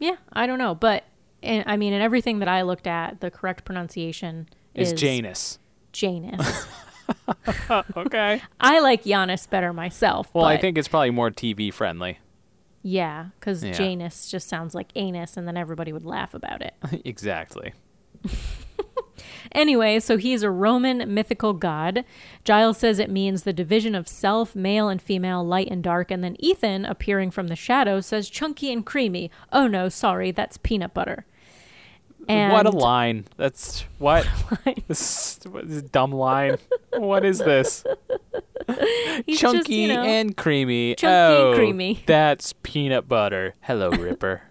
Yeah, 0.00 0.16
I 0.32 0.46
don't 0.48 0.58
know, 0.58 0.74
but 0.74 1.04
and, 1.42 1.64
I 1.66 1.76
mean, 1.76 1.92
in 1.92 2.00
everything 2.02 2.38
that 2.40 2.48
I 2.48 2.62
looked 2.62 2.86
at, 2.86 3.20
the 3.20 3.30
correct 3.30 3.64
pronunciation 3.64 4.48
Is 4.74 4.92
is 4.92 5.00
Janus. 5.00 5.58
Janus. 5.92 6.66
okay. 7.96 8.40
I 8.60 8.78
like 8.80 9.04
Giannis 9.04 9.48
better 9.48 9.72
myself. 9.72 10.30
Well, 10.34 10.44
I 10.44 10.56
think 10.56 10.78
it's 10.78 10.88
probably 10.88 11.10
more 11.10 11.30
TV 11.30 11.72
friendly. 11.72 12.18
yeah, 12.82 13.26
because 13.38 13.62
Yeah. 13.62 13.72
Janus 13.72 14.30
just 14.30 14.48
sounds 14.48 14.74
like 14.74 14.90
anus, 14.94 15.36
and 15.36 15.46
then 15.46 15.56
everybody 15.56 15.92
would 15.92 16.04
laugh 16.04 16.32
about 16.34 16.62
it. 16.62 16.74
exactly. 17.04 17.74
Anyway, 19.52 20.00
so 20.00 20.16
he's 20.16 20.42
a 20.42 20.50
Roman 20.50 21.12
mythical 21.12 21.52
god. 21.52 22.04
Giles 22.44 22.78
says 22.78 22.98
it 22.98 23.10
means 23.10 23.42
the 23.42 23.52
division 23.52 23.94
of 23.94 24.08
self, 24.08 24.56
male 24.56 24.88
and 24.88 25.00
female, 25.00 25.44
light 25.44 25.68
and 25.70 25.82
dark. 25.82 26.10
And 26.10 26.24
then 26.24 26.36
Ethan, 26.38 26.84
appearing 26.86 27.30
from 27.30 27.48
the 27.48 27.56
shadow, 27.56 28.00
says 28.00 28.30
chunky 28.30 28.72
and 28.72 28.84
creamy. 28.86 29.30
Oh 29.52 29.66
no, 29.66 29.88
sorry, 29.88 30.30
that's 30.30 30.56
peanut 30.56 30.94
butter. 30.94 31.26
And 32.28 32.52
what 32.52 32.66
a 32.66 32.70
line. 32.70 33.24
That's 33.36 33.84
what? 33.98 34.28
this, 34.88 35.40
what 35.48 35.64
is 35.64 35.82
dumb 35.82 36.12
line. 36.12 36.58
what 36.96 37.24
is 37.24 37.38
this? 37.38 37.84
He's 39.26 39.40
Chunky 39.40 39.58
just, 39.58 39.70
you 39.70 39.88
know, 39.88 40.02
and 40.02 40.36
creamy. 40.36 40.94
chunky 40.94 41.12
and 41.12 41.44
oh, 41.44 41.54
creamy. 41.54 42.02
That's 42.06 42.54
peanut 42.62 43.08
butter. 43.08 43.54
Hello, 43.62 43.90
Ripper. 43.90 44.42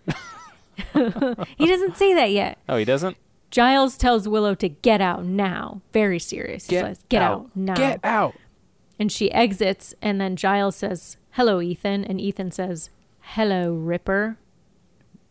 he 1.58 1.68
doesn't 1.68 1.98
say 1.98 2.14
that 2.14 2.32
yet. 2.32 2.58
oh, 2.68 2.78
he 2.78 2.86
doesn't? 2.86 3.18
Giles 3.50 3.98
tells 3.98 4.28
Willow 4.28 4.56
to 4.56 4.70
get 4.70 5.02
out 5.02 5.26
now. 5.26 5.82
Very 5.92 6.20
serious. 6.20 6.68
He 6.68 6.78
says, 6.78 7.04
get 7.10 7.22
out, 7.22 7.50
now. 7.56 7.76
Get 7.76 8.00
out. 8.04 8.36
And 9.00 9.12
she 9.12 9.32
exits, 9.32 9.94
and 10.02 10.22
then 10.22 10.36
Giles 10.36 10.76
says, 10.76 11.18
hello, 11.32 11.60
Ethan. 11.62 12.06
And 12.06 12.22
Ethan 12.22 12.52
says, 12.52 12.90
hello, 13.20 13.74
Ripper. 13.74 14.38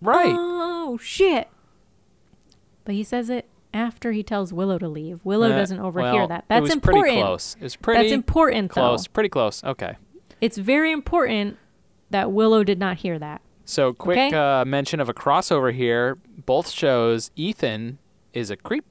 Right. 0.02 0.34
Oh 0.36 0.98
shit! 0.98 1.48
But 2.90 2.96
he 2.96 3.04
says 3.04 3.30
it 3.30 3.48
after 3.72 4.10
he 4.10 4.24
tells 4.24 4.52
Willow 4.52 4.76
to 4.76 4.88
leave. 4.88 5.24
Willow 5.24 5.52
Uh, 5.52 5.56
doesn't 5.56 5.78
overhear 5.78 6.12
well, 6.12 6.26
that. 6.26 6.44
That's 6.48 6.58
it 6.58 6.62
was 6.62 6.70
important. 6.72 7.04
pretty 7.04 7.20
close. 7.22 7.54
It 7.60 7.62
was 7.62 7.76
pretty 7.76 8.02
That's 8.02 8.12
important, 8.12 8.68
close. 8.70 9.04
though. 9.04 9.12
Pretty 9.12 9.28
close. 9.28 9.62
Okay. 9.62 9.94
It's 10.40 10.58
very 10.58 10.90
important 10.90 11.56
that 12.10 12.32
Willow 12.32 12.64
did 12.64 12.80
not 12.80 12.96
hear 12.96 13.16
that. 13.20 13.42
So, 13.64 13.92
quick 13.92 14.18
Okay. 14.18 14.34
uh, 14.36 14.64
mention 14.64 14.98
of 14.98 15.08
a 15.08 15.14
crossover 15.14 15.72
here. 15.72 16.18
Both 16.46 16.68
shows, 16.70 17.30
Ethan 17.36 17.98
is 18.32 18.50
a 18.50 18.56
creep. 18.56 18.84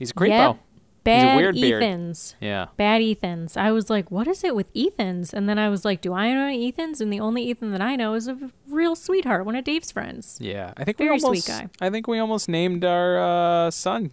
He's 0.00 0.10
a 0.10 0.14
creepo. 0.14 0.28
Yep. 0.54 0.58
Bad 1.06 1.36
weird 1.36 1.54
beard. 1.54 1.82
Ethans. 1.82 2.34
Yeah. 2.40 2.66
Bad 2.76 3.00
Ethans. 3.00 3.56
I 3.56 3.72
was 3.72 3.88
like, 3.88 4.10
what 4.10 4.28
is 4.28 4.44
it 4.44 4.54
with 4.54 4.72
Ethans? 4.74 5.32
And 5.32 5.48
then 5.48 5.58
I 5.58 5.68
was 5.68 5.84
like, 5.84 6.00
do 6.00 6.12
I 6.12 6.32
know 6.34 6.46
any 6.46 6.70
Ethans? 6.72 7.00
And 7.00 7.12
the 7.12 7.20
only 7.20 7.42
Ethan 7.44 7.70
that 7.72 7.80
I 7.80 7.96
know 7.96 8.14
is 8.14 8.28
a 8.28 8.38
real 8.68 8.94
sweetheart, 8.94 9.44
one 9.46 9.56
of 9.56 9.64
Dave's 9.64 9.90
friends. 9.90 10.38
Yeah. 10.40 10.72
I 10.76 10.84
think 10.84 10.98
Very 10.98 11.12
we 11.12 11.18
sweet 11.20 11.26
almost, 11.28 11.48
guy. 11.48 11.68
I 11.80 11.90
think 11.90 12.06
we 12.06 12.18
almost 12.18 12.48
named 12.48 12.84
our 12.84 13.66
uh, 13.66 13.70
son 13.70 14.10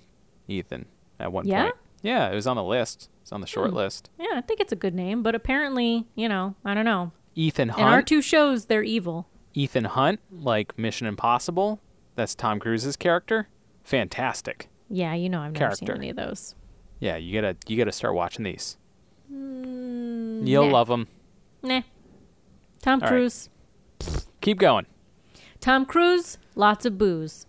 Ethan 0.47 0.85
at 1.19 1.31
one 1.31 1.47
Yeah? 1.47 1.63
point. 1.63 1.75
Yeah, 2.01 2.29
it 2.29 2.35
was 2.35 2.47
on 2.47 2.55
the 2.57 2.63
list. 2.63 3.09
It's 3.21 3.31
on 3.31 3.41
the 3.41 3.47
short 3.47 3.69
Hmm. 3.71 3.77
list. 3.77 4.09
Yeah, 4.19 4.33
I 4.35 4.41
think 4.41 4.59
it's 4.59 4.73
a 4.73 4.75
good 4.75 4.93
name, 4.93 5.23
but 5.23 5.35
apparently, 5.35 6.05
you 6.15 6.27
know, 6.27 6.55
I 6.65 6.73
don't 6.73 6.85
know. 6.85 7.11
Ethan 7.35 7.69
In 7.69 7.75
our 7.83 8.01
two 8.01 8.21
shows, 8.21 8.65
they're 8.65 8.83
evil. 8.83 9.27
Ethan 9.53 9.85
Hunt, 9.85 10.19
like 10.31 10.77
Mission 10.77 11.07
Impossible. 11.07 11.79
That's 12.15 12.35
Tom 12.35 12.59
Cruise's 12.59 12.95
character. 12.97 13.47
Fantastic. 13.83 14.67
Yeah, 14.89 15.13
you 15.13 15.29
know, 15.29 15.39
I've 15.41 15.53
never 15.53 15.59
Character. 15.59 15.85
seen 15.85 15.95
any 15.95 16.09
of 16.09 16.15
those. 16.15 16.55
Yeah, 17.03 17.17
you 17.17 17.33
gotta 17.41 17.57
you 17.67 17.77
gotta 17.77 17.91
start 17.91 18.15
watching 18.15 18.45
these. 18.45 18.77
Mm, 19.29 20.47
You'll 20.47 20.67
nah. 20.67 20.71
love 20.71 20.87
them. 20.87 21.09
Nah. 21.61 21.81
Tom 22.81 23.03
All 23.03 23.09
right. 23.09 23.09
Cruise. 23.09 23.49
Keep 24.39 24.59
going. 24.59 24.85
Tom 25.59 25.85
Cruise, 25.85 26.37
lots 26.55 26.85
of 26.85 26.97
booze. 26.97 27.45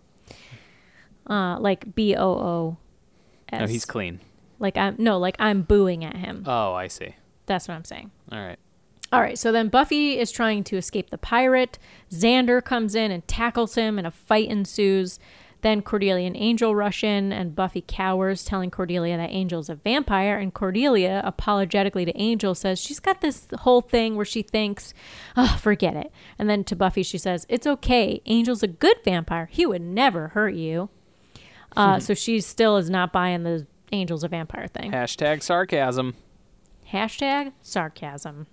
Uh, 1.30 1.56
like 1.60 1.94
B 1.94 2.16
O 2.16 2.26
O. 2.26 2.76
No, 3.52 3.68
he's 3.68 3.84
clean. 3.84 4.18
Like 4.58 4.76
I'm 4.76 4.96
no, 4.98 5.18
like 5.18 5.36
I'm 5.38 5.62
booing 5.62 6.04
at 6.04 6.16
him. 6.16 6.42
Oh, 6.48 6.72
I 6.72 6.88
see. 6.88 7.14
That's 7.46 7.68
what 7.68 7.74
I'm 7.74 7.84
saying. 7.84 8.10
All 8.32 8.40
right. 8.40 8.58
All 9.12 9.20
right, 9.20 9.38
so 9.38 9.52
then 9.52 9.68
Buffy 9.68 10.18
is 10.18 10.32
trying 10.32 10.64
to 10.64 10.76
escape 10.76 11.10
the 11.10 11.18
pirate. 11.18 11.78
Xander 12.10 12.64
comes 12.64 12.96
in 12.96 13.12
and 13.12 13.24
tackles 13.28 13.76
him, 13.76 13.98
and 13.98 14.06
a 14.08 14.10
fight 14.10 14.48
ensues. 14.48 15.20
Then 15.64 15.80
Cordelia 15.80 16.26
and 16.26 16.36
Angel 16.36 16.76
rush 16.76 17.02
in, 17.02 17.32
and 17.32 17.54
Buffy 17.54 17.82
cowers, 17.88 18.44
telling 18.44 18.70
Cordelia 18.70 19.16
that 19.16 19.30
Angel's 19.30 19.70
a 19.70 19.74
vampire. 19.74 20.38
And 20.38 20.52
Cordelia, 20.52 21.22
apologetically 21.24 22.04
to 22.04 22.14
Angel, 22.20 22.54
says 22.54 22.78
she's 22.78 23.00
got 23.00 23.22
this 23.22 23.46
whole 23.60 23.80
thing 23.80 24.14
where 24.14 24.26
she 24.26 24.42
thinks, 24.42 24.92
oh, 25.38 25.56
forget 25.58 25.96
it. 25.96 26.12
And 26.38 26.50
then 26.50 26.64
to 26.64 26.76
Buffy, 26.76 27.02
she 27.02 27.16
says, 27.16 27.46
It's 27.48 27.66
okay. 27.66 28.20
Angel's 28.26 28.62
a 28.62 28.66
good 28.66 28.98
vampire. 29.06 29.48
He 29.50 29.64
would 29.64 29.80
never 29.80 30.28
hurt 30.28 30.52
you. 30.52 30.90
Uh, 31.74 31.98
so 31.98 32.12
she 32.12 32.42
still 32.42 32.76
is 32.76 32.90
not 32.90 33.10
buying 33.10 33.44
the 33.44 33.66
Angel's 33.90 34.22
a 34.22 34.28
vampire 34.28 34.66
thing. 34.66 34.92
Hashtag 34.92 35.42
sarcasm. 35.42 36.14
Hashtag 36.92 37.52
sarcasm. 37.62 38.48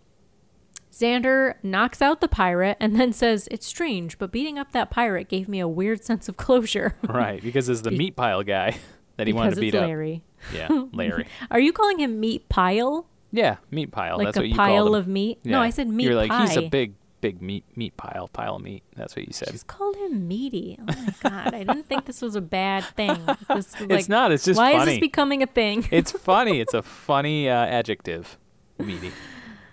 Xander 0.92 1.56
knocks 1.64 2.02
out 2.02 2.20
the 2.22 2.28
pirate 2.28 2.78
and 2.80 3.00
then 3.00 3.14
says, 3.14 3.48
It's 3.52 3.66
strange, 3.66 4.18
but 4.18 4.32
beating 4.32 4.58
up 4.60 4.72
that 4.74 4.90
pirate 4.90 5.30
gave 5.30 5.48
me 5.48 5.60
a 5.60 5.68
weird 5.68 6.04
sense 6.04 6.28
of 6.28 6.38
closure. 6.38 6.96
Right, 7.08 7.42
because 7.42 7.70
it's 7.70 7.82
the 7.82 7.92
meat 7.92 8.16
pile 8.16 8.44
guy 8.44 8.78
that 9.18 9.28
he 9.28 9.34
wanted 9.34 9.52
because 9.52 9.60
to 9.60 9.66
it's 9.68 9.72
beat 9.74 9.80
Larry. 9.80 10.24
up. 10.50 10.54
Yeah, 10.54 10.84
Larry. 10.94 11.28
Are 11.50 11.60
you 11.60 11.72
calling 11.72 12.00
him 12.00 12.20
meat 12.20 12.50
pile? 12.50 13.08
Yeah, 13.32 13.58
meat 13.70 13.92
pile. 13.92 14.18
Like 14.18 14.28
That's 14.28 14.38
a 14.38 14.40
what 14.42 14.50
you 14.50 14.56
pile 14.56 14.84
called 14.84 14.96
him. 14.96 15.02
of 15.02 15.08
meat? 15.08 15.40
No, 15.46 15.62
I 15.62 15.70
said 15.70 15.88
meat 15.88 16.04
You're 16.06 16.16
like 16.16 16.32
he's 16.34 16.58
a 16.58 16.68
big, 16.68 16.96
big 17.22 17.42
meat 17.42 17.64
meat 17.78 17.96
pile, 17.96 18.28
pile 18.28 18.58
of 18.58 18.62
meat. 18.62 18.84
That's 18.98 19.16
what 19.16 19.26
you 19.26 19.34
said. 19.34 19.52
Just 19.52 19.68
called 19.68 19.96
him 19.96 20.28
meaty. 20.28 20.78
Oh 20.82 20.84
my 20.86 21.14
god! 21.30 21.54
I 21.54 21.64
didn't 21.64 21.88
think 21.88 22.06
this 22.06 22.22
was 22.22 22.36
a 22.36 22.42
bad 22.42 22.84
thing. 22.84 23.18
This 23.48 23.80
like, 23.80 23.92
it's 23.92 24.10
not. 24.10 24.32
It's 24.34 24.44
just 24.44 24.58
why 24.58 24.74
funny. 24.74 24.82
is 24.82 24.96
this 24.98 25.00
becoming 25.00 25.42
a 25.44 25.48
thing? 25.48 25.88
it's 25.92 26.12
funny. 26.12 26.60
It's 26.60 26.74
a 26.74 26.82
funny 26.82 27.48
uh, 27.50 27.54
adjective. 27.66 28.38
Meaty. 28.78 29.12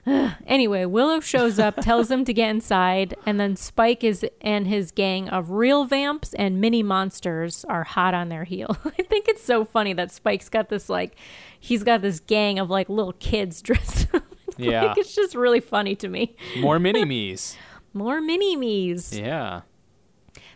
Anyway, 0.47 0.85
Willow 0.87 1.21
shows 1.21 1.59
up, 1.59 1.77
tells 1.77 2.09
them 2.09 2.25
to 2.25 2.33
get 2.33 2.49
inside, 2.49 3.15
and 3.27 3.39
then 3.39 3.55
Spike 3.57 4.03
is 4.03 4.25
and 4.41 4.67
his 4.67 4.91
gang 4.91 5.29
of 5.29 5.51
real 5.51 5.85
vamps 5.85 6.33
and 6.35 6.61
mini 6.61 6.83
monsters 6.83 7.65
are 7.67 7.85
hot 7.85 8.15
on 8.15 8.29
their 8.31 8.45
heel. 8.45 8.77
I 8.85 9.03
think 9.03 9.29
it's 9.29 9.43
so 9.43 9.65
funny 9.65 9.93
that 9.93 10.11
Spike's 10.11 10.49
got 10.49 10.71
this 10.71 10.89
like 10.89 11.17
he's 11.61 11.83
got 11.83 12.01
this 12.01 12.21
gang 12.21 12.59
of 12.59 12.71
like 12.71 12.89
little 12.89 13.13
kids 13.15 13.61
dressed 13.69 14.09
up. 14.15 14.23
Yeah. 14.57 14.85
like, 14.87 14.99
it's 14.99 15.15
just 15.15 15.35
really 15.35 15.61
funny 15.61 15.95
to 15.97 16.09
me. 16.09 16.35
More 16.59 16.79
mini 16.79 17.05
me's. 17.05 17.57
More 17.93 18.21
mini 18.21 18.57
me's. 18.57 19.17
Yeah. 19.19 19.63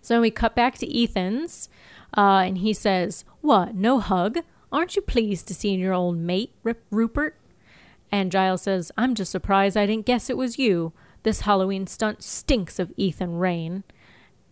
So 0.00 0.20
we 0.20 0.30
cut 0.30 0.56
back 0.56 0.78
to 0.78 1.02
Ethan's, 1.02 1.68
uh, 2.16 2.42
and 2.46 2.58
he 2.58 2.72
says, 2.72 3.24
What, 3.40 3.74
no 3.74 4.00
hug? 4.00 4.38
Aren't 4.72 4.96
you 4.96 5.02
pleased 5.02 5.46
to 5.48 5.54
see 5.54 5.74
your 5.74 5.92
old 5.92 6.16
mate, 6.16 6.54
Rip- 6.62 6.84
Rupert? 6.90 7.36
And 8.12 8.30
Giles 8.30 8.62
says, 8.62 8.92
I'm 8.96 9.14
just 9.14 9.32
surprised 9.32 9.76
I 9.76 9.86
didn't 9.86 10.06
guess 10.06 10.28
it 10.30 10.36
was 10.36 10.58
you. 10.58 10.92
This 11.22 11.40
Halloween 11.40 11.86
stunt 11.86 12.22
stinks 12.22 12.78
of 12.78 12.92
Ethan 12.96 13.36
Rayne. 13.36 13.84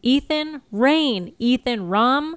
Ethan 0.02 0.62
Rayne. 0.72 1.34
Ethan 1.38 1.88
Rom. 1.88 2.36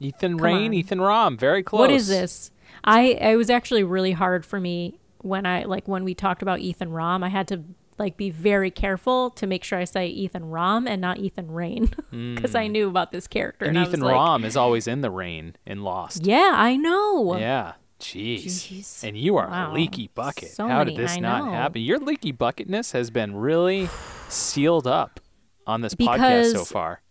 Ethan 0.00 0.36
Come 0.36 0.44
Rain, 0.44 0.66
on. 0.66 0.74
Ethan 0.74 1.00
Rom, 1.00 1.38
very 1.38 1.62
close. 1.62 1.78
What 1.78 1.90
is 1.90 2.08
this? 2.08 2.50
I 2.82 3.02
it 3.02 3.36
was 3.36 3.48
actually 3.48 3.84
really 3.84 4.12
hard 4.12 4.44
for 4.44 4.58
me 4.58 4.98
when 5.18 5.46
I 5.46 5.64
like 5.64 5.86
when 5.86 6.04
we 6.04 6.14
talked 6.14 6.42
about 6.42 6.58
Ethan 6.58 6.90
Rom. 6.90 7.22
I 7.22 7.28
had 7.28 7.46
to 7.48 7.62
like 7.96 8.16
be 8.16 8.28
very 8.30 8.72
careful 8.72 9.30
to 9.30 9.46
make 9.46 9.62
sure 9.62 9.78
I 9.78 9.84
say 9.84 10.08
Ethan 10.08 10.46
Rom 10.46 10.88
and 10.88 11.00
not 11.00 11.18
Ethan 11.18 11.52
Rayne 11.52 11.90
because 12.10 12.56
I 12.56 12.66
knew 12.66 12.88
about 12.88 13.12
this 13.12 13.28
character. 13.28 13.66
Hmm. 13.66 13.70
And 13.70 13.78
And, 13.78 13.86
Ethan 13.86 14.00
was 14.00 14.06
like, 14.06 14.14
Rom 14.14 14.44
is 14.44 14.56
always 14.56 14.88
in 14.88 15.00
the 15.00 15.10
rain 15.10 15.54
in 15.64 15.82
Lost. 15.82 16.26
Yeah, 16.26 16.54
I 16.56 16.76
know. 16.76 17.36
Yeah. 17.38 17.74
Jeez. 18.04 18.44
Jeez. 18.44 19.04
And 19.06 19.16
you 19.16 19.36
are 19.36 19.48
Wow. 19.48 19.72
a 19.72 19.74
leaky 19.74 20.08
bucket. 20.14 20.50
So 20.50 20.68
How 20.68 20.78
many, 20.78 20.94
did 20.94 21.04
this 21.04 21.12
I 21.16 21.20
not 21.20 21.44
know. 21.46 21.50
happen? 21.52 21.82
Your 21.82 21.98
leaky 21.98 22.32
bucketness 22.32 22.92
has 22.92 23.10
been 23.10 23.34
really 23.36 23.88
sealed 24.28 24.86
up 24.86 25.20
on 25.66 25.80
this 25.80 25.94
podcast 25.94 26.44
so 26.46 26.52
Because 26.52 26.70
far. 26.72 27.02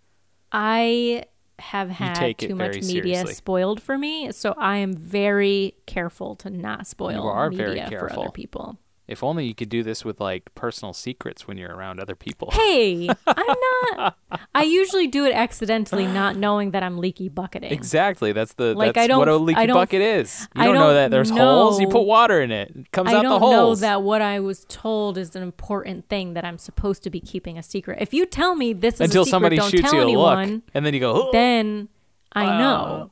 I 0.51 1.23
have 1.59 1.89
had 1.89 2.37
too 2.37 2.55
much 2.55 2.75
media 2.75 2.83
seriously. 2.83 3.33
spoiled 3.33 3.81
for 3.81 3.97
me, 3.97 4.31
so 4.31 4.53
I 4.57 4.77
am 4.77 4.93
very 4.93 5.75
careful 5.85 6.35
to 6.37 6.49
not 6.49 6.85
spoil 6.87 7.13
You 7.13 7.21
are 7.21 7.49
media 7.49 7.87
very 7.89 7.99
for 7.99 8.11
other 8.13 8.29
people. 8.31 8.77
If 9.05 9.21
only 9.21 9.45
you 9.45 9.53
could 9.53 9.67
do 9.67 9.83
this 9.83 10.05
with 10.05 10.21
like 10.21 10.55
personal 10.55 10.93
secrets 10.93 11.45
when 11.45 11.57
you're 11.57 11.75
around 11.75 11.99
other 11.99 12.15
people. 12.15 12.49
Hey, 12.63 13.09
I'm 13.27 13.55
not. 13.97 14.17
I 14.55 14.63
usually 14.63 15.07
do 15.07 15.25
it 15.25 15.33
accidentally, 15.33 16.07
not 16.07 16.37
knowing 16.37 16.71
that 16.71 16.83
I'm 16.83 16.97
leaky 16.97 17.27
bucketing. 17.27 17.71
Exactly. 17.73 18.31
That's 18.31 18.53
the 18.53 18.73
Like, 18.73 18.93
that's 18.95 19.11
I 19.11 19.17
what 19.17 19.27
a 19.27 19.31
don't- 19.31 19.45
leaky 19.45 19.59
I 19.59 19.65
don't- 19.65 19.75
bucket 19.75 20.01
is. 20.01 20.47
You 20.55 20.61
I 20.61 20.65
don't, 20.65 20.75
know 20.75 20.85
don't 20.87 20.93
that 20.95 21.11
there's 21.11 21.29
holes. 21.29 21.81
You 21.81 21.87
put 21.89 22.03
water 22.03 22.41
in 22.41 22.51
it. 22.51 22.71
It 22.75 22.91
comes 22.91 23.09
I 23.09 23.15
out 23.15 23.23
don't 23.23 23.41
the 23.41 23.49
know 23.51 23.75
that 23.75 24.01
what 24.03 24.21
I 24.21 24.39
was 24.39 24.65
told 24.69 25.17
is 25.17 25.35
an 25.35 25.43
important 25.43 26.07
thing 26.07 26.33
that 26.35 26.45
I'm 26.45 26.57
supposed 26.57 27.03
to 27.03 27.09
be 27.09 27.19
keeping 27.19 27.57
a 27.57 27.63
secret. 27.63 27.97
If 28.01 28.13
you 28.13 28.25
tell 28.25 28.55
me 28.55 28.71
this 28.71 28.95
is 28.95 29.01
Until 29.01 29.23
a 29.23 29.25
secret, 29.25 29.31
somebody 29.31 29.55
don't 29.57 29.69
shoots 29.69 29.83
tell 29.83 29.93
you 29.95 29.99
a 29.99 30.03
anyone, 30.03 30.51
look, 30.53 30.61
and 30.73 30.85
then 30.85 30.93
you 30.93 31.01
go, 31.01 31.27
"Oh." 31.27 31.29
then 31.33 31.89
I 32.31 32.45
know. 32.57 33.11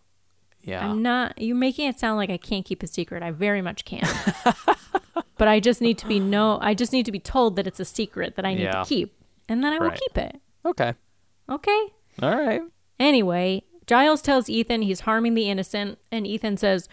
yeah. 0.63 0.89
I'm 0.89 1.01
not. 1.01 1.39
You're 1.41 1.55
making 1.57 1.87
it 1.89 1.99
sound 1.99 2.15
like 2.17 2.29
I 2.29 2.37
can't 2.37 2.63
keep 2.63 2.81
a 2.81 2.87
secret. 2.87 3.21
I 3.23 3.31
very 3.31 3.61
much 3.61 3.83
can. 3.83 4.07
but 5.41 5.47
I 5.47 5.59
just 5.59 5.81
need 5.81 5.97
to 5.97 6.07
be 6.07 6.19
no. 6.19 6.59
I 6.61 6.75
just 6.75 6.93
need 6.93 7.07
to 7.07 7.11
be 7.11 7.17
told 7.19 7.55
that 7.55 7.65
it's 7.65 7.79
a 7.79 7.85
secret 7.85 8.35
that 8.35 8.45
I 8.45 8.53
need 8.53 8.63
Yeah. 8.69 8.83
to 8.83 8.85
keep, 8.87 9.15
and 9.49 9.63
then 9.63 9.73
I 9.73 9.79
will 9.79 9.89
keep 9.89 10.15
it. 10.15 10.39
okay. 10.63 10.93
Okay. 11.49 11.81
All 12.21 12.37
right. 12.37 12.61
Anyway, 12.99 13.63
Giles 13.87 14.21
tells 14.21 14.49
Ethan 14.49 14.83
he's 14.83 14.99
harming 15.01 15.33
the 15.33 15.49
innocent, 15.49 15.97
and 16.11 16.27
Ethan 16.27 16.57
says, 16.57 16.87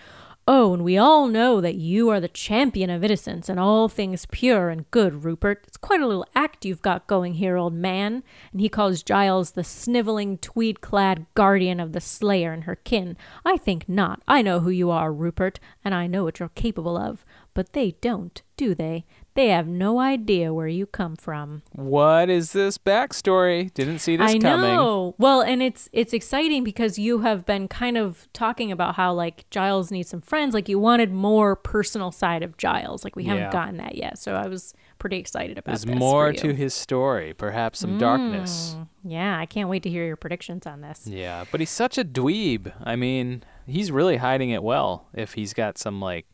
Oh, 0.51 0.73
and 0.73 0.83
we 0.83 0.97
all 0.97 1.27
know 1.27 1.61
that 1.61 1.75
you 1.75 2.09
are 2.09 2.21
the 2.21 2.27
champion 2.47 2.89
of 2.89 3.05
innocence 3.05 3.51
and 3.51 3.61
all 3.61 3.87
things 3.87 4.25
pure 4.25 4.71
and 4.71 4.91
good, 4.91 5.23
Rupert. 5.23 5.65
It's 5.67 5.77
quite 5.77 6.01
a 6.01 6.07
little 6.07 6.25
act 6.35 6.65
you've 6.65 6.81
got 6.81 7.07
going 7.07 7.35
here, 7.35 7.59
old 7.59 7.75
man. 7.75 8.23
And 8.51 8.63
he 8.63 8.71
calls 8.71 9.03
Giles 9.03 9.51
the 9.51 9.63
sniveling, 9.63 10.39
tweed 10.39 10.81
clad 10.81 11.27
guardian 11.35 11.81
of 11.81 11.93
the 11.93 12.01
Slayer 12.01 12.51
and 12.55 12.65
her 12.65 12.77
kin. 12.77 13.15
I 13.45 13.59
think 13.59 13.91
not. 13.91 14.23
I 14.27 14.41
know 14.41 14.61
who 14.61 14.71
you 14.71 14.91
are, 14.91 15.13
Rupert, 15.13 15.61
and 15.85 15.95
I 15.95 16.07
know 16.07 16.25
what 16.25 16.41
you're 16.41 16.49
capable 16.55 16.97
of. 16.97 17.27
But 17.59 17.73
they 17.73 17.97
don't, 18.01 18.41
do 18.57 18.73
they? 18.73 19.05
They 19.35 19.49
have 19.49 19.67
no 19.67 19.99
idea 19.99 20.55
where 20.55 20.69
you 20.69 20.87
come 20.87 21.17
from. 21.17 21.63
What 21.73 22.31
is 22.31 22.53
this 22.53 22.79
backstory? 22.79 23.75
Didn't 23.75 23.99
see 23.99 24.15
this 24.15 24.31
I 24.31 24.39
coming. 24.39 24.71
know. 24.71 25.17
Well, 25.19 25.41
and 25.41 25.61
it's 25.61 25.89
it's 25.93 26.13
exciting 26.13 26.63
because 26.63 27.01
you 27.01 27.23
have 27.23 27.45
been 27.45 27.67
kind 27.67 27.99
of 27.99 28.29
talking 28.33 28.71
about 28.71 28.95
how 28.95 29.13
like 29.13 29.51
Giles 29.51 29.91
needs 29.91 30.09
some 30.09 30.21
friends. 30.21 30.55
Like 30.55 30.69
you 30.69 30.79
wanted 30.79 31.11
more 31.11 31.57
personal 31.57 32.13
side 32.13 32.45
of 32.45 32.57
Giles. 32.59 33.03
Like 33.03 33.17
we 33.17 33.25
Yeah. 33.25 33.35
haven't 33.35 33.51
gotten 33.51 33.77
that 33.79 33.97
yet. 33.97 34.21
So 34.21 34.37
I 34.37 34.47
was 34.47 34.73
pretty 35.01 35.17
excited 35.17 35.59
about 35.59 35.73
There's 35.81 35.87
more 35.99 36.33
to 36.33 36.55
his 36.55 36.75
story, 36.75 37.35
perhaps 37.35 37.81
some 37.81 37.97
mm. 37.97 37.99
darkness. 37.99 38.77
Yeah, 39.03 39.37
I 39.37 39.47
can't 39.47 39.69
wait 39.69 39.83
to 39.83 39.91
hear 39.91 40.07
your 40.07 40.15
predictions 40.15 40.65
on 40.65 40.81
this. 40.81 41.09
Yeah, 41.09 41.45
but 41.51 41.59
he's 41.59 41.71
such 41.71 41.99
a 41.99 42.05
dweeb. 42.05 42.73
I 42.85 42.95
mean, 42.95 43.43
he's 43.67 43.91
really 43.91 44.19
hiding 44.19 44.51
it 44.51 44.63
well 44.63 45.09
if 45.13 45.35
he's 45.35 45.53
got 45.53 45.77
some 45.77 46.01
like 46.01 46.27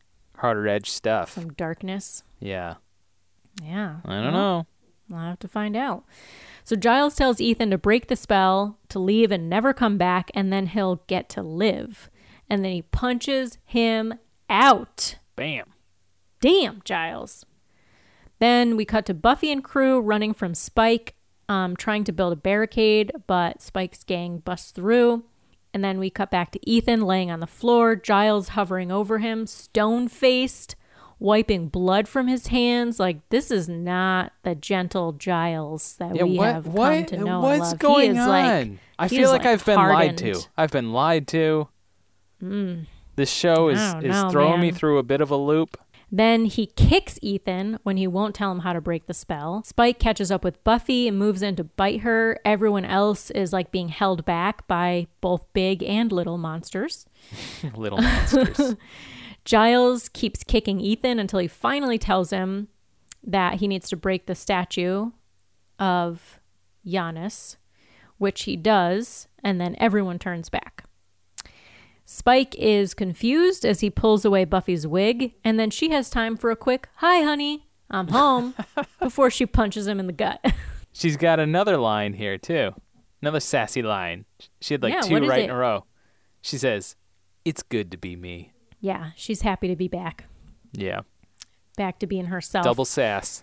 harder 0.44 0.68
edge 0.68 0.90
stuff. 0.90 1.32
Some 1.32 1.54
darkness. 1.54 2.22
Yeah. 2.38 2.74
Yeah. 3.62 3.96
I 4.04 4.20
don't 4.20 4.34
know. 4.34 4.66
I'll 5.10 5.30
have 5.30 5.38
to 5.38 5.48
find 5.48 5.74
out. 5.74 6.04
So 6.64 6.76
Giles 6.76 7.16
tells 7.16 7.40
Ethan 7.40 7.70
to 7.70 7.78
break 7.78 8.08
the 8.08 8.16
spell, 8.16 8.78
to 8.90 8.98
leave 8.98 9.32
and 9.32 9.48
never 9.48 9.72
come 9.72 9.96
back, 9.96 10.30
and 10.34 10.52
then 10.52 10.66
he'll 10.66 11.02
get 11.06 11.30
to 11.30 11.42
live. 11.42 12.10
And 12.50 12.62
then 12.62 12.72
he 12.72 12.82
punches 12.82 13.56
him 13.64 14.14
out. 14.50 15.16
Bam. 15.34 15.72
Damn, 16.40 16.82
Giles. 16.84 17.46
Then 18.38 18.76
we 18.76 18.84
cut 18.84 19.06
to 19.06 19.14
Buffy 19.14 19.50
and 19.50 19.64
crew 19.64 19.98
running 19.98 20.34
from 20.34 20.54
Spike, 20.54 21.14
um, 21.48 21.74
trying 21.74 22.04
to 22.04 22.12
build 22.12 22.34
a 22.34 22.36
barricade, 22.36 23.12
but 23.26 23.62
Spike's 23.62 24.04
gang 24.04 24.38
busts 24.38 24.72
through. 24.72 25.24
And 25.74 25.82
then 25.82 25.98
we 25.98 26.08
cut 26.08 26.30
back 26.30 26.52
to 26.52 26.70
Ethan 26.70 27.02
laying 27.02 27.32
on 27.32 27.40
the 27.40 27.48
floor, 27.48 27.96
Giles 27.96 28.50
hovering 28.50 28.92
over 28.92 29.18
him, 29.18 29.44
stone 29.48 30.06
faced, 30.06 30.76
wiping 31.18 31.66
blood 31.66 32.06
from 32.06 32.28
his 32.28 32.46
hands. 32.46 33.00
Like, 33.00 33.28
this 33.30 33.50
is 33.50 33.68
not 33.68 34.32
the 34.44 34.54
gentle 34.54 35.10
Giles 35.12 35.96
that 35.96 36.14
Yeah, 36.14 36.22
we 36.22 36.38
what 36.38 36.54
have 36.54 36.66
what 36.68 37.08
come 37.08 37.18
to 37.18 37.24
know 37.24 37.40
what's 37.40 37.54
and 37.54 37.60
love. 37.72 37.78
going 37.80 38.12
he 38.12 38.18
is 38.18 38.18
on? 38.18 38.28
Like, 38.28 38.70
I 39.00 39.08
feel 39.08 39.24
is, 39.24 39.30
like, 39.30 39.46
I've 39.46 39.66
been 39.66 39.76
lied 39.76 40.16
to. 40.18 40.40
I've 40.56 40.70
been 40.70 40.92
lied 40.92 41.26
to. 41.28 41.66
Mm. 42.40 42.86
This 43.16 43.32
show 43.32 43.68
is 43.68 43.80
I 43.80 43.98
is 43.98 44.04
know, 44.04 44.30
throwing 44.30 44.60
me 44.60 44.70
through 44.70 44.98
a 44.98 45.02
bit 45.02 45.20
of 45.20 45.32
a 45.32 45.36
loop. 45.36 45.76
Then 46.10 46.44
he 46.44 46.66
kicks 46.66 47.18
Ethan 47.22 47.78
when 47.82 47.96
he 47.96 48.06
won't 48.06 48.34
tell 48.34 48.52
him 48.52 48.60
how 48.60 48.72
to 48.72 48.80
break 48.80 49.06
the 49.06 49.14
spell. 49.14 49.62
Spike 49.64 49.98
catches 49.98 50.30
up 50.30 50.44
with 50.44 50.62
Buffy 50.64 51.08
and 51.08 51.18
moves 51.18 51.42
in 51.42 51.56
to 51.56 51.64
bite 51.64 52.00
her. 52.00 52.38
Everyone 52.44 52.84
else 52.84 53.30
is 53.30 53.52
like 53.52 53.72
being 53.72 53.88
held 53.88 54.24
back 54.24 54.66
by 54.66 55.06
both 55.20 55.52
big 55.52 55.82
and 55.82 56.12
little 56.12 56.38
monsters. 56.38 57.06
Little 57.74 58.00
monsters. 58.00 58.76
Giles 59.44 60.08
keeps 60.08 60.42
kicking 60.42 60.80
Ethan 60.80 61.18
until 61.18 61.38
he 61.38 61.48
finally 61.48 61.98
tells 61.98 62.30
him 62.30 62.68
that 63.22 63.56
he 63.56 63.68
needs 63.68 63.88
to 63.90 63.96
break 63.96 64.26
the 64.26 64.34
statue 64.34 65.10
of 65.78 66.40
Janus, 66.86 67.56
which 68.18 68.44
he 68.44 68.56
does, 68.56 69.28
and 69.42 69.60
then 69.60 69.76
everyone 69.78 70.18
turns 70.18 70.48
back. 70.48 70.83
Spike 72.04 72.54
is 72.56 72.92
confused 72.94 73.64
as 73.64 73.80
he 73.80 73.88
pulls 73.90 74.24
away 74.24 74.44
Buffy's 74.44 74.86
wig, 74.86 75.34
and 75.42 75.58
then 75.58 75.70
she 75.70 75.90
has 75.90 76.10
time 76.10 76.36
for 76.36 76.50
a 76.50 76.56
quick, 76.56 76.88
Hi, 76.96 77.22
honey, 77.22 77.66
I'm 77.90 78.08
home, 78.08 78.54
before 79.00 79.30
she 79.30 79.46
punches 79.46 79.86
him 79.86 79.98
in 80.00 80.06
the 80.06 80.12
gut. 80.12 80.44
She's 80.92 81.16
got 81.16 81.40
another 81.40 81.76
line 81.76 82.12
here 82.12 82.38
too. 82.38 82.72
Another 83.22 83.40
sassy 83.40 83.82
line. 83.82 84.26
She 84.60 84.74
had 84.74 84.82
like 84.82 84.92
Yeah, 84.92 85.00
two 85.00 85.14
right 85.26 85.40
it? 85.40 85.44
in 85.44 85.50
a 85.50 85.56
row. 85.56 85.86
She 86.42 86.58
says, 86.58 86.94
"It's 87.44 87.62
good 87.62 87.90
to 87.90 87.96
be 87.96 88.16
me." 88.16 88.52
yeah, 88.80 89.10
she's 89.16 89.40
happy 89.40 89.66
to 89.68 89.74
be 89.76 89.88
back, 89.88 90.26
Yeah. 90.72 91.00
back 91.78 91.98
to 92.00 92.06
being 92.06 92.26
herself. 92.26 92.64
Double 92.64 92.84
sass. 92.84 93.42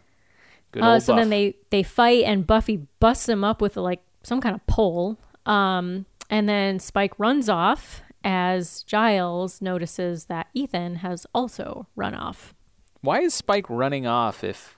Good 0.71 0.83
Uh, 0.83 0.99
so 0.99 1.13
Buff. 1.13 1.19
then 1.21 1.29
they 1.31 1.55
they 1.71 1.81
fight 1.83 2.23
and 2.25 2.45
Buffy 2.45 2.85
busts 2.99 3.27
him 3.27 3.43
up 3.43 3.59
with 3.59 3.75
like 3.75 4.01
some 4.23 4.39
kind 4.39 4.53
of 4.55 4.65
pole. 4.67 5.17
Um, 5.47 6.05
and 6.29 6.47
then 6.47 6.77
Spike 6.79 7.17
runs 7.17 7.49
off 7.49 8.03
as 8.23 8.83
Giles 8.83 9.61
notices 9.61 10.25
that 10.25 10.47
Ethan 10.53 10.97
has 10.97 11.25
also 11.33 11.87
run 11.95 12.13
off. 12.13 12.53
Why 13.01 13.21
is 13.21 13.33
Spike 13.33 13.69
running 13.69 14.05
off 14.05 14.43
if 14.43 14.77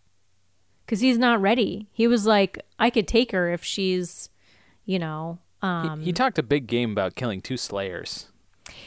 because 0.86 1.00
he's 1.00 1.18
not 1.18 1.42
ready. 1.42 1.88
He 1.92 2.08
was 2.08 2.26
like, 2.26 2.60
I 2.78 2.90
could 2.90 3.08
take 3.08 3.32
her 3.32 3.52
if 3.52 3.64
she's, 3.64 4.30
you 4.86 5.00
know, 5.00 5.40
um, 5.62 6.00
he, 6.00 6.08
he 6.08 6.14
talked 6.14 6.38
a 6.38 6.44
big 6.44 6.68
game 6.68 6.92
about 6.92 7.16
killing 7.16 7.42
two 7.42 7.58
slayers. 7.58 8.28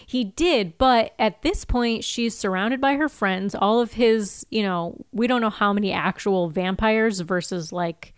He 0.06 0.24
did, 0.24 0.78
but 0.78 1.14
at 1.18 1.42
this 1.42 1.64
point, 1.64 2.04
she's 2.04 2.36
surrounded 2.36 2.80
by 2.80 2.94
her 2.94 3.08
friends. 3.08 3.54
All 3.54 3.80
of 3.80 3.94
his, 3.94 4.46
you 4.50 4.62
know, 4.62 5.04
we 5.12 5.26
don't 5.26 5.40
know 5.40 5.50
how 5.50 5.72
many 5.72 5.92
actual 5.92 6.48
vampires 6.48 7.20
versus 7.20 7.72
like 7.72 8.14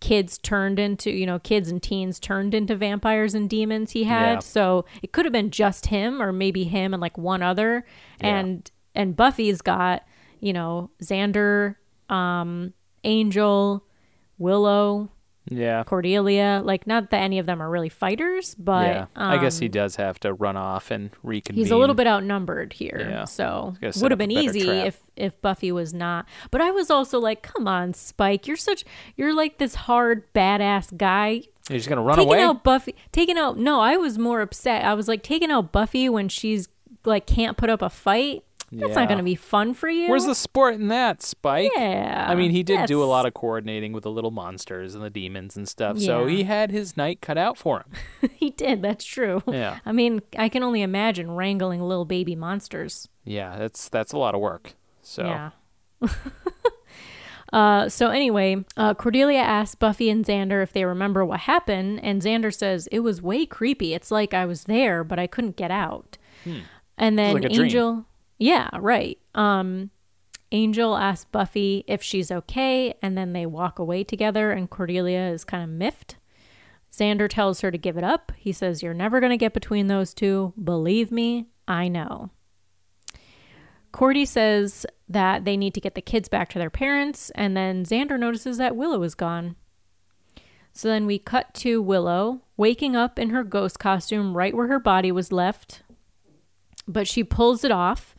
kids 0.00 0.38
turned 0.38 0.78
into, 0.78 1.10
you 1.10 1.26
know, 1.26 1.38
kids 1.38 1.70
and 1.70 1.82
teens 1.82 2.18
turned 2.18 2.54
into 2.54 2.74
vampires 2.74 3.34
and 3.34 3.48
demons 3.48 3.92
he 3.92 4.04
had. 4.04 4.32
Yeah. 4.32 4.38
So 4.40 4.84
it 5.02 5.12
could 5.12 5.26
have 5.26 5.32
been 5.32 5.50
just 5.50 5.86
him 5.86 6.20
or 6.20 6.32
maybe 6.32 6.64
him 6.64 6.94
and 6.94 7.00
like 7.00 7.16
one 7.18 7.42
other. 7.42 7.84
Yeah. 8.20 8.38
And 8.38 8.70
and 8.94 9.14
Buffy's 9.14 9.62
got, 9.62 10.04
you 10.40 10.52
know, 10.52 10.90
Xander, 11.02 11.76
um, 12.08 12.72
Angel, 13.04 13.84
Willow, 14.38 15.10
Yeah. 15.48 15.84
Cordelia. 15.84 16.60
Like 16.64 16.86
not 16.86 17.10
that 17.10 17.22
any 17.22 17.38
of 17.38 17.46
them 17.46 17.60
are 17.62 17.70
really 17.70 17.88
fighters, 17.88 18.54
but 18.54 18.86
yeah. 18.86 19.06
I 19.16 19.38
guess 19.38 19.58
he 19.58 19.66
um, 19.66 19.72
does 19.72 19.96
have 19.96 20.20
to 20.20 20.32
run 20.34 20.56
off 20.56 20.90
and 20.90 21.10
reconvene. 21.22 21.64
He's 21.64 21.70
a 21.72 21.76
little 21.76 21.94
bit 21.94 22.06
outnumbered 22.06 22.72
here, 22.74 23.06
Yeah. 23.10 23.24
so 23.24 23.74
would 23.96 24.10
have 24.10 24.18
been 24.18 24.30
easy 24.30 24.64
trap. 24.64 24.86
if 24.86 25.00
if 25.16 25.40
Buffy 25.40 25.72
was 25.72 25.92
not. 25.94 26.26
But 26.50 26.60
I 26.60 26.70
was 26.70 26.90
also 26.90 27.18
like, 27.18 27.42
come 27.42 27.66
on, 27.66 27.94
Spike, 27.94 28.46
you're 28.46 28.56
such 28.56 28.84
you're 29.16 29.34
like 29.34 29.58
this 29.58 29.74
hard 29.74 30.32
badass 30.34 30.96
guy. 30.96 31.42
He's 31.68 31.86
gonna 31.86 32.02
run 32.02 32.16
taking 32.16 32.28
away. 32.32 32.42
out 32.42 32.62
Buffy, 32.64 32.94
taking 33.12 33.38
out. 33.38 33.56
No, 33.58 33.80
I 33.80 33.96
was 33.96 34.18
more 34.18 34.40
upset. 34.40 34.84
I 34.84 34.94
was 34.94 35.08
like, 35.08 35.22
taking 35.22 35.50
out 35.50 35.72
Buffy 35.72 36.08
when 36.08 36.28
she's 36.28 36.68
like 37.04 37.26
can't 37.26 37.56
put 37.56 37.70
up 37.70 37.80
a 37.82 37.90
fight. 37.90 38.44
That's 38.72 38.90
Yeah. 38.90 38.94
not 39.00 39.08
going 39.08 39.18
to 39.18 39.24
be 39.24 39.34
fun 39.34 39.74
for 39.74 39.88
you. 39.88 40.08
Where's 40.08 40.26
the 40.26 40.34
sport 40.34 40.74
in 40.74 40.86
that, 40.88 41.22
Spike? 41.22 41.72
Yeah, 41.74 42.26
I 42.28 42.36
mean, 42.36 42.52
he 42.52 42.62
did 42.62 42.86
do 42.86 43.02
a 43.02 43.04
lot 43.06 43.26
of 43.26 43.34
coordinating 43.34 43.92
with 43.92 44.04
the 44.04 44.10
little 44.12 44.30
monsters 44.30 44.94
and 44.94 45.02
the 45.02 45.10
demons 45.10 45.56
and 45.56 45.68
stuff, 45.68 45.96
Yeah. 45.96 46.06
so 46.06 46.26
he 46.26 46.44
had 46.44 46.70
his 46.70 46.96
night 46.96 47.20
cut 47.20 47.36
out 47.36 47.58
for 47.58 47.78
him. 48.20 48.30
he 48.36 48.50
did. 48.50 48.80
That's 48.80 49.04
true. 49.04 49.42
Yeah. 49.48 49.80
I 49.84 49.90
mean, 49.90 50.20
I 50.38 50.48
can 50.48 50.62
only 50.62 50.82
imagine 50.82 51.32
wrangling 51.32 51.80
little 51.82 52.04
baby 52.04 52.36
monsters. 52.36 53.08
Yeah, 53.24 53.56
that's 53.58 53.88
that's 53.88 54.12
a 54.12 54.18
lot 54.18 54.34
of 54.36 54.40
work. 54.40 54.74
So 55.02 55.24
Yeah. 55.24 55.50
uh, 57.52 57.88
so 57.88 58.10
anyway, 58.10 58.64
uh, 58.76 58.94
Cordelia 58.94 59.40
asks 59.40 59.74
Buffy 59.74 60.08
and 60.10 60.24
Xander 60.24 60.62
if 60.62 60.72
they 60.72 60.84
remember 60.84 61.24
what 61.24 61.40
happened, 61.40 62.00
and 62.04 62.22
Xander 62.22 62.54
says 62.54 62.86
it 62.92 63.00
was 63.00 63.20
way 63.20 63.46
creepy. 63.46 63.94
It's 63.94 64.10
like 64.10 64.32
I 64.32 64.46
was 64.46 64.64
there, 64.64 65.02
but 65.02 65.18
I 65.18 65.26
couldn't 65.26 65.56
get 65.56 65.70
out. 65.70 66.16
Hmm. 66.44 66.60
And 66.96 67.18
then 67.18 67.34
like 67.34 67.44
a 67.44 67.48
dream. 67.48 68.06
Yeah, 68.40 68.70
right. 68.78 69.18
Um, 69.34 69.90
Angel 70.50 70.96
asks 70.96 71.26
Buffy 71.30 71.84
if 71.86 72.02
she's 72.02 72.32
okay, 72.32 72.94
and 73.02 73.16
then 73.16 73.34
they 73.34 73.44
walk 73.44 73.78
away 73.78 74.02
together, 74.02 74.50
and 74.50 74.68
Cordelia 74.68 75.28
is 75.28 75.44
kind 75.44 75.62
of 75.62 75.68
miffed. 75.68 76.16
Xander 76.90 77.28
tells 77.28 77.60
her 77.60 77.70
to 77.70 77.78
give 77.78 77.98
it 77.98 78.02
up. 78.02 78.32
He 78.36 78.50
says, 78.50 78.82
You're 78.82 78.94
never 78.94 79.20
going 79.20 79.30
to 79.30 79.36
get 79.36 79.52
between 79.52 79.86
those 79.86 80.14
two. 80.14 80.54
Believe 80.62 81.12
me, 81.12 81.48
I 81.68 81.86
know. 81.86 82.30
Cordy 83.92 84.24
says 84.24 84.86
that 85.06 85.44
they 85.44 85.56
need 85.56 85.74
to 85.74 85.80
get 85.80 85.94
the 85.94 86.00
kids 86.00 86.28
back 86.28 86.48
to 86.50 86.58
their 86.58 86.70
parents, 86.70 87.30
and 87.34 87.54
then 87.54 87.84
Xander 87.84 88.18
notices 88.18 88.56
that 88.56 88.74
Willow 88.74 89.02
is 89.02 89.14
gone. 89.14 89.54
So 90.72 90.88
then 90.88 91.04
we 91.04 91.18
cut 91.18 91.52
to 91.54 91.82
Willow 91.82 92.40
waking 92.56 92.96
up 92.96 93.18
in 93.18 93.30
her 93.30 93.44
ghost 93.44 93.78
costume 93.78 94.36
right 94.36 94.54
where 94.54 94.68
her 94.68 94.78
body 94.78 95.12
was 95.12 95.30
left, 95.30 95.82
but 96.88 97.06
she 97.06 97.22
pulls 97.22 97.64
it 97.64 97.70
off, 97.70 98.14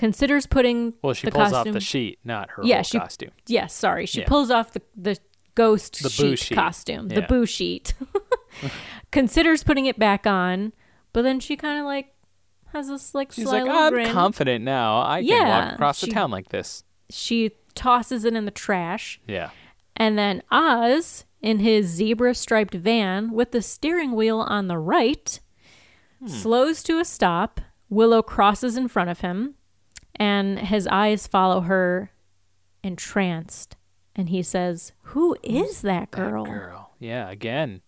considers 0.00 0.46
putting 0.46 0.94
well, 1.02 1.12
she 1.12 1.26
the 1.26 1.30
pulls 1.30 1.50
costume. 1.50 1.72
off 1.72 1.74
the 1.74 1.80
sheet, 1.80 2.18
not 2.24 2.48
her 2.52 2.62
Yeah, 2.64 2.80
she- 2.80 2.98
costume. 2.98 3.32
Yes, 3.46 3.74
sorry. 3.74 4.06
She 4.06 4.20
Yeah. 4.20 4.28
pulls 4.28 4.50
off 4.50 4.72
the, 4.72 4.80
the 4.96 5.18
ghost 5.54 6.02
The 6.02 6.08
sheet, 6.08 6.38
sheet. 6.38 6.54
costume, 6.54 7.08
the 7.08 7.20
boo 7.22 7.44
sheet. 7.44 7.92
Considers 9.10 9.62
putting 9.62 9.84
it 9.86 9.98
back 9.98 10.26
on, 10.26 10.72
but 11.12 11.22
then 11.22 11.38
she 11.38 11.54
kind 11.56 11.78
of 11.78 11.84
like 11.84 12.14
has 12.72 12.88
this 12.88 13.14
like 13.14 13.32
She's 13.32 13.44
like, 13.46 13.68
I'm 13.68 13.92
grin. 13.92 14.10
confident 14.10 14.64
now. 14.64 15.02
I 15.02 15.22
can 15.22 15.46
walk 15.48 15.72
across 15.74 15.98
she- 15.98 16.06
the 16.06 16.12
town 16.12 16.30
like 16.30 16.48
this. 16.48 16.82
she 17.10 17.50
tosses 17.74 18.24
it 18.24 18.34
in 18.34 18.44
the 18.46 18.50
trash, 18.50 19.20
Yeah. 19.26 19.50
and 19.96 20.16
then 20.18 20.42
Oz 20.50 21.24
in 21.42 21.58
his 21.60 21.86
zebra 21.86 22.34
striped 22.34 22.74
van 22.74 23.32
with 23.32 23.50
the 23.52 23.60
steering 23.62 24.12
wheel 24.12 24.40
on 24.40 24.68
the 24.68 24.78
right 24.78 25.40
Hmm. 26.20 26.28
slows 26.28 26.82
to 26.84 26.98
a 26.98 27.04
stop. 27.04 27.60
Willow 27.88 28.22
crosses 28.22 28.76
in 28.76 28.86
front 28.88 29.10
of 29.10 29.20
him, 29.20 29.54
and 30.20 30.58
his 30.60 30.86
eyes 30.86 31.26
follow 31.26 31.62
her 31.62 32.12
entranced. 32.84 33.76
And 34.14 34.28
he 34.28 34.42
says, 34.42 34.92
Who 35.02 35.36
is 35.42 35.82
that 35.82 36.10
girl? 36.10 36.44
Girl. 36.44 36.92
Yeah, 37.00 37.28
again. 37.30 37.80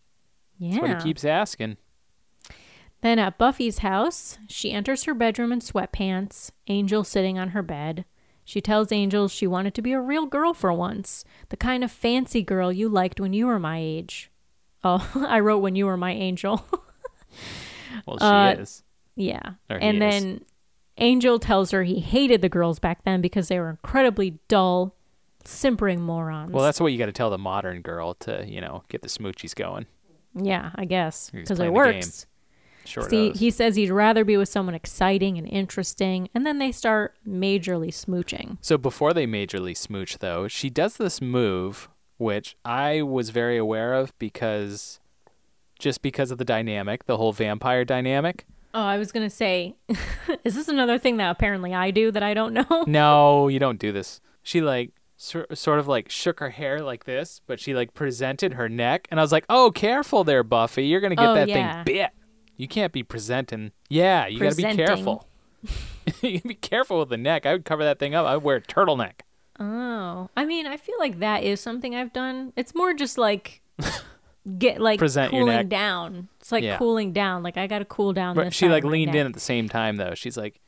Yeah. 0.59 0.71
That's 0.73 0.83
what 0.83 0.97
he 0.99 1.03
keeps 1.11 1.25
asking. 1.25 1.77
Then 3.03 3.19
at 3.19 3.37
Buffy's 3.39 3.79
house, 3.79 4.39
she 4.49 4.71
enters 4.73 5.05
her 5.05 5.15
bedroom 5.15 5.53
in 5.53 5.59
sweatpants, 5.61 6.53
Angel 6.69 7.03
sitting 7.05 7.39
on 7.39 7.49
her 7.49 7.63
bed. 7.63 8.05
She 8.45 8.61
tells 8.61 8.93
Angel 8.93 9.27
she 9.29 9.47
wanted 9.47 9.75
to 9.75 9.83
be 9.83 9.93
a 9.93 10.01
real 10.01 10.27
girl 10.27 10.55
for 10.55 10.73
once, 10.73 11.25
the 11.49 11.57
kind 11.57 11.83
of 11.85 11.91
fancy 11.91 12.43
girl 12.43 12.73
you 12.73 12.89
liked 12.89 13.21
when 13.21 13.33
you 13.33 13.47
were 13.47 13.59
my 13.59 13.79
age. 13.79 14.31
Oh, 14.85 15.11
I 15.29 15.41
wrote 15.41 15.59
when 15.59 15.75
you 15.77 15.87
were 15.87 15.97
my 15.97 16.13
angel. 16.13 16.65
Well, 18.07 18.19
she 18.21 18.25
Uh, 18.25 18.53
is. 18.61 18.83
yeah. 19.17 19.55
Or 19.69 19.77
And 19.79 20.03
is. 20.03 20.41
Angel 20.99 21.39
tells 21.39 21.71
her 21.71 21.83
he 21.85 22.01
hated 22.01 22.43
the 22.43 22.49
girls 22.49 22.79
back 22.79 23.05
then 23.05 23.21
because 23.21 23.49
they 23.49 23.59
were 23.59 23.71
incredibly 23.71 24.39
dull, 24.49 24.95
simpering 25.45 26.01
morons. 26.03 26.53
Well, 26.53 26.63
that's 26.65 26.81
what 26.81 26.93
you 26.93 26.99
got 26.99 27.07
to 27.07 27.13
tell 27.13 27.31
the 27.31 27.39
modern 27.39 27.81
girl 27.83 28.15
to, 28.15 28.45
you 28.47 28.61
know, 28.61 28.85
get 28.89 29.03
the 29.03 29.09
smoochies 29.09 29.55
going. 29.55 29.87
yeah, 30.35 30.71
I 30.75 30.85
guess 30.85 31.31
because 31.31 31.59
it 31.61 31.73
works. 31.73 32.27
Sure 32.85 33.09
See, 33.09 33.31
does. 33.31 33.39
he 33.39 33.51
says 33.53 33.77
he'd 33.77 33.91
rather 33.91 34.25
be 34.25 34.37
with 34.37 34.49
someone 34.49 34.75
exciting 34.75 35.39
and 35.39 35.47
interesting, 35.49 36.29
and 36.35 36.45
then 36.45 36.59
they 36.59 36.73
start 36.73 37.15
majorly 37.27 37.89
smooching. 37.91 38.59
So 38.61 38.77
before 38.77 39.13
they 39.15 39.25
majorly 39.25 39.77
smooch, 39.77 40.19
though, 40.19 40.49
she 40.49 40.69
does 40.69 40.97
this 40.97 41.21
move, 41.21 41.89
which 42.17 42.57
I 42.65 43.03
was 43.03 43.31
very 43.31 43.57
aware 43.57 43.95
of 43.95 44.17
because 44.19 44.99
just 45.79 46.03
because 46.03 46.33
of 46.33 46.39
the 46.39 46.45
dynamic, 46.45 47.07
the 47.07 47.17
whole 47.19 47.33
vampire 47.33 47.85
dynamic. 47.85 48.47
Oh, 48.75 48.83
I 48.83 48.97
was 48.99 49.13
gonna 49.13 49.31
say, 49.31 49.77
is 50.45 50.55
this 50.55 50.69
another 50.69 50.99
thing 50.99 51.19
that 51.19 51.31
apparently 51.31 51.75
I 51.75 51.91
do 51.91 52.11
that 52.11 52.23
I 52.23 52.35
don't 52.35 52.55
know? 52.55 52.85
No, 52.87 53.49
you 53.49 53.59
don't 53.59 53.79
do 53.79 53.93
this. 53.93 54.21
She 54.43 54.61
like 54.61 54.93
sor- 55.17 55.47
sort 55.55 55.79
of 55.79 55.87
like 55.89 56.09
shook 56.11 56.41
her 56.41 56.51
hair 56.51 56.81
like 56.81 57.05
this, 57.05 57.41
but 57.47 57.61
she 57.61 57.75
like 57.75 57.95
presented 57.95 58.55
her 58.55 58.69
neck, 58.69 59.07
and 59.11 59.21
I 59.21 59.23
was 59.23 59.33
like, 59.33 59.45
"Oh, 59.49 59.71
careful 59.71 60.25
there, 60.25 60.43
Buffy! 60.43 60.87
You're 60.87 61.01
gonna 61.01 61.17
get 61.17 61.29
Oh, 61.29 61.35
that 61.35 61.49
yeah. 61.49 61.85
thing 61.85 61.95
bit. 61.95 62.11
You 62.57 62.69
can't 62.69 62.93
be 62.93 63.03
presenting. 63.03 63.73
Yeah, 63.89 64.27
you 64.27 64.39
gotta 64.41 64.55
be 64.57 64.63
careful. 64.63 65.27
you 66.23 66.41
be 66.41 66.55
careful 66.55 66.99
with 67.01 67.09
the 67.11 67.17
neck. 67.17 67.47
I 67.47 67.53
would 67.53 67.65
cover 67.65 67.85
that 67.85 67.99
thing 67.99 68.15
up. 68.15 68.27
I 68.27 68.37
would 68.37 68.45
wear 68.45 68.57
a 68.57 68.61
turtleneck. 68.63 69.21
Oh, 69.61 70.29
I 70.37 70.45
mean, 70.45 70.67
I 70.67 70.77
feel 70.77 70.97
like 70.99 71.19
that 71.21 71.45
is 71.45 71.61
something 71.61 71.95
I've 71.95 72.13
done. 72.13 72.53
It's 72.57 72.75
more 72.75 72.95
just 72.95 73.19
like 73.19 73.61
get 74.59 74.81
like 74.81 74.99
Present 74.99 75.31
cooling 75.31 75.69
down. 75.69 76.29
It's 76.41 76.51
like 76.53 76.65
Yeah. 76.65 76.77
cooling 76.79 77.13
down. 77.13 77.43
Like 77.43 77.57
I 77.57 77.67
got 77.67 77.79
to 77.81 77.85
cool 77.85 78.13
down. 78.13 78.35
But 78.35 78.53
she 78.55 78.69
like 78.69 78.85
leaned 78.85 79.15
in 79.15 79.27
at 79.27 79.35
the 79.35 79.41
same 79.41 79.69
time 79.69 79.97
though. 79.97 80.15
She's 80.15 80.37
like, 80.37 80.61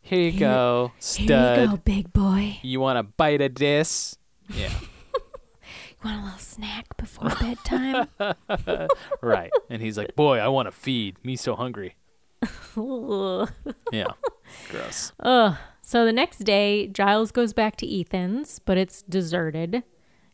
"Here 0.00 0.20
you 0.20 0.30
Here- 0.30 0.40
go, 0.40 0.92
Here 0.94 1.00
stud. 1.00 1.60
you 1.60 1.66
go, 1.68 1.76
big 1.78 2.12
boy. 2.12 2.58
You 2.62 2.80
want 2.80 2.98
a 2.98 3.02
bite 3.02 3.40
of 3.42 3.54
this?" 3.56 4.16
Yeah, 4.48 4.70
You 5.12 5.96
want 6.04 6.20
a 6.20 6.24
little 6.24 6.38
snack 6.38 6.96
before 6.96 7.28
bedtime? 7.40 8.08
right. 9.20 9.50
And 9.68 9.82
he's 9.82 9.96
like, 9.98 10.16
"Boy, 10.16 10.38
I 10.38 10.48
want 10.48 10.66
to 10.66 10.72
feed. 10.72 11.16
Me 11.24 11.36
so 11.36 11.54
hungry." 11.56 11.96
Yeah, 13.92 14.06
gross. 14.70 15.12
Ugh. 15.20 15.56
So 15.82 16.04
the 16.04 16.12
next 16.12 16.38
day, 16.40 16.86
Giles 16.86 17.32
goes 17.32 17.52
back 17.52 17.76
to 17.76 18.00
Ethan's, 18.00 18.60
but 18.60 18.78
it's 18.78 19.02
deserted, 19.02 19.82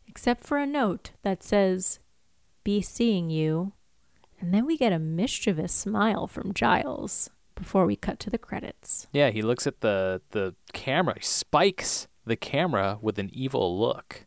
except 0.07 0.43
for 0.45 0.57
a 0.57 0.65
note 0.67 1.11
that 1.23 1.41
says, 1.43 1.99
Be 2.67 2.81
seeing 2.81 3.29
you. 3.29 3.71
And 4.41 4.53
then 4.53 4.65
we 4.65 4.75
get 4.77 4.91
a 4.91 4.99
mischievous 4.99 5.71
smile 5.71 6.27
from 6.27 6.53
Giles 6.53 7.29
before 7.55 7.85
we 7.85 7.95
cut 7.95 8.19
to 8.19 8.29
the 8.29 8.37
credits. 8.37 9.07
Yeah, 9.13 9.29
he 9.29 9.41
looks 9.41 9.65
at 9.65 9.79
the 9.79 10.21
the 10.31 10.53
camera. 10.73 11.13
He 11.15 11.23
spikes 11.23 12.09
the 12.25 12.35
camera 12.35 12.97
with 13.01 13.17
an 13.19 13.29
evil 13.31 13.79
look. 13.79 14.25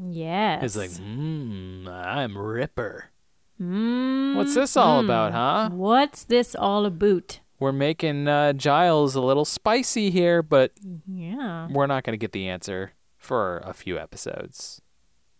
Yes. 0.00 0.62
He's 0.62 0.76
like, 0.76 0.90
"Mmm, 0.90 1.88
I'm 1.88 2.38
Ripper. 2.38 3.06
mm, 3.60 4.36
What's 4.36 4.54
this 4.54 4.76
all 4.76 5.00
about, 5.00 5.32
huh? 5.32 5.70
What's 5.74 6.22
this 6.22 6.54
all 6.54 6.86
about? 6.86 7.40
We're 7.58 7.72
making 7.72 8.28
uh, 8.28 8.52
Giles 8.52 9.16
a 9.16 9.20
little 9.20 9.44
spicy 9.44 10.12
here, 10.12 10.44
but 10.44 10.70
Yeah. 11.08 11.66
we're 11.72 11.88
not 11.88 12.04
going 12.04 12.14
to 12.14 12.22
get 12.24 12.30
the 12.30 12.48
answer 12.48 12.92
for 13.18 13.58
a 13.64 13.72
few 13.74 13.98
episodes 13.98 14.80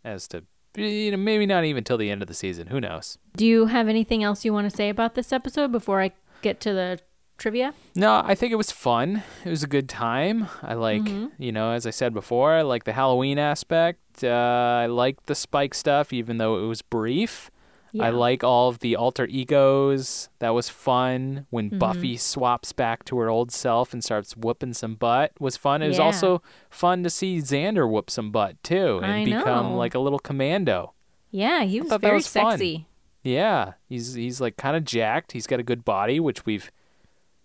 as 0.05 0.27
to 0.29 0.43
you 0.77 1.11
know 1.11 1.17
maybe 1.17 1.47
not 1.47 1.65
even 1.65 1.85
till 1.85 1.99
the 1.99 2.11
end 2.11 2.23
of 2.23 2.29
the 2.29 2.35
season. 2.35 2.69
Who 2.69 2.81
knows? 2.81 3.19
Do 3.37 3.47
you 3.47 3.67
have 3.67 3.89
anything 3.89 4.23
else 4.23 4.45
you 4.45 4.53
want 4.53 4.71
to 4.71 4.77
say 4.77 4.89
about 4.89 5.15
this 5.15 5.33
episode 5.33 5.73
before 5.73 6.01
I 6.01 6.13
get 6.43 6.61
to 6.61 6.73
the 6.73 7.01
trivia? 7.39 7.73
no 7.95 8.23
i 8.27 8.35
think 8.35 8.53
it 8.53 8.57
was 8.57 8.71
fun. 8.71 9.23
It 9.47 9.49
was 9.49 9.63
a 9.63 9.67
good 9.67 9.89
time. 9.89 10.49
I 10.63 10.75
like 10.75 11.09
you 11.39 11.53
know 11.53 11.73
as 11.73 11.87
i 11.87 11.91
said 11.91 12.13
before 12.13 12.53
i 12.53 12.61
like 12.63 12.85
the 12.85 12.93
halloween 12.93 13.39
aspect. 13.39 14.23
Uh, 14.23 14.81
I 14.83 14.87
liked 14.87 15.25
the 15.27 15.35
Spike 15.35 15.75
stuff, 15.75 16.13
even 16.13 16.37
though 16.37 16.63
it 16.63 16.67
was 16.67 16.83
brief. 16.83 17.51
Yeah. 17.93 18.05
I 18.05 18.11
like 18.11 18.45
all 18.45 18.69
of 18.69 18.79
the 18.81 18.95
alter 18.97 19.27
egos. 19.27 20.29
That 20.39 20.51
was 20.51 20.69
fun. 20.69 21.47
When 21.51 21.71
Mm-hmm. 21.71 21.79
Buffy 21.79 22.17
swaps 22.17 22.73
back 22.73 23.05
to 23.07 23.19
her 23.19 23.29
old 23.29 23.51
self 23.53 23.93
and 23.93 24.03
starts 24.03 24.37
whooping 24.37 24.75
some 24.75 24.95
butt 24.95 25.33
was 25.41 25.57
fun. 25.57 25.83
It 25.83 25.89
was 25.89 25.99
also 25.99 26.43
fun 26.71 27.03
to 27.05 27.11
see 27.11 27.39
Xander 27.39 27.89
whoop 27.91 28.09
some 28.11 28.31
butt 28.31 28.63
too 28.63 29.01
and 29.03 29.13
I 29.13 29.25
become 29.25 29.71
know. 29.71 29.77
like 29.77 29.95
a 29.95 29.99
little 29.99 30.19
commando. 30.19 30.95
Yeah, 31.31 31.63
he 31.65 31.81
was 31.81 31.93
very 32.01 32.17
was 32.17 32.27
fun. 32.29 32.53
sexy. 32.53 32.87
Yeah, 33.23 33.75
he's 33.89 34.15
he's 34.15 34.41
like 34.41 34.57
kind 34.57 34.77
of 34.77 34.85
jacked. 34.85 35.33
He's 35.33 35.47
got 35.47 35.61
a 35.61 35.63
good 35.63 35.85
body, 35.85 36.19
which 36.21 36.47
we've 36.47 36.71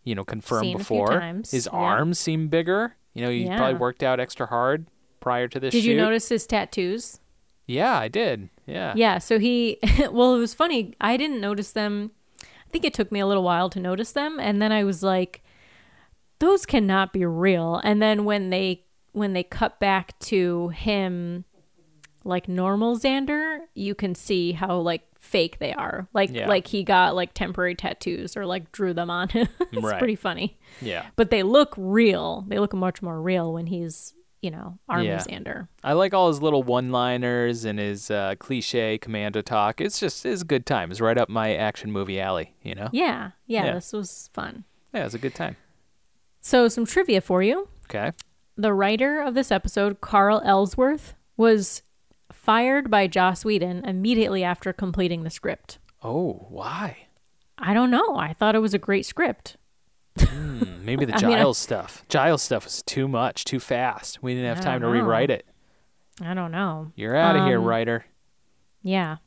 you 0.03 0.15
know 0.15 0.23
confirmed 0.23 0.65
Seen 0.65 0.75
a 0.75 0.79
few 0.79 0.83
before. 0.83 1.19
times, 1.19 1.51
His 1.51 1.67
yeah. 1.71 1.77
arms 1.77 2.17
seem 2.19 2.47
bigger. 2.47 2.95
You 3.13 3.23
know, 3.23 3.29
he 3.29 3.45
Yeah. 3.45 3.57
probably 3.57 3.75
worked 3.79 4.01
out 4.03 4.19
extra 4.19 4.45
hard 4.47 4.87
prior 5.19 5.47
to 5.47 5.59
this 5.59 5.71
Did 5.71 5.83
shoot. 5.83 5.91
you 5.91 5.97
notice 5.97 6.29
his 6.29 6.45
tattoos? 6.47 7.19
Yeah, 7.67 7.97
I 7.97 8.07
did. 8.07 8.49
Yeah. 8.65 8.93
Yeah, 8.95 9.17
so 9.17 9.39
he 9.39 9.79
well, 10.11 10.35
it 10.35 10.39
was 10.39 10.53
funny. 10.53 10.93
I 11.01 11.17
didn't 11.17 11.41
notice 11.41 11.71
them. 11.71 12.11
I 12.43 12.69
think 12.71 12.85
it 12.85 12.93
took 12.93 13.11
me 13.11 13.19
a 13.19 13.27
little 13.27 13.43
while 13.43 13.69
to 13.69 13.79
notice 13.79 14.11
them, 14.11 14.39
and 14.39 14.61
then 14.61 14.71
I 14.71 14.83
was 14.83 15.01
like 15.03 15.41
those 16.39 16.65
cannot 16.65 17.13
be 17.13 17.25
real. 17.25 17.79
And 17.83 18.01
then 18.01 18.25
when 18.25 18.49
they 18.49 18.83
when 19.13 19.33
they 19.33 19.43
cut 19.43 19.79
back 19.79 20.17
to 20.19 20.69
him 20.69 21.45
like 22.23 22.47
normal 22.49 22.97
Xander, 22.97 23.59
you 23.75 23.95
can 23.95 24.15
see 24.15 24.51
how 24.51 24.77
like 24.79 25.03
fake 25.19 25.59
they 25.59 25.73
are. 25.73 26.07
Like 26.13 26.31
Yeah. 26.33 26.47
like 26.49 26.67
he 26.67 26.83
got 26.83 27.15
like 27.15 27.33
temporary 27.33 27.75
tattoos 27.75 28.35
or 28.35 28.45
like 28.45 28.71
drew 28.71 28.93
them 28.93 29.09
on 29.09 29.29
him. 29.29 29.47
it's 29.71 29.81
Right. 29.81 29.97
pretty 29.99 30.15
funny. 30.15 30.57
Yeah. 30.81 31.05
But 31.15 31.29
they 31.29 31.43
look 31.43 31.73
real. 31.77 32.43
They 32.47 32.59
look 32.59 32.73
much 32.73 33.01
more 33.01 33.21
real 33.21 33.53
when 33.53 33.67
he's, 33.67 34.13
you 34.45 34.51
know, 34.51 34.77
Army 34.87 35.07
Yeah. 35.07 35.17
Xander. 35.17 35.67
I 35.83 35.93
like 35.93 36.13
all 36.13 36.27
his 36.27 36.39
little 36.39 36.61
one-liners 36.61 37.65
and 37.65 37.79
his 37.79 38.11
uh, 38.11 38.35
cliche 38.37 38.99
commando 38.99 39.41
talk. 39.41 39.81
It's 39.81 39.99
just 39.99 40.23
it's 40.25 40.43
a 40.43 40.45
good 40.45 40.65
time. 40.67 40.91
It's 40.91 41.01
right 41.01 41.17
up 41.17 41.27
my 41.29 41.55
action 41.55 41.91
movie 41.91 42.21
alley. 42.21 42.53
You 42.61 42.75
know. 42.75 42.89
Yeah, 42.93 43.31
yeah, 43.47 43.65
Yeah. 43.65 43.73
this 43.73 43.91
was 43.91 44.29
fun. 44.33 44.63
Yeah, 44.93 45.01
it 45.01 45.05
was 45.05 45.15
a 45.15 45.19
good 45.19 45.33
time. 45.35 45.57
So 46.41 46.67
some 46.67 46.85
trivia 46.85 47.21
for 47.21 47.41
you. 47.41 47.67
Okay. 47.89 48.11
The 48.55 48.71
writer 48.71 49.19
of 49.19 49.33
this 49.33 49.51
episode, 49.51 49.99
Carl 49.99 50.41
Ellsworth, 50.45 51.15
was 51.35 51.81
fired 52.31 52.89
by 52.91 53.07
Joss 53.07 53.43
Whedon 53.43 53.83
immediately 53.83 54.43
after 54.43 54.71
completing 54.71 55.23
the 55.23 55.29
script. 55.31 55.79
Oh, 56.03 56.45
why? 56.49 57.07
I 57.57 57.73
don't 57.73 57.89
know. 57.91 58.15
I 58.17 58.33
thought 58.33 58.53
it 58.55 58.59
was 58.59 58.73
a 58.75 58.77
great 58.79 59.05
script. 59.05 59.57
Hmm, 60.19 60.85
Maybe 60.85 61.05
the 61.05 61.13
I 61.15 61.21
mean, 61.21 61.25
I- 61.25 61.37
Giles 61.39 61.57
stuff. 61.57 62.03
Giles 62.09 62.41
stuff 62.41 62.65
was 62.65 62.83
too 62.83 63.07
much, 63.07 63.43
too 63.45 63.59
fast. 63.59 64.21
We 64.23 64.33
didn't 64.33 64.49
have 64.55 64.59
I 64.65 64.69
time 64.71 64.81
to 64.81 64.87
know. 64.87 64.93
rewrite 64.93 65.29
it. 65.29 65.45
I 66.21 66.33
don't 66.33 66.51
know. 66.51 66.91
You're 66.95 67.15
out 67.15 67.35
of 67.35 67.45
here, 67.45 67.59
Um, 67.59 67.65
writer. 67.65 68.05
Yeah. 68.81 69.17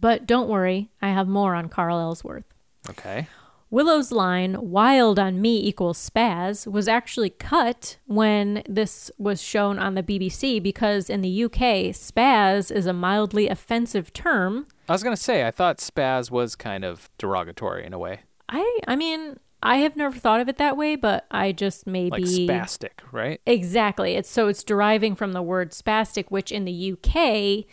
But 0.00 0.26
don't 0.26 0.48
worry, 0.48 0.90
I 1.00 1.08
have 1.08 1.26
more 1.28 1.54
on 1.54 1.68
Carl 1.70 1.98
Ellsworth. 1.98 2.44
Okay. 2.90 3.28
Willow's 3.70 4.12
line, 4.12 4.56
wild 4.60 5.18
on 5.18 5.40
me 5.40 5.58
equals 5.66 5.98
spaz, 6.10 6.70
was 6.70 6.86
actually 6.86 7.30
cut 7.30 7.96
when 8.06 8.62
this 8.68 9.10
was 9.18 9.42
shown 9.42 9.78
on 9.78 9.94
the 9.94 10.02
BBC 10.04 10.62
because 10.62 11.10
in 11.10 11.20
the 11.22 11.44
UK, 11.44 11.92
spaz 11.94 12.70
is 12.70 12.86
a 12.86 12.92
mildly 12.92 13.48
offensive 13.48 14.12
term. 14.12 14.66
I 14.88 14.92
was 14.92 15.02
gonna 15.02 15.16
say 15.16 15.44
I 15.46 15.50
thought 15.50 15.78
spaz 15.78 16.30
was 16.30 16.54
kind 16.54 16.84
of 16.84 17.10
derogatory 17.18 17.84
in 17.84 17.92
a 17.92 17.98
way, 17.98 18.20
I 18.48 18.78
I 18.86 18.94
mean, 18.94 19.38
I 19.62 19.76
have 19.78 19.96
never 19.96 20.16
thought 20.16 20.40
of 20.40 20.48
it 20.48 20.58
that 20.58 20.76
way, 20.76 20.96
but 20.96 21.26
I 21.30 21.52
just 21.52 21.86
maybe 21.86 22.10
like 22.10 22.22
spastic, 22.22 22.90
right? 23.10 23.40
Exactly. 23.46 24.14
It's 24.14 24.30
so 24.30 24.48
it's 24.48 24.62
deriving 24.62 25.14
from 25.14 25.32
the 25.32 25.42
word 25.42 25.72
spastic, 25.72 26.26
which 26.28 26.52
in 26.52 26.64
the 26.64 26.92
UK 26.92 27.64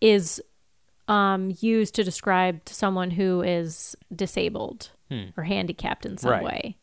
is 0.00 0.40
um, 1.08 1.54
used 1.60 1.94
to 1.96 2.04
describe 2.04 2.68
someone 2.68 3.10
who 3.12 3.42
is 3.42 3.94
disabled 4.14 4.90
or 5.36 5.44
handicapped 5.44 6.04
in 6.06 6.16
some 6.16 6.30
Right. 6.32 6.42
way. 6.42 6.76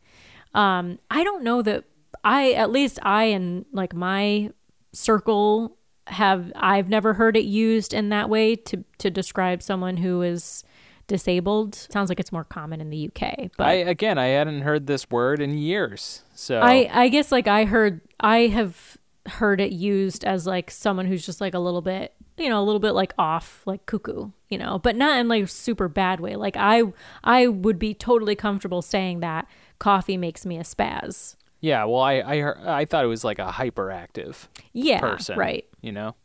Um, 0.53 0.99
I 1.09 1.23
don't 1.23 1.43
know 1.43 1.61
that 1.63 1.83
I, 2.23 2.51
at 2.53 2.71
least 2.71 2.99
I 3.01 3.25
and 3.25 3.65
like 3.73 3.93
my 3.93 4.51
circle 4.93 5.77
have, 6.07 6.51
I've 6.55 6.87
never 6.87 7.13
heard 7.15 7.35
it 7.35 7.43
used 7.45 7.93
in 7.93 8.09
that 8.09 8.29
way 8.29 8.55
to, 8.55 8.83
to 8.99 9.09
describe 9.09 9.61
someone 9.61 9.97
who 9.97 10.21
is 10.21 10.63
disabled. 11.11 11.75
Sounds 11.91 12.09
like 12.09 12.19
it's 12.19 12.31
more 12.31 12.45
common 12.45 12.79
in 12.79 12.89
the 12.89 13.09
UK, 13.09 13.51
but 13.57 13.67
I 13.67 13.73
again, 13.73 14.17
I 14.17 14.27
hadn't 14.27 14.61
heard 14.61 14.87
this 14.87 15.09
word 15.09 15.41
in 15.41 15.57
years. 15.57 16.23
So 16.33 16.59
I 16.59 16.89
I 16.91 17.09
guess 17.09 17.31
like 17.31 17.47
I 17.47 17.65
heard 17.65 18.01
I 18.19 18.47
have 18.47 18.97
heard 19.27 19.59
it 19.61 19.71
used 19.71 20.23
as 20.23 20.47
like 20.47 20.71
someone 20.71 21.05
who's 21.05 21.25
just 21.25 21.41
like 21.41 21.53
a 21.53 21.59
little 21.59 21.81
bit 21.81 22.13
you 22.37 22.49
know 22.49 22.59
a 22.59 22.65
little 22.65 22.79
bit 22.79 22.93
like 22.93 23.13
off 23.19 23.61
like 23.67 23.85
cuckoo 23.85 24.31
you 24.49 24.57
know 24.57 24.79
but 24.79 24.95
not 24.95 25.19
in 25.19 25.27
like 25.27 25.43
a 25.43 25.47
super 25.47 25.87
bad 25.87 26.19
way 26.19 26.35
like 26.35 26.57
I 26.57 26.81
I 27.23 27.45
would 27.47 27.77
be 27.77 27.93
totally 27.93 28.35
comfortable 28.35 28.81
saying 28.81 29.19
that 29.19 29.47
coffee 29.77 30.17
makes 30.17 30.43
me 30.43 30.57
a 30.57 30.63
spaz 30.63 31.35
yeah, 31.63 31.83
well, 31.83 32.01
I 32.01 32.21
I 32.21 32.39
heard, 32.39 32.57
I 32.65 32.85
thought 32.85 33.05
it 33.05 33.07
was 33.07 33.23
like 33.23 33.37
a 33.37 33.51
hyperactive 33.51 34.47
yeah 34.73 34.99
person, 34.99 35.37
right 35.37 35.65
You 35.81 35.91
know. 35.91 36.15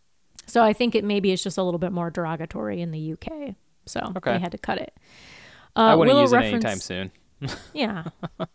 so 0.46 0.62
I 0.62 0.72
think 0.72 0.94
it 0.94 1.04
maybe 1.04 1.30
is 1.30 1.42
just 1.42 1.58
a 1.58 1.62
little 1.62 1.78
bit 1.78 1.92
more 1.92 2.10
derogatory 2.10 2.80
in 2.80 2.90
the 2.90 3.12
UK 3.12 3.54
so 3.86 4.12
Okay. 4.16 4.32
they 4.32 4.38
had 4.38 4.52
to 4.52 4.58
cut 4.58 4.78
it 4.78 4.94
uh, 5.76 5.80
I 5.80 5.94
wouldn't 5.94 6.14
Willow 6.14 6.22
use 6.22 6.32
it 6.32 6.36
reference- 6.36 6.64
anytime 6.64 6.78
soon. 6.78 7.10
Yeah. 7.74 8.04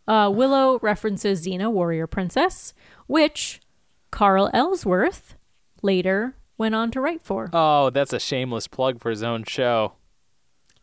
Uh, 0.08 0.32
Willow 0.34 0.80
references 0.82 1.45
Xena, 1.45 1.72
Warrior 1.72 2.08
Princess, 2.08 2.74
which 3.06 3.62
Carl 4.10 4.49
Ellsworth 4.56 5.36
later 5.84 6.36
went 6.58 6.74
on 6.74 6.90
to 6.91 6.99
write 6.99 7.22
for. 7.22 7.49
Oh, 7.53 7.91
that's 7.91 8.12
a 8.12 8.20
shameless 8.20 8.68
plug 8.68 8.99
for 8.99 9.12
his 9.12 9.22
own 9.22 9.44
show. 9.44 9.94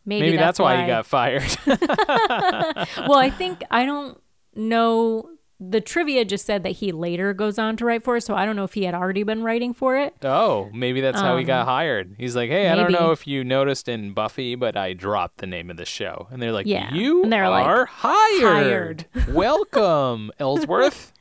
Maybe, 0.05 0.27
Maybe, 0.27 0.37
that's, 0.37 0.59
why 0.59 0.79
he 0.81 0.87
got 0.87 1.05
fired. 1.05 1.43
well, 1.67 3.15
I 3.15 3.29
think 3.29 3.63
I 3.69 3.85
don't 3.85 4.17
know. 4.55 5.29
The 5.61 5.81
trivia 5.81 6.23
just 6.23 6.45
said 6.45 6.63
that 6.63 6.69
he 6.77 6.93
later 6.93 7.33
goes 7.33 7.59
on 7.59 7.75
to 7.77 7.85
write 7.85 8.01
for 8.03 8.15
it, 8.15 8.21
so 8.21 8.33
I 8.33 8.45
don't 8.45 8.55
know 8.55 8.63
if 8.63 8.75
he 8.75 8.83
had 8.85 8.95
already 8.95 9.23
been 9.23 9.43
writing 9.43 9.73
for 9.73 9.97
it. 9.97 10.13
oh, 10.23 10.69
maybe 10.73 11.01
that's 11.01 11.19
how 11.19 11.35
he 11.35 11.43
got 11.43 11.65
hired. 11.65 12.15
He's 12.17 12.33
like, 12.35 12.49
"Hey, 12.49 12.69
I 12.69 12.75
don't 12.75 12.85
Um, 12.87 12.91
know 12.93 13.11
if 13.11 13.27
you 13.27 13.43
noticed 13.43 13.89
in 13.89 14.13
Buffy, 14.13 14.55
but 14.55 14.77
I 14.77 14.93
dropped 14.93 15.39
the 15.39 15.47
name 15.47 15.69
of 15.69 15.75
the 15.75 15.83
show." 15.85 16.27
And 16.31 16.41
they're 16.41 16.53
like, 16.53 16.65
Yeah. 16.65 16.93
"You 16.93 17.23
And 17.23 17.33
they're 17.33 17.49
like, 17.49 17.65
are 17.65 17.85
hired. 17.87 19.05
Welcome, 19.29 20.31
Ellsworth." 20.39 21.11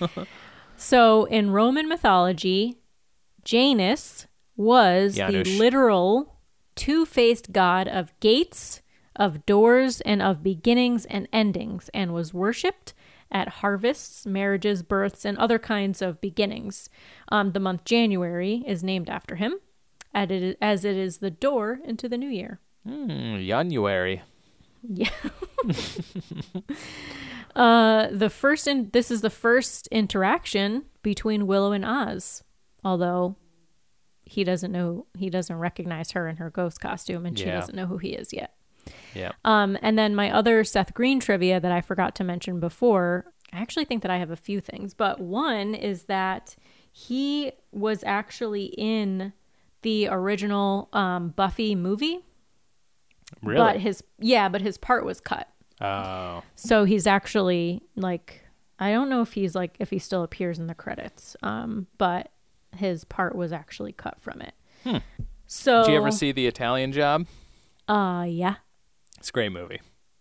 So 0.76 1.24
in 1.26 1.50
Roman 1.50 1.88
mythology, 1.88 2.76
Janus 3.44 4.26
was 4.56 5.14
the 5.16 5.44
literal 5.44 6.36
two 6.74 7.04
faced 7.06 7.52
god 7.52 7.86
of 7.88 8.12
gates, 8.20 8.82
of 9.16 9.44
doors, 9.46 10.00
and 10.02 10.20
of 10.22 10.42
beginnings 10.42 11.04
and 11.06 11.28
endings, 11.32 11.90
and 11.94 12.12
was 12.12 12.34
worshipped 12.34 12.93
at 13.34 13.48
harvests, 13.60 14.24
marriages, 14.24 14.82
births, 14.82 15.24
and 15.26 15.36
other 15.36 15.58
kinds 15.58 16.00
of 16.00 16.20
beginnings. 16.22 16.88
Um, 17.30 17.52
the 17.52 17.60
month 17.60 17.84
January 17.84 18.62
is 18.66 18.82
named 18.82 19.10
after 19.10 19.34
him, 19.36 19.56
as 20.14 20.30
it 20.30 20.42
is, 20.42 20.56
as 20.62 20.84
it 20.86 20.96
is 20.96 21.18
the 21.18 21.30
door 21.30 21.80
into 21.84 22.08
the 22.08 22.16
new 22.16 22.30
year. 22.30 22.60
Hmm, 22.86 23.36
January. 23.44 24.22
Uh, 27.56 28.08
the 28.10 28.28
first 28.28 28.66
in 28.66 28.90
this 28.92 29.12
is 29.12 29.20
the 29.20 29.30
first 29.30 29.86
interaction 29.92 30.84
between 31.04 31.46
Willow 31.46 31.70
and 31.70 31.84
Oz, 31.84 32.42
although 32.82 33.36
he 34.24 34.42
doesn't 34.42 34.72
know 34.72 35.06
he 35.16 35.30
doesn't 35.30 35.56
recognize 35.56 36.10
her 36.12 36.26
in 36.26 36.38
her 36.38 36.50
ghost 36.50 36.80
costume, 36.80 37.24
and 37.24 37.38
she 37.38 37.44
Yeah. 37.46 37.54
doesn't 37.60 37.76
know 37.76 37.86
who 37.86 37.98
he 37.98 38.08
is 38.14 38.32
yet. 38.32 38.54
Yeah. 39.14 39.32
Um, 39.44 39.76
and 39.82 39.98
then 39.98 40.14
my 40.14 40.30
other 40.30 40.64
Seth 40.64 40.94
Green 40.94 41.20
trivia 41.20 41.60
that 41.60 41.72
I 41.72 41.80
forgot 41.80 42.14
to 42.16 42.24
mention 42.24 42.60
before, 42.60 43.26
I 43.52 43.58
actually 43.58 43.84
think 43.84 44.02
that 44.02 44.10
I 44.10 44.18
have 44.18 44.30
a 44.30 44.36
few 44.36 44.60
things, 44.60 44.94
but 44.94 45.20
one 45.20 45.74
is 45.74 46.04
that 46.04 46.56
he 46.90 47.52
was 47.72 48.02
actually 48.04 48.66
in 48.76 49.32
the 49.82 50.08
original 50.08 50.88
um, 50.92 51.28
Buffy 51.30 51.74
movie, 51.74 52.20
Really? 53.42 53.56
but 53.58 53.80
his 53.80 54.02
yeah, 54.18 54.48
but 54.48 54.60
his 54.60 54.78
part 54.78 55.04
was 55.04 55.20
cut. 55.20 55.48
oh. 55.80 56.42
So 56.54 56.84
he's 56.84 57.06
actually 57.06 57.82
like 57.96 58.42
I 58.78 58.90
don't 58.92 59.08
know 59.08 59.22
if 59.22 59.32
he's 59.34 59.54
like 59.54 59.76
if 59.78 59.90
he 59.90 59.98
still 59.98 60.22
appears 60.22 60.58
in 60.58 60.66
the 60.66 60.74
credits. 60.74 61.36
Um, 61.42 61.86
but 61.98 62.30
his 62.76 63.04
part 63.04 63.34
was 63.36 63.52
actually 63.52 63.92
cut 63.92 64.20
from 64.20 64.40
it. 64.40 64.54
Hmm. 64.84 64.96
So. 65.46 65.84
Did 65.84 65.92
you 65.92 65.98
ever 65.98 66.10
see 66.10 66.32
The 66.32 66.46
Italian 66.46 66.92
Job? 66.92 67.26
Uh 67.88 68.24
yeah. 68.28 68.56
It's 69.24 69.30
a 69.30 69.32
great 69.32 69.52
movie. 69.52 69.80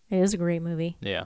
It 0.10 0.20
is 0.20 0.34
a 0.34 0.38
great 0.38 0.62
movie. 0.62 0.96
Yeah. 1.02 1.26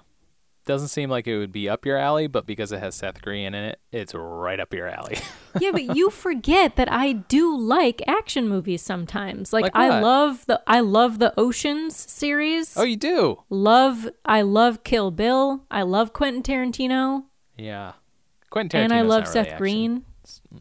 Doesn't 0.66 0.88
seem 0.88 1.12
like 1.12 1.28
it 1.28 1.38
would 1.38 1.52
be 1.52 1.70
up 1.70 1.86
your 1.86 1.96
alley, 1.96 2.26
but 2.26 2.48
because 2.48 2.72
it 2.72 2.80
has 2.80 2.96
Seth 2.96 3.22
Green 3.22 3.46
in 3.46 3.54
it, 3.54 3.80
it's 3.92 4.16
right 4.16 4.60
up 4.60 4.74
your 4.74 4.88
alley. 4.88 5.20
yeah, 5.62 5.70
but 5.72 5.96
you 5.96 6.10
forget 6.10 6.76
that 6.76 6.92
I 6.92 7.12
do 7.12 7.56
like 7.56 8.02
action 8.08 8.50
movies 8.50 8.82
sometimes. 8.82 9.54
Like, 9.54 9.62
Like 9.66 9.76
I 9.76 10.00
love 10.00 10.44
the 10.48 10.60
I 10.66 10.80
love 10.80 11.20
the 11.20 11.40
Oceans 11.40 11.96
series. 12.12 12.76
oh, 12.76 12.82
you 12.84 12.98
do? 12.98 13.44
love 13.52 14.10
I 14.26 14.42
love 14.42 14.84
Kill 14.84 15.12
Bill. 15.12 15.64
I 15.70 15.84
love 15.84 16.14
Quentin 16.14 16.42
Tarantino. 16.42 17.26
Yeah. 17.56 17.92
Quentin 18.50 18.70
Tarantino's 18.82 18.92
and 18.92 18.94
I 18.94 19.02
love 19.04 19.26
not 19.26 19.36
really 19.36 19.50
Seth. 19.50 19.58
Green. 19.60 20.06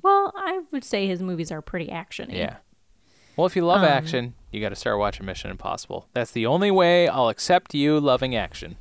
Well, 0.02 0.34
I 0.36 0.60
would 0.70 0.84
say 0.84 1.06
his 1.06 1.22
movies 1.22 1.50
are 1.50 1.62
pretty 1.62 1.86
actiony. 1.86 2.34
Yeah. 2.36 2.56
Well, 3.38 3.46
if 3.46 3.56
you 3.56 3.64
love 3.64 3.80
Um, 3.82 3.88
action, 3.88 4.34
you 4.56 4.62
got 4.62 4.70
to 4.70 4.76
start 4.76 4.98
watching 4.98 5.26
Mission 5.26 5.50
Impossible. 5.50 6.08
That's 6.14 6.30
the 6.32 6.46
only 6.46 6.70
way 6.70 7.08
I'll 7.08 7.28
accept 7.28 7.74
you 7.74 8.00
loving 8.00 8.34
action. 8.34 8.76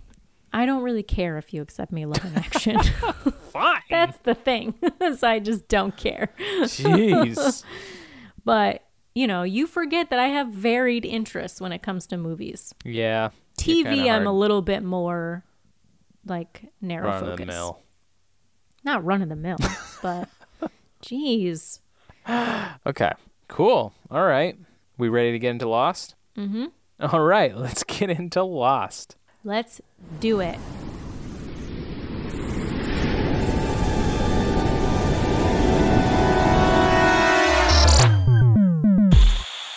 I 0.53 0.65
don't 0.65 0.81
really 0.83 1.03
care 1.03 1.37
if 1.37 1.53
you 1.53 1.61
accept 1.61 1.91
me 1.91 2.05
loving 2.05 2.31
action. 2.35 2.79
Fine. 3.51 3.81
That's 3.89 4.17
the 4.19 4.33
thing. 4.35 4.73
so 5.17 5.27
I 5.27 5.39
just 5.39 5.67
don't 5.67 5.95
care. 5.97 6.29
Jeez. 6.61 7.63
But, 8.45 8.83
you 9.13 9.27
know, 9.27 9.43
you 9.43 9.67
forget 9.67 10.09
that 10.11 10.19
I 10.19 10.27
have 10.29 10.47
varied 10.47 11.03
interests 11.05 11.59
when 11.59 11.73
it 11.73 11.81
comes 11.83 12.07
to 12.07 12.17
movies. 12.17 12.73
yeah. 12.83 13.29
TV, 13.59 14.09
I'm 14.11 14.27
a 14.27 14.33
little 14.33 14.61
bit 14.61 14.83
more 14.83 15.43
like 16.25 16.65
narrow 16.81 17.07
run 17.07 17.23
of 17.23 17.29
focus. 17.29 17.39
the 17.39 17.45
mill. 17.45 17.79
Not 18.83 19.03
run 19.05 19.21
of 19.21 19.29
the 19.29 19.35
mill, 19.37 19.57
but 20.01 20.27
jeez. 21.01 21.79
Okay. 22.85 23.11
Cool. 23.47 23.93
All 24.11 24.25
right. 24.25 24.57
We 24.97 25.09
ready 25.09 25.31
to 25.33 25.39
get 25.39 25.51
into 25.51 25.67
Lost? 25.67 26.15
Mm-hmm. 26.37 26.65
All 27.01 27.21
right. 27.21 27.55
Let's 27.57 27.83
get 27.83 28.09
into 28.09 28.43
Lost. 28.43 29.15
Let's 29.43 29.81
do 30.19 30.39
it. 30.39 30.57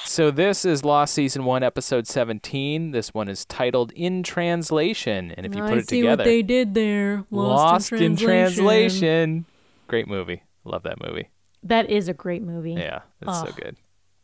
So 0.04 0.32
this 0.32 0.64
is 0.64 0.84
Lost 0.84 1.14
season 1.14 1.44
one, 1.44 1.62
episode 1.62 2.08
seventeen. 2.08 2.90
This 2.90 3.14
one 3.14 3.28
is 3.28 3.44
titled 3.44 3.92
"In 3.92 4.24
Translation," 4.24 5.30
and 5.32 5.46
if 5.46 5.54
you 5.54 5.62
put 5.62 5.74
I 5.74 5.76
it 5.76 5.88
see 5.88 6.00
together, 6.00 6.22
what 6.22 6.24
they 6.24 6.42
did 6.42 6.74
there. 6.74 7.24
Lost, 7.30 7.92
Lost 7.92 8.02
in 8.02 8.16
translation. 8.16 9.44
Great 9.86 10.08
movie. 10.08 10.42
Love 10.64 10.82
that 10.82 11.00
movie. 11.00 11.28
That 11.62 11.88
is 11.88 12.08
a 12.08 12.14
great 12.14 12.42
movie. 12.42 12.72
Yeah, 12.72 13.02
it's 13.20 13.38
so 13.38 13.52
good. 13.52 13.76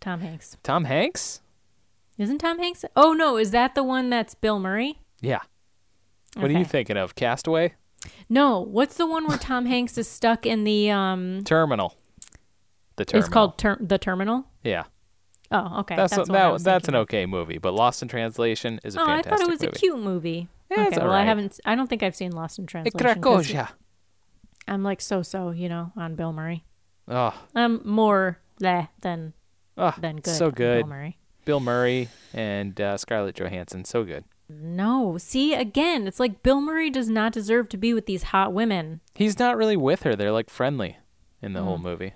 Tom 0.04 0.20
Hanks. 0.20 0.58
Tom 0.62 0.84
Hanks. 0.84 1.40
Isn't 2.18 2.36
Tom 2.36 2.58
Hanks? 2.58 2.84
Oh 2.94 3.14
no, 3.14 3.38
is 3.38 3.52
that 3.52 3.74
the 3.74 3.82
one 3.82 4.10
that's 4.10 4.34
Bill 4.34 4.60
Murray? 4.60 4.98
Yeah. 5.22 5.40
What 6.36 6.50
are 6.50 6.58
you 6.58 6.66
thinking 6.66 6.98
of? 6.98 7.14
Castaway. 7.14 7.72
No, 8.28 8.60
what's 8.60 8.98
the 8.98 9.06
one 9.06 9.26
where 9.26 9.38
Tom 9.38 9.64
Hanks 9.64 9.96
is 9.96 10.06
stuck 10.06 10.44
in 10.44 10.64
the 10.64 10.90
um 10.90 11.42
Terminal. 11.44 11.94
The 12.96 13.06
terminal. 13.06 13.24
It's 13.24 13.32
called 13.32 13.56
ter- 13.56 13.78
the 13.80 13.96
Terminal? 13.96 14.44
Yeah. 14.62 14.84
Oh, 15.50 15.80
okay. 15.80 15.96
That's, 15.96 16.14
That's, 16.14 16.28
a, 16.28 16.32
that, 16.32 16.52
was 16.52 16.62
that's 16.62 16.86
an 16.88 16.96
okay 16.96 17.24
movie, 17.24 17.58
but 17.58 17.72
Lost 17.72 18.02
in 18.02 18.08
Translation 18.08 18.80
is 18.84 18.96
a 18.96 18.98
fantastic 18.98 19.24
movie. 19.24 19.28
Oh, 19.30 19.34
I 19.34 19.36
thought 19.36 19.48
it 19.48 19.50
was 19.50 19.62
movie. 19.62 19.72
a 19.74 19.78
cute 19.78 19.98
movie. 20.00 20.48
Yeah, 20.70 20.86
okay, 20.88 20.98
well, 20.98 21.12
I 21.12 21.22
haven't. 21.22 21.58
I 21.64 21.74
don't 21.74 21.88
think 21.88 22.02
I've 22.02 22.16
seen 22.16 22.32
Lost 22.32 22.58
in 22.58 22.66
Translation. 22.66 23.22
Krakozhia. 23.22 23.70
I'm 24.68 24.82
like 24.82 25.00
so 25.00 25.22
so, 25.22 25.50
you 25.50 25.68
know, 25.68 25.92
on 25.96 26.14
Bill 26.14 26.32
Murray. 26.32 26.64
Oh, 27.08 27.34
I'm 27.54 27.80
more 27.86 28.38
bleh 28.60 28.88
than 29.00 29.32
oh, 29.78 29.94
than 29.98 30.16
good. 30.16 30.34
so 30.34 30.50
good. 30.50 30.80
Bill 30.84 30.88
Murray. 30.88 31.18
Bill 31.44 31.60
Murray 31.60 32.08
and 32.32 32.80
uh, 32.80 32.96
Scarlett 32.96 33.34
Johansson, 33.36 33.84
so 33.84 34.04
good. 34.04 34.24
No, 34.48 35.16
see 35.18 35.54
again, 35.54 36.06
it's 36.06 36.20
like 36.20 36.42
Bill 36.42 36.60
Murray 36.60 36.90
does 36.90 37.08
not 37.08 37.32
deserve 37.32 37.68
to 37.70 37.76
be 37.76 37.94
with 37.94 38.06
these 38.06 38.24
hot 38.24 38.52
women. 38.52 39.00
He's 39.14 39.38
not 39.38 39.56
really 39.56 39.76
with 39.76 40.02
her. 40.02 40.14
They're 40.16 40.32
like 40.32 40.50
friendly 40.50 40.98
in 41.42 41.52
the 41.54 41.60
Hmm. 41.60 41.66
whole 41.66 41.78
movie. 41.78 42.12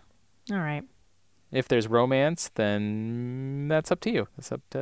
All 0.52 0.58
right. 0.58 0.84
If 1.50 1.66
there's 1.68 1.88
romance, 1.88 2.50
then 2.54 3.68
that's 3.68 3.90
up 3.90 4.00
to 4.00 4.10
you. 4.10 4.28
It's 4.36 4.52
up 4.52 4.60
to 4.70 4.80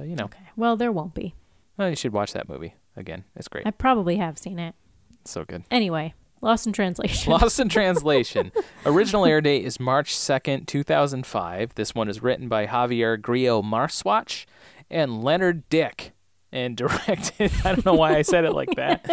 uh, 0.00 0.02
you 0.02 0.16
know. 0.16 0.24
Okay. 0.24 0.48
Well, 0.56 0.76
there 0.76 0.90
won't 0.92 1.14
be. 1.14 1.34
Well, 1.76 1.88
you 1.90 1.96
should 1.96 2.12
watch 2.12 2.32
that 2.32 2.48
movie 2.48 2.74
again. 2.96 3.24
It's 3.36 3.46
great. 3.48 3.66
I 3.66 3.70
probably 3.70 4.16
have 4.16 4.36
seen 4.38 4.58
it. 4.58 4.74
It's 5.20 5.30
so 5.30 5.44
good. 5.44 5.62
Anyway, 5.70 6.14
Lost 6.40 6.66
in 6.66 6.72
Translation. 6.72 7.32
Lost 7.40 7.60
in 7.60 7.68
Translation. 7.68 8.52
Original 8.86 9.26
air 9.26 9.40
date 9.40 9.64
is 9.64 9.78
March 9.78 10.14
2nd, 10.14 10.66
2005. 10.66 11.74
This 11.74 11.94
one 11.94 12.08
is 12.08 12.22
written 12.22 12.48
by 12.48 12.66
Javier 12.66 13.20
Grillo 13.20 13.62
Marxuach 13.62 14.46
and 14.90 15.22
Leonard 15.22 15.68
Dick 15.68 16.12
and 16.52 16.76
directed. 16.76 17.52
I 17.64 17.74
don't 17.74 17.84
know 17.84 17.94
why 17.94 18.16
I 18.16 18.22
said 18.22 18.44
it 18.44 18.52
like 18.52 18.74
that. 18.76 19.04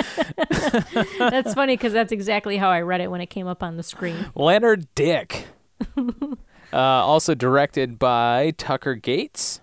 that's 1.20 1.54
funny 1.54 1.76
because 1.76 1.94
that's 1.94 2.12
exactly 2.12 2.58
how 2.58 2.70
I 2.70 2.82
read 2.82 3.02
it 3.02 3.12
when 3.12 3.22
it 3.22 3.28
came 3.28 3.48
up 3.48 3.62
on 3.62 3.78
the 3.78 3.84
screen. 3.84 4.32
Leonard 4.34 4.88
Dick. 4.96 5.48
uh, 5.98 6.08
also 6.74 7.36
directed 7.36 8.00
by 8.00 8.52
Tucker 8.58 8.96
Gates. 8.96 9.62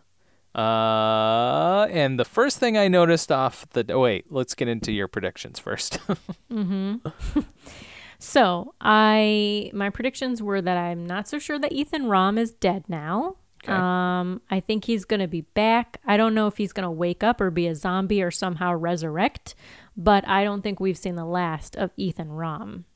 Uh, 0.54 1.86
and 1.90 2.18
the 2.18 2.24
first 2.24 2.58
thing 2.58 2.76
I 2.76 2.88
noticed 2.88 3.32
off 3.32 3.68
the. 3.70 3.84
Oh, 3.90 4.00
wait, 4.00 4.26
let's 4.30 4.54
get 4.54 4.68
into 4.68 4.92
your 4.92 5.08
predictions 5.08 5.58
first. 5.58 5.98
So 8.18 8.74
I 8.80 9.70
my 9.74 9.90
predictions 9.90 10.42
were 10.42 10.62
that 10.62 10.78
I'm 10.78 11.04
not 11.04 11.28
so 11.28 11.38
sure 11.38 11.58
that 11.58 11.72
Ethan 11.72 12.06
Rom 12.06 12.38
is 12.38 12.52
dead 12.52 12.84
now. 12.88 13.36
Okay. 13.62 13.72
Um, 13.72 14.40
I 14.50 14.60
think 14.60 14.86
he's 14.86 15.04
gonna 15.04 15.28
be 15.28 15.42
back. 15.42 16.00
I 16.06 16.16
don't 16.16 16.34
know 16.34 16.46
if 16.46 16.56
he's 16.56 16.72
gonna 16.72 16.90
wake 16.90 17.22
up 17.22 17.38
or 17.38 17.50
be 17.50 17.66
a 17.66 17.74
zombie 17.74 18.22
or 18.22 18.30
somehow 18.30 18.72
resurrect, 18.72 19.54
but 19.94 20.26
I 20.26 20.42
don't 20.42 20.62
think 20.62 20.80
we've 20.80 20.96
seen 20.96 21.16
the 21.16 21.26
last 21.26 21.76
of 21.76 21.92
Ethan 21.98 22.32
Rom. 22.32 22.86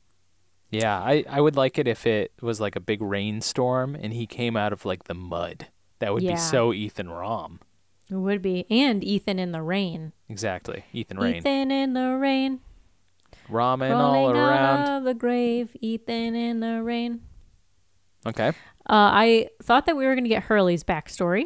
yeah, 0.71 0.99
I, 0.99 1.25
I 1.29 1.41
would 1.41 1.55
like 1.55 1.77
it 1.77 1.87
if 1.87 2.07
it 2.07 2.31
was 2.41 2.59
like 2.59 2.75
a 2.75 2.79
big 2.79 3.01
rainstorm 3.01 3.95
and 3.95 4.13
he 4.13 4.25
came 4.25 4.57
out 4.57 4.73
of 4.73 4.83
like 4.83 5.03
the 5.03 5.13
mud. 5.15 5.67
That 5.99 6.13
would 6.13 6.23
Yeah. 6.23 6.31
be 6.33 6.37
so 6.37 6.73
Ethan 6.73 7.09
Rom. 7.09 7.59
It 8.09 8.15
would 8.15 8.41
be 8.41 8.65
and 8.69 9.03
Ethan 9.03 9.37
in 9.39 9.51
the 9.51 9.61
rain. 9.61 10.13
Exactly. 10.29 10.83
Ethan 10.93 11.17
Rain. 11.19 11.35
Ethan 11.35 11.69
in 11.71 11.93
the 11.93 12.17
rain, 12.19 12.59
Ramen 13.49 13.89
crawling 13.89 13.95
all 13.95 14.31
around. 14.31 14.79
out 14.89 14.97
of 14.99 15.03
the 15.03 15.13
grave. 15.13 15.75
Ethan 15.81 16.35
in 16.35 16.59
the 16.59 16.81
rain. 16.83 17.21
Okay. 18.25 18.49
Uh, 18.49 18.53
I 19.13 19.49
thought 19.61 19.85
that 19.85 19.95
we 19.95 20.05
were 20.05 20.15
gonna 20.15 20.27
get 20.29 20.43
Hurley's 20.43 20.83
backstory. 20.83 21.45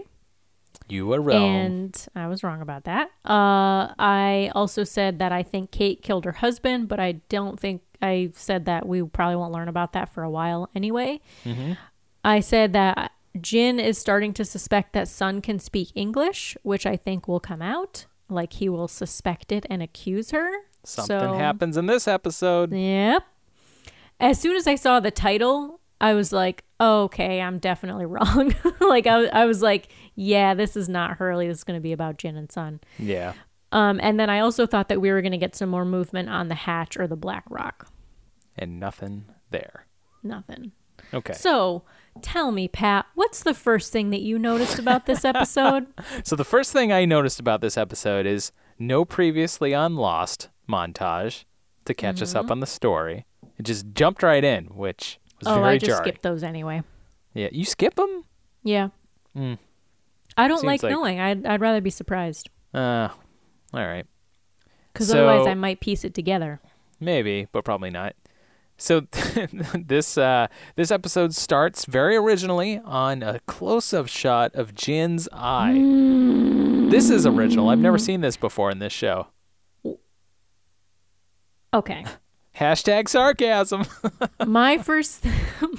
You 0.90 1.08
were 1.08 1.22
wrong. 1.22 1.44
And 1.44 2.08
I 2.16 2.28
was 2.28 2.44
wrong 2.44 2.62
about 2.62 2.84
that. 2.86 3.08
Uh, 3.26 3.94
I 3.98 4.52
also 4.54 4.84
said 4.84 5.20
that 5.20 5.32
I 5.32 5.42
think 5.44 5.72
Kate 5.72 6.02
killed 6.02 6.26
her 6.26 6.34
husband, 6.34 6.88
but 6.88 7.00
I 7.00 7.14
don't 7.30 7.60
think 7.60 7.82
I 8.02 8.32
said 8.34 8.66
that 8.66 8.86
we 8.86 9.02
probably 9.04 9.38
won't 9.38 9.54
learn 9.54 9.70
about 9.70 9.94
that 9.94 10.10
for 10.14 10.24
a 10.24 10.30
while 10.30 10.70
anyway. 10.76 11.22
I 12.26 12.40
said 12.42 12.74
that 12.74 13.13
Jin 13.42 13.80
is 13.80 13.98
starting 13.98 14.34
to 14.34 14.46
suspect 14.46 14.94
that 14.94 15.08
Sun 15.08 15.42
can 15.42 15.60
speak 15.60 15.92
English, 15.96 16.56
which 16.64 16.86
I 16.86 16.96
think 16.96 17.28
will 17.28 17.40
come 17.40 17.62
out. 17.62 18.06
Like 18.30 18.54
he 18.54 18.70
will 18.70 18.88
suspect 18.88 19.52
it 19.52 19.66
and 19.70 19.82
accuse 19.82 20.32
her. 20.32 20.50
Something 20.84 21.20
So- 21.20 21.34
happens 21.34 21.78
in 21.78 21.86
this 21.88 22.08
episode. 22.08 22.72
Yep. 22.74 23.24
As 24.20 24.40
soon 24.40 24.56
as 24.56 24.68
I 24.68 24.76
saw 24.76 25.00
the 25.00 25.12
title, 25.12 25.80
I 26.00 26.14
was 26.14 26.32
like, 26.32 26.64
oh, 26.80 27.04
okay, 27.04 27.42
I'm 27.42 27.60
definitely 27.60 28.06
wrong. 28.08 28.54
like, 28.80 29.08
I, 29.08 29.26
I 29.26 29.46
was 29.46 29.62
like, 29.62 29.90
yeah, 30.16 30.54
this 30.54 30.76
is 30.76 30.88
not 30.88 31.18
Hurley. 31.18 31.48
This 31.48 31.60
is 31.60 31.64
going 31.64 31.80
to 31.80 31.84
be 31.84 31.92
about 31.94 32.18
Jin 32.18 32.36
and 32.38 32.52
Sun. 32.52 32.82
Yeah. 33.00 33.34
Um, 33.72 34.00
and 34.04 34.20
then 34.20 34.30
I 34.30 34.40
also 34.40 34.68
thought 34.68 34.88
that 34.90 35.02
we 35.02 35.12
were 35.12 35.22
going 35.22 35.32
to 35.32 35.38
get 35.38 35.56
some 35.56 35.70
more 35.70 35.86
movement 35.86 36.30
on 36.30 36.48
the 36.48 36.56
Hatch 36.56 36.96
or 36.98 37.08
the 37.08 37.16
Black 37.16 37.44
Rock. 37.50 37.88
And 38.58 38.80
nothing 38.80 39.26
there. 39.50 39.88
Nothing. 40.22 40.74
Okay. 41.14 41.34
So 41.34 41.84
tell 42.22 42.52
me, 42.52 42.68
Pat, 42.68 43.06
what's 43.16 43.44
the 43.44 43.54
first 43.54 43.92
thing 43.92 44.10
that 44.12 44.22
you 44.22 44.38
noticed 44.40 44.80
about 44.80 45.06
this 45.06 45.24
episode? 45.26 45.88
So 46.24 46.36
the 46.36 46.44
first 46.46 46.72
thing 46.74 46.92
I 46.92 47.06
noticed 47.06 47.40
about 47.40 47.62
this 47.62 47.78
episode 47.78 48.26
is 48.26 48.52
no 48.80 49.06
previously 49.06 49.74
on 49.74 49.96
Lost 49.96 50.50
montage 50.70 51.46
to 51.86 51.94
catch 51.94 52.22
us 52.22 52.30
Mm-hmm. 52.34 52.46
up 52.46 52.52
on 52.52 52.60
the 52.60 52.66
story. 52.68 53.26
It 53.58 53.64
just 53.64 53.86
jumped 53.94 54.24
right 54.24 54.44
in, 54.44 54.66
which 54.66 55.20
was 55.40 55.48
oh, 55.48 55.56
very 55.56 55.76
I 55.76 55.78
just 55.78 55.90
jarring. 55.90 56.04
skipped 56.04 56.22
those 56.24 56.44
anyway. 56.44 56.84
Yeah, 57.34 57.50
you 57.52 57.66
skip 57.66 57.96
them? 57.96 58.24
Yeah. 58.64 58.90
Mm. 59.38 59.58
I 60.38 60.48
don't 60.48 60.64
like, 60.64 60.82
like- 60.84 60.92
knowing. 60.92 61.20
I'd, 61.20 61.46
I'd 61.46 61.62
rather 61.62 61.82
be 61.82 61.90
surprised. 61.90 62.50
Uh, 62.74 63.10
all 63.74 63.86
right. 63.86 64.06
Because 64.92 65.08
So- 65.10 65.28
otherwise 65.28 65.48
I 65.48 65.54
might 65.56 65.80
piece 65.80 66.04
it 66.04 66.14
together. 66.14 66.60
Maybe, 67.00 67.48
but 67.52 67.66
probably 67.66 67.90
not. 67.90 68.16
So 68.84 69.00
this 69.76 70.18
uh, 70.18 70.48
this 70.76 70.92
episode 70.92 71.34
starts 71.34 71.86
very 71.86 72.18
originally 72.18 72.82
on 72.84 73.24
a 73.24 73.40
close-up 73.48 74.10
shot 74.10 74.54
of 74.56 74.76
Jin's 74.76 75.30
eye. 75.32 75.72
This 76.92 77.10
is 77.10 77.26
original. 77.26 77.70
I've 77.70 77.80
never 77.80 77.98
seen 77.98 78.20
this 78.20 78.36
before 78.36 78.72
in 78.72 78.80
this 78.80 78.92
show. 78.92 79.28
Okay. 81.74 82.04
Hashtag 82.58 83.08
sarcasm. 83.08 83.86
my 84.46 84.78
first 84.78 85.24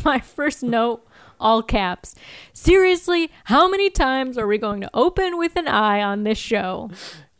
my 0.02 0.18
first 0.18 0.62
note 0.62 1.06
all 1.39 1.62
caps 1.62 2.14
seriously 2.55 3.31
how 3.44 3.68
many 3.68 3.90
times 3.90 4.39
are 4.39 4.47
we 4.47 4.56
going 4.56 4.81
to 4.81 4.90
open 4.94 5.36
with 5.36 5.56
an 5.56 5.68
eye 5.68 6.01
on 6.01 6.22
this 6.22 6.39
show 6.39 6.89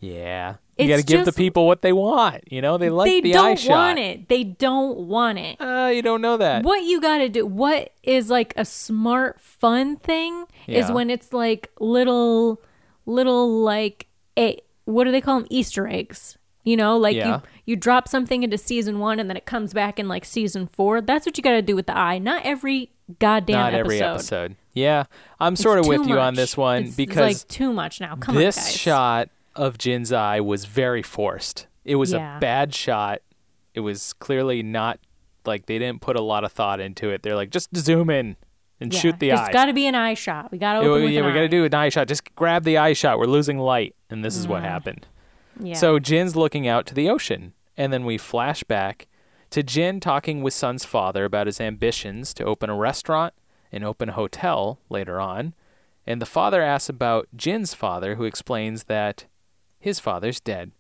yeah, 0.05 0.57
you 0.79 0.89
got 0.89 0.97
to 0.97 1.03
give 1.05 1.25
the 1.25 1.33
people 1.33 1.67
what 1.67 1.83
they 1.83 1.93
want. 1.93 2.51
You 2.53 2.61
know, 2.63 2.79
they 2.79 2.91
like 2.91 3.11
they 3.11 3.21
the 3.21 3.33
don't 3.33 3.65
want 3.69 3.99
it 3.99 4.29
they 4.29 4.43
don't 4.45 4.99
want 5.07 5.39
it 5.39 5.61
Uh, 5.61 5.91
you 5.95 6.03
don't 6.03 6.21
know 6.21 6.37
that. 6.37 6.65
what 6.65 6.83
you 6.85 7.01
got 7.01 7.19
to 7.19 7.29
do 7.29 7.47
what 7.47 7.93
is 8.03 8.31
like 8.31 8.53
a 8.57 8.65
smart 8.65 9.41
fun 9.41 9.97
thing 9.97 10.47
is 10.67 10.91
when 10.91 11.11
it's 11.11 11.33
like 11.33 11.71
little 11.81 12.61
little 13.07 13.63
like 13.63 14.07
a 14.39 14.59
what 14.85 15.05
do 15.05 15.13
they 15.13 15.21
call 15.21 15.39
them 15.41 15.47
easter 15.51 15.87
eggs 15.87 16.37
You 16.65 16.77
know, 16.77 16.97
like 16.97 17.17
Yeah. 17.17 17.29
you 17.37 17.43
you 17.67 17.77
drop 17.77 18.09
something 18.09 18.43
into 18.43 18.57
season 18.59 18.99
one 18.99 19.19
and 19.21 19.29
then 19.31 19.37
it 19.37 19.45
comes 19.47 19.73
back 19.75 19.99
in 19.99 20.09
like 20.09 20.25
season 20.25 20.67
four. 20.67 21.01
That's 21.01 21.25
what 21.27 21.37
you 21.39 21.43
got 21.43 21.53
to 21.53 21.63
do 21.63 21.75
with 21.77 21.87
the 21.87 21.97
eye. 21.97 22.19
Not 22.19 22.43
every 22.45 22.91
goddamn 23.19 23.57
episode. 23.57 23.73
Not 23.73 23.75
episode. 23.75 23.95
every 23.95 24.01
episode. 24.15 24.57
Yeah, 24.73 25.05
I'm 25.39 25.53
It's 25.53 25.63
sort 25.63 25.79
of 25.79 25.87
with 25.87 26.07
you 26.07 26.19
on 26.19 26.35
this 26.35 26.57
one 26.57 26.77
It's- 26.79 26.89
it's, 26.89 26.97
because 26.97 27.17
like 27.43 27.49
too 27.49 27.73
much 27.73 28.01
now. 28.01 28.17
Come 28.17 28.35
this 28.35 28.57
on, 28.59 28.65
guys. 28.65 28.77
shot 28.77 29.29
of 29.57 29.79
Jin's 29.79 30.13
eye 30.13 30.41
was 30.41 30.65
very 30.65 31.03
forced. 31.03 31.67
It 31.85 31.97
was 31.97 32.13
Yeah. 32.13 32.37
a 32.37 32.41
bad 32.41 32.75
shot. 32.75 33.21
It 33.75 33.81
was 33.81 34.13
clearly 34.15 34.63
not 34.63 34.99
like 35.45 35.67
they 35.67 35.79
didn't 35.79 36.01
put 36.01 36.17
a 36.17 36.23
lot 36.23 36.45
of 36.45 36.53
thought 36.53 36.81
into 36.81 37.11
it. 37.11 37.23
They're 37.23 37.35
like, 37.37 37.51
just 37.51 37.77
zoom 37.77 38.09
in 38.11 38.37
and 38.81 38.93
Yeah, 38.93 39.01
shoot 39.01 39.19
the 39.19 39.31
It's 39.31 39.41
eye. 39.41 39.45
It's 39.47 39.53
got 39.53 39.67
to 39.67 39.73
be 39.73 39.87
an 39.87 39.95
eye 39.95 40.15
shot. 40.15 40.51
We 40.51 40.59
got 40.59 40.75
to 40.75 40.81
open 40.81 41.05
with 41.05 41.13
yeah, 41.13 41.27
we 41.27 41.33
got 41.33 41.41
to 41.41 41.49
do 41.49 41.65
an 41.65 41.75
eye 41.75 41.89
shot. 41.91 42.09
Just 42.09 42.35
grab 42.35 42.65
the 42.65 42.79
eye 42.79 42.93
shot. 42.95 43.19
We're 43.19 43.27
losing 43.27 43.59
light, 43.59 43.95
and 44.11 44.25
this 44.25 44.37
is 44.37 44.49
what 44.49 44.63
happened. 44.63 45.07
Yeah. 45.61 45.75
So 45.75 45.99
Jin's 45.99 46.35
looking 46.35 46.67
out 46.67 46.87
to 46.87 46.95
the 46.95 47.09
ocean, 47.11 47.53
and 47.77 47.93
then 47.93 48.05
we 48.05 48.19
flash 48.19 48.65
back 48.65 49.07
to 49.51 49.63
Jin 49.63 50.01
talking 50.01 50.43
with 50.43 50.53
Sun's 50.55 50.85
father 50.85 51.25
about 51.25 51.47
his 51.47 51.61
ambitions 51.61 52.35
to 52.35 52.45
open 52.45 52.71
a 52.71 52.75
restaurant 52.75 53.35
and 53.71 53.85
open 53.85 54.09
a 54.09 54.13
hotel 54.13 54.81
later 54.89 55.21
on. 55.21 55.55
And 56.07 56.21
the 56.21 56.27
father 56.27 56.61
asks 56.63 56.89
about 56.89 57.29
Jin's 57.37 57.73
father, 57.75 58.17
who 58.17 58.25
explains 58.25 58.85
that 58.85 59.27
his 59.85 60.01
father's 60.01 60.41
dead. 60.41 60.73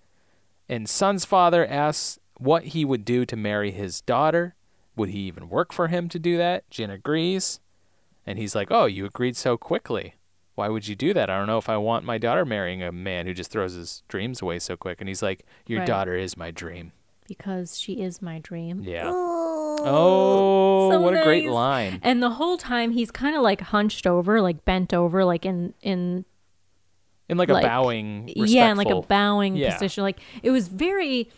And 0.68 0.88
Sun's 0.88 1.24
father 1.24 1.64
asks 1.66 2.18
what 2.38 2.64
he 2.64 2.84
would 2.84 3.04
do 3.04 3.24
to 3.26 3.36
marry 3.36 3.70
his 3.70 4.00
daughter. 4.00 4.54
Would 4.96 5.10
he 5.10 5.20
even 5.20 5.48
work 5.48 5.72
for 5.72 5.88
him 5.88 6.08
to 6.08 6.18
do 6.18 6.36
that? 6.38 6.68
Jin 6.70 6.90
agrees. 6.90 7.60
And 8.26 8.38
he's 8.38 8.54
like, 8.54 8.68
Oh, 8.70 8.86
you 8.86 9.04
agreed 9.04 9.36
so 9.36 9.56
quickly. 9.56 10.14
Why 10.54 10.68
would 10.68 10.86
you 10.88 10.94
do 10.94 11.12
that? 11.14 11.28
I 11.28 11.36
don't 11.36 11.48
know 11.48 11.58
if 11.58 11.68
I 11.68 11.76
want 11.76 12.04
my 12.04 12.16
daughter 12.16 12.44
marrying 12.44 12.82
a 12.82 12.92
man 12.92 13.26
who 13.26 13.34
just 13.34 13.50
throws 13.50 13.74
his 13.74 14.02
dreams 14.08 14.40
away 14.40 14.58
so 14.60 14.76
quick. 14.76 15.00
And 15.00 15.08
he's 15.08 15.22
like, 15.22 15.44
Your 15.66 15.80
Right. 15.80 15.86
daughter 15.88 16.14
is 16.16 16.36
my 16.36 16.50
dream. 16.50 16.92
because 17.26 17.78
she 17.78 17.94
is 18.02 18.20
my 18.22 18.38
dream. 18.38 18.82
Yeah. 18.84 19.04
Oh, 19.06 19.78
Oh, 19.86 20.90
so 20.92 21.00
what 21.00 21.14
a 21.14 21.22
great 21.24 21.46
line. 21.48 21.98
And 22.02 22.22
the 22.22 22.30
whole 22.30 22.56
time 22.56 22.92
he's 22.92 23.10
kind 23.10 23.34
of 23.36 23.42
like 23.42 23.60
hunched 23.60 24.06
over, 24.06 24.40
like 24.40 24.64
bent 24.64 24.94
over, 24.94 25.24
like 25.24 25.44
in 25.44 25.74
in 25.82 26.24
In 27.28 27.38
like, 27.38 27.48
a 27.48 27.54
like- 27.54 27.62
bowing, 27.62 28.30
yeah, 28.34 28.70
in 28.70 28.76
like 28.76 28.90
a 28.90 29.00
bowing 29.00 29.56
Yeah. 29.56 29.72
position. 29.72 30.02
Like 30.04 30.20
it 30.42 30.50
was 30.50 30.68
very. 30.68 31.30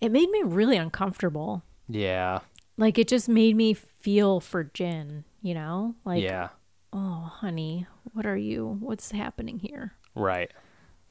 It 0.00 0.10
made 0.10 0.30
me 0.30 0.42
really 0.44 0.76
uncomfortable. 0.76 1.62
Yeah. 1.88 2.40
Like 2.76 2.98
it 2.98 3.08
just 3.08 3.28
made 3.28 3.56
me 3.56 3.72
feel 3.74 4.40
for 4.40 4.64
Jin. 4.64 5.24
You 5.40 5.54
know, 5.54 5.94
like 6.04 6.22
yeah. 6.22 6.50
oh 6.92 7.30
honey, 7.36 7.86
what 8.12 8.26
are 8.26 8.36
you? 8.36 8.76
What's 8.80 9.10
happening 9.12 9.58
here? 9.58 9.94
Right. 10.14 10.50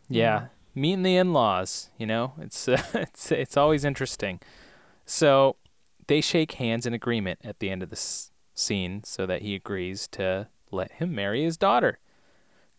Yeah. 0.07 0.48
Meeting 0.73 1.03
the 1.03 1.18
in-laws, 1.18 1.89
you 1.98 2.06
know, 2.06 2.34
it's 2.39 2.68
uh, 2.68 2.81
it's 2.93 3.31
it's 3.31 3.57
always 3.57 3.84
interesting. 3.84 4.39
So 5.06 5.56
they 6.07 6.22
shake 6.22 6.53
hands 6.53 6.85
in 6.85 6.93
agreement 6.93 7.39
at 7.43 7.60
the 7.60 7.69
end 7.69 7.84
of 7.84 7.89
this 7.89 8.31
scene, 8.53 9.03
so 9.03 9.26
that 9.26 9.41
he 9.41 9.56
agrees 9.56 10.07
to 10.10 10.48
let 10.72 10.91
him 10.93 11.14
marry 11.15 11.43
his 11.43 11.57
daughter. 11.57 11.99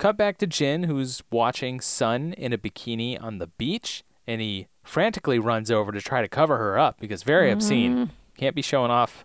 Cut 0.03 0.17
back 0.17 0.37
to 0.39 0.49
Jin, 0.49 0.83
who's 0.83 1.23
watching 1.31 1.81
Sun 1.81 2.33
in 2.33 2.53
a 2.53 2.59
bikini 2.59 3.23
on 3.23 3.39
the 3.39 3.47
beach, 3.47 4.03
and 4.27 4.41
he 4.41 4.67
frantically 4.83 5.39
runs 5.39 5.71
over 5.71 5.93
to 5.93 6.01
try 6.01 6.21
to 6.23 6.27
cover 6.27 6.59
her 6.59 6.77
up 6.77 6.99
because 6.99 7.23
very 7.23 7.53
obscene. 7.53 8.11
Can't 8.37 8.57
be 8.57 8.63
showing 8.63 8.91
off. 8.91 9.25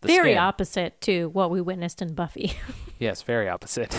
The 0.00 0.08
Mm-hmm. 0.08 0.16
very 0.16 0.30
skin. 0.30 0.38
opposite 0.38 1.00
to 1.02 1.28
what 1.28 1.50
we 1.50 1.60
witnessed 1.60 2.00
in 2.00 2.14
Buffy. 2.14 2.54
Yes, 2.98 3.20
very 3.20 3.50
opposite. 3.50 3.94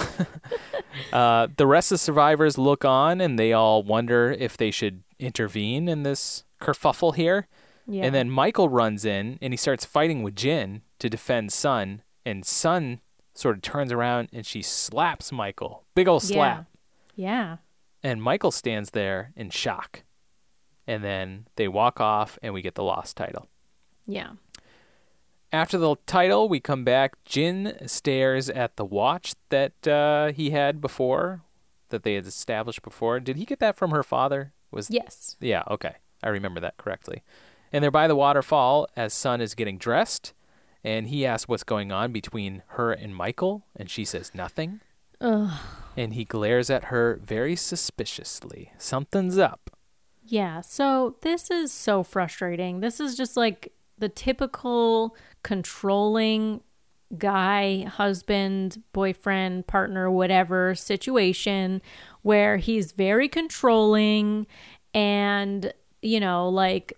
uh, 1.14 1.50
the 1.58 1.68
rest 1.68 1.92
of 1.92 1.96
the 1.96 2.00
survivors 2.00 2.58
look 2.58 2.84
on 2.84 3.22
and 3.22 3.38
they 3.38 3.54
all 3.54 3.84
wonder 3.84 4.32
if 4.32 4.58
they 4.58 4.72
should 4.72 5.04
intervene 5.20 5.88
in 5.88 6.02
this 6.02 6.44
kerfuffle 6.60 7.14
here. 7.14 7.48
yeah. 7.86 8.04
And 8.06 8.16
then 8.16 8.32
Michael 8.32 8.68
runs 8.70 9.06
in 9.06 9.38
and 9.44 9.54
he 9.54 9.58
starts 9.58 9.86
fighting 9.86 10.24
with 10.24 10.36
Jin 10.38 10.82
to 10.98 11.08
defend 11.10 11.52
Sun. 11.54 12.02
And 12.26 12.44
Sun 12.46 13.02
sort 13.34 13.56
of 13.56 13.62
turns 13.62 13.92
around 13.92 14.30
and 14.32 14.46
she 14.46 14.62
slaps 14.62 15.32
Michael. 15.32 15.84
Big 15.96 16.08
old 16.08 16.24
slap. 16.24 16.68
yeah. 17.16 17.58
And 18.04 18.22
Michael 18.22 18.52
stands 18.52 18.92
there 18.92 19.32
in 19.36 19.50
shock. 19.50 20.04
And 20.86 21.04
then 21.04 21.48
they 21.56 21.70
walk 21.70 22.02
off 22.02 22.38
and 22.42 22.54
we 22.54 22.62
get 22.62 22.76
the 22.76 22.84
lost 22.84 23.16
title. 23.16 23.48
Yeah. 24.06 24.32
After 25.54 25.78
the 25.78 25.96
title, 26.06 26.50
we 26.50 26.60
come 26.60 26.84
back. 26.84 27.24
Jin 27.26 27.78
stares 27.86 28.50
at 28.50 28.76
the 28.76 28.84
watch 28.84 29.36
that 29.50 29.88
uh, 29.88 30.32
he 30.34 30.50
had 30.50 30.82
before, 30.82 31.42
that 31.90 32.04
they 32.04 32.16
had 32.16 32.26
established 32.26 32.82
before. 32.82 33.20
Did 33.20 33.38
he 33.38 33.46
get 33.46 33.60
that 33.60 33.76
from 33.78 33.92
her 33.92 34.04
father? 34.04 34.52
Was 34.72 34.90
Yes. 34.90 35.38
yeah, 35.40 35.62
okay, 35.70 35.98
I 36.24 36.30
remember 36.30 36.60
that 36.60 36.78
correctly. 36.78 37.22
And 37.72 37.84
they're 37.84 37.92
by 37.92 38.08
the 38.08 38.16
waterfall 38.16 38.88
as 38.98 39.14
Sun 39.14 39.42
is 39.42 39.54
getting 39.54 39.78
dressed, 39.78 40.34
and 40.84 41.08
he 41.08 41.26
asks 41.26 41.48
what's 41.48 41.64
going 41.64 41.92
on 41.92 42.12
between 42.12 42.64
her 42.68 42.92
and 42.92 43.16
Michael, 43.16 43.66
and 43.76 43.90
she 43.90 44.06
says 44.06 44.32
nothing. 44.34 44.82
Ugh. 45.22 45.52
And 45.96 46.14
he 46.14 46.26
glares 46.26 46.70
at 46.70 46.86
her 46.86 47.20
very 47.24 47.56
suspiciously. 47.56 48.72
Something's 48.78 49.38
up. 49.38 49.70
Yeah, 50.26 50.62
so 50.62 51.18
this 51.22 51.52
is 51.52 51.72
so 51.72 52.04
frustrating. 52.04 52.80
This 52.80 53.00
is 53.00 53.16
just 53.16 53.38
like 53.38 53.74
the 53.98 54.10
typical 54.10 55.16
controlling 55.44 56.62
guy, 57.18 57.84
husband, 57.84 58.82
boyfriend, 58.92 59.68
partner, 59.68 60.10
whatever 60.10 60.74
situation 60.74 61.82
where 62.24 62.58
he's 62.58 62.92
very 62.92 63.28
controlling 63.28 64.48
and, 64.94 65.74
you 66.02 66.20
know, 66.20 66.50
like, 66.50 66.94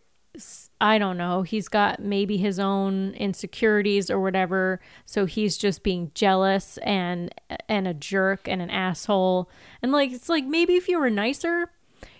I 0.81 0.97
don't 0.97 1.17
know, 1.17 1.43
he's 1.43 1.67
got 1.69 1.99
maybe 2.01 2.37
his 2.37 2.59
own 2.59 3.13
insecurities 3.13 4.09
or 4.09 4.19
whatever. 4.19 4.81
So 5.05 5.25
he's 5.25 5.57
just 5.57 5.83
being 5.83 6.11
jealous 6.13 6.77
and 6.79 7.33
and 7.69 7.87
a 7.87 7.93
jerk 7.93 8.47
and 8.47 8.61
an 8.61 8.69
asshole. 8.69 9.49
And 9.81 9.91
like 9.91 10.11
it's 10.11 10.29
like 10.29 10.45
maybe 10.45 10.75
if 10.75 10.87
you 10.89 10.99
were 10.99 11.09
nicer, 11.09 11.71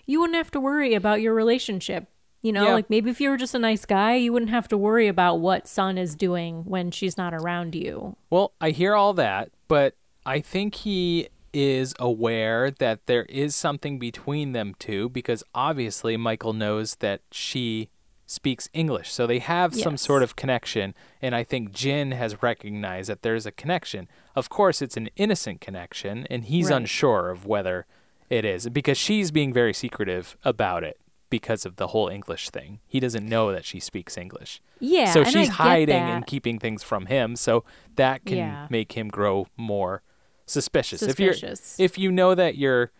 you 0.06 0.20
wouldn't 0.20 0.36
have 0.36 0.50
to 0.52 0.60
worry 0.60 0.94
about 0.94 1.20
your 1.20 1.34
relationship. 1.34 2.08
You 2.42 2.52
know, 2.52 2.64
Yeah. 2.66 2.74
like 2.74 2.88
maybe 2.88 3.10
if 3.10 3.20
you 3.20 3.28
were 3.30 3.36
just 3.36 3.54
a 3.54 3.58
nice 3.58 3.84
guy, 3.84 4.14
you 4.14 4.32
wouldn't 4.32 4.50
have 4.52 4.68
to 4.68 4.76
worry 4.78 5.08
about 5.08 5.36
what 5.40 5.66
Sun 5.66 5.98
is 5.98 6.14
doing 6.14 6.64
when 6.64 6.90
she's 6.90 7.16
not 7.18 7.34
around 7.34 7.74
you. 7.74 8.16
Well, 8.30 8.52
I 8.60 8.70
hear 8.70 8.94
all 8.94 9.12
that, 9.14 9.50
but 9.68 9.94
I 10.24 10.40
think 10.40 10.76
he 10.76 11.28
is 11.52 11.94
aware 11.98 12.70
that 12.70 13.06
there 13.06 13.24
is 13.24 13.56
something 13.56 13.98
between 13.98 14.52
them 14.52 14.74
two 14.78 15.08
because 15.08 15.42
obviously 15.54 16.16
Michael 16.16 16.52
knows 16.52 16.96
that 16.96 17.22
she 17.32 17.88
speaks 18.26 18.68
English. 18.72 19.12
So 19.12 19.26
they 19.26 19.38
have 19.38 19.74
some 19.74 19.96
sort 19.96 20.22
of 20.22 20.34
connection, 20.36 20.94
and 21.22 21.34
I 21.34 21.44
think 21.44 21.72
Jin 21.72 22.10
has 22.12 22.42
recognized 22.42 23.08
that 23.08 23.22
there's 23.22 23.46
a 23.46 23.52
connection. 23.52 24.08
Of 24.34 24.48
course, 24.48 24.82
it's 24.82 24.96
an 24.96 25.08
innocent 25.16 25.60
connection, 25.60 26.26
and 26.28 26.44
he's 26.44 26.70
Right. 26.70 26.76
unsure 26.78 27.30
of 27.30 27.46
whether 27.46 27.86
it 28.28 28.44
is 28.44 28.68
because 28.70 28.98
she's 28.98 29.30
being 29.30 29.52
very 29.52 29.72
secretive 29.72 30.36
about 30.44 30.82
it 30.82 30.98
because 31.30 31.64
of 31.64 31.76
the 31.76 31.88
whole 31.88 32.08
English 32.08 32.50
thing. 32.50 32.80
He 32.86 32.98
doesn't 33.00 33.28
know 33.28 33.52
that 33.52 33.64
she 33.64 33.78
speaks 33.80 34.16
English. 34.18 34.60
Yeah, 34.80 35.12
So 35.12 35.22
she's 35.24 35.48
hiding 35.50 35.86
that. 35.94 36.10
and 36.14 36.26
keeping 36.26 36.58
things 36.58 36.82
from 36.82 37.06
him, 37.06 37.36
so 37.36 37.64
that 37.94 38.24
can 38.24 38.38
Yeah. 38.38 38.66
make 38.70 38.92
him 38.92 39.08
grow 39.08 39.46
more 39.56 40.02
suspicious. 40.46 41.00
Suspicious. 41.00 41.74
If 41.74 41.78
you're 41.78 41.84
if 41.84 41.98
you 41.98 42.12
know 42.12 42.34
that 42.34 42.56
your 42.56 42.90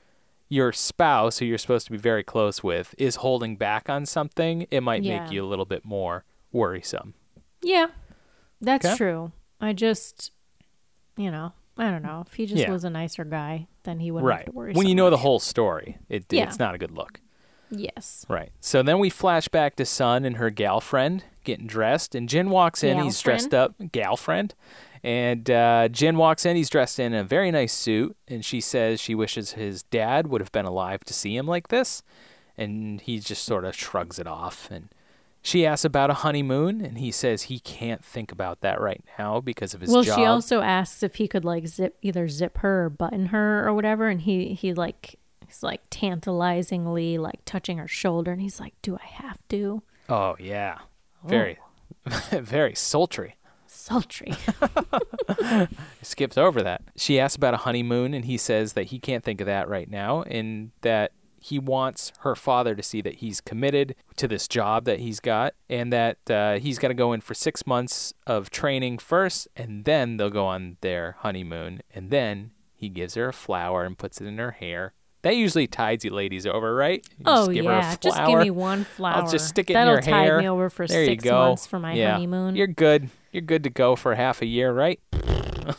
your 0.48 0.72
spouse, 0.72 1.38
who 1.38 1.44
you're 1.44 1.58
supposed 1.58 1.86
to 1.86 1.92
be 1.92 1.98
very 1.98 2.22
close 2.22 2.62
with, 2.62 2.94
is 2.98 3.16
holding 3.16 3.56
back 3.56 3.88
on 3.90 4.06
something, 4.06 4.66
it 4.70 4.80
might 4.82 5.02
Yeah. 5.02 5.22
make 5.24 5.32
you 5.32 5.44
a 5.44 5.48
little 5.48 5.64
bit 5.64 5.84
more 5.84 6.24
worrisome. 6.52 7.14
Yeah, 7.62 7.88
that's 8.60 8.86
Okay. 8.86 8.96
true. 8.96 9.32
I 9.60 9.72
just, 9.72 10.30
you 11.16 11.30
know, 11.30 11.52
I 11.78 11.90
don't 11.90 12.02
know. 12.02 12.22
If 12.26 12.34
he 12.34 12.46
just 12.46 12.62
Yeah. 12.62 12.70
was 12.70 12.84
a 12.84 12.90
nicer 12.90 13.24
guy, 13.24 13.66
then 13.82 13.98
he 14.00 14.10
wouldn't 14.10 14.32
have 14.32 14.44
to 14.46 14.52
worry. 14.52 14.72
When 14.72 14.84
so 14.84 14.88
you 14.88 14.94
know 14.94 15.10
the 15.10 15.18
whole 15.18 15.38
story, 15.40 15.98
it 16.08 16.24
Yeah. 16.30 16.44
it's 16.44 16.58
not 16.58 16.74
a 16.74 16.78
good 16.78 16.92
look. 16.92 17.20
Yes. 17.70 18.24
Right. 18.28 18.52
So 18.60 18.82
then 18.82 18.98
we 19.00 19.10
flash 19.10 19.48
back 19.48 19.74
to 19.76 19.84
Sun 19.84 20.24
and 20.24 20.36
her 20.36 20.50
gal 20.50 20.80
friend 20.80 21.24
getting 21.42 21.66
dressed, 21.66 22.14
and 22.14 22.28
Jin 22.28 22.48
walks 22.50 22.84
in. 22.84 22.98
He's 23.02 23.20
dressed 23.20 23.52
up, 23.52 23.74
gal 23.92 24.16
friend, 24.16 24.54
and 25.06 25.48
uh, 25.48 25.86
Jin 25.88 26.16
walks 26.16 26.44
in. 26.44 26.56
He's 26.56 26.68
dressed 26.68 26.98
in 26.98 27.14
a 27.14 27.22
very 27.22 27.52
nice 27.52 27.72
suit, 27.72 28.16
and 28.26 28.44
she 28.44 28.60
says 28.60 29.00
she 29.00 29.14
wishes 29.14 29.52
his 29.52 29.84
dad 29.84 30.26
would 30.26 30.40
have 30.40 30.50
been 30.50 30.66
alive 30.66 31.04
to 31.04 31.14
see 31.14 31.36
him 31.36 31.46
like 31.46 31.68
this, 31.68 32.02
and 32.58 33.00
he 33.00 33.20
just 33.20 33.44
sort 33.44 33.64
of 33.64 33.76
shrugs 33.76 34.18
it 34.18 34.26
off. 34.26 34.68
And 34.68 34.88
she 35.42 35.64
asks 35.64 35.84
about 35.84 36.10
a 36.10 36.14
honeymoon, 36.14 36.80
and 36.84 36.98
he 36.98 37.12
says 37.12 37.42
he 37.42 37.60
can't 37.60 38.04
think 38.04 38.32
about 38.32 38.62
that 38.62 38.80
right 38.80 39.04
now 39.16 39.40
because 39.40 39.74
of 39.74 39.80
his 39.80 39.90
Well, 39.90 40.02
job. 40.02 40.18
she 40.18 40.24
also 40.24 40.60
asks 40.60 41.04
if 41.04 41.14
he 41.14 41.28
could 41.28 41.44
like 41.44 41.68
zip 41.68 41.96
either 42.02 42.28
zip 42.28 42.58
her 42.58 42.86
or 42.86 42.90
button 42.90 43.26
her 43.26 43.64
or 43.64 43.72
whatever, 43.72 44.08
and 44.08 44.22
he 44.22 44.54
he 44.54 44.74
like 44.74 45.20
he's 45.46 45.62
like 45.62 45.82
tantalizingly 45.88 47.16
like 47.18 47.40
touching 47.44 47.78
her 47.78 47.86
shoulder, 47.88 48.32
and 48.32 48.40
he's 48.40 48.58
like, 48.58 48.74
"Do 48.82 48.96
I 49.00 49.06
have 49.06 49.38
to?" 49.50 49.82
oh 50.08 50.34
yeah, 50.40 50.78
very, 51.24 51.58
very 52.32 52.74
sultry. 52.74 53.35
Sultry. 53.86 54.32
skips 56.02 56.36
over 56.36 56.60
that. 56.60 56.82
She 56.96 57.20
asks 57.20 57.36
about 57.36 57.54
a 57.54 57.58
honeymoon, 57.58 58.14
and 58.14 58.24
he 58.24 58.36
says 58.36 58.72
that 58.72 58.86
he 58.86 58.98
can't 58.98 59.22
think 59.22 59.40
of 59.40 59.46
that 59.46 59.68
right 59.68 59.88
now, 59.88 60.22
and 60.22 60.72
that 60.80 61.12
he 61.38 61.60
wants 61.60 62.12
her 62.20 62.34
father 62.34 62.74
to 62.74 62.82
see 62.82 63.00
that 63.00 63.16
he's 63.16 63.40
committed 63.40 63.94
to 64.16 64.26
this 64.26 64.48
job 64.48 64.86
that 64.86 64.98
he's 64.98 65.20
got 65.20 65.54
and 65.70 65.92
that 65.92 66.18
uh, 66.28 66.58
he's 66.58 66.80
got 66.80 66.88
to 66.88 66.94
go 66.94 67.12
in 67.12 67.20
for 67.20 67.34
six 67.34 67.64
months 67.64 68.12
of 68.26 68.50
training 68.50 68.98
first 68.98 69.46
and 69.54 69.84
then 69.84 70.16
they'll 70.16 70.30
go 70.30 70.46
on 70.46 70.76
their 70.80 71.14
honeymoon 71.20 71.80
and 71.94 72.10
then 72.10 72.50
he 72.74 72.88
gives 72.88 73.14
her 73.14 73.28
a 73.28 73.32
flower 73.32 73.84
and 73.84 73.96
puts 73.96 74.20
it 74.20 74.26
in 74.26 74.38
her 74.38 74.52
hair 74.52 74.92
that 75.26 75.34
usually 75.34 75.66
tides 75.66 76.04
you 76.04 76.10
ladies 76.12 76.46
over 76.46 76.74
right 76.74 77.04
You 77.18 77.24
Oh 77.26 77.48
give 77.48 77.64
her 77.64 77.72
a 77.72 77.78
yeah, 77.78 77.96
just 77.96 78.24
give 78.26 78.38
me 78.38 78.50
one 78.50 78.84
flower. 78.84 79.16
I'll 79.16 79.30
just 79.30 79.48
stick 79.48 79.70
it 79.70 79.72
That'll 79.72 79.96
in 79.96 80.04
your 80.04 80.12
tide 80.14 80.38
me 80.38 80.48
over 80.48 80.70
for 80.70 80.86
there 80.86 81.04
six 81.04 81.24
months 81.24 81.66
for 81.66 81.80
my 81.80 81.94
yeah. 81.94 82.12
honeymoon. 82.12 82.54
You're 82.54 82.68
good. 82.68 83.10
You're 83.36 83.42
good 83.42 83.64
to 83.64 83.70
go 83.70 83.96
for 83.96 84.14
half 84.14 84.40
a 84.40 84.46
year, 84.46 84.72
right? 84.72 84.98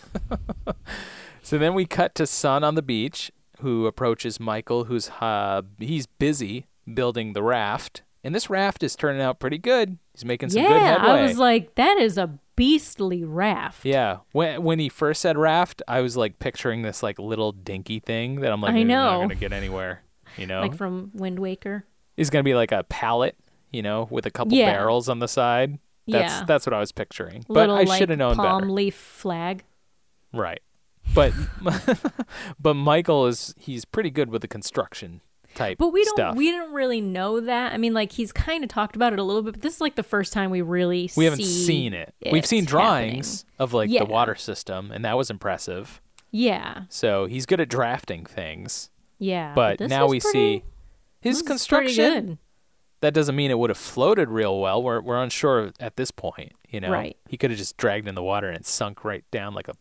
so 1.42 1.58
then 1.58 1.74
we 1.74 1.88
cut 1.88 2.14
to 2.14 2.28
Sun 2.28 2.64
on 2.64 2.76
the 2.76 2.84
beach, 2.84 3.32
who 3.62 3.88
approaches 3.88 4.40
Michael, 4.40 4.84
who's 4.84 5.10
uh, 5.22 5.64
he's 5.80 6.06
busy 6.06 6.68
building 6.94 7.34
the 7.34 7.42
raft, 7.42 8.04
and 8.24 8.36
this 8.36 8.48
raft 8.48 8.84
is 8.84 8.96
turning 8.96 9.24
out 9.24 9.40
pretty 9.40 9.58
good. 9.58 9.98
He's 10.14 10.24
making 10.24 10.50
some 10.50 10.62
good 10.62 10.70
yeah, 10.70 11.00
headway. 11.00 11.10
I 11.10 11.24
was 11.24 11.40
like, 11.40 11.74
that 11.74 11.98
is 11.98 12.20
a 12.20 12.38
beastly 12.56 13.24
raft. 13.24 13.84
yeah, 13.84 14.18
when 14.34 14.62
when 14.62 14.78
he 14.78 14.88
first 14.88 15.24
said 15.24 15.36
raft, 15.36 15.82
I 15.88 16.02
was 16.02 16.16
like 16.16 16.38
picturing 16.38 16.84
this 16.84 17.02
like 17.02 17.18
little 17.18 17.54
dinky 17.54 18.00
thing 18.00 18.42
that 18.42 18.52
I'm 18.52 18.62
like, 18.62 18.76
I 18.76 18.78
"You're 18.78 18.88
not 18.88 19.14
know. 19.14 19.22
gonna 19.22 19.34
get 19.34 19.52
anywhere. 19.52 20.04
You 20.38 20.46
know, 20.46 20.62
like 20.62 20.76
from 20.76 21.10
Wind 21.16 21.40
Waker. 21.40 21.86
it's 22.18 22.30
gonna 22.30 22.44
be 22.44 22.54
like 22.54 22.72
a 22.72 22.84
pallet, 22.84 23.36
you 23.72 23.82
know, 23.82 24.08
with 24.12 24.28
a 24.28 24.32
couple 24.32 24.56
Yeah. 24.56 24.72
barrels 24.72 25.10
on 25.10 25.18
the 25.18 25.28
side. 25.28 25.80
That's 26.08 26.34
Yeah. 26.40 26.46
that's 26.46 26.66
what 26.66 26.74
I 26.74 26.80
was 26.80 26.92
picturing. 26.92 27.44
But 27.48 27.70
Little 27.70 27.78
I 27.94 27.98
should 27.98 28.10
have 28.10 28.20
known 28.20 28.36
palm 28.36 28.62
better. 28.62 28.72
leaf 28.72 28.96
flag. 28.96 29.64
Right. 30.34 30.62
But 31.14 31.34
but 32.60 32.74
Michael 32.76 33.28
is 33.28 33.54
he's 33.60 33.86
pretty 33.86 34.10
good 34.10 34.30
with 34.30 34.42
the 34.42 34.48
construction 34.48 35.22
type 35.56 35.78
But 35.80 35.90
we 35.90 36.04
don't 36.04 36.16
stuff. 36.16 36.36
we 36.36 36.52
don't 36.52 36.74
really 36.74 37.02
know 37.02 37.40
that. 37.40 37.74
I 37.74 37.78
mean, 37.78 37.94
like 37.94 38.12
he's 38.12 38.32
kind 38.32 38.64
of 38.64 38.70
talked 38.70 38.96
about 38.96 39.14
it 39.14 39.20
a 39.20 39.24
little 39.24 39.42
bit, 39.42 39.54
but 39.56 39.62
this 39.62 39.76
is 39.76 39.82
like 39.82 39.96
the 39.96 40.04
first 40.04 40.34
time 40.34 40.52
we 40.52 40.62
really 40.62 41.10
we 41.16 41.24
haven't 41.26 41.40
see 41.40 41.66
seen 41.66 41.94
it. 41.94 42.14
We've 42.32 42.46
seen 42.46 42.66
drawings 42.66 43.42
happening. 43.42 43.56
of 43.60 43.74
like 43.74 43.90
Yeah. 43.90 44.04
the 44.04 44.10
water 44.12 44.36
system 44.36 44.92
and 44.92 45.04
that 45.06 45.18
was 45.18 45.30
impressive. 45.30 46.02
Yeah, 46.30 46.84
So 46.90 47.26
he's 47.26 47.46
good 47.46 47.62
at 47.62 47.70
drafting 47.70 48.26
things. 48.26 48.90
yeah. 49.18 49.54
But 49.56 49.80
now 49.80 50.08
we 50.08 50.20
pretty- 50.20 50.60
see 50.60 50.64
his 51.22 51.42
construction. 51.42 52.38
That 53.02 53.14
doesn't 53.14 53.36
mean 53.36 53.52
it 53.52 53.60
would 53.60 53.69
have 53.69 53.78
floated 53.78 54.30
real 54.30 54.60
well. 54.60 54.82
We're 54.82 55.02
we're 55.02 55.22
unsure 55.22 55.72
at 55.80 55.98
this 55.98 56.11
point, 56.11 56.53
you 56.69 56.80
know. 56.80 56.91
Right. 56.91 57.15
He 57.30 57.38
could 57.38 57.52
have 57.52 57.57
just 57.60 57.78
dragged 57.78 58.07
in 58.07 58.15
the 58.15 58.24
water 58.24 58.48
and 58.48 58.57
it 58.57 58.65
sunk 58.65 59.06
right 59.06 59.24
down 59.32 59.53
like 59.53 59.68
a 59.68 59.74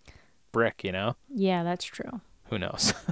brick, 0.52 0.84
you 0.84 0.92
know? 0.92 1.16
Yeah, 1.34 1.62
that's 1.62 1.84
true. 1.84 2.20
Who 2.50 2.58
knows? 2.58 2.92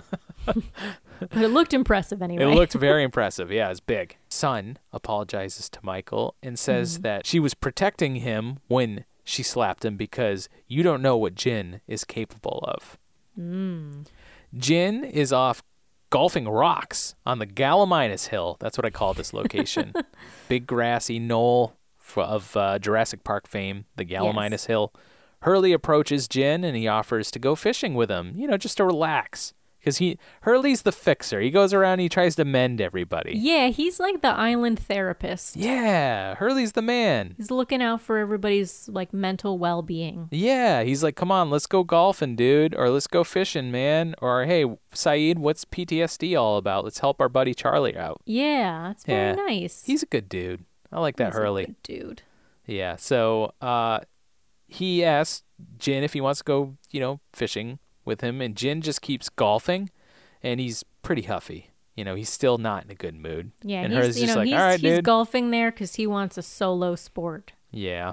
But 1.20 1.42
it 1.42 1.48
looked 1.48 1.72
impressive 1.72 2.20
anyway. 2.20 2.42
It 2.44 2.54
looked 2.54 2.74
very 2.74 3.02
impressive. 3.08 3.50
Yeah, 3.50 3.70
it's 3.70 3.80
big. 3.80 4.16
Sun 4.28 4.78
apologizes 4.92 5.70
to 5.70 5.78
Michael 5.82 6.34
and 6.42 6.58
says 6.58 6.94
Mm-hmm. 6.94 7.02
that 7.02 7.26
she 7.26 7.40
was 7.40 7.54
protecting 7.54 8.16
him 8.16 8.58
when 8.68 9.04
she 9.22 9.42
slapped 9.42 9.84
him 9.84 9.96
because 9.96 10.48
you 10.66 10.82
don't 10.82 11.00
know 11.00 11.16
what 11.16 11.34
Jin 11.34 11.80
is 11.86 12.04
capable 12.04 12.62
of. 12.66 12.98
Mm. 13.38 14.06
Jin 14.54 15.02
is 15.04 15.32
off 15.32 15.62
golfing 16.14 16.46
rocks 16.46 17.16
on 17.26 17.40
the 17.40 17.46
Gallimimus 17.46 18.28
Hill. 18.28 18.56
That's 18.60 18.78
what 18.78 18.84
I 18.84 18.90
call 18.90 19.14
this 19.14 19.32
location. 19.32 19.92
Big 20.48 20.64
grassy 20.64 21.18
knoll 21.18 21.74
of 22.16 22.56
uh, 22.56 22.78
Jurassic 22.78 23.24
Park 23.24 23.48
fame, 23.48 23.86
the 23.96 24.04
Gallimimus 24.04 24.50
Yes. 24.52 24.66
Hill. 24.66 24.92
Hurley 25.42 25.72
approaches 25.72 26.28
Jin 26.28 26.62
and 26.62 26.76
he 26.76 26.86
offers 26.86 27.32
to 27.32 27.40
go 27.40 27.56
fishing 27.56 27.94
with 27.94 28.12
him, 28.12 28.34
you 28.36 28.46
know, 28.46 28.56
just 28.56 28.76
to 28.76 28.84
relax. 28.84 29.54
Because 29.84 29.98
he 29.98 30.18
Hurley's 30.40 30.80
the 30.80 30.92
fixer. 30.92 31.42
He 31.42 31.50
goes 31.50 31.74
around 31.74 31.98
he 31.98 32.08
tries 32.08 32.36
to 32.36 32.44
mend 32.46 32.80
everybody. 32.80 33.34
Yeah, 33.36 33.68
he's 33.68 34.00
like 34.00 34.22
the 34.22 34.28
island 34.28 34.78
therapist. 34.78 35.56
Yeah, 35.56 36.36
Hurley's 36.36 36.72
the 36.72 36.80
man. 36.80 37.34
He's 37.36 37.50
looking 37.50 37.82
out 37.82 38.00
for 38.00 38.16
everybody's 38.16 38.88
like 38.88 39.12
mental 39.12 39.58
well-being. 39.58 40.28
Yeah, 40.30 40.84
he's 40.84 41.02
like, 41.02 41.16
come 41.16 41.30
on, 41.30 41.50
let's 41.50 41.66
go 41.66 41.84
golfing, 41.84 42.34
dude, 42.34 42.74
or 42.74 42.88
let's 42.88 43.06
go 43.06 43.24
fishing, 43.24 43.70
man, 43.70 44.14
or 44.22 44.46
hey, 44.46 44.64
Sayid, 44.94 45.36
what's 45.36 45.66
PTSD 45.66 46.40
all 46.40 46.56
about? 46.56 46.84
Let's 46.84 47.00
help 47.00 47.20
our 47.20 47.28
buddy 47.28 47.52
Charlie 47.52 47.94
out. 47.96 48.22
Yeah, 48.24 48.84
that's 48.88 49.04
very 49.04 49.36
Yeah. 49.36 49.44
nice. 49.44 49.84
He's 49.84 50.02
a 50.02 50.06
good 50.06 50.30
dude. 50.30 50.64
I 50.90 51.00
like 51.00 51.16
that 51.16 51.32
He's 51.32 51.36
a 51.36 51.40
Hurley. 51.40 51.66
good 51.66 51.82
dude. 51.82 52.22
Yeah. 52.66 52.96
So 52.96 53.52
uh, 53.60 54.00
he 54.66 55.04
asks 55.04 55.42
Jin 55.78 56.02
if 56.04 56.14
he 56.14 56.22
wants 56.22 56.38
to 56.40 56.44
go, 56.44 56.76
you 56.90 57.00
know, 57.00 57.20
fishing 57.34 57.80
with 58.04 58.20
him, 58.20 58.40
and 58.40 58.56
Jin 58.56 58.80
just 58.80 59.02
keeps 59.02 59.28
golfing, 59.28 59.90
and 60.42 60.60
he's 60.60 60.84
pretty 61.02 61.22
huffy. 61.22 61.70
You 61.96 62.04
know, 62.04 62.14
he's 62.16 62.30
still 62.30 62.58
not 62.58 62.84
in 62.84 62.90
a 62.90 62.94
good 62.94 63.14
mood. 63.14 63.52
Yeah, 63.62 63.82
and 63.82 63.92
he's 63.92 64.18
you 64.20 64.26
just 64.26 64.34
know 64.34 64.40
like, 64.40 64.48
he's, 64.48 64.54
all 64.54 64.60
right, 64.60 64.80
he's 64.80 65.00
golfing 65.00 65.50
there 65.50 65.70
because 65.70 65.94
he 65.94 66.06
wants 66.06 66.36
a 66.36 66.42
solo 66.42 66.94
sport. 66.96 67.52
yeah. 67.70 68.12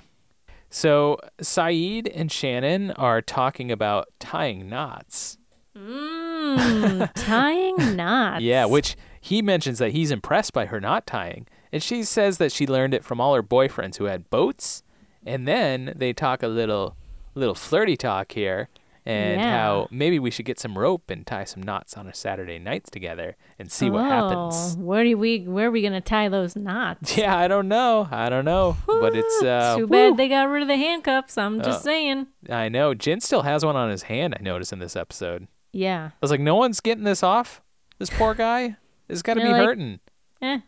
So 0.74 1.18
Sayid 1.42 2.10
and 2.16 2.32
Shannon 2.32 2.92
are 2.92 3.22
talking 3.22 3.74
about 3.74 4.08
tying 4.20 4.70
knots. 4.70 5.38
Mm, 5.78 7.10
tying 7.16 7.98
knots. 7.98 8.42
Yeah, 8.42 8.64
which 8.66 8.96
he 9.20 9.42
mentions 9.42 9.80
that 9.80 9.92
he's 9.92 10.12
impressed 10.12 10.54
by 10.54 10.68
her 10.68 10.80
knot 10.80 11.06
tying. 11.06 11.46
And 11.74 11.84
she 11.84 12.04
says 12.04 12.38
that 12.38 12.54
she 12.54 12.66
learned 12.66 12.94
it 12.94 13.04
from 13.04 13.20
all 13.20 13.36
her 13.36 13.44
boyfriends 13.44 13.98
who 13.98 14.06
had 14.06 14.30
boats. 14.30 14.82
And 15.26 15.46
then 15.48 15.94
they 15.96 16.14
talk 16.14 16.42
a 16.42 16.48
little 16.48 16.96
little 17.36 17.56
flirty 17.56 17.98
talk 17.98 18.32
here 18.32 18.70
and 19.06 19.40
Yeah. 19.42 19.52
how 19.58 19.88
maybe 19.92 20.20
we 20.20 20.30
should 20.32 20.46
get 20.46 20.60
some 20.60 20.78
rope 20.78 21.10
and 21.10 21.26
tie 21.26 21.44
some 21.44 21.64
knots 21.64 21.98
on 21.98 22.08
a 22.08 22.14
Saturday 22.14 22.60
nights 22.60 22.90
together 22.90 23.36
and 23.58 23.72
see 23.72 23.90
what 23.90 24.06
happens. 24.06 24.76
Oh, 24.78 24.82
Where 24.82 25.04
do 25.04 25.18
we? 25.18 25.40
Where 25.48 25.68
are 25.68 25.72
we 25.72 25.82
gonna 25.82 26.02
tie 26.02 26.30
those 26.30 26.56
knots? 26.56 27.18
Yeah, 27.22 27.36
I 27.38 27.48
don't 27.48 27.68
know. 27.68 28.08
I 28.12 28.30
don't 28.30 28.46
know. 28.46 28.78
But 28.86 29.16
it's 29.16 29.42
uh 29.44 29.76
Too 29.78 29.88
woo. 29.88 30.10
bad 30.12 30.18
they 30.18 30.28
got 30.28 30.44
rid 30.50 30.62
of 30.62 30.68
the 30.68 30.78
handcuffs. 30.78 31.38
I'm 31.38 31.58
just 31.62 31.80
Uh, 31.82 31.84
saying. 31.84 32.28
I 32.50 32.70
know. 32.70 32.94
Jin 32.94 33.20
still 33.22 33.42
has 33.44 33.66
one 33.66 33.76
on 33.76 33.90
his 33.90 34.04
hand, 34.04 34.36
I 34.40 34.44
noticed 34.44 34.72
in 34.74 34.80
this 34.80 34.96
episode. 34.96 35.48
Yeah. 35.74 36.10
I 36.14 36.18
was 36.22 36.32
like, 36.32 36.40
no 36.42 36.56
one's 36.56 36.80
getting 36.82 37.04
this 37.06 37.24
off? 37.24 37.62
This 37.98 38.10
poor 38.10 38.34
guy? 38.34 38.76
This 39.08 39.16
has 39.18 39.22
gotta 39.22 39.40
They're 39.40 39.50
be 39.50 39.54
like, 39.54 39.66
hurting. 39.66 40.00
Eh. 40.42 40.60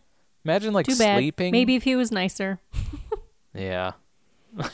Imagine 0.45 0.73
like 0.73 0.85
Too 0.85 0.95
bad. 0.97 1.17
sleeping. 1.17 1.51
Maybe 1.51 1.75
if 1.75 1.83
he 1.83 1.95
was 1.95 2.11
nicer. 2.11 2.59
Yeah. 3.55 3.91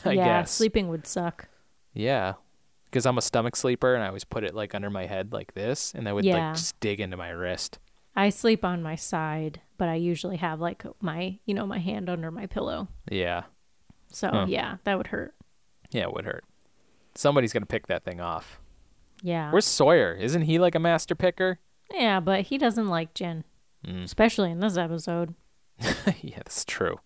I 0.04 0.12
yeah, 0.12 0.40
guess. 0.40 0.50
sleeping 0.52 0.88
would 0.88 1.06
suck. 1.06 1.48
Yeah. 1.92 2.34
Because 2.90 3.06
I'm 3.06 3.18
a 3.18 3.22
stomach 3.22 3.54
sleeper 3.56 3.94
and 3.94 4.02
I 4.02 4.08
always 4.08 4.24
put 4.24 4.42
it 4.42 4.54
like 4.54 4.74
under 4.74 4.90
my 4.90 5.06
head 5.06 5.32
like 5.32 5.54
this 5.54 5.94
and 5.94 6.06
that 6.06 6.14
would 6.14 6.24
Yeah. 6.24 6.48
like 6.48 6.56
just 6.56 6.78
dig 6.80 7.00
into 7.00 7.16
my 7.16 7.30
wrist. 7.30 7.78
I 8.16 8.30
sleep 8.30 8.64
on 8.64 8.82
my 8.82 8.96
side, 8.96 9.60
but 9.78 9.88
I 9.88 9.94
usually 9.94 10.38
have 10.38 10.60
like 10.60 10.84
my, 11.00 11.38
you 11.46 11.54
know, 11.54 11.66
my 11.66 11.78
hand 11.78 12.08
under 12.10 12.30
my 12.32 12.46
pillow. 12.46 12.88
Yeah. 13.10 13.44
So 14.08 14.28
Huh. 14.30 14.46
yeah, 14.48 14.78
that 14.84 14.98
would 14.98 15.06
hurt. 15.08 15.34
Yeah, 15.92 16.02
it 16.02 16.12
would 16.14 16.24
hurt. 16.24 16.44
Somebody's 17.14 17.52
going 17.52 17.62
to 17.62 17.66
pick 17.66 17.86
that 17.86 18.04
thing 18.04 18.20
off. 18.20 18.60
Yeah. 19.22 19.50
Where's 19.52 19.66
Sawyer? 19.66 20.12
Isn't 20.14 20.42
he 20.42 20.58
like 20.58 20.74
a 20.74 20.80
master 20.80 21.14
picker? 21.14 21.58
yeah, 21.92 22.18
but 22.20 22.42
he 22.42 22.58
doesn't 22.58 22.88
like 22.88 23.14
Jin, 23.14 23.44
Mm. 23.86 24.04
especially 24.04 24.50
in 24.50 24.60
this 24.60 24.76
episode. 24.76 25.34
yeah, 26.22 26.36
that's 26.36 26.64
true. 26.64 26.98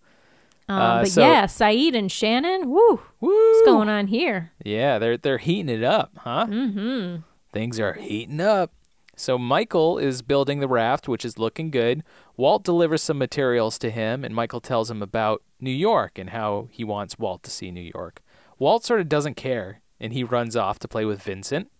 Um, 0.69 0.81
Uh, 0.81 0.99
but 1.03 1.09
so- 1.09 1.21
yeah, 1.21 1.45
Sayid 1.45 1.95
and 1.95 2.11
Shannon, 2.11 2.71
woo, 2.71 3.01
Woo! 3.21 3.51
what's 3.53 3.67
going 3.67 3.89
on 3.89 4.07
here? 4.07 4.53
Yeah, 4.65 4.99
they're 4.99 5.17
they're 5.19 5.39
heating 5.39 5.69
it 5.69 5.85
up, 5.85 6.13
huh? 6.19 6.47
Mm-hmm. 6.49 7.23
Things 7.53 7.79
are 7.79 7.95
heating 7.95 8.41
up. 8.41 8.73
So 9.17 9.39
Michael 9.39 9.99
is 9.99 10.23
building 10.23 10.59
the 10.61 10.67
raft, 10.67 11.07
which 11.07 11.25
is 11.25 11.39
looking 11.39 11.71
good. 11.71 12.03
Walt 12.37 12.65
delivers 12.65 13.01
some 13.03 13.17
materials 13.19 13.79
to 13.79 13.91
him, 13.91 14.25
and 14.25 14.35
Michael 14.35 14.61
tells 14.61 14.91
him 14.91 15.03
about 15.03 15.43
New 15.61 15.71
York 15.71 16.19
and 16.19 16.31
how 16.31 16.69
he 16.73 16.83
wants 16.83 17.17
Walt 17.19 17.45
to 17.45 17.51
see 17.51 17.71
New 17.71 17.93
York. 17.95 18.21
Walt 18.59 18.85
sort 18.85 19.01
of 19.01 19.09
doesn't 19.09 19.37
care, 19.37 19.83
and 20.01 20.13
he 20.13 20.25
runs 20.25 20.57
off 20.57 20.81
to 20.81 20.89
play 20.89 21.05
with 21.05 21.23
Vincent. 21.23 21.71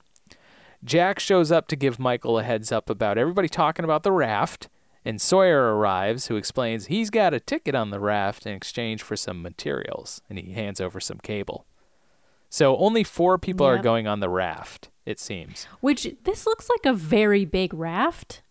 Jack 0.85 1.19
shows 1.19 1.51
up 1.51 1.67
to 1.69 1.77
give 1.77 1.99
Michael 1.99 2.39
a 2.39 2.43
heads 2.43 2.71
up 2.71 2.89
about 2.91 3.19
everybody 3.19 3.49
talking 3.49 3.85
about 3.85 4.03
the 4.03 4.13
raft, 4.13 4.69
and 5.05 5.21
Sawyer 5.21 5.77
arrives, 5.77 6.27
who 6.29 6.37
explains 6.37 6.87
he's 6.87 7.11
got 7.11 7.35
a 7.35 7.41
ticket 7.41 7.75
on 7.75 7.91
the 7.91 8.01
raft 8.01 8.47
in 8.47 8.55
exchange 8.55 9.03
for 9.03 9.17
some 9.17 9.43
materials, 9.43 10.23
and 10.29 10.39
he 10.39 10.53
hands 10.53 10.81
over 10.81 11.01
some 11.01 11.19
cable. 11.19 11.67
So 12.49 12.77
only 12.77 13.03
four 13.05 13.37
people 13.39 13.67
are 13.67 13.79
going 13.79 14.07
on 14.07 14.21
the 14.21 14.29
raft, 14.29 14.91
it 15.05 15.19
seems. 15.19 15.67
Which 15.81 16.07
this 16.23 16.47
looks 16.47 16.71
like 16.71 16.87
a 16.87 16.93
very 16.97 17.45
big 17.45 17.75
raft 17.75 18.43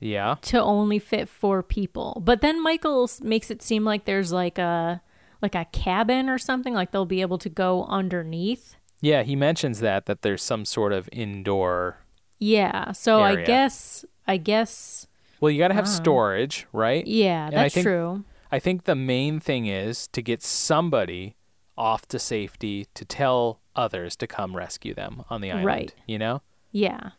Yeah. 0.00 0.36
to 0.42 0.60
only 0.60 0.98
fit 0.98 1.28
four 1.28 1.62
people. 1.62 2.20
But 2.24 2.40
then 2.40 2.60
Michael 2.62 3.08
makes 3.22 3.50
it 3.50 3.62
seem 3.62 3.84
like 3.84 4.04
there's 4.04 4.32
like 4.32 4.58
a 4.58 5.00
like 5.40 5.54
a 5.56 5.64
cabin 5.72 6.28
or 6.28 6.38
something 6.38 6.72
like 6.74 6.90
they'll 6.92 7.04
be 7.06 7.20
able 7.20 7.38
to 7.38 7.48
go 7.48 7.84
underneath. 7.86 8.76
Yeah, 9.00 9.22
he 9.24 9.34
mentions 9.36 9.80
that 9.80 10.06
that 10.06 10.22
there's 10.22 10.42
some 10.42 10.64
sort 10.64 10.92
of 10.92 11.08
indoor. 11.12 11.98
Yeah. 12.38 12.92
So 12.92 13.20
I 13.22 13.36
guess 13.42 14.04
I 14.26 14.36
guess 14.38 15.06
Well, 15.42 15.50
you 15.50 15.58
got 15.58 15.68
to 15.68 15.74
have 15.74 15.86
ah. 15.86 15.88
storage, 15.88 16.66
right? 16.72 17.04
yeah, 17.04 17.48
And 17.48 17.56
I 17.56 17.64
that's 17.64 17.74
think- 17.74 17.84
true. 17.84 18.24
I 18.52 18.58
think 18.58 18.84
the 18.84 18.94
main 18.94 19.40
thing 19.40 19.66
is 19.66 20.06
to 20.08 20.22
get 20.22 20.42
somebody 20.42 21.36
off 21.76 22.06
to 22.08 22.18
safety 22.18 22.86
to 22.94 23.04
tell 23.04 23.60
others 23.74 24.14
to 24.16 24.26
come 24.26 24.54
rescue 24.56 24.94
them 24.94 25.24
on 25.30 25.40
the 25.40 25.50
island, 25.50 25.66
Right. 25.66 25.94
you 26.06 26.18
know? 26.18 26.42
Yeah. 26.70 27.10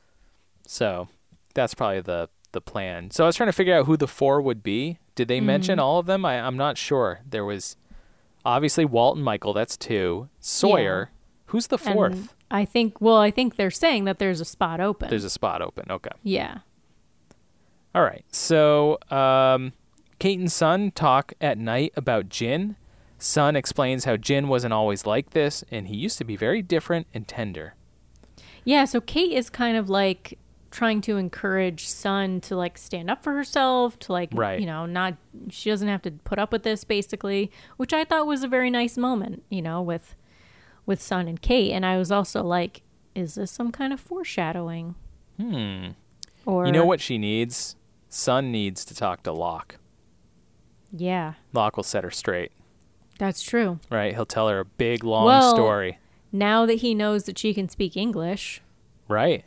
So, 0.65 1.09
that's 1.53 1.73
probably 1.73 2.01
the 2.01 2.29
the 2.53 2.61
plan. 2.61 3.09
So 3.11 3.23
I 3.23 3.27
was 3.27 3.35
trying 3.35 3.49
to 3.49 3.53
figure 3.53 3.75
out 3.75 3.87
who 3.87 3.97
the 3.97 4.07
four 4.07 4.39
would 4.39 4.61
be. 4.63 4.99
Did 5.15 5.27
they 5.27 5.41
mention 5.41 5.77
mm-hmm. 5.77 5.83
all 5.83 5.99
of 5.99 6.05
them? 6.05 6.23
I, 6.23 6.39
I'm 6.39 6.55
not 6.55 6.77
sure. 6.77 7.21
There 7.27 7.43
was 7.43 7.75
obviously 8.45 8.85
Walt 8.85 9.15
and 9.15 9.25
Michael. 9.25 9.53
That's 9.53 9.75
two. 9.75 10.29
Sawyer. 10.39 11.09
Who's 11.47 11.67
the 11.67 11.79
And 11.83 11.93
fourth? 11.93 12.35
I 12.51 12.63
think. 12.63 13.01
Well, 13.01 13.17
I 13.17 13.31
think 13.31 13.55
they're 13.55 13.71
saying 13.71 14.05
that 14.05 14.19
there's 14.19 14.39
a 14.39 14.45
spot 14.45 14.79
open. 14.79 15.09
There's 15.09 15.23
a 15.23 15.31
spot 15.31 15.63
open. 15.63 15.85
Okay. 15.89 16.11
yeah. 16.21 16.59
All 17.95 18.03
right. 18.03 18.25
So, 18.31 18.97
um, 19.11 19.73
Kate 20.19 20.39
and 20.39 20.51
Sun 20.51 20.91
talk 20.91 21.33
at 21.41 21.57
night 21.57 21.93
about 21.95 22.29
Jin. 22.29 22.75
Sun 23.19 23.55
explains 23.55 24.05
how 24.05 24.17
Jin 24.17 24.47
wasn't 24.47 24.73
always 24.73 25.05
like 25.05 25.31
this, 25.31 25.63
and 25.71 25.87
he 25.87 25.95
used 25.95 26.17
to 26.17 26.23
be 26.23 26.35
very 26.35 26.61
different 26.61 27.07
and 27.13 27.27
tender. 27.27 27.75
Yeah, 28.65 28.85
so 28.85 28.99
Kate 29.01 29.31
is 29.33 29.49
kind 29.49 29.77
of 29.77 29.89
like 29.89 30.37
trying 30.71 31.01
to 31.01 31.17
encourage 31.17 31.87
Sun 31.87 32.41
to 32.41 32.55
like 32.55 32.77
stand 32.77 33.09
up 33.09 33.23
for 33.23 33.33
herself, 33.33 33.99
to 33.99 34.11
like, 34.11 34.29
Right. 34.33 34.59
you 34.59 34.65
know, 34.65 34.85
not, 34.87 35.15
she 35.49 35.69
doesn't 35.69 35.87
have 35.87 36.01
to 36.01 36.11
put 36.11 36.39
up 36.39 36.51
with 36.51 36.63
this 36.63 36.83
basically, 36.83 37.51
which 37.77 37.93
I 37.93 38.03
thought 38.03 38.25
was 38.25 38.43
a 38.43 38.47
very 38.47 38.71
nice 38.71 38.97
moment, 38.97 39.43
you 39.49 39.61
know, 39.61 39.81
with, 39.81 40.15
with 40.87 40.99
Sun 41.01 41.27
and 41.27 41.39
Kate. 41.41 41.71
And 41.71 41.85
I 41.85 41.97
was 41.97 42.11
also 42.11 42.41
like, 42.43 42.81
is 43.13 43.35
this 43.35 43.51
some 43.51 43.71
kind 43.71 43.93
of 43.93 43.99
foreshadowing? 43.99 44.95
Hmm. 45.39 45.89
Or, 46.45 46.65
You 46.65 46.71
know 46.71 46.85
what 46.85 46.99
she 47.01 47.17
needs? 47.19 47.75
Sun 48.15 48.51
needs 48.51 48.85
to 48.85 48.93
talk 48.93 49.23
to 49.23 49.31
Locke. 49.31 49.77
Yeah, 50.95 51.33
Locke 51.51 51.75
will 51.77 51.83
set 51.83 52.03
her 52.03 52.11
straight, 52.11 52.51
that's 53.17 53.41
true. 53.41 53.79
right? 53.89 54.13
He'll 54.13 54.27
tell 54.27 54.47
her 54.49 54.59
a 54.59 54.65
big, 54.65 55.03
long 55.03 55.25
Well- 55.25 55.55
story. 55.55 55.97
Now 56.31 56.67
that 56.67 56.75
he 56.75 56.93
knows 56.93 57.23
that 57.23 57.37
she 57.39 57.53
can 57.55 57.69
speak 57.69 57.97
English, 57.97 58.61
Right. 59.07 59.43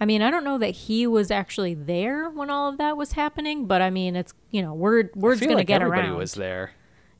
I 0.00 0.04
mean, 0.06 0.22
I 0.22 0.30
don't 0.30 0.44
know 0.44 0.58
that 0.58 0.70
he 0.70 1.06
was 1.06 1.30
actually 1.32 1.74
there 1.74 2.28
when 2.30 2.50
all 2.50 2.68
of 2.68 2.78
that 2.78 2.96
was 2.96 3.12
happening, 3.12 3.66
but 3.66 3.82
I 3.82 3.90
mean, 3.90 4.14
it's 4.16 4.32
you 4.52 4.62
know, 4.62 4.74
word 4.74 5.10
word's 5.16 5.40
feel 5.40 5.48
gonna 5.50 5.64
get 5.64 5.82
everybody 5.82 6.00
around. 6.02 6.06
Everybody 6.10 6.20
was 6.20 6.34
there. 6.34 6.70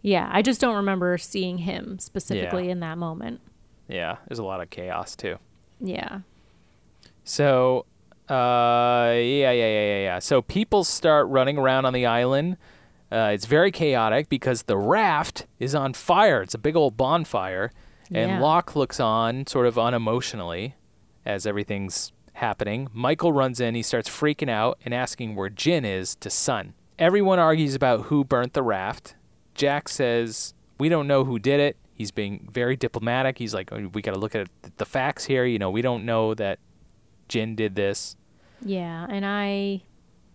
Yeah, 0.03 0.29
I 0.33 0.43
just 0.43 0.61
don't 0.61 0.77
remember 0.77 1.19
seeing 1.19 1.59
him 1.59 1.99
specifically 1.99 2.67
Yeah. 2.67 2.73
in 2.73 2.81
that 2.81 2.99
moment. 2.99 3.41
Yeah, 3.89 4.19
there's 4.29 4.39
a 4.39 4.45
lot 4.45 4.61
of 4.61 4.71
chaos 4.71 5.17
too. 5.17 5.39
Yeah. 5.81 6.21
So, 7.25 7.87
uh, 8.29 9.11
yeah, 9.15 9.51
yeah, 9.51 9.53
yeah, 9.53 9.87
yeah, 9.87 10.03
yeah. 10.03 10.19
So 10.19 10.43
people 10.43 10.85
start 10.85 11.29
running 11.29 11.59
around 11.59 11.85
on 11.85 11.93
the 11.93 12.07
island. 12.07 12.57
Uh, 13.13 13.31
it's 13.33 13.47
very 13.47 13.71
chaotic 13.71 14.29
because 14.29 14.63
the 14.65 14.77
raft 14.79 15.47
is 15.59 15.75
on 15.75 15.93
fire. 15.93 16.43
It's 16.43 16.55
a 16.55 16.59
big 16.59 16.75
old 16.75 16.97
bonfire, 16.97 17.71
and 18.11 18.31
Yeah. 18.33 18.41
Locke 18.41 18.75
looks 18.75 18.99
on 18.99 19.47
sort 19.47 19.67
of 19.67 19.75
unemotionally 19.77 20.73
as 21.25 21.47
everything's 21.47 22.13
happening. 22.35 22.89
Michael 22.93 23.33
runs 23.33 23.61
in. 23.61 23.75
He 23.75 23.83
starts 23.83 24.09
freaking 24.09 24.51
out 24.51 24.79
and 24.85 24.93
asking 24.93 25.37
where 25.37 25.49
Jin 25.49 25.85
is 25.85 26.17
to 26.17 26.31
Sun. 26.31 26.75
Everyone 26.99 27.39
argues 27.39 27.75
about 27.75 28.03
who 28.07 28.25
burnt 28.25 28.55
the 28.55 28.63
raft. 28.63 29.15
Jack 29.55 29.89
says, 29.89 30.55
"We 30.79 30.89
don't 30.89 31.07
know 31.07 31.25
who 31.25 31.39
did 31.39 31.61
it." 31.61 31.77
He's 31.93 32.11
being 32.11 32.49
very 32.51 32.75
diplomatic. 32.75 33.39
He's 33.39 33.55
like, 33.55 33.71
"Oh, 33.73 33.89
"We 33.93 34.03
got 34.03 34.15
to 34.15 34.19
look 34.21 34.35
at 34.35 34.49
the 34.79 34.85
facts 34.85 35.27
here. 35.27 35.45
You 35.45 35.59
know, 35.61 35.71
we 35.71 35.83
don't 35.83 36.05
know 36.05 36.35
that 36.35 36.59
Jin 37.29 37.55
did 37.55 37.75
this." 37.75 38.17
Yeah, 38.65 39.07
and 39.09 39.25
I 39.27 39.83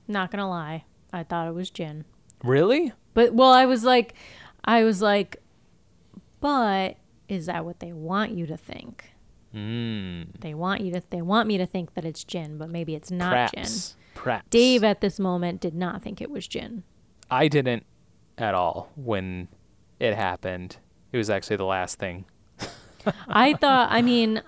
not 0.08 0.32
going 0.32 0.40
to 0.40 0.48
lie, 0.48 0.86
I 1.14 1.24
thought 1.24 1.48
it 1.48 1.54
was 1.54 1.70
Jin. 1.70 2.06
Really? 2.44 2.94
But 3.14 3.34
well, 3.34 3.52
I 3.52 3.66
was 3.66 3.84
like 3.84 4.14
I 4.64 4.84
was 4.84 5.02
like 5.02 5.42
but 6.40 6.98
is 7.28 7.46
that 7.48 7.66
what 7.66 7.80
they 7.80 7.94
want 7.94 8.32
you 8.32 8.46
to 8.48 8.58
think? 8.58 9.12
Mm. 9.54 10.40
They 10.40 10.54
want 10.54 10.82
you 10.82 10.92
to 10.94 11.02
they 11.10 11.22
want 11.22 11.48
me 11.48 11.58
to 11.58 11.66
think 11.66 11.94
that 11.96 12.06
it's 12.06 12.24
Jin, 12.24 12.58
but 12.58 12.70
maybe 12.70 12.96
it's 12.96 13.12
not 13.12 13.52
Jin. 13.52 13.64
Perhaps. 13.64 13.96
Perhaps. 14.16 14.48
Dave 14.50 14.84
at 14.84 15.02
this 15.02 15.20
moment 15.20 15.62
did 15.62 15.74
not 15.74 16.02
think 16.02 16.22
it 16.22 16.30
was 16.30 16.48
Jin. 16.48 16.84
I 17.32 17.48
didn't 17.48 17.86
at 18.38 18.54
all 18.54 18.92
when 18.96 19.48
it 20.00 20.16
happened. 20.16 20.78
It 21.12 21.18
was 21.18 21.30
actually 21.30 21.58
the 21.58 21.66
last 21.66 22.00
thing. 22.00 22.26
I 23.28 23.54
thought, 23.54 23.90
I 23.92 24.02
mean, 24.02 24.42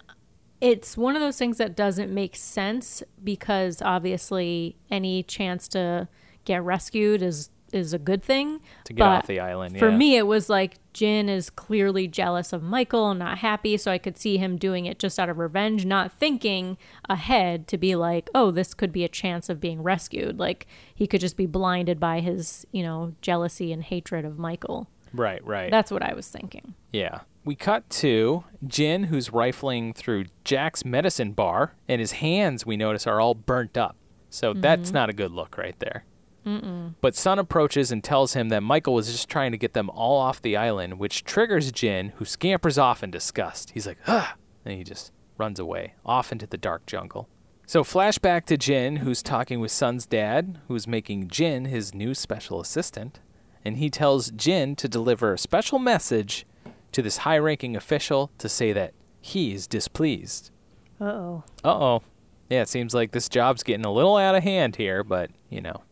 it's 0.61 0.95
one 0.95 1.15
of 1.15 1.21
those 1.21 1.37
things 1.37 1.57
that 1.57 1.75
doesn't 1.75 2.13
make 2.13 2.35
sense 2.35 3.03
because 3.23 3.81
obviously 3.81 4.77
any 4.89 5.23
chance 5.23 5.67
to 5.69 6.07
get 6.45 6.63
rescued 6.63 7.21
is 7.21 7.49
is 7.73 7.93
a 7.93 7.99
good 7.99 8.21
thing. 8.21 8.59
To 8.83 8.93
get 8.93 8.99
but 8.99 9.09
off 9.09 9.27
the 9.27 9.39
island, 9.39 9.79
For 9.79 9.89
yeah. 9.89 9.97
me, 9.97 10.17
it 10.17 10.27
was 10.27 10.49
like 10.49 10.75
Jin 10.93 11.29
is 11.29 11.49
clearly 11.49 12.05
jealous 12.07 12.51
of 12.51 12.61
Michael 12.61 13.13
not 13.13 13.37
happy, 13.37 13.77
so 13.77 13.91
I 13.91 13.97
could 13.97 14.17
see 14.17 14.37
him 14.37 14.57
doing 14.57 14.85
it 14.85 14.99
just 14.99 15.17
out 15.17 15.29
of 15.29 15.37
revenge, 15.37 15.85
not 15.85 16.11
thinking 16.11 16.77
ahead 17.07 17.67
to 17.69 17.77
be 17.77 17.95
like, 17.95 18.29
oh, 18.35 18.51
this 18.51 18.73
could 18.73 18.91
be 18.91 19.05
a 19.05 19.09
chance 19.09 19.49
of 19.49 19.61
being 19.61 19.81
rescued. 19.81 20.37
Like 20.37 20.67
he 20.93 21.07
could 21.07 21.21
just 21.21 21.37
be 21.37 21.45
blinded 21.45 21.99
by 21.99 22.19
his, 22.19 22.65
you 22.71 22.83
know, 22.83 23.13
jealousy 23.21 23.71
and 23.71 23.83
hatred 23.83 24.25
of 24.25 24.37
Michael. 24.37 24.89
Right, 25.13 25.45
right. 25.45 25.71
That's 25.71 25.91
what 25.91 26.03
I 26.03 26.13
was 26.13 26.27
thinking. 26.27 26.75
Yeah. 26.91 27.21
We 27.43 27.55
cut 27.55 27.89
to 27.89 28.43
Jin, 28.65 29.05
who's 29.05 29.31
rifling 29.31 29.93
through 29.93 30.25
Jack's 30.43 30.85
medicine 30.85 31.31
bar, 31.31 31.75
and 31.87 31.99
his 31.99 32.13
hands, 32.13 32.65
we 32.65 32.77
notice, 32.77 33.07
are 33.07 33.19
all 33.19 33.33
burnt 33.33 33.77
up. 33.77 33.95
So 34.29 34.53
that's 34.53 34.91
not 34.91 35.09
a 35.09 35.13
good 35.13 35.31
look 35.31 35.57
right 35.57 35.77
there. 35.79 36.05
Mm-mm. 36.45 36.95
But 37.01 37.15
Sun 37.15 37.39
approaches 37.39 37.91
and 37.91 38.03
tells 38.03 38.33
him 38.33 38.49
that 38.49 38.63
Michael 38.63 38.93
was 38.93 39.11
just 39.11 39.29
trying 39.29 39.51
to 39.51 39.57
get 39.57 39.73
them 39.73 39.89
all 39.89 40.17
off 40.17 40.41
the 40.41 40.57
island, 40.57 40.99
which 40.99 41.23
triggers 41.23 41.71
Jin, 41.71 42.13
who 42.15 42.25
scampers 42.25 42.77
off 42.77 43.03
in 43.03 43.11
disgust. 43.11 43.71
He's 43.71 43.85
like, 43.85 43.99
ah! 44.07 44.35
And 44.65 44.77
he 44.77 44.83
just 44.83 45.11
runs 45.37 45.59
away, 45.59 45.95
off 46.05 46.31
into 46.31 46.47
the 46.47 46.57
dark 46.57 46.85
jungle. 46.85 47.27
So, 47.65 47.83
flashback 47.83 48.45
to 48.45 48.57
Jin, 48.57 48.97
who's 48.97 49.23
talking 49.23 49.59
with 49.59 49.71
Sun's 49.71 50.05
dad, 50.05 50.59
who's 50.67 50.87
making 50.87 51.29
Jin 51.29 51.65
his 51.65 51.93
new 51.93 52.13
special 52.13 52.59
assistant. 52.59 53.19
And 53.63 53.77
he 53.77 53.89
tells 53.89 54.31
Jin 54.31 54.75
to 54.77 54.87
deliver 54.87 55.33
a 55.33 55.37
special 55.37 55.79
message 55.79 56.45
to 56.91 57.01
this 57.01 57.17
high 57.17 57.37
ranking 57.37 57.75
official 57.75 58.31
to 58.37 58.49
say 58.49 58.73
that 58.73 58.93
he 59.19 59.53
is 59.53 59.67
displeased. 59.67 60.51
Uh 60.99 61.05
oh. 61.05 61.43
Uh 61.63 61.69
oh. 61.69 62.01
Yeah, 62.49 62.63
it 62.63 62.69
seems 62.69 62.93
like 62.93 63.11
this 63.11 63.29
job's 63.29 63.63
getting 63.63 63.85
a 63.85 63.91
little 63.91 64.17
out 64.17 64.35
of 64.35 64.43
hand 64.43 64.75
here, 64.75 65.03
but, 65.03 65.31
you 65.49 65.61
know, 65.61 65.83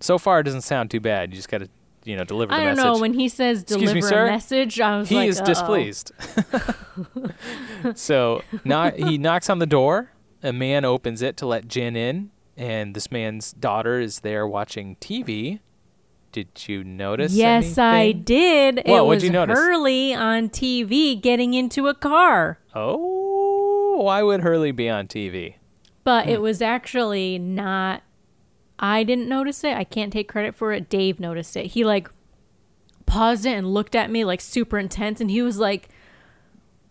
so 0.00 0.18
far 0.18 0.40
it 0.40 0.42
doesn't 0.42 0.60
sound 0.60 0.90
too 0.90 1.00
bad. 1.00 1.30
You 1.30 1.36
just 1.36 1.48
got 1.48 1.58
to, 1.58 1.68
you 2.04 2.14
know, 2.16 2.24
deliver 2.24 2.50
the 2.50 2.56
I 2.56 2.64
don't 2.64 2.76
message. 2.76 2.84
know. 2.84 2.98
When 3.00 3.14
he 3.14 3.28
says 3.28 3.64
deliver 3.64 3.94
me, 3.94 4.00
a 4.00 4.26
message, 4.26 4.78
I 4.80 4.98
was 4.98 5.08
he 5.08 5.16
like, 5.16 5.28
is 5.30 5.40
"Uh-oh." 5.40 5.46
displeased. 5.46 6.12
so 7.94 8.42
not, 8.64 8.96
he 8.96 9.18
knocks 9.18 9.48
on 9.48 9.58
the 9.58 9.66
door. 9.66 10.10
A 10.42 10.52
man 10.52 10.84
opens 10.84 11.22
it 11.22 11.36
to 11.38 11.46
let 11.46 11.68
Jin 11.68 11.96
in, 11.96 12.30
and 12.56 12.94
this 12.94 13.10
man's 13.10 13.52
daughter 13.52 13.98
is 13.98 14.20
there 14.20 14.46
watching 14.46 14.96
TV. 14.96 15.60
Did 16.34 16.66
you 16.68 16.82
notice? 16.82 17.32
Yes, 17.32 17.78
I 17.78 18.10
did. 18.10 18.82
What? 18.84 18.98
It 18.98 19.06
was 19.06 19.22
you 19.22 19.30
notice? 19.30 19.56
Hurley 19.56 20.12
on 20.12 20.48
TV 20.48 21.14
getting 21.22 21.54
into 21.54 21.86
a 21.86 21.94
car. 21.94 22.58
Oh, 22.74 23.98
why 24.02 24.20
would 24.24 24.40
Hurley 24.40 24.72
be 24.72 24.88
on 24.90 25.06
TV? 25.06 25.54
But 26.02 26.24
Hmm. 26.24 26.30
it 26.32 26.40
was 26.42 26.60
actually 26.60 27.38
not. 27.38 28.02
I 28.80 29.04
didn't 29.04 29.28
notice 29.28 29.62
it. 29.62 29.76
I 29.76 29.84
can't 29.84 30.12
take 30.12 30.26
credit 30.28 30.56
for 30.56 30.72
it. 30.72 30.88
Dave 30.90 31.20
noticed 31.20 31.56
it. 31.56 31.66
He 31.66 31.84
like 31.84 32.10
paused 33.06 33.46
it 33.46 33.52
and 33.52 33.72
looked 33.72 33.94
at 33.94 34.10
me 34.10 34.24
like 34.24 34.40
super 34.40 34.76
intense, 34.76 35.20
and 35.20 35.30
he 35.30 35.40
was 35.40 35.58
like, 35.60 35.88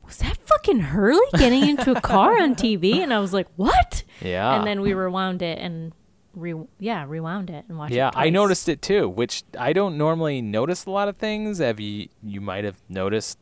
"Was 0.06 0.20
that 0.20 0.38
fucking 0.38 0.80
Hurley 0.80 1.20
getting 1.38 1.68
into 1.68 1.92
a 1.92 2.00
car 2.00 2.42
on 2.42 2.56
TV?" 2.56 3.00
And 3.04 3.14
I 3.14 3.20
was 3.20 3.34
like, 3.34 3.48
"What?" 3.58 4.04
Yeah. 4.22 4.56
And 4.58 4.66
then 4.66 4.80
we 4.80 4.94
rewound 4.94 5.42
it 5.42 5.60
and 5.60 5.92
re 6.34 6.54
yeah 6.80 7.06
rewound 7.08 7.50
it 7.50 7.66
and 7.68 7.78
watched. 7.78 7.94
Yeah, 7.94 8.10
it 8.10 8.14
I 8.18 8.30
noticed 8.30 8.68
it 8.70 8.82
too, 8.82 9.08
which 9.10 9.44
I 9.58 9.74
don't 9.74 9.98
normally 9.98 10.42
notice 10.42 10.86
a 10.86 10.92
lot 10.92 11.08
of 11.08 11.18
things. 11.18 11.60
Have 11.60 11.80
you? 11.80 12.10
You 12.24 12.42
might 12.42 12.64
have 12.64 12.82
noticed. 12.90 13.38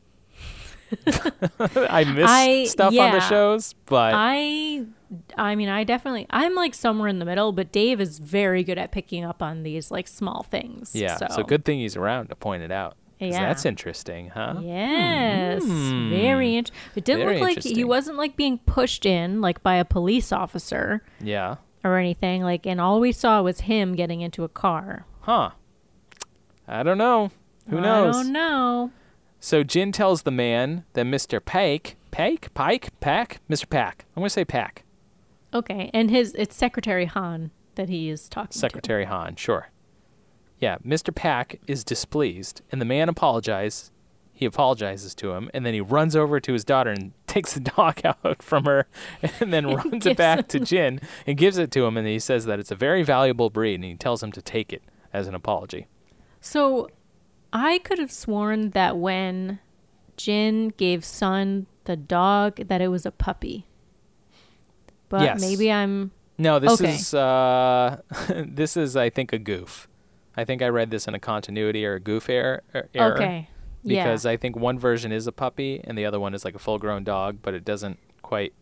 I 1.07 2.03
miss 2.03 2.26
I- 2.30 2.65
stuff 2.65 2.97
on 2.97 3.11
the 3.11 3.22
shows, 3.22 3.73
but 3.85 4.13
I 4.15 4.85
I 5.38 5.55
mean 5.55 5.69
I 5.69 5.84
definitely 5.85 6.27
I'm 6.30 6.53
like 6.55 6.73
somewhere 6.73 7.07
in 7.07 7.19
the 7.19 7.26
middle, 7.26 7.51
but 7.53 7.72
Dave 7.72 8.01
is 8.01 8.19
very 8.19 8.63
good 8.63 8.77
at 8.77 8.91
picking 8.91 9.23
up 9.23 9.41
on 9.41 9.63
these 9.63 9.89
like 9.91 10.07
small 10.07 10.43
things. 10.43 10.91
yeah. 10.93 11.15
So, 11.15 11.27
So. 11.30 11.43
good 11.43 11.63
thing 11.63 11.80
he's 11.80 11.95
around 11.95 12.27
to 12.27 12.35
point 12.35 12.63
it 12.63 12.72
out. 12.72 12.97
Yeah. 13.19 13.39
That's 13.47 13.65
interesting, 13.65 14.30
huh? 14.30 14.55
Yes, 14.61 15.63
hmm. 15.63 16.09
very 16.09 16.55
interesting. 16.55 16.91
It 16.95 17.05
didn't. 17.05 17.22
Very 17.27 17.39
look 17.39 17.55
like 17.55 17.63
he 17.63 17.84
wasn't 17.84 18.18
like 18.18 18.35
being 18.35 18.57
pushed 18.57 19.05
in 19.05 19.41
like 19.41 19.61
by 19.61 19.76
a 19.76 19.85
police 19.85 20.31
officer 20.31 21.03
Yeah. 21.22 21.57
Or 21.84 21.98
anything. 21.98 22.44
Like, 22.44 22.66
and 22.66 22.80
all 22.80 22.99
we 22.99 23.12
saw 23.12 23.41
was 23.41 23.62
him 23.62 23.95
getting 23.95 24.22
into 24.22 24.44
a 24.44 24.49
car. 24.49 25.06
Huh. 25.22 25.52
I 26.68 26.84
don't 26.84 26.98
know. 26.98 27.32
Who 27.70 27.78
I 27.78 27.82
knows? 27.82 28.16
I 28.16 28.24
don't 28.24 28.34
know. 28.34 28.91
So 29.40 29.64
Jin 29.64 29.91
tells 29.91 30.22
the 30.22 30.32
man 30.32 30.86
that 30.94 31.06
Mr. 31.06 31.44
Pike, 31.44 31.98
Pike, 32.12 32.53
Pike, 32.53 32.99
Pack, 32.99 33.41
Mr. 33.49 33.68
Pack. 33.70 34.06
I'm 34.16 34.22
gonna 34.22 34.30
say 34.30 34.45
Pack. 34.45 34.84
Okay, 35.53 35.90
and 35.94 36.10
his 36.10 36.36
it's 36.38 36.56
Secretary 36.56 37.06
Han 37.06 37.52
that 37.76 37.90
he 37.90 38.10
is 38.10 38.30
talking 38.30 38.52
Secretary 38.52 39.06
Han, 39.06 39.36
sure. 39.36 39.70
Yeah, 40.60 40.78
Mr. 40.86 41.14
Pack 41.14 41.60
is 41.68 41.84
displeased, 41.84 42.62
and 42.72 42.80
the 42.80 42.86
man 42.86 43.10
apologizes. 43.10 43.91
He 44.41 44.47
apologizes 44.47 45.13
to 45.15 45.34
him, 45.34 45.51
and 45.53 45.63
then 45.63 45.76
he 45.76 45.81
runs 45.81 46.15
over 46.15 46.39
to 46.39 46.51
his 46.53 46.63
daughter 46.65 46.89
and 46.89 47.11
takes 47.27 47.53
the 47.53 47.59
dog 47.59 48.01
out 48.26 48.41
from 48.41 48.65
her 48.65 48.88
and 49.39 49.53
then 49.53 49.68
runs 49.76 50.03
it 50.07 50.18
back 50.18 50.47
to 50.47 50.59
Jin 50.59 50.99
and 51.27 51.38
gives 51.38 51.59
it 51.59 51.69
to 51.73 51.85
him. 51.85 51.95
And 51.95 52.07
he 52.07 52.18
says 52.18 52.45
that 52.45 52.59
it's 52.59 52.72
a 52.72 52.76
very 52.76 53.03
valuable 53.03 53.51
breed 53.51 53.76
and 53.76 53.84
he 53.84 53.93
tells 53.93 54.23
him 54.23 54.31
to 54.31 54.41
take 54.41 54.73
it 54.73 54.81
as 55.13 55.27
an 55.27 55.35
apology. 55.35 55.85
So 56.39 56.89
I 57.53 57.77
could 57.84 57.99
have 57.99 58.11
sworn 58.11 58.72
that 58.72 58.97
when 58.97 59.59
Jin 60.18 60.69
gave 60.76 61.05
Sun 61.05 61.68
the 61.84 61.95
dog 61.95 62.68
that 62.68 62.81
it 62.81 62.88
was 62.88 63.05
a 63.05 63.11
puppy. 63.11 63.68
But 65.07 65.22
Yes. 65.22 65.39
maybe 65.41 65.72
I'm 65.72 66.09
No, 66.39 66.57
this 66.57 66.81
Okay. 66.81 66.95
is 66.95 67.13
uh, 67.13 68.01
this 68.43 68.76
is 68.76 68.95
I 68.97 69.11
think 69.11 69.34
a 69.34 69.38
goof. 69.38 69.88
I 70.35 70.45
think 70.45 70.63
I 70.63 70.68
read 70.69 70.89
this 70.89 71.07
in 71.07 71.13
a 71.13 71.19
continuity 71.19 71.85
or 71.85 71.93
a 71.93 71.99
goof 71.99 72.27
error. 72.27 72.63
er- 72.73 72.89
error 72.95 73.13
okay. 73.18 73.49
Yeah. 73.84 74.03
Because 74.03 74.26
I 74.26 74.38
think 74.38 74.56
one 74.56 74.78
version 74.80 75.12
is 75.12 75.28
a 75.28 75.32
puppy 75.32 75.82
and 75.84 75.98
the 75.98 76.06
other 76.06 76.20
one 76.20 76.34
is 76.34 76.45
like 76.45 76.56
a 76.56 76.60
full-grown 76.60 77.03
dog, 77.03 77.40
but 77.41 77.53
it 77.53 77.66
doesn't 77.66 77.99
quite. 78.22 78.53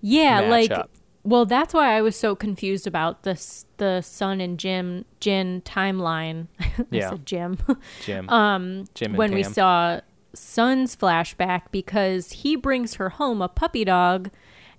Yeah, 0.00 0.40
like 0.40 0.70
up. 0.70 0.90
well, 1.22 1.44
that's 1.44 1.74
why 1.74 1.96
I 1.96 2.02
was 2.02 2.16
so 2.16 2.34
confused 2.34 2.86
about 2.86 3.22
this 3.22 3.66
the 3.76 4.00
Sun 4.00 4.40
and 4.40 4.58
Jim 4.58 5.04
Jin 5.20 5.62
timeline. 5.64 6.48
Yeah. 6.90 7.10
said 7.10 7.26
Jim. 7.26 7.58
Jim. 8.02 8.28
um 8.30 8.84
Jim 8.94 9.12
and 9.12 9.18
when 9.18 9.32
we 9.32 9.42
saw 9.42 10.00
Sun's 10.34 10.94
flashback 10.94 11.62
because 11.70 12.32
he 12.32 12.54
brings 12.56 12.94
her 12.94 13.10
home 13.10 13.40
a 13.40 13.48
puppy 13.48 13.84
dog 13.84 14.30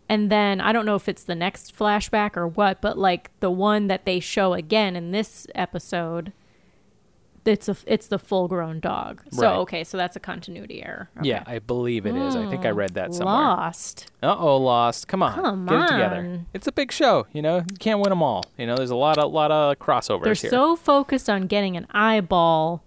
and 0.10 0.32
then 0.32 0.61
I 0.61 0.72
don't 0.72 0.86
know 0.86 0.95
if 0.95 1.10
it's 1.10 1.24
the 1.24 1.36
next 1.36 1.78
flashback 1.78 2.38
or 2.38 2.48
what, 2.48 2.82
but 2.82 2.98
like 2.98 3.32
the 3.40 3.52
one 3.52 3.88
that 3.88 4.06
they 4.06 4.19
show 4.19 4.53
again 4.53 4.95
in 4.95 5.11
this 5.11 5.48
episode 5.56 6.34
it's 7.48 7.69
a 7.69 7.76
it's 7.86 8.07
the 8.07 8.19
full 8.19 8.48
grown 8.48 8.80
dog. 8.80 9.22
So 9.32 9.41
Right. 9.44 9.56
okay, 9.57 9.84
so 9.84 9.98
that's 9.98 10.15
a 10.15 10.19
continuity 10.19 10.84
error. 10.84 11.10
Okay. 11.18 11.30
Yeah, 11.30 11.44
I 11.48 11.60
believe 11.60 12.06
it 12.06 12.15
is. 12.15 12.36
I 12.36 12.49
think 12.49 12.65
I 12.65 12.69
read 12.69 12.94
that 12.95 13.14
somewhere. 13.14 13.36
Lost. 13.36 14.11
Uh 14.22 14.36
oh, 14.38 14.57
lost. 14.57 15.07
Come 15.07 15.24
on, 15.24 15.34
Come 15.34 15.65
get 15.65 15.76
it 15.84 15.88
together. 15.88 16.15
on. 16.18 16.45
It's 16.53 16.68
a 16.68 16.72
big 16.72 16.91
show. 16.91 17.28
You 17.34 17.41
know, 17.41 17.57
you 17.57 17.78
can't 17.80 17.99
win 17.99 18.10
them 18.10 18.22
all. 18.24 18.44
You 18.57 18.65
know, 18.68 18.76
there's 18.76 18.90
a 18.91 18.95
lot 18.95 19.18
of 19.18 19.32
lot 19.32 19.52
of 19.52 19.78
crossovers 19.80 20.24
They're 20.24 20.34
here. 20.34 20.49
so 20.49 20.76
focused 20.76 21.30
on 21.30 21.48
getting 21.48 21.78
an 21.78 21.88
eyeball, 21.91 22.84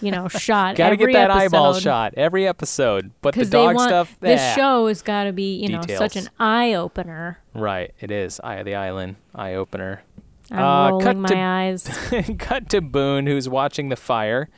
you 0.00 0.10
know, 0.10 0.28
shot. 0.46 0.76
Got 0.76 0.90
to 0.90 0.96
get 0.96 1.12
that 1.12 1.30
eyeball 1.30 1.74
shot 1.74 2.14
every 2.16 2.46
episode. 2.46 3.10
But 3.22 3.34
the 3.34 3.44
dog 3.46 3.76
want 3.76 3.88
stuff, 3.90 4.16
this 4.20 4.54
show 4.54 4.86
has 4.88 5.02
got 5.02 5.24
to 5.24 5.32
be 5.32 5.56
you 5.56 5.68
know 5.70 5.82
such 5.86 6.16
an 6.16 6.28
eye 6.38 6.74
opener. 6.74 7.38
Right, 7.54 7.92
it 8.00 8.10
is. 8.10 8.40
Eye 8.44 8.56
of 8.56 8.64
the 8.66 8.74
Island, 8.74 9.16
eye 9.34 9.54
opener. 9.54 10.02
I'm 10.50 10.58
Uh, 10.58 10.88
rolling 10.90 11.04
cut 11.06 11.16
my 11.16 11.28
to- 11.28 11.36
eyes. 11.36 12.10
Cut 12.38 12.68
to 12.70 12.80
Boone, 12.80 13.26
who's 13.26 13.48
watching 13.48 13.88
the 13.90 13.96
fire, 13.96 14.48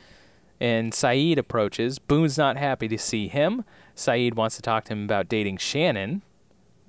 and 0.59 0.93
Sayid 0.93 1.37
approaches. 1.37 1.99
Boone's 1.99 2.37
not 2.37 2.55
happy 2.57 2.87
to 2.87 2.97
see 2.97 3.27
him. 3.27 3.63
Sayid 3.95 4.35
wants 4.35 4.55
to 4.55 4.61
talk 4.61 4.85
to 4.85 4.93
him 4.93 5.03
about 5.03 5.27
dating 5.27 5.57
Shannon, 5.57 6.21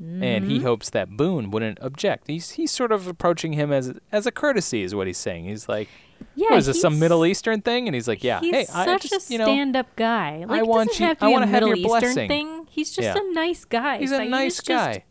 and 0.01 0.23
Mm-hmm. 0.45 0.49
he 0.51 0.59
hopes 0.61 0.91
that 0.91 1.17
Boone 1.17 1.51
wouldn't 1.51 1.79
object. 1.81 2.27
He's 2.27 2.51
he's 2.53 2.71
sort 2.73 2.91
of 2.93 3.07
approaching 3.07 3.53
him 3.55 3.73
as 3.73 3.93
as 4.11 4.27
a 4.27 4.33
courtesy, 4.33 4.83
is 4.83 4.95
what 4.95 5.07
he's 5.07 5.19
saying. 5.19 5.45
He's 5.47 5.69
like, 5.69 5.89
Yeah, 6.35 6.51
"What 6.51 6.59
is 6.59 6.67
this? 6.67 6.81
Some 6.81 6.99
Middle 6.99 7.25
Eastern 7.27 7.61
thing?" 7.61 7.87
And 7.89 7.95
he's 7.95 8.09
like, 8.09 8.23
"Yeah, 8.25 8.41
He's 8.41 8.55
hey, 8.55 8.65
such 8.65 8.89
I 8.89 8.99
just 8.99 9.31
a 9.31 9.33
you 9.33 9.39
know, 9.39 9.45
stand-up 9.47 9.95
guy. 9.97 10.45
Like, 10.49 10.61
it 10.63 10.67
want 10.67 10.99
you- 10.99 11.07
have 11.07 11.19
to 11.19 11.25
I 11.27 11.29
wanna 11.29 11.47
a 11.47 11.49
have 11.49 11.63
your 11.67 11.77
Eastern 11.77 11.89
blessing. 12.01 12.29
thing. 12.29 12.67
He's 12.71 12.91
just 12.93 13.07
Yeah. 13.07 13.17
a 13.21 13.33
nice 13.33 13.65
guy. 13.65 13.99
he's 13.99 14.13
a 14.13 14.19
Sayid 14.21 14.29
nice 14.31 14.61
guy." 14.61 15.05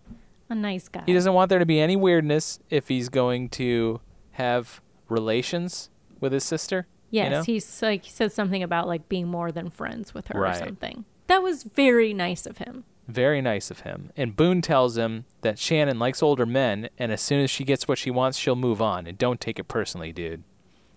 A 0.52 0.56
nice 0.56 0.90
guy. 0.90 1.03
He 1.06 1.14
doesn't 1.14 1.34
want 1.34 1.48
there 1.49 1.60
to 1.60 1.65
be 1.65 1.80
any 1.80 1.95
weirdness 1.95 2.60
if 2.69 2.90
he's 2.90 3.07
going 3.07 3.48
to 3.52 4.02
have 4.32 4.82
relations 5.07 5.90
with 6.19 6.34
his 6.34 6.44
sister. 6.44 6.88
Yes, 7.10 7.23
you 7.26 7.30
know? 7.32 7.44
he's 7.44 7.82
like 7.82 8.03
he 8.03 8.11
said 8.11 8.32
something 8.34 8.61
about 8.61 8.86
like 8.88 9.07
being 9.07 9.28
more 9.28 9.52
than 9.52 9.69
friends 9.69 10.14
with 10.14 10.28
her 10.28 10.40
Right. 10.40 10.56
or 10.56 10.60
something. 10.65 11.06
That 11.28 11.41
was 11.41 11.64
very 11.64 12.14
nice 12.14 12.45
of 12.45 12.57
him. 12.57 12.84
Very 13.07 13.41
nice 13.41 13.72
of 13.72 13.82
him. 13.82 14.11
And 14.18 14.36
Boone 14.36 14.61
tells 14.61 14.98
him 14.98 15.23
that 15.40 15.57
Shannon 15.57 15.99
likes 15.99 16.22
older 16.22 16.45
men, 16.45 16.90
and 16.98 17.11
as 17.14 17.22
soon 17.22 17.41
as 17.41 17.49
she 17.49 17.64
gets 17.64 17.88
what 17.88 17.98
she 17.98 18.11
wants, 18.11 18.38
she'll 18.38 18.56
move 18.56 18.82
on. 18.82 19.07
And 19.07 19.18
don't 19.18 19.40
take 19.40 19.57
it 19.57 19.69
personally, 19.69 20.11
dude. 20.11 20.44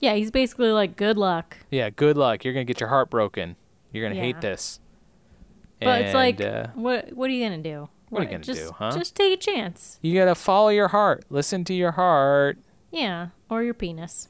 Yeah, 0.01 0.14
he's 0.14 0.31
basically 0.32 0.70
like, 0.70 0.97
good 0.97 1.16
luck. 1.16 1.59
Yeah, 1.70 1.90
good 1.90 2.16
luck. 2.16 2.44
You're 2.44 2.55
gonna 2.55 2.64
get 2.64 2.81
your 2.81 2.89
heart 2.90 3.09
broken. 3.09 3.55
You're 3.93 4.05
gonna 4.05 4.16
Yeah. 4.16 4.22
hate 4.22 4.40
this. 4.40 4.81
But 5.81 6.02
it's 6.02 6.14
like, 6.14 6.40
uh, 6.40 6.68
what 6.74 7.12
what 7.12 7.31
are 7.31 7.32
you 7.32 7.44
gonna 7.44 7.62
do? 7.62 7.89
What 8.15 8.20
are 8.20 8.24
you 8.24 8.31
gonna 8.31 8.45
just, 8.45 8.61
do, 8.61 8.73
huh? 8.78 8.93
Just 8.97 9.15
take 9.16 9.32
a 9.35 9.36
chance. 9.36 9.99
you 10.03 10.15
gotta 10.15 10.35
follow 10.35 10.69
your 10.69 10.89
heart. 10.89 11.24
Listen 11.31 11.65
to 11.65 11.74
your 11.74 11.93
heart. 11.93 12.59
Yeah, 12.91 13.28
or 13.51 13.62
your 13.62 13.74
penis. 13.74 14.28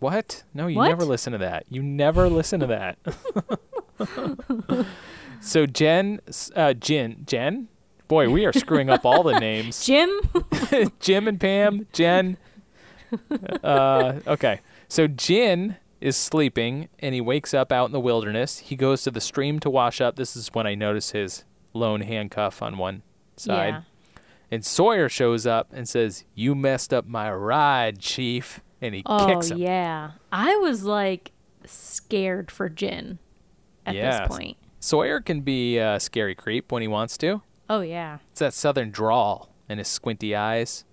What? 0.00 0.42
No, 0.52 0.66
you 0.66 0.76
What? 0.76 0.88
never 0.88 1.04
listen 1.04 1.32
to 1.32 1.38
that. 1.38 1.64
You 1.70 1.82
never 1.82 2.28
listen 2.28 2.60
to 2.60 2.66
that. 2.66 2.98
so 5.40 5.66
Jen, 5.66 6.20
uh, 6.56 6.74
Jen, 6.74 7.22
Jen. 7.26 7.68
Boy, 8.08 8.28
we 8.28 8.44
are 8.44 8.52
screwing 8.52 8.90
up 8.90 9.06
all 9.06 9.22
the 9.22 9.38
names. 9.40 9.84
Jim. 9.86 10.10
Jim 11.00 11.26
and 11.28 11.40
Pam, 11.40 11.86
Jen. 11.92 12.36
Uh, 13.62 14.20
okay. 14.26 14.60
So 14.88 15.06
Jin 15.06 15.76
is 16.00 16.16
sleeping 16.16 16.88
and 16.98 17.14
he 17.14 17.20
wakes 17.20 17.54
up 17.54 17.72
out 17.72 17.86
in 17.86 17.92
the 17.92 18.00
wilderness. 18.00 18.58
He 18.58 18.76
goes 18.76 19.02
to 19.04 19.10
the 19.10 19.20
stream 19.22 19.58
to 19.60 19.70
wash 19.70 20.00
up. 20.00 20.16
This 20.16 20.36
is 20.36 20.48
when 20.52 20.66
I 20.66 20.74
notice 20.74 21.12
his 21.12 21.44
lone 21.74 22.00
handcuff 22.00 22.62
on 22.62 22.78
one 22.78 23.02
side. 23.36 23.68
Yeah. 23.68 23.80
And 24.50 24.64
Sawyer 24.64 25.08
shows 25.08 25.46
up 25.46 25.68
and 25.72 25.88
says, 25.88 26.24
You 26.34 26.54
messed 26.54 26.94
up 26.94 27.06
my 27.06 27.30
ride, 27.32 27.98
Chief. 27.98 28.60
And 28.80 28.94
he 28.94 29.02
Oh 29.06 29.26
kicks 29.26 29.50
him. 29.50 29.58
Oh, 29.58 29.60
yeah. 29.60 30.10
I 30.30 30.56
was 30.56 30.84
like 30.84 31.32
scared 31.66 32.50
for 32.50 32.68
Jin 32.68 33.18
at 33.86 33.94
Yes. 33.94 34.20
this 34.20 34.36
point. 34.36 34.56
Sawyer 34.80 35.20
can 35.20 35.40
be 35.40 35.78
a 35.78 35.98
scary 35.98 36.34
creep 36.34 36.70
when 36.70 36.82
he 36.82 36.88
wants 36.88 37.16
to. 37.18 37.42
Oh 37.70 37.80
yeah. 37.80 38.18
It's 38.32 38.40
that 38.40 38.52
southern 38.54 38.90
drawl 38.90 39.48
and 39.68 39.80
his 39.80 39.88
squinty 39.88 40.36
eyes, 40.36 40.84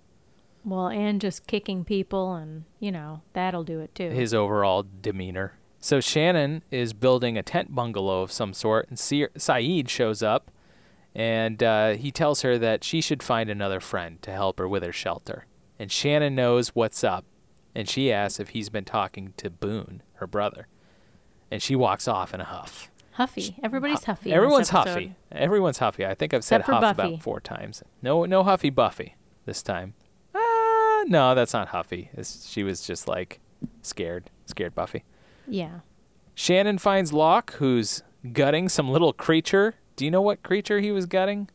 Well, 0.64 0.88
and 0.88 1.20
just 1.20 1.46
kicking 1.48 1.84
people 1.84 2.34
and 2.36 2.64
you 2.80 2.92
know 2.92 3.22
that'll 3.34 3.66
do 3.66 3.82
it 3.82 3.94
too. 3.94 4.10
his 4.10 4.34
overall 4.34 4.86
demeanor. 5.02 5.54
So 5.80 6.00
Shannon 6.00 6.64
is 6.72 6.94
building 6.94 7.38
a 7.38 7.44
tent 7.44 7.74
bungalow 7.76 8.22
of 8.22 8.32
some 8.32 8.54
sort, 8.54 8.88
and 8.88 8.98
Sayid 8.98 9.90
shows 9.90 10.22
up, 10.24 10.52
and 11.16 11.62
uh, 11.62 11.92
he 11.92 12.12
tells 12.12 12.42
her 12.42 12.58
that 12.58 12.84
she 12.84 13.02
should 13.02 13.22
find 13.24 13.50
another 13.50 13.80
friend 13.80 14.22
to 14.22 14.32
help 14.32 14.60
her 14.60 14.68
with 14.68 14.84
her 14.84 14.94
shelter. 14.94 15.46
And 15.80 15.92
Shannon 15.92 16.36
knows 16.36 16.70
what's 16.70 17.04
up, 17.04 17.26
and 17.76 17.90
she 17.90 18.12
asks 18.12 18.40
if 18.40 18.50
he's 18.50 18.70
been 18.70 18.86
talking 18.86 19.34
to 19.38 19.50
Boone, 19.50 20.04
her 20.16 20.28
brother. 20.28 20.68
And 21.50 21.62
she 21.62 21.76
walks 21.76 22.08
off 22.08 22.34
in 22.34 22.40
a 22.40 22.46
huff. 22.46 22.90
huffy. 23.14 23.58
Everybody's 23.62 24.06
huffy. 24.06 24.32
Everyone's 24.32 24.70
huffy. 24.70 25.16
Everyone's 25.32 25.80
huffy. 25.80 26.06
I 26.06 26.14
think 26.14 26.34
I've 26.34 26.44
said 26.46 26.62
huff 26.62 26.82
Buffy. 26.82 27.10
about 27.10 27.22
four 27.24 27.40
times. 27.42 27.84
No, 28.02 28.26
no 28.26 28.44
huffy 28.44 28.70
Buffy 28.70 29.16
this 29.46 29.62
time. 29.62 29.96
Uh, 30.34 31.04
no, 31.08 31.36
that's 31.36 31.52
not 31.54 31.70
huffy. 31.70 32.10
It's, 32.14 32.48
she 32.48 32.64
was 32.64 32.86
just 32.88 33.08
like 33.08 33.40
scared, 33.82 34.30
scared 34.46 34.74
Buffy. 34.76 35.04
Yeah. 35.48 35.80
Shannon 36.36 36.78
finds 36.78 37.12
Locke, 37.12 37.54
who's 37.56 38.02
gutting 38.32 38.70
some 38.70 38.90
little 38.90 39.12
creature. 39.12 39.76
Do 39.96 40.06
you 40.06 40.12
know 40.12 40.22
what 40.22 40.44
creature 40.44 40.80
he 40.80 40.92
was 40.92 41.06
gutting? 41.06 41.50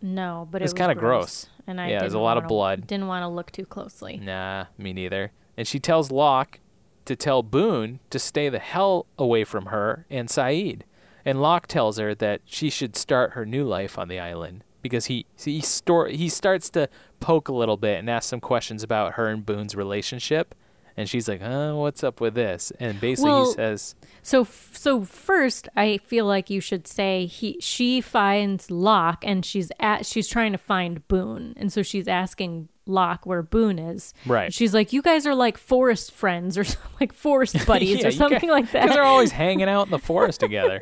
No, 0.00 0.46
but 0.50 0.62
It's 0.62 0.72
it 0.72 0.74
was 0.74 0.80
kinda 0.80 0.94
gross. 0.94 1.44
gross. 1.44 1.46
And 1.66 1.80
I 1.80 1.88
Yeah, 1.90 2.00
there's 2.00 2.14
a 2.14 2.18
lot 2.18 2.38
of 2.38 2.46
blood. 2.46 2.86
Didn't 2.86 3.08
want 3.08 3.22
to 3.24 3.28
look 3.28 3.50
too 3.50 3.66
closely. 3.66 4.16
Nah, 4.18 4.66
me 4.78 4.92
neither. 4.92 5.32
And 5.56 5.66
she 5.66 5.78
tells 5.80 6.10
Locke 6.10 6.60
to 7.04 7.16
tell 7.16 7.42
Boone 7.42 8.00
to 8.10 8.18
stay 8.18 8.48
the 8.48 8.58
hell 8.58 9.06
away 9.18 9.44
from 9.44 9.66
her 9.66 10.06
and 10.08 10.28
Sayid. 10.28 10.82
And 11.24 11.42
Locke 11.42 11.66
tells 11.66 11.98
her 11.98 12.14
that 12.14 12.42
she 12.44 12.70
should 12.70 12.96
start 12.96 13.32
her 13.32 13.44
new 13.44 13.64
life 13.64 13.98
on 13.98 14.08
the 14.08 14.18
island 14.20 14.62
because 14.82 15.06
he 15.06 15.26
he 15.36 15.60
store 15.60 16.08
he 16.08 16.28
starts 16.28 16.70
to 16.70 16.88
poke 17.20 17.48
a 17.48 17.52
little 17.54 17.76
bit 17.76 17.98
and 17.98 18.08
ask 18.08 18.28
some 18.28 18.40
questions 18.40 18.82
about 18.82 19.14
her 19.14 19.28
and 19.28 19.44
Boone's 19.44 19.74
relationship. 19.74 20.54
And 20.98 21.08
she's 21.08 21.28
like, 21.28 21.40
"Huh, 21.40 21.74
what's 21.76 22.02
up 22.04 22.20
with 22.20 22.34
this?" 22.34 22.72
And 22.80 23.00
basically 23.00 23.30
Well- 23.30 23.46
he 23.46 23.52
says, 23.52 23.94
So 24.22 24.42
f- 24.42 24.70
so 24.74 25.04
first, 25.04 25.68
I 25.76 25.98
feel 25.98 26.26
like 26.26 26.50
you 26.50 26.60
should 26.60 26.86
say 26.86 27.24
he 27.26 27.56
she 27.60 28.00
finds 28.00 28.70
Locke 28.70 29.22
and 29.26 29.44
she's 29.46 29.70
at 29.80 30.04
she's 30.04 30.28
trying 30.28 30.52
to 30.52 30.58
find 30.58 31.06
Boone, 31.08 31.54
and 31.56 31.72
so 31.72 31.82
she's 31.82 32.08
asking 32.08 32.68
Locke 32.84 33.24
where 33.26 33.42
Boone 33.42 33.78
is. 33.78 34.12
Right. 34.26 34.46
And 34.46 34.54
she's 34.54 34.74
like, 34.74 34.92
"You 34.92 35.00
guys 35.00 35.24
are 35.26 35.34
like 35.34 35.56
forest 35.56 36.10
friends 36.12 36.58
or 36.58 36.64
like 37.00 37.12
forest 37.12 37.64
buddies 37.66 38.00
Yeah, 38.00 38.08
or 38.08 38.10
something 38.10 38.40
guys- 38.40 38.50
like 38.50 38.72
that." 38.72 38.82
Because 38.82 38.96
they're 38.96 39.04
always 39.04 39.30
hanging 39.44 39.68
out 39.68 39.86
in 39.86 39.90
the 39.92 39.98
forest 40.00 40.40
together. 40.40 40.80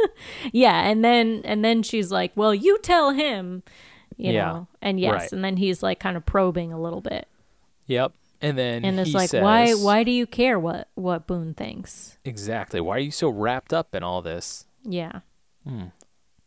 yeah, 0.52 0.88
and 0.88 1.04
then 1.04 1.42
and 1.44 1.64
then 1.64 1.82
she's 1.82 2.10
like, 2.10 2.32
"Well, 2.36 2.54
you 2.54 2.78
tell 2.78 3.10
him." 3.10 3.62
You 4.18 4.32
Yeah. 4.32 4.44
know, 4.46 4.68
and 4.80 4.98
yes, 4.98 5.12
Right. 5.12 5.32
and 5.32 5.44
then 5.44 5.58
he's 5.58 5.82
like 5.82 6.00
kind 6.00 6.16
of 6.16 6.24
probing 6.24 6.72
a 6.72 6.80
little 6.80 7.02
bit, 7.02 7.28
Yep. 7.86 8.12
And 8.46 8.58
then 8.58 8.84
and 8.84 9.00
it's 9.00 9.10
he 9.10 9.14
like, 9.14 9.32
why, 9.32 9.66
says- 9.66 9.82
why 9.82 10.04
do 10.04 10.10
you 10.10 10.26
care 10.26 10.58
what 10.58 10.88
what 10.94 11.26
Boone 11.26 11.54
thinks? 11.54 12.18
exactly? 12.24 12.80
Why 12.80 12.96
are 12.96 13.00
you 13.00 13.10
so 13.10 13.28
wrapped 13.28 13.72
up 13.72 13.94
in 13.94 14.02
all 14.02 14.22
this? 14.22 14.66
Yeah, 14.84 15.20
hmm. 15.66 15.86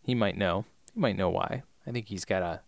He 0.04 0.16
might 0.16 0.38
know. 0.38 0.66
He 0.94 1.00
might 1.00 1.18
know 1.18 1.30
why. 1.30 1.64
I 1.86 1.92
think 1.92 2.08
he's 2.08 2.26
got 2.26 2.42
a 2.42 2.62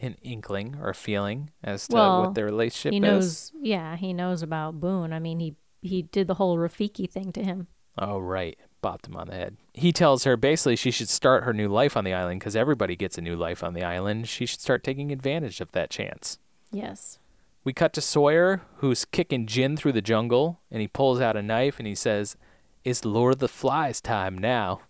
an 0.00 0.16
inkling 0.22 0.76
or 0.80 0.90
a 0.90 0.94
feeling 0.94 1.50
as 1.64 1.88
to 1.88 1.94
Well, 1.96 2.20
what 2.22 2.34
their 2.34 2.44
relationship 2.44 2.92
he 2.92 3.08
is. 3.08 3.52
Yeah, 3.60 3.96
he 3.96 4.12
knows 4.12 4.42
about 4.42 4.78
Boone. 4.80 5.12
I 5.12 5.18
mean, 5.18 5.40
he 5.40 5.56
he 5.82 6.02
did 6.02 6.26
the 6.26 6.34
whole 6.34 6.56
Rafiki 6.56 7.10
thing 7.10 7.32
to 7.32 7.42
him. 7.42 7.68
Oh 7.96 8.18
right, 8.18 8.56
bopped 8.82 9.08
him 9.08 9.16
on 9.16 9.26
the 9.28 9.34
head. 9.34 9.56
He 9.74 9.92
tells 9.92 10.24
her 10.24 10.36
basically 10.36 10.76
she 10.76 10.90
should 10.92 11.08
start 11.08 11.44
her 11.44 11.52
new 11.52 11.68
life 11.68 11.96
on 11.96 12.04
the 12.04 12.12
island 12.14 12.38
because 12.40 12.54
everybody 12.54 12.94
gets 12.96 13.18
a 13.18 13.20
new 13.22 13.34
life 13.34 13.64
on 13.64 13.74
the 13.74 13.82
island. 13.82 14.28
She 14.28 14.46
should 14.46 14.60
start 14.60 14.84
taking 14.84 15.10
advantage 15.10 15.60
of 15.60 15.72
that 15.72 15.90
chance. 15.90 16.38
Yes. 16.70 17.18
We 17.64 17.72
cut 17.72 17.92
to 17.94 18.00
Sawyer, 18.00 18.62
who's 18.76 19.04
kicking 19.04 19.46
Jin 19.46 19.76
through 19.76 19.92
the 19.92 20.00
jungle, 20.02 20.60
and 20.70 20.80
he 20.80 20.88
pulls 20.88 21.20
out 21.20 21.36
a 21.36 21.42
knife 21.42 21.78
and 21.78 21.86
he 21.86 21.94
says, 21.94 22.36
It's 22.84 23.04
Lord 23.04 23.34
of 23.34 23.38
the 23.40 23.48
Flies 23.48 24.00
time 24.00 24.38
now. 24.38 24.80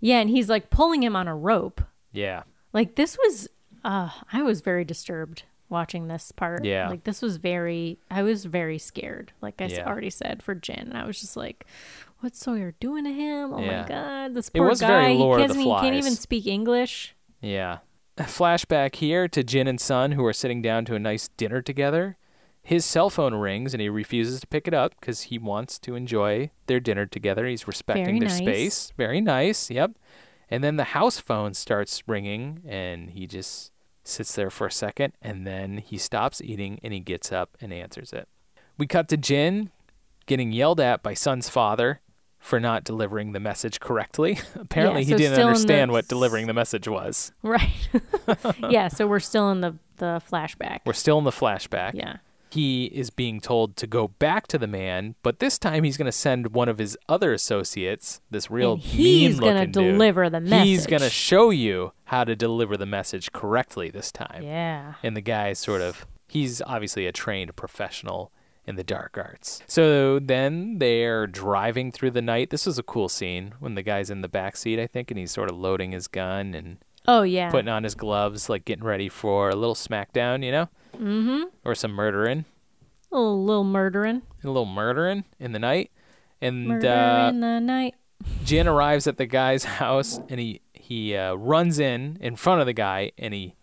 Yeah, 0.00 0.18
and 0.20 0.28
he's 0.30 0.48
like 0.48 0.70
pulling 0.70 1.02
him 1.02 1.14
on 1.14 1.28
a 1.28 1.36
rope. 1.36 1.80
Yeah. 2.12 2.42
Like 2.72 2.96
this 2.96 3.16
was 3.16 3.48
uh 3.84 4.10
I 4.32 4.42
was 4.42 4.60
very 4.60 4.84
disturbed 4.84 5.44
watching 5.68 6.08
this 6.08 6.32
part. 6.32 6.64
Yeah. 6.64 6.88
Like 6.88 7.04
this 7.04 7.22
was 7.22 7.36
very 7.36 7.98
I 8.10 8.22
was 8.22 8.44
very 8.46 8.78
scared, 8.78 9.32
like 9.40 9.60
I 9.62 9.66
Yeah. 9.66 9.86
already 9.86 10.10
said 10.10 10.42
for 10.42 10.54
Jen. 10.56 10.88
And 10.88 10.98
I 10.98 11.04
was 11.06 11.20
just 11.20 11.36
like, 11.36 11.64
What's 12.20 12.40
Sawyer 12.40 12.74
doing 12.80 13.04
to 13.04 13.12
him? 13.12 13.52
Oh 13.54 13.60
Yeah. 13.60 13.82
my 13.82 13.88
god, 13.88 14.34
this 14.34 14.48
It 14.48 14.54
poor 14.58 14.68
was 14.68 14.80
guy. 14.80 14.88
very 14.88 15.14
Lord 15.14 15.38
he, 15.38 15.44
of 15.44 15.48
the 15.50 15.54
doesn't- 15.54 15.70
he 15.70 15.80
can't 15.80 15.94
even 15.94 16.12
speak 16.16 16.46
English. 16.48 17.14
Yeah. 17.40 17.78
Flashback 18.18 18.96
here 18.96 19.28
to 19.28 19.44
Jin 19.44 19.68
and 19.68 19.80
Sun, 19.80 20.12
who 20.12 20.24
are 20.24 20.32
sitting 20.32 20.62
down 20.62 20.84
to 20.86 20.94
a 20.94 20.98
nice 20.98 21.28
dinner 21.36 21.62
together. 21.62 22.16
His 22.62 22.84
cell 22.84 23.08
phone 23.08 23.34
rings 23.34 23.72
and 23.72 23.80
he 23.80 23.88
refuses 23.88 24.40
to 24.40 24.46
pick 24.46 24.68
it 24.68 24.74
up 24.74 24.92
because 25.00 25.22
he 25.22 25.38
wants 25.38 25.78
to 25.80 25.94
enjoy 25.94 26.50
their 26.66 26.80
dinner 26.80 27.06
together. 27.06 27.46
He's 27.46 27.66
respecting 27.66 28.04
Very 28.04 28.18
their 28.18 28.28
nice. 28.28 28.38
space. 28.38 28.92
Very 28.96 29.20
nice. 29.20 29.70
Yep. 29.70 29.92
And 30.50 30.62
then 30.62 30.76
the 30.76 30.84
house 30.84 31.18
phone 31.18 31.54
starts 31.54 32.02
ringing 32.06 32.62
and 32.66 33.10
he 33.10 33.26
just 33.26 33.72
sits 34.04 34.34
there 34.34 34.50
for 34.50 34.66
a 34.66 34.72
second 34.72 35.12
and 35.22 35.46
then 35.46 35.78
he 35.78 35.96
stops 35.96 36.40
eating 36.42 36.78
and 36.82 36.92
he 36.92 37.00
gets 37.00 37.32
up 37.32 37.56
and 37.60 37.72
answers 37.72 38.12
it. 38.12 38.28
We 38.76 38.86
cut 38.86 39.08
to 39.08 39.16
Jin 39.16 39.70
getting 40.26 40.52
yelled 40.52 40.80
at 40.80 41.02
by 41.02 41.14
Sun's 41.14 41.48
father 41.48 42.00
for 42.38 42.60
not 42.60 42.84
delivering 42.84 43.32
the 43.32 43.40
message 43.40 43.80
correctly. 43.80 44.38
Apparently, 44.54 45.04
so 45.04 45.16
he 45.16 45.22
didn't 45.22 45.36
the- 45.36 45.44
understand 45.44 45.92
what 45.92 46.08
delivering 46.08 46.46
the 46.46 46.54
message 46.54 46.86
was. 46.88 47.32
Right. 47.42 47.70
yeah, 48.70 48.88
so 48.88 49.06
we're 49.06 49.20
still 49.20 49.50
in 49.50 49.60
the 49.60 49.76
the 49.96 50.22
flashback. 50.30 50.80
We're 50.86 50.92
still 50.92 51.18
in 51.18 51.24
the 51.24 51.32
flashback. 51.32 51.92
yeah. 51.94 52.18
He 52.50 52.86
is 52.86 53.10
being 53.10 53.40
told 53.42 53.76
to 53.76 53.86
go 53.86 54.08
back 54.08 54.46
to 54.46 54.56
the 54.58 54.66
man, 54.66 55.16
but 55.22 55.38
this 55.38 55.58
time 55.58 55.84
he's 55.84 55.98
going 55.98 56.06
to 56.06 56.12
send 56.12 56.54
one 56.54 56.66
of 56.70 56.78
his 56.78 56.96
other 57.06 57.34
associates, 57.34 58.22
this 58.30 58.50
real 58.50 58.72
And 58.74 58.82
he's 58.82 59.38
gonna 59.38 59.66
deliver 59.66 60.30
the 60.30 60.40
message. 60.40 60.66
He's 60.66 60.86
going 60.86 61.02
to 61.02 61.10
show 61.10 61.50
you 61.50 61.92
how 62.04 62.24
to 62.24 62.34
deliver 62.34 62.78
the 62.78 62.86
message 62.86 63.32
correctly 63.32 63.90
this 63.90 64.10
time. 64.10 64.42
Yeah. 64.44 64.94
And 65.02 65.14
the 65.14 65.20
guy's 65.20 65.58
sort 65.58 65.82
of, 65.82 66.06
he's 66.26 66.62
obviously 66.62 67.06
a 67.06 67.12
trained 67.12 67.54
professional 67.54 68.32
in 68.68 68.76
the 68.76 68.84
dark 68.84 69.16
arts. 69.16 69.62
So 69.66 70.18
then 70.18 70.78
they're 70.78 71.26
driving 71.26 71.90
through 71.90 72.10
the 72.12 72.22
night. 72.22 72.50
This 72.50 72.66
was 72.66 72.78
a 72.78 72.82
cool 72.82 73.08
scene 73.08 73.54
when 73.60 73.74
the 73.74 73.82
guy's 73.82 74.10
in 74.10 74.20
the 74.20 74.28
back 74.28 74.56
seat, 74.56 74.78
I 74.78 74.86
think, 74.86 75.10
and 75.10 75.18
he's 75.18 75.30
sort 75.32 75.50
of 75.50 75.56
loading 75.56 75.92
his 75.92 76.06
gun 76.06 76.54
and 76.54 76.76
Oh 77.06 77.22
yeah. 77.22 77.50
putting 77.50 77.70
on 77.70 77.84
his 77.84 77.94
gloves, 77.94 78.50
like 78.50 78.66
getting 78.66 78.84
ready 78.84 79.08
for 79.08 79.48
a 79.48 79.56
little 79.56 79.74
smackdown, 79.74 80.44
you 80.44 80.52
know? 80.52 80.68
Mm-hmm. 80.94 81.44
Or 81.64 81.74
some 81.74 81.92
murdering, 81.92 82.44
a 83.10 83.18
little, 83.18 83.64
murdering. 83.64 84.22
a 84.44 84.46
little 84.46 84.66
murdering 84.66 85.24
in 85.40 85.52
the 85.52 85.58
night. 85.58 85.90
And 86.40 86.68
Murder 86.68 86.88
uh, 86.88 87.28
in 87.30 87.40
the 87.40 87.58
night. 87.60 87.94
Jin 88.44 88.68
arrives 88.68 89.06
at 89.06 89.16
the 89.16 89.26
guy's 89.26 89.64
house 89.64 90.20
and 90.28 90.38
he 90.38 90.60
he 90.74 91.16
uh, 91.16 91.34
runs 91.34 91.78
in 91.78 92.18
in 92.20 92.36
front 92.36 92.60
of 92.60 92.66
the 92.66 92.72
guy 92.72 93.12
and 93.16 93.32
he 93.32 93.54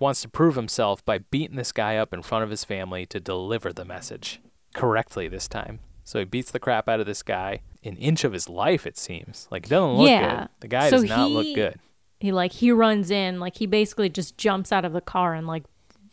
wants 0.00 0.22
to 0.22 0.28
prove 0.28 0.54
himself 0.56 1.04
by 1.04 1.18
beating 1.18 1.56
this 1.56 1.72
guy 1.72 1.96
up 1.96 2.12
in 2.14 2.22
front 2.22 2.44
of 2.44 2.50
his 2.50 2.64
family 2.64 3.04
to 3.06 3.18
deliver 3.20 3.72
the 3.72 3.84
message 3.84 4.40
correctly 4.74 5.28
this 5.28 5.48
time. 5.48 5.80
So 6.04 6.18
he 6.20 6.24
beats 6.24 6.50
the 6.50 6.58
crap 6.60 6.88
out 6.88 7.00
of 7.00 7.06
this 7.06 7.22
guy, 7.22 7.60
an 7.84 7.96
inch 7.96 8.24
of 8.24 8.32
his 8.32 8.48
life 8.48 8.86
it 8.86 8.96
seems. 8.96 9.46
Like 9.50 9.66
it 9.66 9.70
doesn't 9.70 9.96
look 9.98 10.08
Yeah. 10.08 10.40
good. 10.40 10.48
The 10.60 10.68
guy 10.68 10.90
So 10.90 11.00
does 11.00 11.08
not 11.08 11.30
look 11.30 11.54
good. 11.54 11.78
He 12.20 12.32
like 12.32 12.52
he 12.52 12.72
runs 12.72 13.10
in, 13.10 13.38
like 13.40 13.56
he 13.58 13.66
basically 13.66 14.08
just 14.08 14.38
jumps 14.38 14.72
out 14.72 14.84
of 14.84 14.92
the 14.92 15.00
car 15.00 15.34
and 15.34 15.46
like 15.46 15.64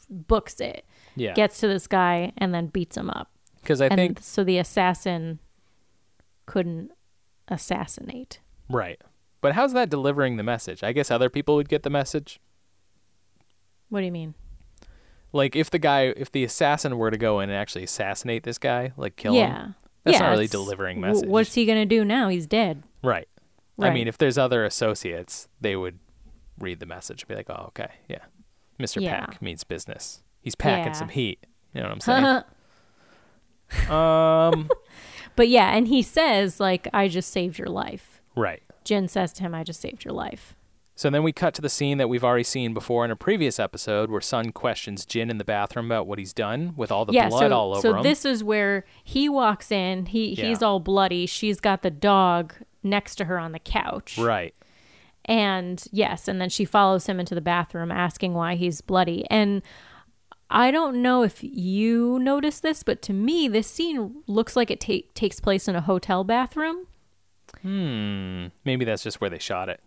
books 0.09 0.59
it. 0.59 0.85
Yeah, 1.15 1.33
Gets 1.33 1.59
to 1.61 1.67
this 1.67 1.87
guy 1.87 2.33
and 2.37 2.53
then 2.53 2.67
beats 2.67 2.97
him 2.97 3.09
up. 3.09 3.31
because 3.61 3.79
I 3.81 3.85
and 3.87 3.95
think 3.95 4.19
so 4.21 4.43
the 4.43 4.57
assassin 4.57 5.39
couldn't 6.45 6.91
assassinate. 7.47 8.39
right. 8.69 8.99
But 9.41 9.53
how's 9.53 9.73
that 9.73 9.89
delivering 9.91 10.37
the 10.37 10.43
message? 10.43 10.83
I 10.83 10.91
guess 10.91 11.11
other 11.11 11.29
people 11.29 11.55
would 11.55 11.69
get 11.69 11.83
the 11.83 11.89
message. 11.91 12.39
What 13.89 13.99
do 13.99 14.05
you 14.05 14.11
mean? 14.11 14.33
Like 15.31 15.55
if 15.55 15.69
the 15.69 15.79
guy, 15.79 16.13
if 16.15 16.31
the 16.31 16.43
assassin 16.43 16.97
were 16.97 17.11
to 17.11 17.17
go 17.17 17.39
in 17.41 17.49
and 17.49 17.57
actually 17.57 17.83
assassinate 17.83 18.43
this 18.43 18.57
guy, 18.57 18.93
like 18.95 19.15
kill 19.17 19.33
him, 19.33 19.39
yeah. 19.39 19.67
that's 20.03 20.15
yeah, 20.15 20.23
not 20.23 20.31
really 20.31 20.47
delivering 20.47 21.01
w- 21.01 21.13
message. 21.13 21.29
What's 21.29 21.53
he 21.53 21.65
gonna 21.65 21.85
do 21.85 22.05
now? 22.05 22.29
He's 22.29 22.47
dead. 22.47 22.83
Right. 23.03 23.27
I 23.77 23.89
mean, 23.89 24.07
if 24.07 24.17
there's 24.17 24.37
other 24.37 24.63
associates, 24.63 25.49
they 25.59 25.75
would 25.75 25.99
read 26.57 26.79
the 26.79 26.85
message 26.85 27.23
and 27.23 27.27
be 27.27 27.35
like, 27.35 27.49
"Oh, 27.49 27.65
okay, 27.67 27.89
yeah, 28.07 28.23
Mr. 28.79 29.01
Yeah. 29.01 29.25
Pack 29.25 29.41
means 29.41 29.65
business. 29.65 30.23
He's 30.41 30.55
packing 30.55 30.87
Yeah. 30.87 30.91
some 30.93 31.09
heat." 31.09 31.45
You 31.73 31.81
know 31.81 31.89
what 31.89 32.07
I'm 32.07 32.43
saying? 33.89 33.89
um, 33.89 34.69
But 35.35 35.49
yeah, 35.49 35.75
and 35.75 35.89
he 35.89 36.01
says 36.01 36.61
like, 36.61 36.87
"I 36.93 37.09
just 37.09 37.29
saved 37.29 37.59
your 37.59 37.67
life." 37.67 38.21
right. 38.37 38.61
Jin 38.85 39.07
says 39.09 39.33
to 39.33 39.41
him, 39.43 39.53
"I 39.53 39.63
just 39.65 39.81
saved 39.81 40.05
your 40.05 40.13
life." 40.13 40.54
So 40.97 41.09
then 41.09 41.23
we 41.23 41.33
cut 41.33 41.53
to 41.55 41.61
the 41.61 41.67
scene 41.69 41.97
that 41.97 42.07
we've 42.07 42.23
already 42.23 42.45
seen 42.45 42.73
before 42.73 43.03
in 43.03 43.11
a 43.11 43.17
previous 43.17 43.59
episode, 43.59 44.09
where 44.09 44.21
Sun 44.21 44.53
questions 44.53 45.05
Jin 45.05 45.29
in 45.29 45.37
the 45.37 45.43
bathroom 45.43 45.87
about 45.87 46.07
what 46.07 46.19
he's 46.19 46.31
done 46.31 46.73
with 46.77 46.89
all 46.89 47.03
the 47.03 47.11
yeah, 47.11 47.27
blood 47.27 47.49
so, 47.49 47.55
all 47.57 47.71
over 47.73 47.81
so 47.81 47.91
him. 47.95 47.99
So 47.99 48.03
this 48.03 48.23
is 48.23 48.43
where 48.45 48.85
he 49.03 49.27
walks 49.27 49.71
in. 49.73 50.05
He 50.05 50.29
he's 50.35 50.61
Yeah. 50.61 50.67
all 50.67 50.79
bloody. 50.79 51.25
She's 51.25 51.59
got 51.59 51.81
the 51.81 51.91
dog 51.91 52.53
next 52.81 53.15
to 53.15 53.25
her 53.25 53.37
on 53.37 53.51
the 53.51 53.59
couch. 53.59 54.17
right. 54.17 54.53
And 55.27 55.83
yes, 55.91 56.27
and 56.27 56.39
then 56.39 56.49
she 56.49 56.65
follows 56.65 57.07
him 57.07 57.19
into 57.19 57.33
the 57.35 57.41
bathroom 57.41 57.91
asking 57.91 58.33
why 58.35 58.55
he's 58.55 58.79
bloody. 58.81 59.25
And 59.31 59.63
I 60.51 60.69
don't 60.69 61.01
know 61.01 61.23
if 61.23 61.39
you 61.43 62.19
noticed 62.19 62.61
this, 62.61 62.83
but 62.83 63.01
to 63.01 63.11
me, 63.13 63.47
this 63.47 63.67
scene 63.67 64.21
looks 64.27 64.55
like 64.55 64.69
it 64.69 64.79
ta- 64.79 65.07
takes 65.15 65.39
place 65.39 65.67
in 65.67 65.75
a 65.75 65.81
hotel 65.81 66.23
bathroom. 66.23 66.85
Hmm. 67.63 68.47
Maybe 68.63 68.85
that's 68.85 69.01
just 69.03 69.19
where 69.19 69.29
they 69.31 69.39
shot 69.39 69.67
it. 69.67 69.81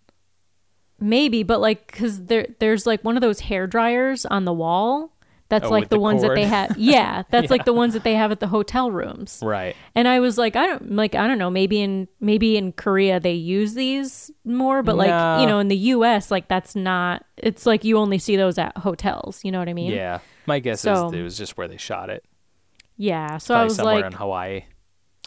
Maybe, 1.01 1.43
but 1.43 1.61
like, 1.61 1.87
because 1.87 2.25
there, 2.27 2.47
there's 2.59 2.87
like 2.87 3.05
one 3.05 3.17
of 3.17 3.21
those 3.21 3.41
hair 3.41 3.67
dryers 3.67 4.27
on 4.27 4.45
the 4.45 4.53
wall. 4.53 5.13
That's 5.51 5.65
Oh, 5.65 5.71
like 5.71 5.89
the, 5.89 5.97
the 5.97 6.01
ones 6.01 6.21
that 6.21 6.35
they 6.35 6.45
have. 6.45 6.77
Yeah, 6.77 7.23
that's 7.31 7.51
like 7.51 7.65
the 7.65 7.73
ones 7.73 7.95
that 7.95 8.05
they 8.05 8.15
have 8.17 8.31
at 8.31 8.39
the 8.41 8.49
hotel 8.49 8.91
rooms. 8.91 9.41
Right. 9.43 9.75
And 9.95 10.07
I 10.07 10.21
was 10.21 10.37
like, 10.37 10.57
I 10.57 10.67
don't 10.67 10.93
like, 10.95 11.15
I 11.15 11.27
don't 11.27 11.39
know. 11.39 11.49
Maybe 11.49 11.81
in 11.81 12.07
maybe 12.21 12.59
in 12.59 12.73
Korea 12.73 13.19
they 13.19 13.33
use 13.33 13.73
these 13.73 14.31
more, 14.45 14.83
but 14.83 14.97
like 14.97 15.09
No. 15.09 15.41
you 15.41 15.47
know, 15.47 15.59
in 15.59 15.69
the 15.69 15.77
U.S. 15.97 16.31
like 16.31 16.49
that's 16.49 16.77
not. 16.77 17.25
It's 17.39 17.65
like 17.65 17.83
you 17.83 17.97
only 17.97 18.19
see 18.19 18.37
those 18.37 18.59
at 18.59 18.77
hotels. 18.77 19.43
You 19.43 19.51
know 19.53 19.59
what 19.59 19.71
I 19.71 19.73
mean? 19.73 19.93
Yeah. 19.93 20.19
My 20.45 20.59
guess 20.59 20.83
So- 20.83 21.07
is 21.07 21.13
it 21.15 21.23
was 21.23 21.39
just 21.39 21.57
where 21.57 21.67
they 21.69 21.79
shot 21.79 22.11
it. 22.11 22.25
Yeah. 22.99 23.39
So 23.39 23.55
I 23.55 23.65
was 23.65 23.77
somewhere 23.77 23.95
like, 23.97 24.05
in 24.05 24.13
Hawaii. 24.13 24.65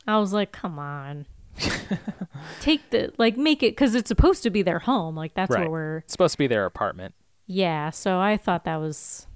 I 0.07 0.19
was 0.19 0.33
like, 0.33 0.51
come 0.51 0.77
on, 0.77 1.25
take 2.61 2.89
the 2.89 3.11
like 3.17 3.37
make 3.37 3.63
it 3.63 3.71
because 3.71 3.95
it's 3.95 4.07
supposed 4.07 4.43
to 4.43 4.49
be 4.49 4.61
their 4.61 4.79
home. 4.79 5.15
Like 5.15 5.33
that's 5.33 5.49
Right. 5.51 5.61
where 5.61 5.69
we're. 5.69 5.97
It's 5.99 6.13
supposed 6.13 6.33
to 6.33 6.37
be 6.37 6.47
their 6.47 6.65
apartment. 6.65 7.13
Yeah. 7.47 7.89
So 7.89 8.19
I 8.19 8.37
thought 8.37 8.63
that 8.65 8.77
was. 8.77 9.27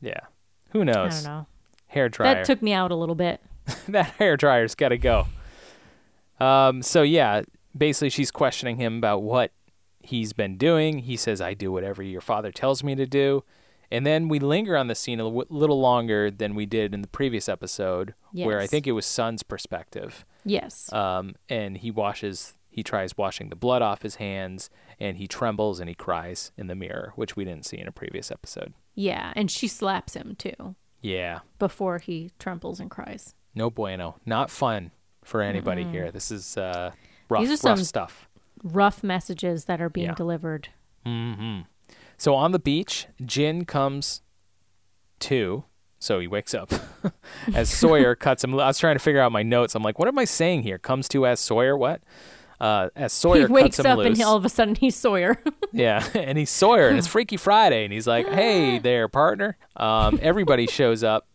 Yeah. 0.00 0.20
Who 0.70 0.80
I 0.82 0.84
knows? 0.84 1.22
don't 1.22 1.32
know. 1.32 1.46
Hair 1.88 2.08
dryer. 2.10 2.34
That 2.34 2.44
took 2.44 2.62
me 2.62 2.72
out 2.72 2.90
a 2.90 2.96
little 2.96 3.14
bit. 3.14 3.40
that 3.88 4.06
hair 4.18 4.36
dryer's 4.36 4.74
got 4.74 4.88
to 4.88 4.98
go. 4.98 5.26
Um, 6.40 6.82
so 6.82 7.02
yeah, 7.02 7.42
basically 7.76 8.10
she's 8.10 8.30
questioning 8.30 8.76
him 8.76 8.98
about 8.98 9.22
what 9.22 9.52
he's 10.00 10.32
been 10.32 10.56
doing. 10.58 11.00
He 11.00 11.16
says, 11.16 11.40
"I 11.40 11.54
do 11.54 11.70
whatever 11.72 12.02
your 12.02 12.20
father 12.20 12.50
tells 12.50 12.82
me 12.82 12.94
to 12.96 13.06
do." 13.06 13.44
And 13.90 14.04
then 14.04 14.28
we 14.28 14.40
linger 14.40 14.76
on 14.76 14.88
the 14.88 14.94
scene 14.96 15.20
a 15.20 15.28
little 15.28 15.80
longer 15.80 16.28
than 16.30 16.56
we 16.56 16.66
did 16.66 16.92
in 16.94 17.02
the 17.02 17.06
previous 17.08 17.48
episode, 17.48 18.14
where 18.32 18.58
I 18.58 18.66
think 18.66 18.86
it 18.88 18.92
was 18.92 19.06
Sun's 19.06 19.44
perspective. 19.44 20.24
Yes. 20.44 20.92
Um, 20.92 21.34
and 21.48 21.76
he 21.78 21.90
washes, 21.90 22.54
he 22.68 22.82
tries 22.82 23.16
washing 23.16 23.48
the 23.48 23.56
blood 23.56 23.82
off 23.82 24.02
his 24.02 24.16
hands, 24.16 24.70
and 25.00 25.16
he 25.16 25.26
trembles 25.26 25.80
and 25.80 25.88
he 25.88 25.94
cries 25.94 26.52
in 26.56 26.66
the 26.66 26.74
mirror, 26.74 27.12
which 27.16 27.36
we 27.36 27.44
didn't 27.44 27.64
see 27.66 27.78
in 27.78 27.88
a 27.88 27.92
previous 27.92 28.30
episode. 28.30 28.74
yeah, 28.94 29.32
and 29.36 29.50
she 29.50 29.66
slaps 29.68 30.14
him 30.14 30.36
too 30.38 30.74
Yeah, 31.00 31.40
before 31.58 31.98
he 31.98 32.30
trembles 32.38 32.78
and 32.80 32.90
cries. 32.90 33.34
no 33.54 33.70
bueno, 33.70 34.16
not 34.26 34.50
fun 34.50 34.90
for 35.24 35.40
anybody 35.42 35.84
here. 35.84 36.10
This 36.12 36.30
is 36.30 36.56
uh, 36.56 36.92
rough, 37.28 37.40
These 37.42 37.64
are 37.64 37.68
rough 37.70 37.78
some- 37.78 37.84
stuff. 37.84 38.28
Rough 38.62 39.02
messages 39.02 39.64
that 39.66 39.80
are 39.80 39.88
being 39.90 40.06
Yeah. 40.08 40.14
delivered. 40.14 40.68
Mm-hmm. 41.04 41.62
So 42.16 42.34
on 42.34 42.52
the 42.52 42.58
beach, 42.58 43.06
Jin 43.24 43.64
comes 43.66 44.22
to. 45.20 45.64
So 46.04 46.20
he 46.20 46.26
wakes 46.26 46.52
up 46.52 46.70
as 47.54 47.70
Sawyer 47.70 48.14
cuts 48.26 48.44
him. 48.44 48.52
I 48.52 48.66
was 48.66 48.78
trying 48.78 48.96
to 48.96 48.98
figure 48.98 49.22
out 49.22 49.32
my 49.32 49.42
notes. 49.42 49.74
I'm 49.74 49.82
like, 49.82 49.98
what 49.98 50.06
am 50.06 50.18
I 50.18 50.26
saying 50.26 50.62
here? 50.62 50.78
Comes 50.78 51.08
to 51.08 51.26
as 51.26 51.40
Sawyer. 51.40 51.78
What? 51.78 52.02
Uh, 52.60 52.90
as 52.94 53.10
Sawyer 53.12 53.46
he 53.46 53.52
wakes 53.52 53.78
cuts 53.78 53.86
him 53.86 53.92
up 53.92 53.98
loose. 53.98 54.18
and 54.18 54.22
all 54.22 54.36
of 54.36 54.44
a 54.44 54.50
sudden 54.50 54.74
he's 54.74 54.94
Sawyer. 54.94 55.42
yeah, 55.72 56.06
and 56.14 56.36
he's 56.36 56.50
Sawyer, 56.50 56.88
and 56.88 56.98
it's 56.98 57.06
Freaky 57.06 57.38
Friday, 57.38 57.84
and 57.84 57.92
he's 57.92 58.06
like, 58.06 58.28
"Hey 58.28 58.78
there, 58.88 59.08
partner." 59.08 59.56
Um, 59.76 60.18
everybody 60.20 60.66
shows 60.66 61.02
up 61.02 61.26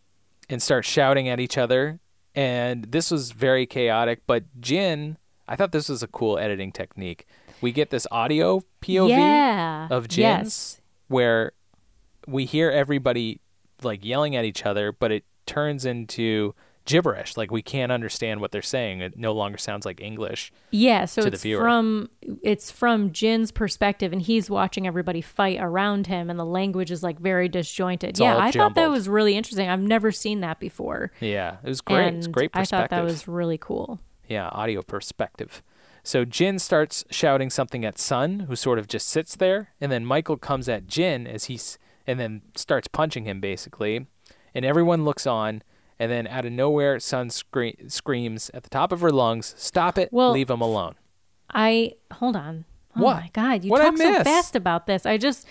and 0.48 0.62
starts 0.62 0.88
shouting 0.88 1.28
at 1.28 1.40
each 1.40 1.58
other, 1.58 1.98
and 2.36 2.84
this 2.84 3.10
was 3.10 3.32
very 3.32 3.66
chaotic. 3.66 4.22
But 4.24 4.44
Jin, 4.60 5.18
I 5.48 5.56
thought 5.56 5.72
this 5.72 5.88
was 5.88 6.02
a 6.04 6.08
cool 6.08 6.38
editing 6.38 6.70
technique. 6.70 7.26
We 7.60 7.72
get 7.72 7.90
this 7.90 8.06
audio 8.12 8.62
POV 8.82 9.08
yeah. 9.10 9.88
of 9.90 10.06
Jin's 10.06 10.18
Yes. 10.18 10.80
where 11.08 11.52
we 12.26 12.44
hear 12.44 12.70
everybody 12.70 13.40
like 13.84 14.04
yelling 14.04 14.36
at 14.36 14.44
each 14.44 14.64
other, 14.64 14.92
but 14.92 15.10
it 15.10 15.24
turns 15.46 15.84
into 15.84 16.54
gibberish. 16.84 17.36
Like 17.36 17.50
we 17.50 17.62
can't 17.62 17.92
understand 17.92 18.40
what 18.40 18.50
they're 18.50 18.62
saying. 18.62 19.00
It 19.00 19.16
no 19.16 19.32
longer 19.32 19.58
sounds 19.58 19.86
like 19.86 20.00
English. 20.00 20.52
Yeah, 20.70 21.04
so 21.04 21.22
to 21.22 21.30
the 21.30 21.34
it's 21.34 21.42
viewer. 21.42 21.60
from 21.60 22.10
it's 22.42 22.70
from 22.70 23.12
Jin's 23.12 23.52
perspective, 23.52 24.12
and 24.12 24.22
he's 24.22 24.50
watching 24.50 24.86
everybody 24.86 25.20
fight 25.20 25.58
around 25.60 26.06
him, 26.06 26.30
and 26.30 26.38
the 26.38 26.44
language 26.44 26.90
is 26.90 27.02
like 27.02 27.18
very 27.18 27.48
disjointed. 27.48 28.10
It's 28.10 28.20
yeah, 28.20 28.36
I 28.36 28.50
thought 28.50 28.74
that 28.74 28.90
was 28.90 29.08
really 29.08 29.36
interesting. 29.36 29.68
I've 29.68 29.80
never 29.80 30.12
seen 30.12 30.40
that 30.40 30.58
before. 30.58 31.12
Yeah, 31.20 31.56
it 31.62 31.68
was 31.68 31.80
great. 31.80 32.08
And 32.08 32.16
it's 32.18 32.26
great 32.26 32.52
perspective. 32.52 32.78
I 32.78 32.82
thought 32.82 32.90
that 32.90 33.04
was 33.04 33.28
really 33.28 33.58
cool. 33.58 34.00
Yeah, 34.28 34.48
audio 34.48 34.82
perspective. 34.82 35.62
So 36.02 36.24
Jin 36.24 36.58
starts 36.58 37.04
shouting 37.10 37.50
something 37.50 37.84
at 37.84 37.98
Sun, 37.98 38.40
who 38.40 38.56
sort 38.56 38.78
of 38.78 38.88
just 38.88 39.08
sits 39.08 39.36
there, 39.36 39.72
and 39.80 39.92
then 39.92 40.06
Michael 40.06 40.36
comes 40.36 40.68
at 40.68 40.86
Jin 40.86 41.26
as 41.26 41.44
he's 41.44 41.78
and 42.10 42.20
then 42.20 42.42
starts 42.56 42.88
punching 42.88 43.24
him 43.24 43.40
basically, 43.40 44.06
and 44.54 44.64
everyone 44.64 45.04
looks 45.04 45.26
on. 45.26 45.62
And 45.98 46.10
then 46.10 46.26
out 46.26 46.46
of 46.46 46.52
nowhere, 46.52 46.98
Sun 46.98 47.28
scre- 47.28 47.76
screams 47.88 48.50
at 48.54 48.62
the 48.62 48.70
top 48.70 48.90
of 48.90 49.00
her 49.02 49.10
lungs, 49.10 49.54
"Stop 49.58 49.98
it! 49.98 50.08
Well, 50.12 50.32
leave 50.32 50.48
him 50.50 50.60
alone!" 50.62 50.94
I 51.52 51.92
hold 52.14 52.36
on. 52.36 52.64
Oh 52.96 53.02
What? 53.02 53.16
my 53.16 53.30
god, 53.32 53.64
you 53.64 53.70
What'd 53.70 53.86
I 53.86 53.90
talk 53.90 53.98
so 53.98 54.24
fast 54.24 54.56
about 54.56 54.86
this. 54.86 55.04
I 55.04 55.16
just 55.18 55.46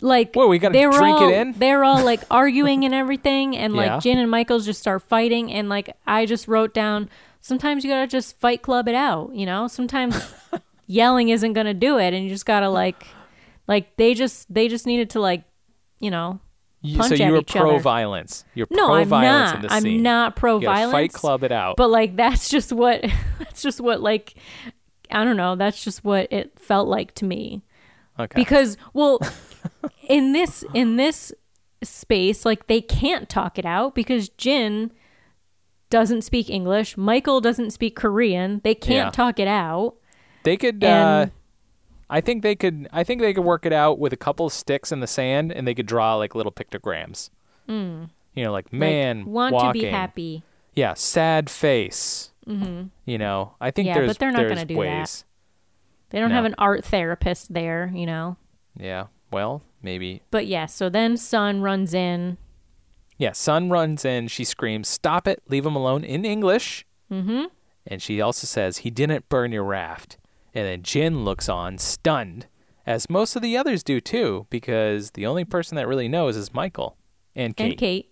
like 0.00 0.34
What, 0.34 0.48
we 0.48 0.58
gotta 0.58 0.72
they 0.72 0.86
were 0.86 0.92
drink 0.92 1.20
it 1.20 1.24
all, 1.24 1.30
in? 1.32 1.52
They're 1.52 1.84
all 1.84 2.02
like 2.04 2.20
arguing 2.30 2.84
and 2.84 2.94
everything, 2.94 3.56
and 3.56 3.74
Yeah. 3.74 3.94
like 3.94 4.02
Jin 4.02 4.18
and 4.18 4.30
Michaels 4.30 4.64
just 4.64 4.80
start 4.80 5.02
fighting, 5.02 5.52
and 5.52 5.68
like 5.68 5.94
I 6.06 6.26
just 6.26 6.46
wrote 6.48 6.72
down. 6.72 7.10
Sometimes 7.40 7.82
you 7.84 7.90
gotta 7.90 8.06
just 8.06 8.38
fight 8.38 8.62
club 8.62 8.86
it 8.88 8.94
out, 8.94 9.34
you 9.34 9.46
know. 9.46 9.66
Sometimes 9.66 10.32
yelling 10.86 11.28
isn't 11.30 11.54
gonna 11.54 11.74
do 11.74 11.98
it, 11.98 12.14
and 12.14 12.22
you 12.24 12.30
just 12.30 12.46
gotta 12.46 12.68
like, 12.68 13.04
like 13.66 13.96
they 13.96 14.14
just 14.14 14.52
they 14.52 14.68
just 14.68 14.86
needed 14.86 15.10
to 15.10 15.20
like, 15.20 15.42
you 16.02 16.10
know. 16.10 16.40
You- 16.84 17.00
so 17.04 17.14
you 17.14 17.30
were 17.30 17.38
each 17.38 17.54
other. 17.56 17.66
pro 17.66 17.78
violence. 17.78 18.44
You're 18.54 18.66
No, 18.70 18.86
pro 18.88 18.94
I'm 18.96 19.08
violence 19.08 19.50
not. 19.50 19.54
in 19.56 19.62
this 19.62 19.72
I'm 19.72 19.82
scene. 19.82 20.02
not 20.02 20.34
pro 20.36 20.58
You 20.58 20.66
violence. 20.66 20.92
Fight 20.92 21.12
club 21.12 21.44
it 21.44 21.52
out. 21.52 21.76
But 21.76 21.90
like 21.90 22.16
that's 22.16 22.48
just 22.48 22.72
what 22.72 23.02
that's 23.38 23.62
just 23.62 23.80
what 23.80 24.00
like 24.02 24.34
I 25.10 25.22
don't 25.24 25.36
know, 25.36 25.54
that's 25.54 25.84
just 25.84 26.04
what 26.04 26.26
it 26.32 26.58
felt 26.58 26.88
like 26.88 27.14
to 27.16 27.24
me. 27.24 27.62
okay. 28.18 28.34
Because 28.34 28.76
well 28.92 29.20
in 30.08 30.32
this 30.32 30.64
in 30.74 30.96
this 30.96 31.32
space 31.84 32.44
like 32.44 32.66
they 32.66 32.80
can't 32.80 33.28
talk 33.28 33.58
it 33.60 33.64
out 33.66 33.94
because 33.94 34.28
Jin 34.30 34.90
doesn't 35.88 36.22
speak 36.22 36.48
English, 36.50 36.96
Michael 36.96 37.40
doesn't 37.40 37.70
speak 37.70 37.94
Korean. 37.94 38.60
They 38.64 38.74
can't 38.74 39.06
Yeah. 39.06 39.10
talk 39.10 39.38
it 39.38 39.46
out. 39.48 39.94
They 40.42 40.56
could. 40.56 40.82
Uh, 40.82 40.86
And- 40.86 41.30
I 42.12 42.20
think 42.20 42.42
they 42.42 42.54
could. 42.54 42.88
I 42.92 43.02
think 43.04 43.20
they 43.20 43.32
could 43.32 43.44
work 43.44 43.64
it 43.66 43.72
out 43.72 43.98
with 43.98 44.12
a 44.12 44.16
couple 44.16 44.46
of 44.46 44.52
sticks 44.52 44.92
in 44.92 45.00
the 45.00 45.06
sand, 45.06 45.50
and 45.50 45.66
they 45.66 45.74
could 45.74 45.86
draw 45.86 46.14
like 46.16 46.34
little 46.34 46.52
pictograms. 46.52 47.30
You 47.66 48.08
know, 48.36 48.52
like 48.52 48.72
man 48.72 49.20
like, 49.20 49.26
want 49.26 49.54
walking. 49.54 49.80
to 49.82 49.86
be 49.86 49.90
happy. 49.90 50.42
Yeah, 50.74 50.94
sad 50.94 51.48
face. 51.50 52.30
Mm-hmm. 52.46 52.88
You 53.06 53.18
know, 53.18 53.54
I 53.60 53.70
think 53.70 53.86
Yeah, 53.86 53.94
there's 53.94 54.08
but 54.10 54.18
they're 54.18 54.30
not 54.32 54.48
gonna 54.48 54.64
do 54.64 54.76
that. 54.82 55.24
They 56.10 56.20
don't 56.20 56.28
No. 56.30 56.34
have 56.34 56.44
an 56.44 56.54
art 56.58 56.84
therapist 56.84 57.54
there, 57.54 57.90
you 57.94 58.04
know. 58.04 58.36
Yeah. 58.78 59.06
Well, 59.30 59.62
maybe. 59.82 60.20
But 60.30 60.46
yeah, 60.46 60.66
so 60.66 60.90
then 60.90 61.16
Sun 61.16 61.62
runs 61.62 61.94
in. 61.94 62.36
Yeah. 63.16 63.32
Sun 63.32 63.70
runs 63.70 64.04
in. 64.04 64.28
She 64.28 64.44
screams, 64.44 64.88
"Stop 64.88 65.26
it! 65.26 65.42
Leave 65.48 65.64
him 65.64 65.76
alone!" 65.76 66.04
in 66.04 66.24
English. 66.26 66.84
Mm-hmm. 67.10 67.44
And 67.86 68.02
she 68.02 68.20
also 68.20 68.46
says, 68.46 68.78
"He 68.78 68.90
didn't 68.90 69.28
burn 69.30 69.52
your 69.52 69.64
raft." 69.64 70.18
And 70.54 70.66
then 70.66 70.82
Jin 70.82 71.24
looks 71.24 71.48
on, 71.48 71.78
stunned, 71.78 72.46
as 72.86 73.08
most 73.08 73.36
of 73.36 73.42
the 73.42 73.56
others 73.56 73.82
do 73.82 74.00
too, 74.00 74.46
because 74.50 75.12
the 75.12 75.26
only 75.26 75.44
person 75.44 75.76
that 75.76 75.88
really 75.88 76.08
knows 76.08 76.36
is 76.36 76.52
Michael 76.52 76.96
and 77.34 77.56
Kate. 77.56 77.70
And 77.70 77.78
Kate. 77.78 78.08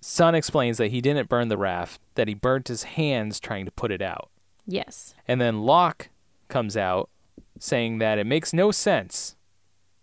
Sun 0.00 0.34
explains 0.34 0.76
that 0.76 0.90
he 0.90 1.00
didn't 1.00 1.30
burn 1.30 1.48
the 1.48 1.56
raft, 1.56 2.00
that 2.14 2.28
he 2.28 2.34
burnt 2.34 2.68
his 2.68 2.82
hands 2.82 3.40
trying 3.40 3.64
to 3.64 3.70
put 3.72 3.90
it 3.90 4.02
out. 4.02 4.30
Yes. 4.66 5.14
And 5.26 5.40
then 5.40 5.62
Locke 5.62 6.10
comes 6.48 6.76
out 6.76 7.08
saying 7.58 7.98
that 7.98 8.18
it 8.18 8.26
makes 8.26 8.52
no 8.52 8.70
sense 8.70 9.36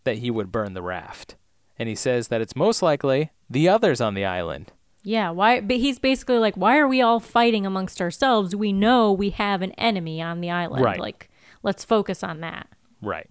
that 0.04 0.18
he 0.18 0.32
would 0.32 0.52
burn 0.52 0.74
the 0.74 0.82
raft. 0.82 1.36
And 1.78 1.88
he 1.88 1.96
says 1.96 2.28
that 2.30 2.42
it's 2.42 2.56
most 2.56 2.82
likely 2.82 3.32
the 3.50 3.70
others 3.70 4.02
on 4.02 4.14
the 4.14 4.26
island. 4.26 4.72
Yeah, 5.04 5.32
why 5.32 5.62
but 5.62 5.78
he's 5.78 5.98
basically 5.98 6.38
like 6.38 6.56
why 6.56 6.78
are 6.78 6.88
we 6.88 7.02
all 7.02 7.20
fighting 7.20 7.66
amongst 7.66 8.00
ourselves? 8.02 8.56
We 8.56 8.72
know 8.72 9.12
we 9.12 9.32
have 9.32 9.64
an 9.64 9.72
enemy 9.72 10.22
on 10.22 10.42
the 10.42 10.52
island. 10.52 10.84
Right. 10.84 11.00
Like 11.00 11.31
let's 11.64 11.84
focus 11.84 12.24
on 12.24 12.42
that. 12.42 12.68
Right. 13.02 13.30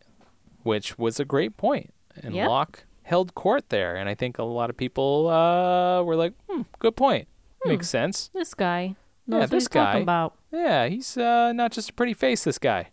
Which 0.63 0.99
was 0.99 1.19
a 1.21 1.25
great 1.25 1.57
point. 1.57 1.93
And 2.23 2.35
Yep. 2.35 2.49
Locke 2.49 2.85
held 3.03 3.35
court 3.35 3.69
there. 3.71 3.97
And 3.97 4.09
I 4.09 4.15
think 4.15 4.39
a 4.39 4.43
lot 4.45 4.71
of 4.71 4.77
people 4.77 5.29
uh, 5.29 6.03
were 6.03 6.17
like, 6.17 6.35
hmm, 6.49 6.63
good 6.79 6.97
point. 6.97 7.29
Makes 7.65 7.89
sense. 7.89 8.31
This 8.33 8.55
guy 8.55 8.97
Yeah, 9.27 9.47
this 9.47 9.69
guy. 9.69 9.99
about. 9.99 10.35
Yeah, 10.53 10.87
he's 10.89 11.17
uh, 11.17 11.53
not 11.53 11.73
just 11.73 11.91
a 11.91 11.93
pretty 11.93 12.15
face, 12.15 12.45
this 12.45 12.59
guy. 12.59 12.89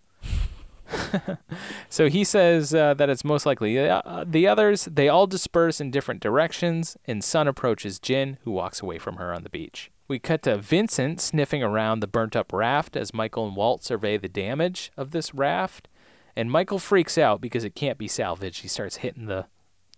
so 1.90 2.10
he 2.10 2.24
says 2.24 2.74
uh, 2.74 2.94
that 2.94 3.10
it's 3.10 3.24
most 3.24 3.46
likely 3.46 3.78
uh, 3.78 4.24
the 4.26 4.48
others. 4.48 4.86
They 4.86 5.10
all 5.10 5.28
disperse 5.28 5.82
in 5.82 5.92
different 5.92 6.22
directions, 6.22 6.98
and 7.06 7.24
Sun 7.24 7.48
approaches 7.48 8.00
Jin, 8.00 8.38
who 8.44 8.52
walks 8.52 8.82
away 8.82 8.98
from 8.98 9.18
her 9.18 9.34
on 9.34 9.44
the 9.44 9.50
beach. 9.50 9.92
We 10.08 10.20
cut 10.20 10.44
to 10.44 10.58
Vincent 10.58 11.20
sniffing 11.20 11.62
around 11.62 12.00
the 12.00 12.08
burnt 12.08 12.36
up 12.36 12.54
raft 12.54 12.96
as 12.96 13.14
Michael 13.14 13.48
and 13.48 13.56
Walt 13.56 13.84
survey 13.84 14.18
the 14.18 14.30
damage 14.30 14.92
of 14.96 15.12
this 15.12 15.34
raft. 15.34 15.90
And 16.36 16.52
Michael 16.52 16.80
freaks 16.80 17.18
out 17.18 17.42
because 17.42 17.64
it 17.64 17.76
can't 17.76 17.98
be 17.98 18.08
salvaged. 18.08 18.62
He 18.62 18.68
starts 18.68 18.98
hitting 18.98 19.26
the, 19.26 19.48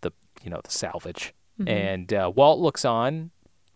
the 0.01 0.11
you 0.41 0.49
know, 0.49 0.61
the 0.63 0.71
salvage. 0.71 1.33
And 1.67 2.13
uh, 2.13 2.31
Walt 2.33 2.59
looks 2.59 2.85
on, 2.85 3.31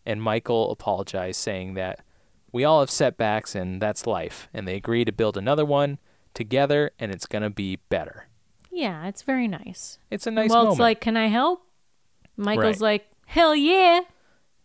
and 0.06 0.23
Michael 0.23 0.72
apologizes, 0.72 1.35
saying 1.35 1.73
that 1.73 1.99
we 2.53 2.64
all 2.64 2.80
have 2.80 2.90
setbacks 2.90 3.56
and 3.56 3.81
that's 3.81 4.07
life. 4.07 4.48
And 4.53 4.65
they 4.65 4.76
agree 4.76 5.03
to 5.03 5.11
build 5.11 5.35
another 5.35 5.65
one 5.65 5.99
together 6.34 6.91
and 6.99 7.11
it's 7.11 7.26
going 7.26 7.43
to 7.43 7.49
be 7.49 7.77
better. 7.89 8.27
Yeah, 8.72 9.05
it's 9.07 9.22
very 9.22 9.47
nice. 9.47 9.99
It's 10.10 10.26
a 10.27 10.31
nice 10.31 10.49
Walt's 10.49 10.64
moment. 10.64 10.80
like, 10.80 11.01
"Can 11.01 11.15
I 11.15 11.27
help?" 11.27 11.61
Michael's 12.38 12.81
Right. 12.81 13.01
like, 13.03 13.07
"Hell 13.27 13.55
yeah." 13.55 14.01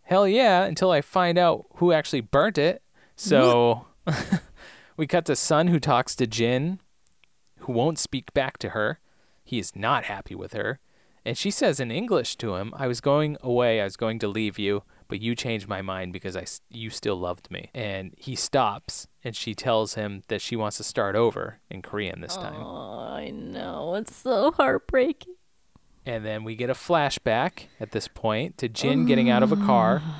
Hell 0.03 0.27
yeah, 0.27 0.63
until 0.63 0.89
I 0.89 1.01
find 1.01 1.37
out 1.37 1.65
who 1.75 1.91
actually 1.91 2.21
burnt 2.21 2.57
it. 2.57 2.81
So 3.15 3.85
we 4.97 5.05
cut 5.05 5.25
to 5.25 5.35
Sun 5.35 5.67
who 5.67 5.79
talks 5.79 6.15
to 6.15 6.25
Jin, 6.25 6.79
who 7.59 7.73
won't 7.73 7.99
speak 7.99 8.33
back 8.33 8.57
to 8.59 8.69
her. 8.69 8.99
He 9.43 9.59
is 9.59 9.75
not 9.75 10.05
happy 10.05 10.33
with 10.33 10.53
her. 10.53 10.79
And 11.25 11.37
she 11.37 11.51
says 11.51 11.79
in 11.79 11.91
English 11.91 12.37
to 12.37 12.55
him, 12.55 12.73
I 12.75 12.87
was 12.87 13.01
going 13.01 13.37
away, 13.41 13.81
I 13.81 13.83
was 13.83 13.97
going 13.97 14.17
to 14.19 14.27
leave 14.27 14.57
you, 14.57 14.83
but 15.09 15.19
you 15.19 15.35
changed 15.35 15.67
my 15.67 15.81
mind 15.81 16.13
because 16.13 16.37
I, 16.37 16.45
you 16.69 16.89
still 16.89 17.17
loved 17.17 17.51
me. 17.51 17.71
And 17.73 18.13
he 18.15 18.35
stops, 18.35 19.07
and 19.23 19.35
she 19.35 19.53
tells 19.53 19.95
him 19.95 20.21
that 20.29 20.39
she 20.39 20.55
wants 20.55 20.77
to 20.77 20.83
start 20.83 21.15
over 21.15 21.59
in 21.69 21.81
Korean 21.81 22.21
this 22.21 22.35
time. 22.35 22.61
Oh, 22.61 23.09
I 23.11 23.31
know. 23.31 23.95
It's 23.95 24.15
so 24.15 24.51
heartbreaking. 24.51 25.33
And 26.05 26.23
then 26.23 26.43
we 26.43 26.55
get 26.55 26.69
a 26.69 26.75
flashback 26.75 27.65
at 27.79 27.91
this 27.91 28.07
point 28.07 28.57
to 28.59 28.69
Jin 28.69 29.05
getting 29.05 29.29
out 29.29 29.43
of 29.43 29.51
a 29.51 29.57
car. 29.57 30.01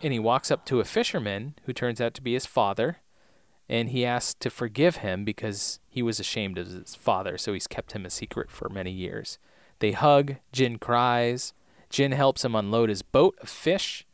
And 0.00 0.10
he 0.12 0.18
walks 0.18 0.50
up 0.50 0.64
to 0.66 0.80
a 0.80 0.86
fisherman 0.86 1.54
who 1.64 1.74
turns 1.74 2.00
out 2.00 2.14
to 2.14 2.22
be 2.22 2.32
his 2.32 2.46
father. 2.46 2.98
And 3.68 3.90
he 3.90 4.06
asks 4.06 4.32
to 4.40 4.48
forgive 4.48 4.98
him 4.98 5.22
because 5.22 5.80
he 5.86 6.02
was 6.02 6.18
ashamed 6.18 6.56
of 6.56 6.68
his 6.68 6.94
father, 6.94 7.36
so 7.36 7.52
he's 7.52 7.66
kept 7.66 7.92
him 7.92 8.06
a 8.06 8.10
secret 8.10 8.50
for 8.50 8.70
many 8.70 8.90
years. 8.90 9.38
They 9.80 9.92
hug. 9.92 10.36
Jin 10.50 10.78
cries. 10.78 11.52
Jin 11.92 12.12
helps 12.12 12.44
him 12.44 12.56
unload 12.56 12.88
his 12.88 13.02
boat 13.02 13.38
of 13.40 13.48
fish. 13.48 14.06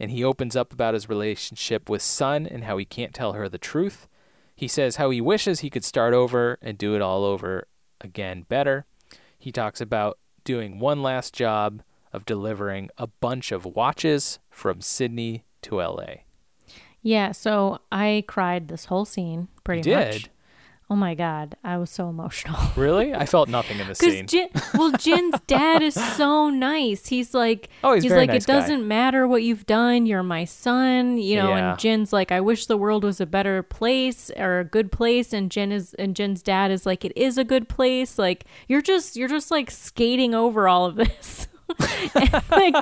And 0.00 0.10
he 0.10 0.24
opens 0.24 0.56
up 0.56 0.72
about 0.72 0.94
his 0.94 1.08
relationship 1.08 1.88
with 1.88 2.02
Sun 2.02 2.46
and 2.46 2.64
how 2.64 2.78
he 2.78 2.84
can't 2.84 3.14
tell 3.14 3.34
her 3.34 3.48
the 3.48 3.58
truth. 3.58 4.08
He 4.56 4.68
says 4.68 4.96
how 4.96 5.10
he 5.10 5.20
wishes 5.20 5.60
he 5.60 5.70
could 5.70 5.84
start 5.84 6.14
over 6.14 6.58
and 6.62 6.78
do 6.78 6.94
it 6.94 7.02
all 7.02 7.24
over 7.24 7.66
again 8.00 8.44
better. 8.48 8.86
He 9.38 9.52
talks 9.52 9.80
about 9.80 10.18
doing 10.44 10.78
one 10.78 11.02
last 11.02 11.34
job 11.34 11.82
of 12.12 12.24
delivering 12.24 12.90
a 12.98 13.06
bunch 13.06 13.50
of 13.52 13.64
watches 13.64 14.38
from 14.50 14.80
Sydney 14.80 15.44
to 15.62 15.76
LA. 15.76 16.22
Yeah, 17.02 17.32
so 17.32 17.80
I 17.92 18.24
cried 18.26 18.68
this 18.68 18.86
whole 18.86 19.04
scene 19.04 19.48
pretty 19.62 19.88
You 19.88 19.96
much. 19.96 20.30
Oh 20.90 20.96
my 20.96 21.14
god, 21.14 21.56
I 21.64 21.78
was 21.78 21.90
so 21.90 22.08
emotional. 22.10 22.58
Really? 22.76 23.14
I 23.14 23.24
felt 23.24 23.48
nothing 23.48 23.78
in 23.78 23.86
this 23.86 23.98
scene. 23.98 24.26
Jin, 24.26 24.48
well, 24.74 24.90
Jin's 24.92 25.40
dad 25.46 25.82
is 25.82 25.94
so 25.94 26.50
nice. 26.50 27.06
He's 27.06 27.32
like, 27.32 27.68
Oh, 27.82 27.94
he's 27.94 28.04
very 28.04 28.20
like, 28.22 28.30
nice 28.30 28.44
it 28.44 28.46
guy." 28.46 28.60
doesn't 28.60 28.86
matter 28.86 29.26
what 29.26 29.42
you've 29.42 29.64
done. 29.64 30.06
You're 30.06 30.22
my 30.22 30.44
son, 30.44 31.16
you 31.16 31.36
know. 31.36 31.48
Yeah. 31.50 31.70
And 31.70 31.78
Jin's 31.78 32.12
like, 32.12 32.30
I 32.32 32.40
wish 32.40 32.66
the 32.66 32.76
world 32.76 33.04
was 33.04 33.20
a 33.20 33.26
better 33.26 33.62
place 33.62 34.30
or 34.36 34.60
a 34.60 34.64
good 34.64 34.92
place. 34.92 35.32
And 35.32 35.50
Jin 35.50 35.72
is, 35.72 35.94
and 35.94 36.14
Jin's 36.14 36.42
dad 36.42 36.70
is 36.70 36.84
like, 36.84 37.04
it 37.04 37.12
is 37.16 37.38
a 37.38 37.44
good 37.44 37.68
place. 37.68 38.18
Like 38.18 38.44
you're 38.68 38.82
just, 38.82 39.16
you're 39.16 39.28
just 39.28 39.50
like 39.50 39.70
skating 39.70 40.34
over 40.34 40.68
all 40.68 40.84
of 40.84 40.96
this. 40.96 41.48
and, 42.14 42.42
like 42.50 42.74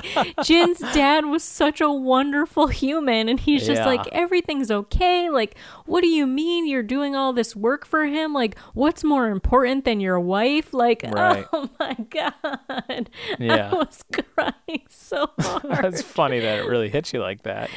Jin's 0.43 0.79
dad 0.93 1.25
was 1.25 1.43
such 1.43 1.79
a 1.81 1.89
wonderful 1.89 2.67
human 2.67 3.29
and 3.29 3.39
he's 3.39 3.65
just 3.65 3.79
Yeah. 3.81 3.85
like 3.85 4.07
everything's 4.11 4.69
okay. 4.69 5.29
Like 5.29 5.55
what 5.85 6.01
do 6.01 6.07
you 6.07 6.27
mean 6.27 6.67
you're 6.67 6.83
doing 6.83 7.15
all 7.15 7.31
this 7.33 7.55
work 7.55 7.85
for 7.85 8.05
him? 8.05 8.33
Like 8.33 8.57
what's 8.73 9.03
more 9.03 9.29
important 9.29 9.85
than 9.85 9.99
your 9.99 10.19
wife? 10.19 10.73
Like 10.73 11.03
Right. 11.11 11.45
oh 11.53 11.69
my 11.79 11.95
god. 12.09 13.09
Yeah. 13.39 13.71
I 13.71 13.75
was 13.75 14.03
crying 14.11 14.85
so 14.89 15.29
hard. 15.39 15.83
That's 15.83 16.01
funny 16.01 16.39
that 16.39 16.59
it 16.59 16.67
really 16.67 16.89
hit 16.89 17.13
you 17.13 17.19
like 17.21 17.43
that. 17.43 17.69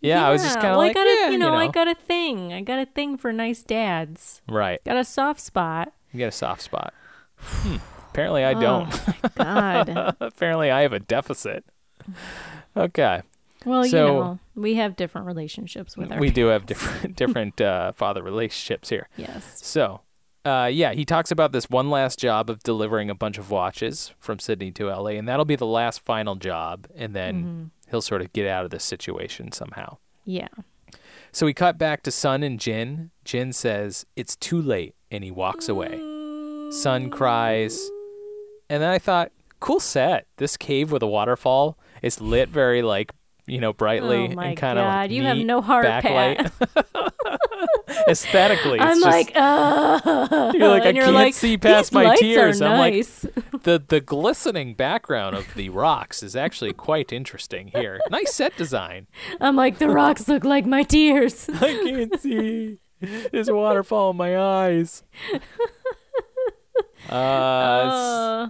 Yeah, 0.00 0.26
I 0.26 0.30
was 0.30 0.42
just 0.42 0.54
kind 0.56 0.68
of 0.68 0.72
well, 0.78 0.86
like, 0.86 0.90
I 0.96 1.00
got 1.00 1.06
a, 1.06 1.10
yeah, 1.22 1.30
you 1.30 1.38
know, 1.38 1.54
I 1.54 1.66
got 1.68 1.88
a 1.88 1.94
thing. 1.94 2.52
I 2.52 2.60
got 2.60 2.78
a 2.78 2.86
thing 2.86 3.16
for 3.16 3.32
nice 3.32 3.62
dads. 3.64 4.42
right. 4.48 4.82
Got 4.84 4.96
a 4.96 5.04
soft 5.04 5.40
spot. 5.40 5.92
You 6.12 6.18
get 6.18 6.28
a 6.28 6.32
soft 6.32 6.62
spot. 6.62 6.94
Hmm. 7.36 7.76
Apparently, 8.10 8.44
I 8.44 8.54
Oh 8.54 8.60
don't. 8.60 9.00
god. 9.36 10.16
Apparently, 10.20 10.70
I 10.70 10.82
have 10.82 10.92
a 10.92 11.00
deficit. 11.00 11.64
Okay, 12.76 13.22
Well, 13.64 13.84
So- 13.84 14.06
you 14.06 14.12
know, 14.12 14.38
we 14.54 14.74
have 14.74 14.96
different 14.96 15.26
relationships 15.26 15.96
with 15.96 16.12
our 16.12 16.18
we 16.18 16.30
do 16.30 16.46
have 16.46 16.66
different 16.66 17.16
different 17.22 17.60
uh, 17.60 17.92
father 17.92 18.22
relationships 18.22 18.88
here. 18.88 19.08
Yes. 19.16 19.60
So, 19.64 20.00
uh, 20.44 20.70
yeah, 20.72 20.92
he 20.92 21.04
talks 21.04 21.30
about 21.30 21.52
this 21.52 21.68
one 21.68 21.90
last 21.90 22.18
job 22.18 22.48
of 22.50 22.62
delivering 22.62 23.10
a 23.10 23.14
bunch 23.14 23.36
of 23.38 23.50
watches 23.50 24.12
from 24.18 24.38
Sydney 24.38 24.70
to 24.72 24.86
LA, 24.86 25.10
and 25.10 25.28
that'll 25.28 25.44
be 25.44 25.56
the 25.56 25.66
last 25.66 26.00
final 26.00 26.36
job, 26.36 26.86
and 26.94 27.14
then 27.14 27.34
Mm-hmm. 27.42 27.64
he'll 27.90 28.00
sort 28.02 28.20
of 28.22 28.32
get 28.32 28.46
out 28.46 28.64
of 28.64 28.70
this 28.70 28.84
situation 28.84 29.52
somehow. 29.52 29.98
Yeah. 30.24 30.48
So 31.32 31.44
we 31.44 31.52
cut 31.52 31.76
back 31.78 32.02
to 32.04 32.10
Sun 32.10 32.42
and 32.42 32.58
Jin. 32.58 33.10
Jin 33.24 33.52
says, 33.52 34.06
It's 34.16 34.34
too 34.36 34.62
late, 34.62 34.94
and 35.10 35.22
he 35.24 35.30
walks 35.30 35.68
away. 35.68 35.98
Sun 36.70 37.10
cries. 37.10 37.90
And 38.70 38.82
then 38.82 38.90
I 38.90 38.98
thought, 38.98 39.32
cool 39.60 39.80
set. 39.80 40.26
This 40.36 40.56
cave 40.56 40.92
with 40.92 41.02
a 41.02 41.06
waterfall. 41.06 41.78
It's 42.02 42.20
lit 42.20 42.48
very, 42.48 42.82
like, 42.82 43.12
you 43.46 43.60
know, 43.60 43.72
brightly 43.72 44.28
Oh 44.30 44.34
my 44.34 44.48
and 44.48 44.56
kind 44.56 44.78
of 44.78 45.10
you 45.10 45.22
have 45.22 45.38
no 45.38 45.62
heart, 45.62 45.86
backlight. 45.86 46.50
Aesthetically, 48.08 48.78
it's 48.78 48.84
I'm 48.84 49.00
just, 49.00 49.04
like, 49.04 49.32
uh, 49.34 50.52
You're 50.54 50.68
like, 50.68 50.82
I 50.82 50.90
you're 50.90 51.04
can't 51.04 51.14
like, 51.14 51.34
see 51.34 51.56
past 51.56 51.92
my 51.92 52.14
tears." 52.16 52.60
I'm 52.60 52.78
like, 52.78 52.92
the 53.62 53.82
the 53.86 54.00
glistening 54.00 54.74
background 54.74 55.34
of 55.34 55.54
the 55.54 55.70
rocks 55.70 56.22
is 56.22 56.36
actually 56.36 56.74
quite 56.74 57.12
interesting 57.12 57.68
here. 57.74 58.00
Nice 58.10 58.34
set 58.34 58.56
design. 58.56 59.06
I'm 59.40 59.56
like, 59.56 59.78
the 59.78 59.88
rocks 59.88 60.28
look 60.28 60.44
like 60.44 60.66
my 60.66 60.82
tears. 60.82 61.48
I 61.48 61.72
can't 61.72 62.20
see. 62.20 62.78
There's 63.00 63.48
a 63.48 63.54
waterfall 63.54 64.10
in 64.10 64.16
my 64.18 64.38
eyes. 64.38 65.02
Uh, 67.08 67.14
Uh, 67.14 68.48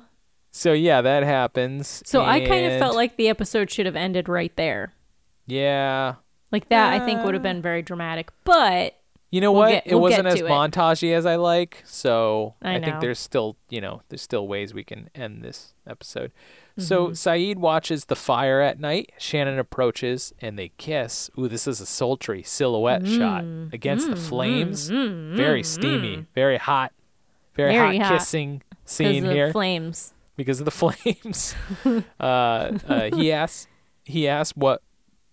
so 0.58 0.72
yeah, 0.72 1.00
that 1.02 1.22
happens. 1.22 2.02
so 2.04 2.22
I 2.24 2.40
kind 2.46 2.66
of 2.66 2.78
felt 2.78 2.96
like 2.96 3.16
the 3.16 3.28
episode 3.28 3.70
should 3.70 3.86
have 3.86 3.96
ended 3.96 4.28
right 4.28 4.54
there. 4.56 4.92
yeah. 5.46 6.16
Like 6.50 6.68
that, 6.70 6.94
I 6.94 7.04
think 7.04 7.22
would 7.24 7.34
have 7.34 7.42
been 7.42 7.60
very 7.60 7.82
dramatic. 7.82 8.30
But 8.44 8.94
You 9.30 9.42
know 9.42 9.52
We'll 9.52 9.60
what? 9.64 9.70
get- 9.70 9.86
it 9.86 9.90
we'll 9.92 10.00
wasn't 10.04 10.28
as 10.28 10.38
to 10.38 10.46
it. 10.46 10.48
montagey 10.48 11.12
as 11.14 11.26
I 11.26 11.36
like, 11.36 11.82
so 11.84 12.54
I 12.62 12.76
I, 12.76 12.80
think 12.80 13.00
there's 13.00 13.18
still, 13.18 13.58
you 13.68 13.82
know, 13.82 14.00
there's 14.08 14.22
still 14.22 14.48
ways 14.48 14.72
we 14.72 14.82
can 14.82 15.10
end 15.14 15.44
this 15.44 15.74
episode. 15.86 16.32
Mm-hmm. 16.72 16.82
So 16.84 17.08
Sayid 17.08 17.56
watches 17.56 18.06
the 18.06 18.16
fire 18.16 18.62
at 18.62 18.80
night. 18.80 19.12
Shannon 19.18 19.58
approaches 19.58 20.32
and 20.40 20.58
they 20.58 20.70
kiss. 20.78 21.28
Ooh, 21.38 21.48
this 21.48 21.66
is 21.66 21.82
a 21.82 21.86
sultry 21.86 22.42
silhouette 22.42 23.06
shot 23.06 23.44
Mm. 23.44 23.74
against 23.74 24.08
the 24.08 24.16
flames. 24.16 24.88
very 24.88 25.62
steamy, 25.62 26.24
very 26.34 26.56
hot, 26.56 26.92
very, 27.54 27.74
Very 27.74 27.98
hot, 27.98 28.06
hot. 28.06 28.18
kissing 28.20 28.62
scene 28.86 29.26
of 29.26 29.32
here 29.32 29.52
flames. 29.52 30.14
Because 30.38 30.60
of 30.60 30.64
the 30.64 30.70
flames. 31.04 31.54
uh, 32.18 32.22
uh, 32.88 33.10
he 33.14 33.30
asks, 33.42 33.66
he 34.04 34.26
asks 34.26 34.56
what 34.56 34.82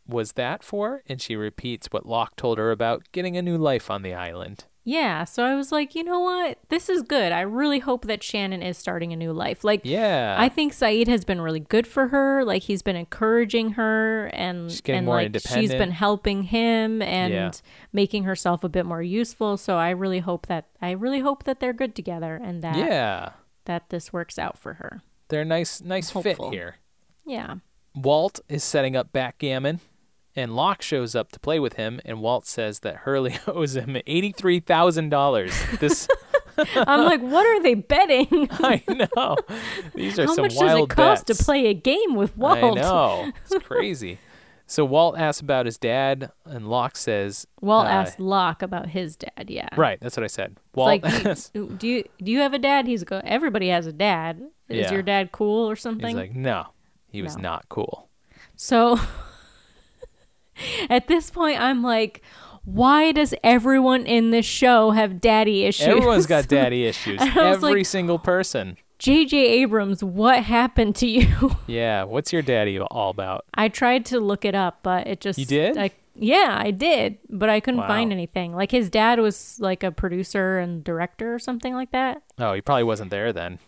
was 0.07 0.33
that 0.33 0.63
for, 0.63 1.01
and 1.07 1.21
she 1.21 1.35
repeats 1.37 1.87
what 1.91 2.05
Locke 2.05 2.35
told 2.35 2.57
her 2.57 2.71
about 2.71 3.03
getting 3.13 3.37
a 3.37 3.41
new 3.41 3.57
life 3.57 3.89
on 3.89 4.01
the 4.01 4.13
island. 4.13 4.65
Yeah, 4.87 5.23
so 5.23 5.43
I 5.43 5.55
was 5.55 5.71
like, 5.71 5.95
you 5.95 6.03
know 6.03 6.19
what? 6.19 6.59
This 6.69 6.89
is 6.89 7.01
good. 7.01 7.31
I 7.31 7.41
really 7.41 7.79
hope 7.79 8.05
that 8.05 8.21
Shannon 8.21 8.61
is 8.61 8.77
starting 8.77 9.11
a 9.13 9.15
new 9.15 9.33
life. 9.33 9.63
Like, 9.63 9.81
Yeah, 9.83 10.35
I 10.37 10.47
think 10.47 10.73
Sayid 10.73 11.07
has 11.07 11.25
been 11.25 11.41
really 11.41 11.59
good 11.61 11.87
for 11.87 12.09
her. 12.09 12.43
Like 12.45 12.61
he's 12.63 12.83
been 12.83 12.95
encouraging 12.95 13.71
her 13.71 14.27
and 14.27 14.69
She's 14.69 14.81
getting 14.81 14.97
and 14.99 15.05
more 15.07 15.15
like 15.23 15.35
she's 15.39 15.71
been 15.71 15.89
helping 15.89 16.43
him 16.43 17.01
and 17.01 17.33
Yeah. 17.33 17.51
making 17.93 18.25
herself 18.25 18.63
a 18.63 18.69
bit 18.69 18.85
more 18.85 19.01
useful. 19.01 19.57
So 19.57 19.77
I 19.77 19.89
really 19.89 20.19
hope 20.19 20.45
that 20.47 20.65
I 20.79 20.91
really 20.91 21.19
hope 21.21 21.45
that 21.45 21.59
they're 21.59 21.73
good 21.73 21.95
together 21.95 22.35
and 22.43 22.61
that 22.61 22.77
yeah, 22.77 23.31
that 23.65 23.89
this 23.89 24.11
works 24.13 24.37
out 24.39 24.57
for 24.57 24.75
her. 24.75 25.01
they're 25.29 25.41
a 25.41 25.45
nice, 25.45 25.81
nice 25.81 26.11
fit 26.11 26.37
here. 26.51 26.77
Yeah. 27.25 27.55
Walt 27.95 28.39
is 28.49 28.63
setting 28.63 28.95
up 28.95 29.11
backgammon, 29.13 29.79
and 30.35 30.55
Locke 30.55 30.81
shows 30.81 31.15
up 31.15 31.31
to 31.31 31.39
play 31.39 31.59
with 31.59 31.73
him. 31.73 31.99
And 32.05 32.21
Walt 32.21 32.45
says 32.45 32.79
that 32.81 32.97
Hurley 32.97 33.37
owes 33.47 33.75
him 33.75 33.97
eighty-three 34.05 34.59
thousand 34.59 35.09
dollars. 35.09 35.53
This 35.79 36.07
I'm 36.75 37.03
like, 37.03 37.21
what 37.21 37.45
are 37.45 37.61
they 37.63 37.73
betting? 37.73 38.47
I 38.51 38.81
know. 38.87 39.35
These 39.93 40.17
are 40.19 40.25
How 40.25 40.33
some 40.35 40.43
much 40.43 40.55
does 40.55 40.79
it 40.83 40.89
cost 40.89 41.27
bets. 41.27 41.37
to 41.39 41.43
play 41.43 41.67
a 41.67 41.73
game 41.73 42.15
with 42.15 42.37
Walt? 42.37 42.57
I 42.57 42.69
know. 42.71 43.31
It's 43.49 43.65
crazy. 43.65 44.19
So 44.67 44.83
Walt 44.85 45.17
asks 45.17 45.41
about 45.41 45.65
his 45.65 45.77
dad, 45.77 46.31
and 46.45 46.67
Locke 46.67 46.97
says, 46.97 47.45
Walt 47.61 47.85
uh, 47.85 47.89
asked 47.89 48.19
Locke 48.19 48.61
about 48.61 48.89
his 48.89 49.15
dad. 49.15 49.45
Yeah. 49.47 49.69
Right, 49.77 49.99
that's 50.01 50.17
what 50.17 50.23
I 50.23 50.27
said. 50.27 50.51
It's 50.57 50.75
Walt 50.75 51.03
like, 51.03 51.03
do 51.03 51.35
you, 51.53 51.67
do 51.77 51.87
you 51.87 52.03
do 52.23 52.31
you 52.31 52.39
have 52.39 52.53
a 52.53 52.59
dad? 52.59 52.87
He's 52.87 53.03
go. 53.03 53.21
Everybody 53.23 53.69
has 53.69 53.85
a 53.85 53.93
dad. 53.93 54.41
Is 54.67 54.77
Yeah. 54.87 54.93
your 54.93 55.03
dad 55.03 55.31
cool 55.31 55.69
or 55.69 55.75
he's 55.75 55.81
something? 55.83 56.15
like, 56.15 56.33
no, 56.33 56.65
he 57.11 57.21
was 57.21 57.35
No. 57.37 57.43
not 57.43 57.69
cool. 57.69 58.09
So 58.55 58.99
at 60.89 61.07
this 61.07 61.29
point, 61.29 61.59
I'm 61.61 61.83
like, 61.83 62.21
why 62.63 63.11
does 63.11 63.33
everyone 63.43 64.05
in 64.05 64.31
this 64.31 64.45
show 64.45 64.91
have 64.91 65.21
daddy 65.21 65.65
issues? 65.65 65.87
Everyone's 65.87 66.25
got 66.25 66.47
daddy 66.49 66.85
issues. 66.85 67.21
And 67.21 67.29
I 67.37 67.49
was 67.49 67.57
Every 67.57 67.79
like- 67.81 67.85
single 67.85 68.17
person. 68.19 68.77
J.J. 69.05 69.37
Abrams, 69.37 70.03
what 70.03 70.45
happened 70.45 70.95
to 70.95 71.05
you? 71.05 71.55
Yeah, 71.67 72.05
what's 72.05 72.33
your 72.33 72.41
daddy 72.41 72.79
all 72.79 73.11
about? 73.11 73.45
I 73.53 73.69
tried 73.69 74.03
to 74.07 74.19
look 74.19 74.45
it 74.45 74.55
up, 74.55 74.79
but 74.81 75.05
it 75.05 75.21
just 75.21 75.37
You 75.37 75.45
did? 75.45 75.77
I, 75.77 75.91
yeah, 76.15 76.55
I 76.59 76.71
did, 76.71 77.19
but 77.29 77.47
I 77.47 77.59
couldn't 77.59 77.81
find 77.81 78.11
anything. 78.11 78.55
Like 78.55 78.71
his 78.71 78.89
dad 78.89 79.19
was 79.19 79.59
like 79.59 79.83
a 79.83 79.91
producer 79.91 80.57
and 80.57 80.83
director 80.83 81.35
or 81.35 81.37
something 81.37 81.75
like 81.75 81.91
that. 81.91 82.23
Oh, 82.39 82.53
he 82.53 82.61
probably 82.61 82.85
wasn't 82.85 83.11
there 83.11 83.31
then. 83.31 83.59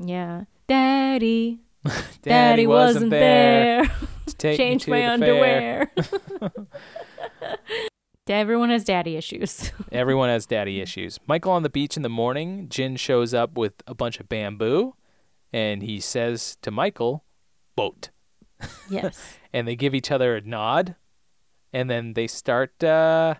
Yeah, 0.00 0.46
daddy, 0.66 1.60
Daddy, 1.84 2.08
daddy, 2.22 2.66
wasn't, 2.66 3.10
there. 3.10 3.84
to 4.26 4.36
take 4.36 4.58
me 4.58 4.64
Change 4.64 4.88
my 4.88 5.08
underwear. 5.08 5.92
Everyone 8.26 8.70
has 8.70 8.84
daddy 8.84 9.16
issues. 9.16 9.70
Everyone 9.92 10.28
has 10.30 10.46
daddy 10.46 10.80
issues. 10.80 11.20
Michael 11.26 11.52
on 11.52 11.62
the 11.62 11.68
beach 11.68 11.96
in 11.96 12.02
the 12.02 12.08
morning, 12.08 12.68
Jin 12.70 12.96
shows 12.96 13.34
up 13.34 13.56
with 13.58 13.74
a 13.86 13.94
bunch 13.94 14.18
of 14.18 14.28
bamboo, 14.28 14.94
and 15.52 15.82
he 15.82 16.00
says 16.00 16.56
to 16.62 16.70
Michael, 16.70 17.24
"Boat." 17.76 18.10
yes. 18.88 19.36
and 19.52 19.68
they 19.68 19.76
give 19.76 19.94
each 19.94 20.10
other 20.10 20.36
a 20.36 20.40
nod, 20.40 20.96
and 21.72 21.90
then 21.90 22.14
they 22.14 22.26
start 22.26 22.82
uh, 22.82 23.34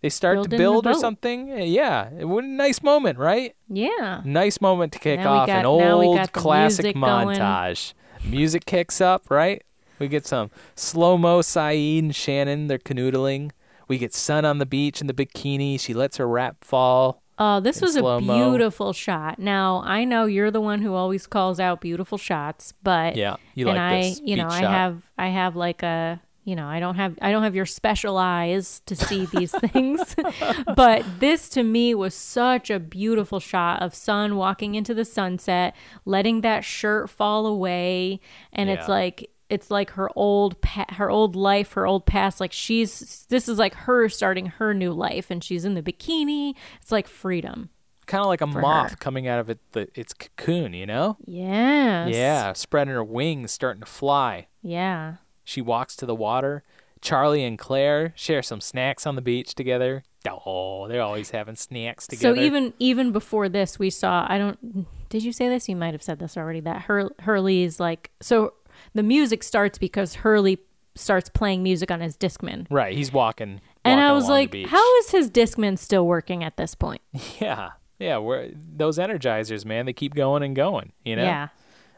they 0.00 0.10
start 0.10 0.36
Building 0.36 0.50
to 0.50 0.56
build 0.58 0.86
or 0.86 0.94
something. 0.94 1.48
Yeah, 1.48 2.10
it 2.16 2.26
was 2.26 2.44
a 2.44 2.46
nice 2.46 2.82
moment, 2.84 3.18
right? 3.18 3.56
Yeah. 3.68 4.22
Nice 4.24 4.60
moment 4.60 4.92
to 4.92 5.00
kick 5.00 5.20
Now 5.20 5.32
off 5.32 5.46
got- 5.48 5.60
an 5.60 5.66
old 5.66 6.32
classic 6.32 6.94
music 6.94 6.96
montage. 6.96 7.94
Music 8.24 8.64
kicks 8.64 9.00
up, 9.00 9.28
right? 9.28 9.62
We 9.98 10.06
get 10.08 10.24
some 10.26 10.50
slow 10.76 11.18
mo. 11.18 11.40
Sayid 11.40 11.98
and 11.98 12.14
Shannon, 12.14 12.68
they're 12.68 12.78
canoodling. 12.78 13.50
We 13.88 13.98
get 13.98 14.14
Sun 14.14 14.44
on 14.44 14.58
the 14.58 14.66
beach 14.66 15.00
in 15.00 15.06
the 15.06 15.14
bikini. 15.14 15.78
She 15.78 15.94
lets 15.94 16.16
her 16.16 16.26
wrap 16.28 16.64
fall. 16.64 17.22
Oh, 17.36 17.58
this 17.58 17.80
was 17.80 17.96
a 17.96 18.18
beautiful 18.20 18.92
shot. 18.92 19.38
Now 19.40 19.82
I 19.84 20.04
know 20.04 20.26
you're 20.26 20.52
the 20.52 20.60
one 20.60 20.82
who 20.82 20.94
always 20.94 21.26
calls 21.26 21.58
out 21.58 21.80
beautiful 21.80 22.16
shots, 22.16 22.72
but 22.82 23.16
Yeah, 23.16 23.36
you 23.54 23.68
and 23.68 23.76
like 23.76 23.92
I, 23.92 24.00
this 24.02 24.20
you 24.24 24.36
know, 24.36 24.44
beach 24.44 24.52
I 24.52 24.60
shot. 24.60 24.70
have, 24.70 25.02
I 25.18 25.28
have 25.28 25.56
like 25.56 25.82
a, 25.82 26.20
you 26.44 26.54
know, 26.54 26.66
I 26.68 26.78
don't 26.78 26.94
have, 26.94 27.18
I 27.20 27.32
don't 27.32 27.42
have 27.42 27.56
your 27.56 27.66
special 27.66 28.18
eyes 28.18 28.82
to 28.86 28.94
see 28.94 29.26
these 29.26 29.50
things, 29.72 30.14
but 30.76 31.04
this 31.18 31.48
to 31.50 31.64
me 31.64 31.92
was 31.94 32.14
such 32.14 32.70
a 32.70 32.78
beautiful 32.78 33.40
shot 33.40 33.82
of 33.82 33.96
Sun 33.96 34.36
walking 34.36 34.76
into 34.76 34.94
the 34.94 35.04
sunset, 35.04 35.74
letting 36.04 36.42
that 36.42 36.64
shirt 36.64 37.10
fall 37.10 37.46
away, 37.46 38.20
and 38.52 38.70
it's 38.70 38.88
like. 38.88 39.28
It's 39.50 39.70
like 39.70 39.90
her 39.90 40.10
old, 40.16 40.60
pa- 40.60 40.86
her 40.90 41.10
old 41.10 41.36
life, 41.36 41.72
her 41.72 41.86
old 41.86 42.06
past. 42.06 42.40
Like 42.40 42.52
she's, 42.52 43.26
this 43.28 43.48
is 43.48 43.58
like 43.58 43.74
her 43.74 44.08
starting 44.08 44.46
her 44.46 44.72
new 44.74 44.92
life, 44.92 45.30
and 45.30 45.44
she's 45.44 45.64
in 45.64 45.74
the 45.74 45.82
bikini. 45.82 46.54
It's 46.80 46.90
like 46.92 47.06
freedom. 47.06 47.70
kind 48.06 48.22
of 48.22 48.26
like 48.28 48.40
a 48.40 48.46
moth 48.46 48.90
her. 48.92 48.96
coming 48.96 49.28
out 49.28 49.40
of 49.40 49.50
it, 49.50 49.58
the, 49.72 49.88
its 49.94 50.12
cocoon, 50.14 50.72
you 50.74 50.86
know? 50.86 51.16
yeah 51.26 52.06
Yeah, 52.06 52.52
spreading 52.54 52.94
her 52.94 53.04
wings, 53.04 53.52
starting 53.52 53.80
to 53.80 53.86
fly. 53.86 54.46
Yeah. 54.62 55.16
She 55.44 55.60
walks 55.60 55.94
to 55.96 56.06
the 56.06 56.14
water. 56.14 56.62
Charlie 57.02 57.44
and 57.44 57.58
Claire 57.58 58.14
share 58.16 58.42
some 58.42 58.62
snacks 58.62 59.06
on 59.06 59.14
the 59.14 59.20
beach 59.22 59.54
together. 59.54 60.04
Oh, 60.46 60.88
they're 60.88 61.02
always 61.02 61.30
having 61.30 61.54
snacks 61.54 62.06
together. 62.06 62.34
So 62.34 62.40
even 62.40 62.72
even 62.78 63.12
before 63.12 63.50
this, 63.50 63.78
we 63.78 63.90
saw. 63.90 64.26
I 64.26 64.38
don't. 64.38 64.86
did 65.10 65.22
you 65.22 65.30
say 65.30 65.50
this? 65.50 65.68
You 65.68 65.76
might 65.76 65.92
have 65.92 66.02
said 66.02 66.18
this 66.18 66.38
already. 66.38 66.60
That 66.60 66.80
Hur- 66.82 67.10
Hurley's 67.20 67.78
like 67.78 68.10
so 68.22 68.54
the 68.92 69.02
music 69.02 69.42
starts 69.42 69.78
because 69.78 70.16
Hurley 70.16 70.58
starts 70.94 71.28
playing 71.28 71.62
music 71.62 71.90
on 71.90 72.00
his 72.00 72.16
Discman. 72.16 72.66
Right. 72.70 72.96
He's 72.96 73.12
walking. 73.12 73.60
And 73.84 74.00
I 74.00 74.12
was 74.12 74.28
like, 74.28 74.54
how 74.66 74.96
is 74.98 75.10
his 75.10 75.30
Discman 75.30 75.78
still 75.78 76.06
working 76.06 76.42
at 76.44 76.56
this 76.56 76.74
point? 76.74 77.02
Yeah. 77.40 77.70
Yeah. 77.98 78.18
We're, 78.18 78.50
those 78.54 78.98
energizers, 78.98 79.64
man, 79.64 79.86
they 79.86 79.92
keep 79.92 80.14
going 80.14 80.42
and 80.42 80.54
going, 80.54 80.92
you 81.04 81.16
know? 81.16 81.24
Yeah. 81.24 81.48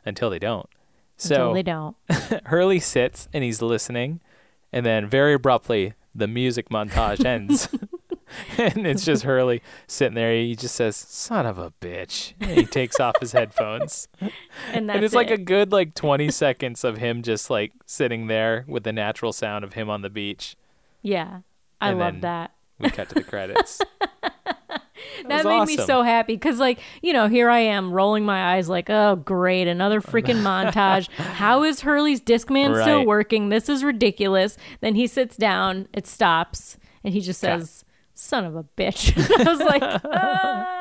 Until 0.04 0.30
they 0.30 0.38
don't. 0.38 0.68
Until 1.18 1.36
So 1.48 1.54
they 1.54 1.62
don't. 1.62 1.96
Hurley 2.46 2.80
sits 2.80 3.28
and 3.32 3.42
he's 3.42 3.60
listening, 3.62 4.20
and 4.72 4.84
then 4.84 5.08
very 5.08 5.34
abruptly, 5.34 5.94
the 6.14 6.26
music 6.28 6.68
montage 6.68 7.24
ends. 7.24 7.68
and 8.59 8.86
it's 8.86 9.05
just 9.05 9.23
Hurley 9.23 9.62
sitting 9.86 10.15
there. 10.15 10.35
He 10.35 10.57
just 10.57 10.74
says, 10.74 10.97
Son 10.97 11.47
of 11.47 11.59
a 11.59 11.73
bitch. 11.81 12.35
And 12.40 12.51
he 12.51 12.65
takes 12.65 13.01
off 13.01 13.16
his 13.20 13.32
headphones. 13.32 14.09
And 14.73 14.89
that's 14.89 14.97
and 14.97 15.05
it's 15.05 15.15
like 15.15 15.31
a 15.31 15.39
good, 15.39 15.73
like, 15.73 15.94
20 15.94 16.31
seconds 16.31 16.85
of 16.85 16.98
him 16.98 17.23
just, 17.23 17.51
like, 17.51 17.73
sitting 17.86 18.27
there 18.27 18.65
with 18.66 18.85
the 18.85 18.93
natural 18.93 19.32
sound 19.32 19.65
of 19.65 19.74
him 19.74 19.89
on 19.89 20.03
the 20.03 20.11
beach. 20.11 20.57
Yeah. 21.03 21.40
I 21.81 21.90
and 21.90 21.98
love 21.98 22.20
that. 22.23 22.53
We 22.78 22.90
cut 22.90 23.09
to 23.11 23.15
the 23.15 23.23
credits. 23.23 23.81
That 25.28 25.44
made 25.44 25.66
me 25.66 25.77
so 25.77 26.03
happy 26.03 26.35
because, 26.35 26.59
like, 26.59 26.78
you 27.03 27.12
know, 27.12 27.28
here 27.28 27.48
I 27.48 27.61
am 27.61 27.90
rolling 27.93 28.24
my 28.24 28.55
eyes, 28.55 28.69
like, 28.69 28.90
oh, 28.90 29.16
great, 29.16 29.66
another 29.66 30.01
freaking 30.01 30.43
montage. 30.43 31.09
How 31.11 31.65
is 31.65 31.81
Hurley's 31.81 32.20
Discman 32.20 32.81
still 32.82 33.05
working? 33.05 33.48
This 33.48 33.69
is 33.69 33.82
ridiculous. 33.82 34.57
Then 34.81 34.94
he 34.94 35.07
sits 35.07 35.36
down, 35.36 35.89
it 35.93 36.07
stops, 36.07 36.78
and 37.03 37.15
he 37.15 37.20
just 37.20 37.40
says, 37.40 37.85
son 38.16 38.44
of 38.44 38.56
a 38.56 38.64
bitch. 38.76 39.12
I 39.47 39.51
was 39.51 39.60
like, 39.60 39.82
ah. 40.05 40.72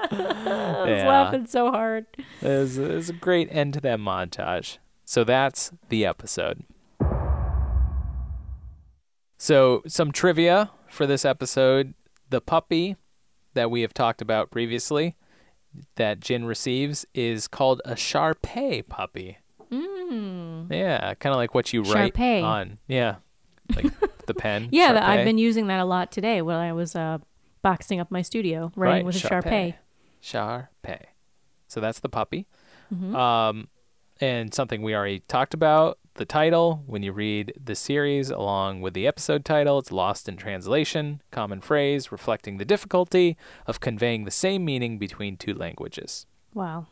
I 0.10 0.80
was 0.80 0.88
Yeah. 0.88 1.08
laughing 1.08 1.46
so 1.46 1.70
hard. 1.70 2.06
It 2.40 2.46
was, 2.48 2.78
it 2.78 2.90
was 2.94 3.10
a 3.10 3.14
great 3.14 3.48
end 3.52 3.74
to 3.74 3.80
that 3.82 3.98
montage. 3.98 4.78
So 5.04 5.24
that's 5.24 5.72
the 5.88 6.06
episode. 6.06 6.64
So, 9.40 9.82
some 9.86 10.10
trivia 10.12 10.70
for 10.88 11.06
this 11.06 11.24
episode. 11.24 11.94
The 12.30 12.40
puppy 12.40 12.96
that 13.54 13.70
we 13.70 13.82
have 13.82 13.94
talked 13.94 14.20
about 14.20 14.50
previously 14.50 15.16
that 15.96 16.20
Jin 16.20 16.44
receives 16.44 17.06
is 17.14 17.46
called 17.48 17.80
a 17.84 17.96
Shar-Pei 17.96 18.82
puppy. 18.82 19.38
Mm. 19.70 20.70
Yeah, 20.72 21.14
kind 21.14 21.32
of 21.32 21.36
like 21.38 21.54
what 21.54 21.72
you 21.72 21.82
write 21.82 22.14
Sharpie. 22.14 22.42
on. 22.42 22.78
Yeah, 22.88 23.16
like 23.76 23.86
the 24.28 24.34
pen. 24.34 24.68
Yeah, 24.70 24.92
that, 24.92 25.02
I've 25.02 25.24
been 25.24 25.38
using 25.38 25.66
that 25.66 25.80
a 25.80 25.84
lot 25.84 26.12
today 26.12 26.40
while 26.40 26.60
I 26.60 26.70
was 26.70 26.94
uh, 26.94 27.18
boxing 27.62 27.98
up 27.98 28.12
my 28.12 28.22
studio, 28.22 28.70
writing 28.76 28.98
right, 28.98 29.04
with 29.04 29.16
a 29.16 29.28
Sharpie. 29.28 29.74
Sharpei. 30.22 31.06
So 31.66 31.80
that's 31.80 31.98
the 31.98 32.08
puppy. 32.08 32.46
Mm-hmm. 32.94 33.16
Um, 33.16 33.68
and 34.20 34.54
something 34.54 34.82
we 34.82 34.94
already 34.94 35.20
talked 35.20 35.54
about 35.54 35.98
the 36.14 36.24
title. 36.24 36.82
When 36.86 37.02
you 37.02 37.12
read 37.12 37.52
the 37.62 37.74
series 37.74 38.30
along 38.30 38.80
with 38.80 38.94
the 38.94 39.06
episode 39.06 39.44
title, 39.44 39.78
it's 39.78 39.92
lost 39.92 40.28
in 40.28 40.36
translation, 40.36 41.22
common 41.30 41.60
phrase 41.60 42.12
reflecting 42.12 42.58
the 42.58 42.64
difficulty 42.64 43.36
of 43.66 43.80
conveying 43.80 44.24
the 44.24 44.30
same 44.30 44.64
meaning 44.64 44.98
between 44.98 45.36
two 45.36 45.54
languages. 45.54 46.26
Wow. 46.54 46.86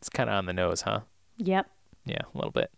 It's 0.00 0.08
kind 0.08 0.28
of 0.28 0.36
on 0.36 0.46
the 0.46 0.52
nose, 0.52 0.82
huh? 0.82 1.00
Yep. 1.36 1.70
Yeah, 2.04 2.22
a 2.34 2.36
little 2.36 2.50
bit. 2.50 2.70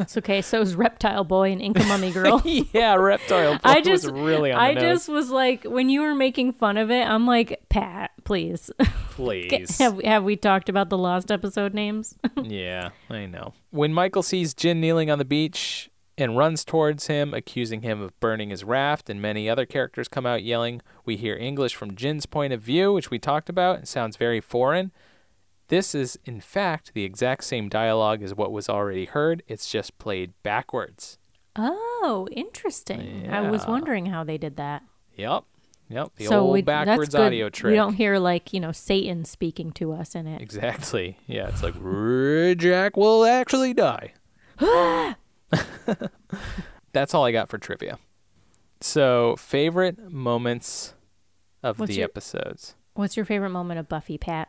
It's 0.00 0.16
okay. 0.16 0.42
So 0.42 0.60
is 0.60 0.74
Reptile 0.74 1.24
Boy 1.24 1.52
and 1.52 1.60
Inca 1.60 1.84
Mummy 1.84 2.10
Girl. 2.12 2.42
yeah, 2.44 2.94
reptile. 2.94 3.54
Boy 3.54 3.60
I 3.64 3.80
just 3.80 4.06
really 4.10 4.52
on 4.52 4.60
I 4.60 4.72
nose. 4.74 4.82
just 4.82 5.08
was 5.08 5.30
like 5.30 5.64
when 5.64 5.88
you 5.88 6.02
were 6.02 6.14
making 6.14 6.52
fun 6.52 6.76
of 6.76 6.90
it, 6.90 7.06
I'm 7.06 7.26
like, 7.26 7.60
Pat, 7.68 8.12
please. 8.24 8.70
Please. 9.18 9.78
have, 9.78 10.00
have 10.04 10.22
we 10.22 10.36
talked 10.36 10.68
about 10.68 10.90
the 10.90 10.96
lost 10.98 11.32
episode 11.32 11.74
names? 11.74 12.14
yeah, 12.44 12.90
I 13.10 13.26
know. 13.26 13.52
When 13.70 13.92
Michael 13.92 14.22
sees 14.22 14.54
Jin 14.54 14.80
kneeling 14.80 15.10
on 15.10 15.18
the 15.18 15.24
beach 15.24 15.90
and 16.16 16.36
runs 16.38 16.64
towards 16.64 17.08
him, 17.08 17.34
accusing 17.34 17.82
him 17.82 18.00
of 18.00 18.18
burning 18.20 18.50
his 18.50 18.62
raft, 18.62 19.10
and 19.10 19.20
many 19.20 19.50
other 19.50 19.66
characters 19.66 20.06
come 20.06 20.24
out 20.24 20.44
yelling, 20.44 20.82
we 21.04 21.16
hear 21.16 21.34
English 21.34 21.74
from 21.74 21.96
Jin's 21.96 22.26
point 22.26 22.52
of 22.52 22.60
view, 22.62 22.92
which 22.92 23.10
we 23.10 23.18
talked 23.18 23.48
about. 23.48 23.80
It 23.80 23.88
sounds 23.88 24.16
very 24.16 24.40
foreign. 24.40 24.92
This 25.68 25.94
is, 25.94 26.18
in 26.24 26.40
fact, 26.40 26.94
the 26.94 27.04
exact 27.04 27.44
same 27.44 27.68
dialogue 27.68 28.22
as 28.22 28.34
what 28.34 28.52
was 28.52 28.68
already 28.68 29.04
heard. 29.04 29.42
It's 29.46 29.70
just 29.70 29.98
played 29.98 30.32
backwards. 30.42 31.18
oh, 31.56 32.26
interesting. 32.32 33.28
I 33.30 33.50
was 33.50 33.66
wondering 33.66 34.06
how 34.06 34.24
they 34.24 34.38
did 34.38 34.56
that. 34.56 34.82
Yep. 35.16 35.44
Yep. 35.90 36.12
The 36.16 36.26
so 36.26 36.40
old 36.40 36.52
we, 36.52 36.62
backwards 36.62 37.14
audio 37.14 37.48
trick. 37.48 37.70
We 37.72 37.76
don't 37.76 37.94
hear 37.94 38.18
like 38.18 38.52
you 38.52 38.60
know 38.60 38.72
Satan 38.72 39.24
speaking 39.24 39.72
to 39.72 39.92
us 39.92 40.14
in 40.14 40.26
it. 40.26 40.40
Exactly. 40.40 41.18
Yeah, 41.26 41.48
it's 41.48 41.62
like 41.62 41.74
Jack 42.58 42.96
will 42.96 43.24
actually 43.24 43.72
die. 43.74 44.12
That's 46.92 47.14
all 47.14 47.24
I 47.24 47.32
got 47.32 47.48
for 47.48 47.58
trivia. 47.58 47.98
So, 48.80 49.36
favorite 49.36 50.12
moments 50.12 50.94
of 51.62 51.80
What's 51.80 51.90
the 51.90 51.98
your- 51.98 52.04
episodes. 52.04 52.74
What's 52.94 53.16
your 53.16 53.24
favorite 53.24 53.50
moment 53.50 53.78
of 53.80 53.88
Buffy, 53.88 54.18
Pat? 54.18 54.48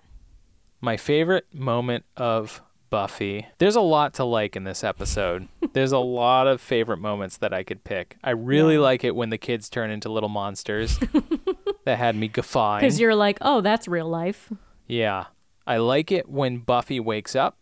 My 0.81 0.97
favorite 0.97 1.45
moment 1.53 2.05
of 2.15 2.61
Buffy. 2.89 3.45
There's 3.59 3.75
a 3.75 3.81
lot 3.81 4.13
to 4.15 4.23
like 4.23 4.55
in 4.55 4.63
this 4.63 4.83
episode. 4.83 5.47
There's 5.73 5.91
a 5.91 5.99
lot 5.99 6.47
of 6.47 6.59
favorite 6.61 6.97
moments 6.97 7.37
that 7.37 7.53
I 7.53 7.63
could 7.63 7.83
pick. 7.83 8.17
I 8.23 8.31
really 8.31 8.77
like 8.77 9.03
it 9.03 9.15
when 9.15 9.29
the 9.29 9.37
kids 9.37 9.69
turn 9.69 9.91
into 9.91 10.09
little 10.09 10.29
monsters. 10.29 10.97
that 11.85 11.97
had 11.99 12.15
me 12.15 12.27
guffawing. 12.29 12.81
Because 12.81 12.99
you're 12.99 13.15
like, 13.15 13.37
oh, 13.41 13.61
that's 13.61 13.87
real 13.87 14.09
life. 14.09 14.51
Yeah. 14.87 15.25
I 15.67 15.77
like 15.77 16.11
it 16.11 16.27
when 16.29 16.59
Buffy 16.59 16.99
wakes 16.99 17.35
up, 17.35 17.57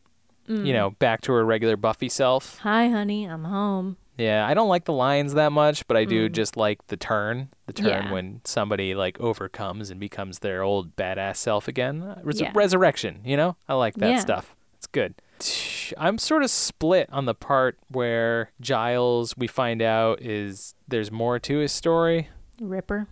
Mm. 0.48 0.66
you 0.66 0.72
know, 0.72 0.92
back 0.92 1.20
to 1.24 1.34
her 1.34 1.44
regular 1.44 1.76
Buffy 1.76 2.08
self. 2.08 2.60
Hi, 2.60 2.88
honey, 2.88 3.26
I'm 3.26 3.44
home. 3.44 3.98
Yeah, 4.18 4.46
I 4.48 4.54
don't 4.56 4.68
like 4.70 4.86
the 4.86 4.94
lines 4.94 5.36
that 5.36 5.52
much, 5.52 5.88
but 5.88 5.96
I 5.96 6.06
do 6.06 6.28
just 6.28 6.58
like 6.58 6.86
the 6.88 6.98
turn. 6.98 7.50
The 7.68 7.74
turn 7.74 7.86
Mm. 7.86 8.06
Yeah. 8.06 8.12
when 8.12 8.42
somebody 8.46 8.96
like 8.96 9.20
overcomes 9.20 9.92
and 9.92 10.00
becomes 10.00 10.40
their 10.40 10.64
old 10.64 10.96
badass 10.96 11.36
self 11.38 11.68
again. 11.68 12.20
Res- 12.24 12.42
Yeah. 12.42 12.52
Resurrection, 12.56 13.22
you 13.24 13.38
know? 13.38 13.58
I 13.70 13.76
like 13.76 13.96
that 13.96 14.10
Yeah. 14.10 14.20
stuff. 14.20 14.56
It's 14.78 14.88
good. 14.88 15.14
I'm 15.98 16.18
sort 16.18 16.42
of 16.44 16.50
split 16.50 17.10
on 17.12 17.26
the 17.26 17.36
part 17.36 17.78
where 17.90 18.52
Giles, 18.60 19.36
we 19.38 19.46
find 19.48 19.82
out, 19.84 20.22
is 20.22 20.74
there's 20.88 21.12
more 21.12 21.38
to 21.40 21.58
his 21.60 21.72
story. 21.72 22.30
Ripper. 22.60 23.08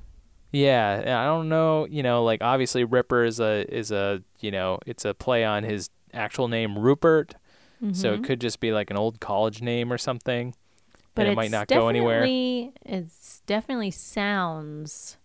Yeah, 0.52 1.02
I 1.22 1.26
don't 1.26 1.50
know. 1.50 1.86
You 1.86 2.02
know, 2.02 2.24
like 2.24 2.42
obviously 2.42 2.84
Ripper 2.84 3.26
is 3.26 3.40
a 3.40 3.66
is 3.74 3.92
a 3.92 4.24
you 4.40 4.52
know 4.52 4.80
it's 4.86 5.04
a 5.06 5.14
play 5.14 5.44
on 5.44 5.64
his 5.64 5.90
actual 6.14 6.48
name 6.48 6.80
Rupert, 6.80 7.36
so 7.92 8.14
it 8.14 8.24
could 8.24 8.40
just 8.42 8.60
be 8.62 8.72
like 8.72 8.90
an 8.90 8.96
old 8.98 9.20
college 9.20 9.62
name 9.62 9.92
or 9.94 9.98
something, 9.98 10.52
Mm-hmm. 10.52 10.60
But 11.16 11.28
it 11.28 11.36
might 11.36 11.52
not 11.52 11.68
go 11.68 11.88
anywhere. 11.88 12.24
It 12.26 13.08
definitely 13.46 13.92
sounds 13.92 15.18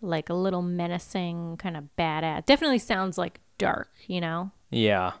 like 0.00 0.28
a 0.28 0.34
little 0.34 0.62
menacing, 0.62 1.56
kind 1.58 1.76
of 1.76 1.84
badass. 1.96 2.44
Definitely 2.44 2.78
sounds 2.80 3.16
like 3.16 3.40
dark, 3.58 3.90
you 4.08 4.20
know? 4.20 4.50
Yeah, 4.70 5.12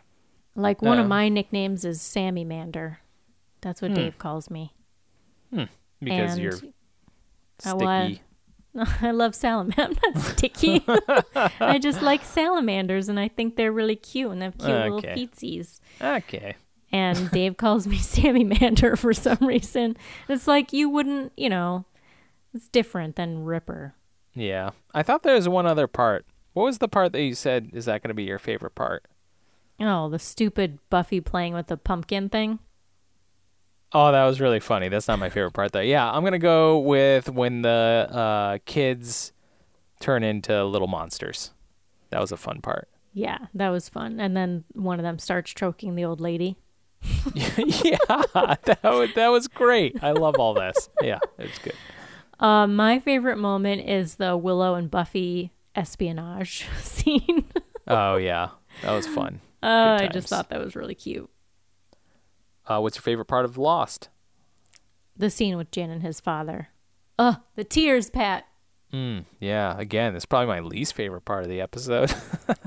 Like 0.54 0.82
one 0.82 0.98
Uh. 0.98 1.02
of 1.02 1.08
my 1.08 1.28
nicknames 1.30 1.84
is 1.84 2.02
Sammy 2.02 2.44
Mander. 2.44 2.98
That's 3.62 3.80
Hmm. 3.80 3.86
what 3.86 3.94
Dave 3.94 4.18
calls 4.18 4.50
me. 4.50 4.74
because 6.00 6.32
And- 6.32 6.42
you're 6.42 6.54
Uh, 7.64 7.76
what? 7.76 8.06
sticky. 8.06 8.22
I 9.06 9.10
love 9.12 9.34
salamanders. 9.36 9.98
I'm 10.02 10.14
not 10.14 10.22
sticky. 10.22 10.84
I 11.60 11.78
just 11.78 12.02
like 12.02 12.24
salamanders, 12.24 13.08
and 13.08 13.20
I 13.20 13.28
think 13.28 13.54
they're 13.56 13.70
really 13.70 13.94
cute, 13.96 14.30
and 14.32 14.40
they 14.42 14.46
have 14.46 14.58
cute 14.58 14.70
little 14.70 14.96
Okay. 14.98 15.14
feetsies. 15.14 15.78
Okay. 16.00 16.56
And 16.92 17.30
Dave 17.30 17.56
calls 17.56 17.86
me 17.86 17.96
Sammy 17.98 18.44
Mander 18.44 18.96
for 18.96 19.12
some 19.14 19.38
reason. 19.40 19.96
It's 20.28 20.46
like 20.46 20.72
you 20.72 20.90
wouldn't, 20.90 21.32
you 21.36 21.48
know, 21.48 21.86
it's 22.54 22.68
different 22.68 23.16
than 23.16 23.44
Ripper. 23.44 23.94
Yeah, 24.34 24.70
I 24.94 25.02
thought 25.02 25.22
there 25.22 25.34
was 25.34 25.48
one 25.48 25.66
other 25.66 25.86
part. 25.86 26.26
What 26.52 26.64
was 26.64 26.78
the 26.78 26.88
part 26.88 27.12
that 27.12 27.22
you 27.22 27.34
said 27.34 27.70
is 27.72 27.86
that 27.86 28.02
going 28.02 28.10
to 28.10 28.14
be 28.14 28.24
your 28.24 28.38
favorite 28.38 28.74
part? 28.74 29.04
Oh, 29.80 30.08
the 30.08 30.18
stupid 30.18 30.78
Buffy 30.90 31.20
playing 31.20 31.54
with 31.54 31.66
the 31.66 31.76
pumpkin 31.76 32.28
thing. 32.28 32.58
Oh, 33.94 34.10
that 34.10 34.24
was 34.24 34.40
really 34.40 34.60
funny. 34.60 34.88
That's 34.88 35.08
not 35.08 35.18
my 35.18 35.28
favorite 35.28 35.52
part 35.52 35.72
though. 35.72 35.80
Yeah, 35.80 36.10
I'm 36.10 36.24
gonna 36.24 36.38
go 36.38 36.78
with 36.78 37.28
when 37.28 37.60
the 37.60 38.08
uh, 38.10 38.58
kids 38.64 39.32
turn 40.00 40.22
into 40.22 40.64
little 40.64 40.88
monsters. 40.88 41.52
That 42.10 42.20
was 42.20 42.32
a 42.32 42.38
fun 42.38 42.62
part. 42.62 42.88
Yeah, 43.12 43.38
that 43.52 43.68
was 43.68 43.90
fun. 43.90 44.18
And 44.18 44.34
then 44.34 44.64
one 44.72 44.98
of 44.98 45.02
them 45.02 45.18
starts 45.18 45.52
choking 45.52 45.94
the 45.94 46.04
old 46.06 46.20
lady. 46.20 46.56
yeah, 47.34 47.98
that 48.06 48.80
was, 48.82 49.10
that 49.14 49.28
was 49.28 49.48
great. 49.48 50.02
I 50.02 50.12
love 50.12 50.36
all 50.38 50.54
this. 50.54 50.88
Yeah, 51.00 51.18
it's 51.38 51.58
good. 51.58 51.74
Uh, 52.38 52.66
my 52.66 52.98
favorite 52.98 53.38
moment 53.38 53.88
is 53.88 54.16
the 54.16 54.36
Willow 54.36 54.74
and 54.74 54.90
Buffy 54.90 55.52
espionage 55.74 56.66
scene. 56.80 57.44
Oh 57.86 58.16
yeah, 58.16 58.50
that 58.82 58.92
was 58.92 59.06
fun. 59.06 59.40
Uh, 59.62 59.98
I 60.00 60.08
just 60.08 60.28
thought 60.28 60.50
that 60.50 60.62
was 60.62 60.74
really 60.74 60.94
cute. 60.94 61.30
Uh, 62.66 62.80
what's 62.80 62.96
your 62.96 63.02
favorite 63.02 63.26
part 63.26 63.44
of 63.44 63.58
Lost? 63.58 64.08
The 65.16 65.30
scene 65.30 65.56
with 65.56 65.70
Jen 65.70 65.90
and 65.90 66.02
his 66.02 66.20
father. 66.20 66.68
Ugh, 67.18 67.36
the 67.54 67.64
tears, 67.64 68.10
Pat. 68.10 68.46
Mm, 68.92 69.24
yeah, 69.40 69.74
again, 69.78 70.14
it's 70.14 70.26
probably 70.26 70.48
my 70.48 70.60
least 70.60 70.94
favorite 70.94 71.22
part 71.24 71.42
of 71.44 71.48
the 71.48 71.60
episode. 71.60 72.12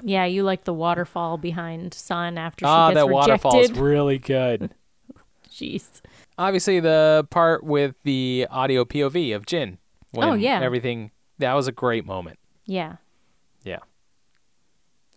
Yeah, 0.07 0.25
you 0.25 0.43
like 0.43 0.65
the 0.65 0.73
waterfall 0.73 1.37
behind 1.37 1.93
Sun 1.95 2.37
after 2.37 2.63
she 2.65 2.69
Ah, 2.69 2.89
gets 2.89 2.99
that 2.99 3.07
rejected. 3.07 3.13
waterfall 3.43 3.59
is 3.59 3.71
really 3.71 4.19
good. 4.19 4.71
Jeez. 5.49 6.01
Obviously, 6.37 6.79
the 6.79 7.27
part 7.31 7.63
with 7.63 7.95
the 8.03 8.45
audio 8.51 8.85
POV 8.85 9.35
of 9.35 9.45
Jin. 9.47 9.79
When 10.11 10.27
Oh, 10.29 10.33
yeah. 10.33 10.59
Everything, 10.61 11.09
that 11.39 11.53
was 11.53 11.67
a 11.67 11.71
great 11.71 12.05
moment. 12.05 12.37
Yeah. 12.67 12.97
Yeah. 13.63 13.79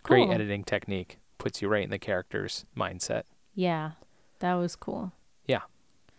Great 0.03 0.31
editing 0.31 0.65
technique. 0.65 1.19
Puts 1.37 1.61
you 1.61 1.69
right 1.69 1.85
in 1.85 1.91
the 1.91 1.99
character's 1.99 2.65
mindset. 2.77 3.25
Yeah. 3.55 3.93
That 4.39 4.55
was 4.55 4.75
cool. 4.75 5.13
Yeah. 5.47 5.63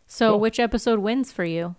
So, 0.05 0.31
Cool. 0.33 0.39
which 0.41 0.59
episode 0.59 0.99
wins 0.99 1.31
for 1.31 1.43
you? 1.43 1.75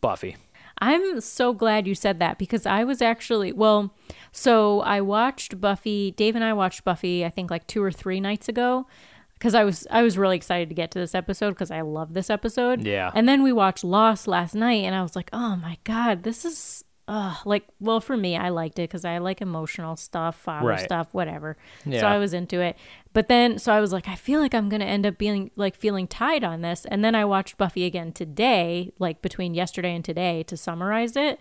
Buffy. 0.00 0.36
I'm 0.80 1.20
so 1.20 1.52
glad 1.52 1.86
you 1.86 1.94
said 1.94 2.18
that 2.20 2.38
because 2.38 2.64
I 2.66 2.84
was 2.84 3.02
actually, 3.02 3.52
well, 3.52 3.94
so 4.32 4.80
I 4.80 5.00
watched 5.00 5.60
Buffy, 5.60 6.12
Dave 6.12 6.34
and 6.34 6.44
I 6.44 6.52
watched 6.52 6.84
Buffy, 6.84 7.24
I 7.24 7.30
think 7.30 7.50
like 7.50 7.66
two 7.66 7.82
or 7.82 7.92
three 7.92 8.20
nights 8.20 8.48
ago. 8.48 8.86
Because 9.34 9.54
I 9.54 9.64
was 9.64 9.86
I 9.90 10.02
was 10.02 10.18
really 10.18 10.36
excited 10.36 10.68
to 10.68 10.74
get 10.74 10.90
to 10.90 10.98
this 10.98 11.14
episode 11.14 11.52
because 11.52 11.70
I 11.70 11.80
love 11.80 12.12
this 12.12 12.28
episode. 12.28 12.86
Yeah. 12.86 13.10
And 13.14 13.26
then 13.26 13.42
we 13.42 13.54
watched 13.54 13.82
Lost 13.82 14.28
last 14.28 14.54
night, 14.54 14.84
and 14.84 14.94
I 14.94 15.00
was 15.00 15.16
like, 15.16 15.30
oh 15.32 15.56
my 15.56 15.78
god, 15.84 16.24
this 16.24 16.44
is 16.44 16.84
uh 17.10 17.34
like 17.44 17.64
well 17.80 18.00
for 18.00 18.16
me 18.16 18.36
I 18.36 18.50
liked 18.50 18.78
it 18.78 18.82
because 18.88 19.04
I 19.04 19.18
like 19.18 19.40
emotional 19.42 19.96
stuff, 19.96 20.36
father 20.36 20.68
Right. 20.68 20.80
stuff, 20.80 21.08
whatever. 21.12 21.56
So 21.84 22.06
I 22.06 22.18
was 22.18 22.32
into 22.32 22.60
it. 22.60 22.76
But 23.12 23.26
then 23.26 23.58
so 23.58 23.72
I 23.72 23.80
was 23.80 23.92
like, 23.92 24.06
I 24.08 24.14
feel 24.14 24.40
like 24.40 24.54
I'm 24.54 24.68
gonna 24.68 24.84
end 24.84 25.04
up 25.04 25.18
being 25.18 25.50
like 25.56 25.74
feeling 25.74 26.06
tied 26.06 26.44
on 26.44 26.60
this. 26.60 26.84
And 26.84 27.04
then 27.04 27.14
I 27.16 27.24
watched 27.24 27.58
Buffy 27.58 27.84
again 27.84 28.12
today, 28.12 28.92
like 29.00 29.22
between 29.22 29.54
yesterday 29.54 29.94
and 29.96 30.04
today, 30.04 30.44
to 30.44 30.56
summarize 30.56 31.16
it. 31.16 31.40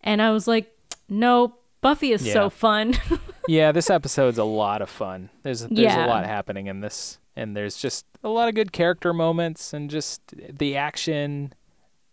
And 0.00 0.22
I 0.22 0.30
was 0.30 0.48
like, 0.48 0.74
no, 1.10 1.56
Buffy 1.82 2.12
is 2.12 2.26
Yeah. 2.26 2.32
so 2.32 2.48
fun. 2.50 2.94
yeah, 3.48 3.70
this 3.70 3.90
episode's 3.90 4.38
a 4.38 4.44
lot 4.44 4.80
of 4.80 4.88
fun. 4.88 5.28
There's 5.42 5.60
there's 5.60 5.78
Yeah. 5.78 6.06
a 6.06 6.08
lot 6.08 6.24
happening 6.24 6.68
in 6.68 6.80
this, 6.80 7.18
and 7.36 7.54
there's 7.54 7.76
just 7.76 8.06
a 8.24 8.28
lot 8.30 8.48
of 8.48 8.54
good 8.54 8.72
character 8.72 9.12
moments, 9.12 9.74
and 9.74 9.90
just 9.90 10.22
the 10.58 10.76
action 10.76 11.52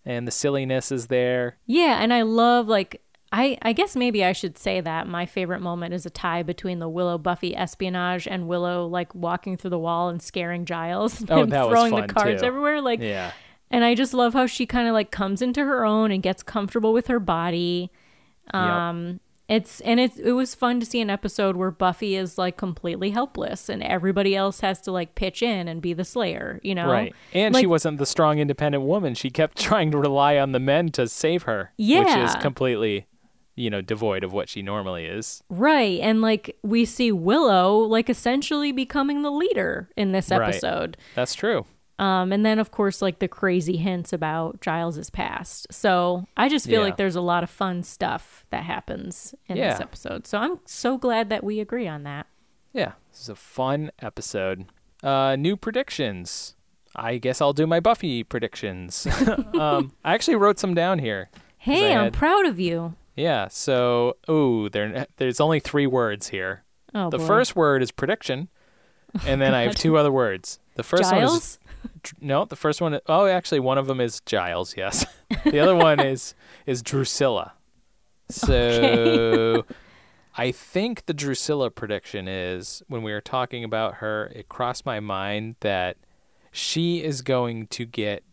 and 0.10 0.28
the 0.28 0.32
silliness 0.32 0.92
is 0.92 1.08
there. 1.08 1.58
Yeah, 1.66 2.02
and 2.02 2.12
I 2.14 2.24
love 2.24 2.68
like 2.68 3.02
I 3.32 3.58
I 3.62 3.74
guess 3.74 3.96
maybe 3.96 4.24
I 4.26 4.32
should 4.32 4.58
say 4.58 4.82
that 4.82 5.08
my 5.08 5.26
favorite 5.28 5.62
moment 5.62 5.94
is 5.94 6.06
a 6.06 6.10
tie 6.10 6.42
between 6.42 6.80
the 6.80 6.90
Willow 6.90 7.18
Buffy 7.20 7.56
espionage 7.56 8.28
and 8.28 8.48
Willow 8.48 8.88
like 8.88 9.14
walking 9.14 9.56
through 9.56 9.70
the 9.70 9.78
wall 9.80 10.10
and 10.10 10.20
scaring 10.22 10.66
Giles 10.66 11.24
Oh, 11.30 11.44
and 11.44 11.52
throwing 11.52 11.94
the 11.96 12.08
cards 12.08 12.42
too. 12.42 12.48
everywhere 12.48 12.82
like 12.82 13.00
Yeah, 13.02 13.32
and 13.70 13.84
I 13.84 13.94
just 13.94 14.16
love 14.16 14.34
how 14.34 14.48
she 14.48 14.66
kind 14.66 14.88
of 14.88 14.94
like 14.94 15.12
comes 15.12 15.44
into 15.44 15.64
her 15.64 15.86
own 15.86 16.12
and 16.12 16.24
gets 16.24 16.42
comfortable 16.42 16.92
with 16.92 17.06
her 17.08 17.20
body. 17.20 17.92
Um 18.52 19.20
it's 19.50 19.82
and 19.82 20.00
it 20.00 20.18
it 20.18 20.34
was 20.34 20.54
fun 20.56 20.80
to 20.80 20.86
see 20.86 21.02
an 21.02 21.10
episode 21.10 21.58
where 21.58 21.72
Buffy 21.72 22.16
is 22.16 22.38
like 22.38 22.56
completely 22.56 23.10
helpless 23.10 23.68
and 23.68 23.82
everybody 23.84 24.36
else 24.36 24.60
has 24.62 24.80
to 24.82 24.92
like 24.92 25.16
pitch 25.16 25.42
in 25.42 25.68
and 25.68 25.82
be 25.82 25.94
the 25.94 26.06
slayer, 26.06 26.60
you 26.64 26.76
know? 26.76 26.90
right. 26.90 27.14
And 27.34 27.56
she 27.56 27.66
wasn't 27.66 27.98
the 27.98 28.06
strong, 28.06 28.40
independent 28.40 28.84
woman. 28.84 29.16
She 29.16 29.30
kept 29.30 29.58
trying 29.62 29.92
to 29.92 29.98
rely 29.98 30.38
on 30.38 30.52
the 30.52 30.60
men 30.60 30.90
to 30.90 31.08
save 31.08 31.44
her, 31.44 31.74
which 31.78 32.08
is 32.08 32.36
completely, 32.36 33.08
you 33.56 33.70
know, 33.70 33.82
devoid 33.82 34.24
of 34.24 34.32
what 34.32 34.48
she 34.50 34.62
normally 34.62 35.06
is. 35.06 35.44
Right. 35.50 36.00
And 36.00 36.22
like 36.22 36.56
we 36.64 36.86
see 36.86 37.12
Willow 37.12 37.80
like 37.80 38.10
essentially 38.10 38.72
becoming 38.72 39.24
the 39.24 39.32
leader 39.32 39.90
in 39.98 40.12
this 40.12 40.30
Right. 40.30 40.50
episode. 40.50 40.96
That's 41.16 41.34
true. 41.34 41.66
Um, 42.00 42.32
and 42.32 42.46
then 42.46 42.60
of 42.60 42.72
course 42.72 43.02
like 43.02 43.20
the 43.20 43.28
crazy 43.28 43.78
hints 43.78 44.14
about 44.14 44.62
Giles's 44.62 45.10
past. 45.10 45.68
So 45.72 46.26
I 46.38 46.48
just 46.50 46.66
feel 46.66 46.80
Yeah. 46.80 46.86
like 46.86 46.98
there's 46.98 47.16
a 47.18 47.22
lot 47.22 47.44
of 47.44 47.50
fun 47.50 47.84
stuff 47.84 48.46
that 48.52 48.64
happens 48.64 49.36
in 49.48 49.58
this 49.58 49.80
episode. 49.82 50.26
So 50.26 50.38
I'm 50.38 50.60
so 50.66 50.98
glad 50.98 51.30
that 51.30 51.44
we 51.44 51.60
agree 51.60 51.88
on 51.88 52.04
that. 52.04 52.26
Yeah, 52.74 52.94
this 53.12 53.22
is 53.22 53.30
a 53.30 53.36
fun 53.36 53.92
episode. 54.00 54.66
Uh, 55.04 55.36
new 55.38 55.58
predictions. 55.58 56.56
I 56.96 57.18
guess 57.18 57.42
I'll 57.42 57.54
do 57.54 57.68
my 57.68 57.80
Buffy 57.80 58.24
predictions. 58.24 59.06
um, 59.60 59.92
I 60.04 60.14
actually 60.14 60.36
wrote 60.36 60.58
some 60.60 60.74
down 60.74 61.00
here. 61.00 61.30
Hey, 61.58 61.94
I'm 61.94 62.06
had- 62.06 62.14
proud 62.14 62.46
of 62.46 62.60
you. 62.60 62.96
Yeah, 63.16 63.50
so 63.50 64.16
ooh, 64.30 64.70
there 64.70 65.06
there's 65.18 65.42
only 65.42 65.60
three 65.60 65.86
words 65.88 66.30
here. 66.30 66.64
Oh, 66.96 67.10
the 67.10 67.18
boy. 67.18 67.28
first 67.28 67.56
word 67.56 67.84
is 67.84 67.92
prediction, 67.92 68.48
and 69.28 69.42
then 69.42 69.54
I 69.54 69.64
have 69.64 69.76
two 69.86 69.98
other 69.98 70.12
words. 70.12 70.60
The 70.76 70.84
first 70.84 71.12
one 71.12 71.22
is 71.24 71.30
Giles? 71.30 71.60
No. 72.22 72.46
The 72.46 72.56
first 72.56 72.82
one. 72.82 73.00
Oh, 73.08 73.26
actually, 73.26 73.60
one 73.60 73.78
of 73.78 73.88
them 73.88 74.00
is 74.02 74.22
Giles. 74.26 74.76
Yes. 74.78 75.06
the 75.46 75.60
other 75.60 75.76
one 75.88 76.00
is 76.00 76.34
is 76.66 76.82
Drusilla. 76.82 77.54
So. 78.30 79.66
I 80.38 80.52
think 80.54 81.06
the 81.06 81.14
Drusilla 81.14 81.70
prediction 81.70 82.28
is 82.30 82.82
when 82.88 83.04
we 83.04 83.12
were 83.12 83.20
talking 83.20 83.64
about 83.66 83.96
her, 83.96 84.32
it 84.34 84.48
crossed 84.48 84.86
my 84.86 85.02
mind 85.02 85.56
that 85.60 85.98
she 86.52 87.04
is 87.04 87.22
going 87.22 87.68
to 87.68 87.86
get 87.86 88.24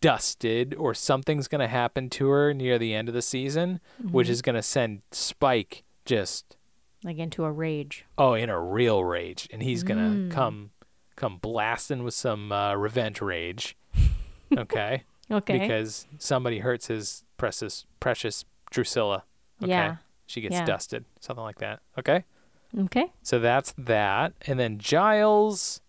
dusted 0.00 0.74
or 0.74 0.94
something's 0.94 1.46
going 1.46 1.60
to 1.60 1.68
happen 1.68 2.10
to 2.10 2.28
her 2.28 2.52
near 2.52 2.76
the 2.76 2.92
end 2.92 3.08
of 3.08 3.14
the 3.14 3.22
season, 3.22 3.78
which 4.10 4.28
is 4.28 4.42
going 4.42 4.56
to 4.56 4.62
send 4.62 5.02
Spike 5.12 5.84
just 6.04 6.56
like 7.04 7.18
into 7.18 7.44
a 7.44 7.52
rage. 7.52 8.04
oh 8.18 8.32
in 8.34 8.48
a 8.50 8.60
real 8.60 9.04
rage 9.04 9.46
and 9.52 9.62
he's 9.62 9.82
going 9.84 9.98
Mm. 10.00 10.28
to 10.30 10.34
come 10.34 10.70
come 11.16 11.38
blasting 11.38 12.02
with 12.02 12.14
some 12.14 12.52
uh, 12.52 12.74
revenge 12.74 13.20
rage. 13.20 13.76
Okay? 14.56 15.02
Okay. 15.30 15.58
Because 15.58 16.06
somebody 16.18 16.60
hurts 16.60 16.86
his 16.86 17.24
precious 17.38 17.86
precious 17.98 18.44
Drusilla. 18.70 19.24
Okay? 19.60 19.70
Yeah. 19.70 19.96
She 20.26 20.40
gets 20.40 20.54
Yeah. 20.54 20.64
dusted, 20.64 21.06
something 21.18 21.42
like 21.42 21.58
that. 21.58 21.80
Okay? 21.98 22.24
okay. 22.78 23.12
So 23.22 23.40
that's 23.40 23.74
that. 23.78 24.34
And 24.46 24.60
then 24.60 24.78
Giles. 24.78 25.80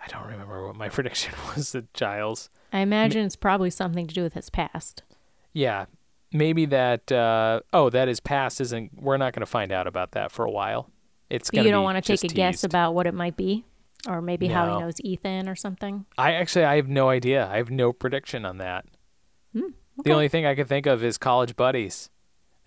I 0.00 0.06
don't 0.08 0.26
remember 0.26 0.66
what 0.66 0.76
my 0.76 0.88
prediction 0.96 1.34
was 1.54 1.72
that 1.72 1.92
Giles. 1.92 2.48
I 2.72 2.78
imagine 2.78 3.26
it's 3.26 3.36
probably 3.36 3.68
something 3.70 4.06
to 4.06 4.14
do 4.14 4.22
with 4.22 4.34
his 4.34 4.48
past. 4.48 5.02
Yeah. 5.52 5.86
Maybe 6.32 6.64
that. 6.66 7.10
Uh, 7.12 7.60
oh, 7.74 7.90
that 7.90 8.08
is 8.08 8.20
past 8.20 8.60
isn't. 8.60 8.92
We're 9.02 9.16
not 9.18 9.34
going 9.34 9.40
to 9.40 9.46
find 9.46 9.70
out 9.72 9.86
about 9.86 10.12
that 10.12 10.32
for 10.32 10.44
a 10.46 10.50
while. 10.50 10.88
It's 11.28 11.50
you 11.52 11.62
don't 11.64 11.84
want 11.84 12.02
to 12.02 12.16
take 12.16 12.30
a 12.30 12.32
guess 12.32 12.62
about 12.64 12.94
what 12.94 13.06
it 13.06 13.14
might 13.14 13.36
be? 13.36 13.64
Or 14.06 14.22
maybe 14.22 14.46
how 14.48 14.72
he 14.72 14.80
knows 14.80 15.00
Ethan 15.00 15.48
or 15.48 15.56
something? 15.56 16.06
I 16.16 16.32
actually 16.34 16.64
I 16.64 16.76
have 16.76 16.88
no 16.88 17.08
idea. 17.08 17.48
I 17.48 17.56
have 17.56 17.70
no 17.70 17.92
prediction 17.92 18.44
on 18.44 18.58
that. 18.58 18.84
Hmm, 19.52 19.70
The 20.04 20.12
only 20.12 20.28
thing 20.28 20.46
I 20.46 20.54
can 20.54 20.66
think 20.66 20.86
of 20.86 21.02
is 21.02 21.18
college 21.18 21.56
buddies, 21.56 22.10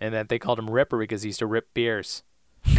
and 0.01 0.13
that 0.13 0.27
they 0.29 0.37
called 0.39 0.59
him 0.59 0.69
Ripper 0.69 0.97
because 0.97 1.21
he 1.23 1.29
used 1.29 1.39
to 1.39 1.47
rip 1.47 1.73
beers. 1.73 2.23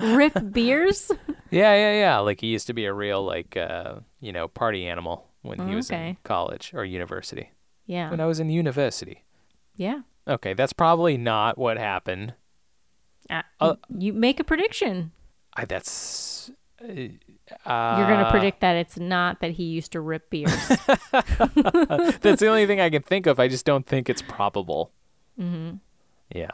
Rip 0.00 0.52
beers? 0.52 1.10
Yeah, 1.50 1.74
yeah, 1.74 1.92
yeah. 1.92 2.18
Like 2.18 2.40
he 2.40 2.48
used 2.48 2.66
to 2.66 2.72
be 2.72 2.84
a 2.84 2.92
real 2.92 3.24
like 3.24 3.56
uh, 3.56 3.96
you 4.20 4.32
know 4.32 4.48
party 4.48 4.86
animal 4.86 5.26
when 5.42 5.66
he 5.68 5.74
was 5.74 5.90
in 5.90 6.16
college 6.24 6.72
or 6.74 6.84
university. 6.84 7.50
Yeah. 7.86 8.10
When 8.10 8.20
I 8.20 8.26
was 8.26 8.40
in 8.40 8.50
university. 8.50 9.24
Yeah. 9.76 10.00
Okay, 10.26 10.54
that's 10.54 10.72
probably 10.72 11.16
not 11.18 11.58
what 11.58 11.76
happened. 11.78 12.34
Uh, 13.28 13.42
Uh, 13.60 13.74
you 13.98 14.12
make 14.12 14.40
a 14.40 14.44
prediction. 14.44 15.12
I 15.56 15.64
that's. 15.64 16.50
Uh, 16.80 16.86
You're 16.86 18.06
going 18.06 18.18
to 18.20 18.26
uh, 18.26 18.30
predict 18.30 18.60
that 18.60 18.74
it's 18.76 18.98
not 18.98 19.40
that 19.40 19.52
he 19.52 19.64
used 19.64 19.92
to 19.92 20.00
rip 20.00 20.28
beers. 20.28 20.50
That's 21.08 22.40
the 22.40 22.46
only 22.48 22.66
thing 22.66 22.80
I 22.80 22.90
can 22.90 23.02
think 23.02 23.26
of. 23.26 23.38
I 23.38 23.48
just 23.48 23.64
don't 23.64 23.86
think 23.86 24.10
it's 24.10 24.22
probable. 24.22 24.90
Mm-hmm. 25.40 25.76
Yeah. 26.34 26.50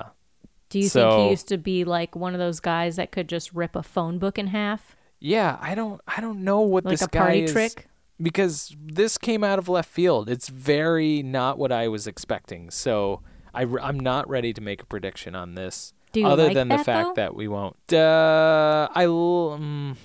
Do 0.68 0.78
you 0.78 0.88
think 0.88 1.12
he 1.12 1.30
used 1.30 1.48
to 1.48 1.58
be 1.58 1.84
like 1.84 2.14
one 2.14 2.34
of 2.34 2.38
those 2.38 2.60
guys 2.60 2.96
that 2.96 3.10
could 3.10 3.28
just 3.28 3.52
rip 3.52 3.74
a 3.74 3.82
phone 3.82 4.18
book 4.18 4.38
in 4.38 4.48
half? 4.48 4.94
Yeah, 5.18 5.58
I 5.60 5.74
don't 5.74 6.00
I 6.06 6.20
don't 6.20 6.44
know 6.44 6.60
what 6.60 6.84
Like 6.84 6.92
this 6.92 7.02
a 7.02 7.08
party 7.08 7.40
guy 7.40 7.44
is 7.44 7.52
trick? 7.52 7.88
because 8.20 8.76
this 8.80 9.18
came 9.18 9.42
out 9.42 9.58
of 9.58 9.68
left 9.68 9.90
field. 9.90 10.30
It's 10.30 10.48
very 10.48 11.22
not 11.22 11.58
what 11.58 11.72
I 11.72 11.88
was 11.88 12.06
expecting. 12.06 12.70
So 12.70 13.20
I, 13.52 13.62
I 13.62 13.88
am 13.88 13.98
not 13.98 14.28
ready 14.28 14.52
to 14.52 14.60
make 14.60 14.82
a 14.82 14.86
prediction 14.86 15.34
on 15.34 15.54
this. 15.56 15.92
Do 16.12 16.26
other 16.26 16.44
like 16.46 16.54
than 16.54 16.68
the 16.68 16.78
fact 16.78 17.10
though? 17.10 17.22
that 17.22 17.34
we 17.34 17.46
won't. 17.48 17.76
Uh, 17.92 18.88
I 18.94 19.04
um, 19.06 19.96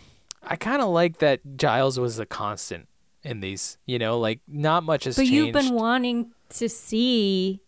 I 0.43 0.55
kind 0.55 0.81
of 0.81 0.89
like 0.89 1.17
that 1.19 1.41
Giles 1.57 1.99
was 1.99 2.19
a 2.19 2.25
constant 2.25 2.87
in 3.23 3.39
these. 3.39 3.77
You 3.85 3.97
know, 3.99 4.19
like 4.19 4.39
not 4.47 4.83
much 4.83 5.05
has 5.05 5.15
But 5.15 5.23
changed. 5.23 5.33
you've 5.33 5.53
been 5.53 5.73
wanting 5.73 6.31
to 6.49 6.69
see. 6.69 7.61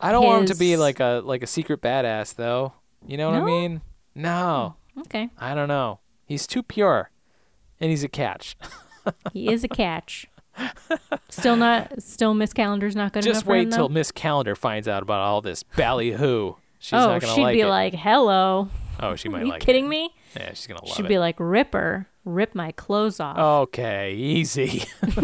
I 0.00 0.12
don't 0.12 0.24
want 0.24 0.42
him 0.42 0.54
to 0.54 0.58
be 0.58 0.76
like 0.76 1.00
a 1.00 1.20
like 1.24 1.42
a 1.42 1.46
secret 1.46 1.80
badass 1.82 2.34
though. 2.36 2.72
You 3.06 3.16
know 3.16 3.30
what 3.30 3.38
No? 3.38 3.42
I 3.42 3.46
mean? 3.46 3.80
No, 4.14 4.76
Okay. 4.98 5.28
I 5.38 5.54
don't 5.54 5.68
know. 5.68 6.00
He's 6.26 6.46
too 6.46 6.62
pure, 6.62 7.10
and 7.80 7.90
he's 7.90 8.04
a 8.04 8.08
catch. 8.08 8.56
He 9.32 9.50
is 9.50 9.64
a 9.64 9.68
catch. 9.68 10.26
Still 11.30 11.56
not. 11.56 12.02
Still, 12.02 12.34
Miss 12.34 12.52
Calendar's 12.52 12.94
not 12.94 13.12
good 13.14 13.22
Just 13.22 13.36
enough 13.38 13.44
for 13.44 13.50
wait 13.52 13.70
till? 13.72 13.88
Miss 13.88 14.12
Calendar 14.12 14.54
finds 14.54 14.86
out 14.86 15.02
about 15.02 15.20
all 15.20 15.40
this 15.40 15.62
ballyhoo. 15.62 16.54
She's 16.80 16.98
oh, 16.98 17.18
she'd 17.20 17.42
like 17.42 17.54
be 17.54 17.60
it. 17.60 17.66
like, 17.68 17.94
"Hello." 17.94 18.68
oh, 18.98 19.14
she 19.14 19.28
might 19.28 19.38
Are 19.42 19.44
you 19.44 19.50
like 19.50 19.60
kidding 19.60 19.84
it. 19.84 19.88
me? 19.88 20.10
Yeah, 20.36 20.48
she's 20.54 20.66
gonna 20.66 20.84
love 20.84 20.96
She'd 20.96 21.04
it. 21.04 21.08
be 21.08 21.18
like, 21.18 21.36
"Ripper." 21.38 22.06
rip 22.26 22.54
my 22.54 22.70
clothes 22.72 23.18
off. 23.18 23.38
Okay, 23.38 24.12
easy. 24.14 24.82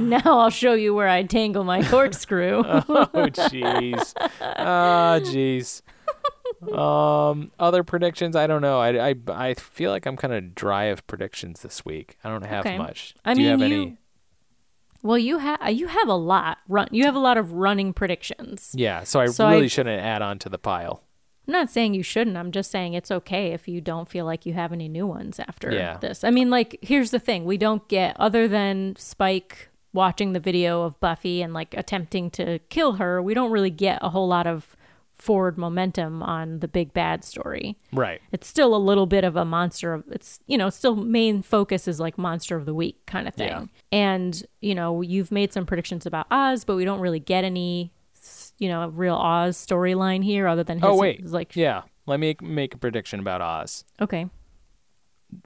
Now 0.00 0.20
I'll 0.24 0.50
show 0.50 0.72
you 0.74 0.94
where 0.94 1.08
I 1.08 1.22
tangle 1.24 1.64
my 1.64 1.82
corkscrew. 1.82 2.62
oh 2.66 2.82
jeez. 3.14 4.14
Ah, 4.40 5.18
jeez. 5.22 5.82
Um, 6.72 7.50
other 7.58 7.84
predictions? 7.84 8.34
I 8.34 8.46
don't 8.46 8.62
know. 8.62 8.80
I, 8.80 9.10
I, 9.10 9.14
I 9.28 9.54
feel 9.54 9.90
like 9.90 10.06
I'm 10.06 10.16
kind 10.16 10.32
of 10.32 10.54
dry 10.54 10.84
of 10.84 11.06
predictions 11.06 11.60
this 11.62 11.84
week. 11.84 12.16
I 12.24 12.30
don't 12.30 12.44
have 12.46 12.64
Okay. 12.66 12.78
much. 12.78 13.14
I 13.24 13.34
Do 13.34 13.42
you 13.42 13.48
have 13.48 13.60
you- 13.60 13.64
any? 13.66 13.96
Well, 15.08 15.16
you 15.18 15.38
have 15.38 15.58
you 15.72 15.86
have 15.86 16.08
a 16.08 16.14
lot 16.14 16.58
run. 16.68 16.88
You 16.90 17.04
have 17.04 17.14
a 17.14 17.18
lot 17.18 17.38
of 17.38 17.52
running 17.52 17.94
predictions. 17.94 18.72
Yeah. 18.76 19.04
So 19.04 19.20
I 19.20 19.26
So 19.26 19.46
I- 19.46 19.54
really 19.54 19.68
shouldn't 19.68 20.02
add 20.02 20.20
on 20.22 20.38
to 20.40 20.48
the 20.50 20.58
pile. 20.58 21.02
I'm 21.46 21.52
not 21.52 21.70
saying 21.70 21.94
you 21.94 22.02
shouldn't. 22.02 22.36
I'm 22.36 22.52
just 22.52 22.70
saying 22.70 22.92
it's 22.92 23.10
okay 23.10 23.52
if 23.52 23.66
you 23.66 23.80
don't 23.80 24.06
feel 24.06 24.26
like 24.26 24.44
you 24.44 24.52
have 24.52 24.70
any 24.70 24.86
new 24.86 25.06
ones 25.06 25.40
after 25.40 25.72
Yeah. 25.72 25.96
this. 25.96 26.22
I 26.24 26.30
mean, 26.30 26.50
like, 26.50 26.78
here's 26.82 27.10
the 27.10 27.18
thing: 27.18 27.46
we 27.46 27.56
don't 27.56 27.88
get 27.88 28.16
other 28.20 28.46
than 28.46 28.96
Spike 28.98 29.70
watching 29.94 30.34
the 30.34 30.40
video 30.40 30.82
of 30.82 31.00
Buffy 31.00 31.40
and 31.40 31.54
like 31.54 31.72
attempting 31.74 32.30
to 32.32 32.58
kill 32.68 32.92
her. 33.00 33.22
We 33.22 33.32
don't 33.32 33.50
really 33.50 33.70
get 33.70 33.98
a 34.02 34.10
whole 34.10 34.28
lot 34.28 34.46
of 34.46 34.76
forward 35.18 35.58
momentum 35.58 36.22
on 36.22 36.60
the 36.60 36.68
big 36.68 36.92
bad 36.92 37.24
story. 37.24 37.76
Right. 37.92 38.20
It's 38.32 38.46
still 38.46 38.74
a 38.74 38.78
little 38.78 39.06
bit 39.06 39.24
of 39.24 39.34
a 39.36 39.44
monster 39.44 39.92
of 39.94 40.04
it's 40.10 40.40
you 40.46 40.56
know 40.56 40.70
still 40.70 40.94
main 40.96 41.42
focus 41.42 41.88
is 41.88 41.98
like 42.00 42.16
monster 42.16 42.56
of 42.56 42.66
the 42.66 42.74
week 42.74 43.04
kind 43.06 43.26
of 43.28 43.34
thing. 43.34 43.48
Yeah. 43.48 43.64
And 43.92 44.42
you 44.60 44.74
know 44.74 45.02
you've 45.02 45.32
made 45.32 45.52
some 45.52 45.66
predictions 45.66 46.06
about 46.06 46.26
Oz, 46.30 46.64
but 46.64 46.76
we 46.76 46.84
don't 46.84 47.00
really 47.00 47.20
get 47.20 47.44
any 47.44 47.92
you 48.58 48.68
know 48.68 48.88
real 48.88 49.14
Oz 49.16 49.56
storyline 49.56 50.22
here 50.24 50.46
other 50.46 50.62
than 50.64 50.78
his 50.78 50.84
Oh 50.88 50.96
wait. 50.96 51.20
his, 51.20 51.32
like 51.32 51.54
yeah. 51.56 51.82
Let 52.06 52.20
me 52.20 52.36
make 52.40 52.74
a 52.74 52.78
prediction 52.78 53.20
about 53.20 53.40
Oz. 53.42 53.84
okay 54.00 54.28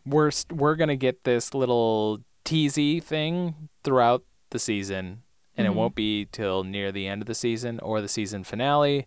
We're 0.07 0.31
st- 0.31 0.59
we're 0.61 0.77
gonna 0.77 0.97
get 0.97 1.25
this 1.25 1.55
little 1.55 2.21
teasy 2.45 3.03
thing 3.03 3.69
throughout 3.85 4.25
the 4.51 4.59
season, 4.59 5.23
and 5.57 5.67
Mm-hmm. 5.67 5.67
it 5.67 5.79
won't 5.79 5.95
be 5.95 6.27
till 6.31 6.63
near 6.65 6.93
the 6.93 7.07
end 7.09 7.23
of 7.23 7.27
the 7.27 7.35
season 7.35 7.81
or 7.81 8.01
the 8.01 8.09
season 8.09 8.45
finale 8.45 9.07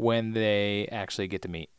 when 0.00 0.32
they 0.32 0.88
actually 0.90 1.28
get 1.28 1.42
to 1.42 1.48
meet. 1.48 1.70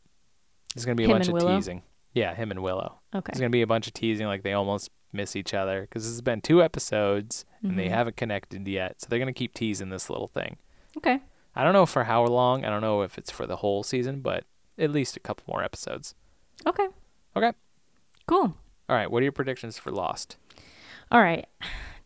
There's 0.74 0.84
gonna 0.84 0.94
be 0.96 1.04
a 1.04 1.08
Him 1.08 1.14
bunch 1.16 1.28
of 1.28 1.34
Willow? 1.34 1.56
teasing. 1.56 1.82
Yeah, 2.14 2.34
him 2.34 2.50
and 2.50 2.62
Willow. 2.62 3.00
okay 3.14 3.30
There's 3.32 3.40
gonna 3.40 3.50
be 3.50 3.62
a 3.62 3.66
bunch 3.66 3.86
of 3.86 3.94
teasing, 3.94 4.26
like 4.26 4.42
they 4.42 4.52
almost 4.52 4.90
miss 5.12 5.36
each 5.36 5.52
other 5.54 5.82
because 5.82 6.04
this 6.04 6.12
has 6.12 6.22
been 6.22 6.40
two 6.40 6.62
episodes 6.62 7.44
and 7.62 7.72
Mm-hmm. 7.72 7.78
they 7.78 7.88
haven't 7.90 8.16
connected 8.16 8.66
yet. 8.66 9.00
So 9.00 9.06
they're 9.08 9.18
gonna 9.18 9.32
keep 9.32 9.54
teasing 9.54 9.90
this 9.90 10.08
little 10.10 10.26
thing. 10.28 10.56
okay 10.96 11.20
I 11.54 11.64
don't 11.64 11.74
know 11.74 11.84
for 11.86 12.04
how 12.04 12.24
long. 12.24 12.64
I 12.64 12.70
don't 12.70 12.80
know 12.80 13.02
if 13.02 13.18
it's 13.18 13.30
for 13.30 13.46
the 13.46 13.56
whole 13.56 13.82
season, 13.82 14.20
but 14.20 14.44
at 14.78 14.90
least 14.90 15.16
a 15.16 15.20
couple 15.20 15.44
more 15.48 15.62
episodes. 15.62 16.14
okay 16.66 16.86
Okay. 17.36 17.52
cool 18.26 18.56
All 18.88 18.96
right. 18.96 19.10
What 19.10 19.20
are 19.20 19.24
your 19.24 19.32
predictions 19.32 19.78
for 19.78 19.90
Lost? 19.90 20.36
all 21.10 21.20
right 21.20 21.46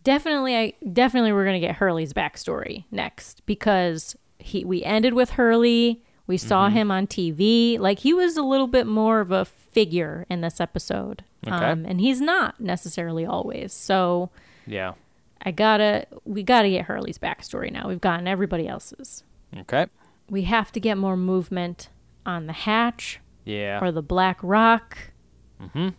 definitely 0.02 0.56
I 0.56 0.72
definitely 0.92 1.32
we're 1.32 1.44
gonna 1.44 1.60
get 1.60 1.76
Hurley's 1.76 2.12
backstory 2.12 2.84
next 2.90 3.44
because 3.46 4.16
he 4.38 4.64
we 4.64 4.82
ended 4.84 5.14
with 5.14 5.30
Hurley. 5.30 6.02
We 6.26 6.36
saw 6.36 6.66
Mm-hmm. 6.68 6.76
him 6.76 6.90
on 6.90 7.06
TV. 7.06 7.78
Like 7.78 8.00
he 8.00 8.12
was 8.12 8.36
a 8.36 8.42
little 8.42 8.66
bit 8.66 8.86
more 8.86 9.20
of 9.20 9.30
a 9.30 9.44
figure 9.44 10.26
in 10.28 10.40
this 10.40 10.60
episode. 10.60 11.24
Okay. 11.46 11.54
Um, 11.54 11.84
and 11.86 12.00
he's 12.00 12.20
not 12.20 12.60
necessarily 12.60 13.24
always. 13.24 13.72
So 13.72 14.30
Yeah. 14.66 14.94
I 15.42 15.50
gotta 15.52 16.06
we 16.24 16.42
gotta 16.42 16.68
get 16.70 16.86
Hurley's 16.86 17.18
backstory 17.18 17.70
now. 17.70 17.86
We've 17.88 18.00
gotten 18.00 18.26
everybody 18.26 18.66
else's. 18.66 19.22
Okay. 19.56 19.86
We 20.28 20.42
have 20.42 20.72
to 20.72 20.80
get 20.80 20.98
more 20.98 21.16
movement 21.16 21.88
on 22.24 22.46
the 22.46 22.52
hatch 22.52 23.20
Yeah. 23.44 23.78
or 23.80 23.92
the 23.92 24.02
Black 24.02 24.38
Rock. 24.42 24.98
Mm-hmm. 25.62 25.90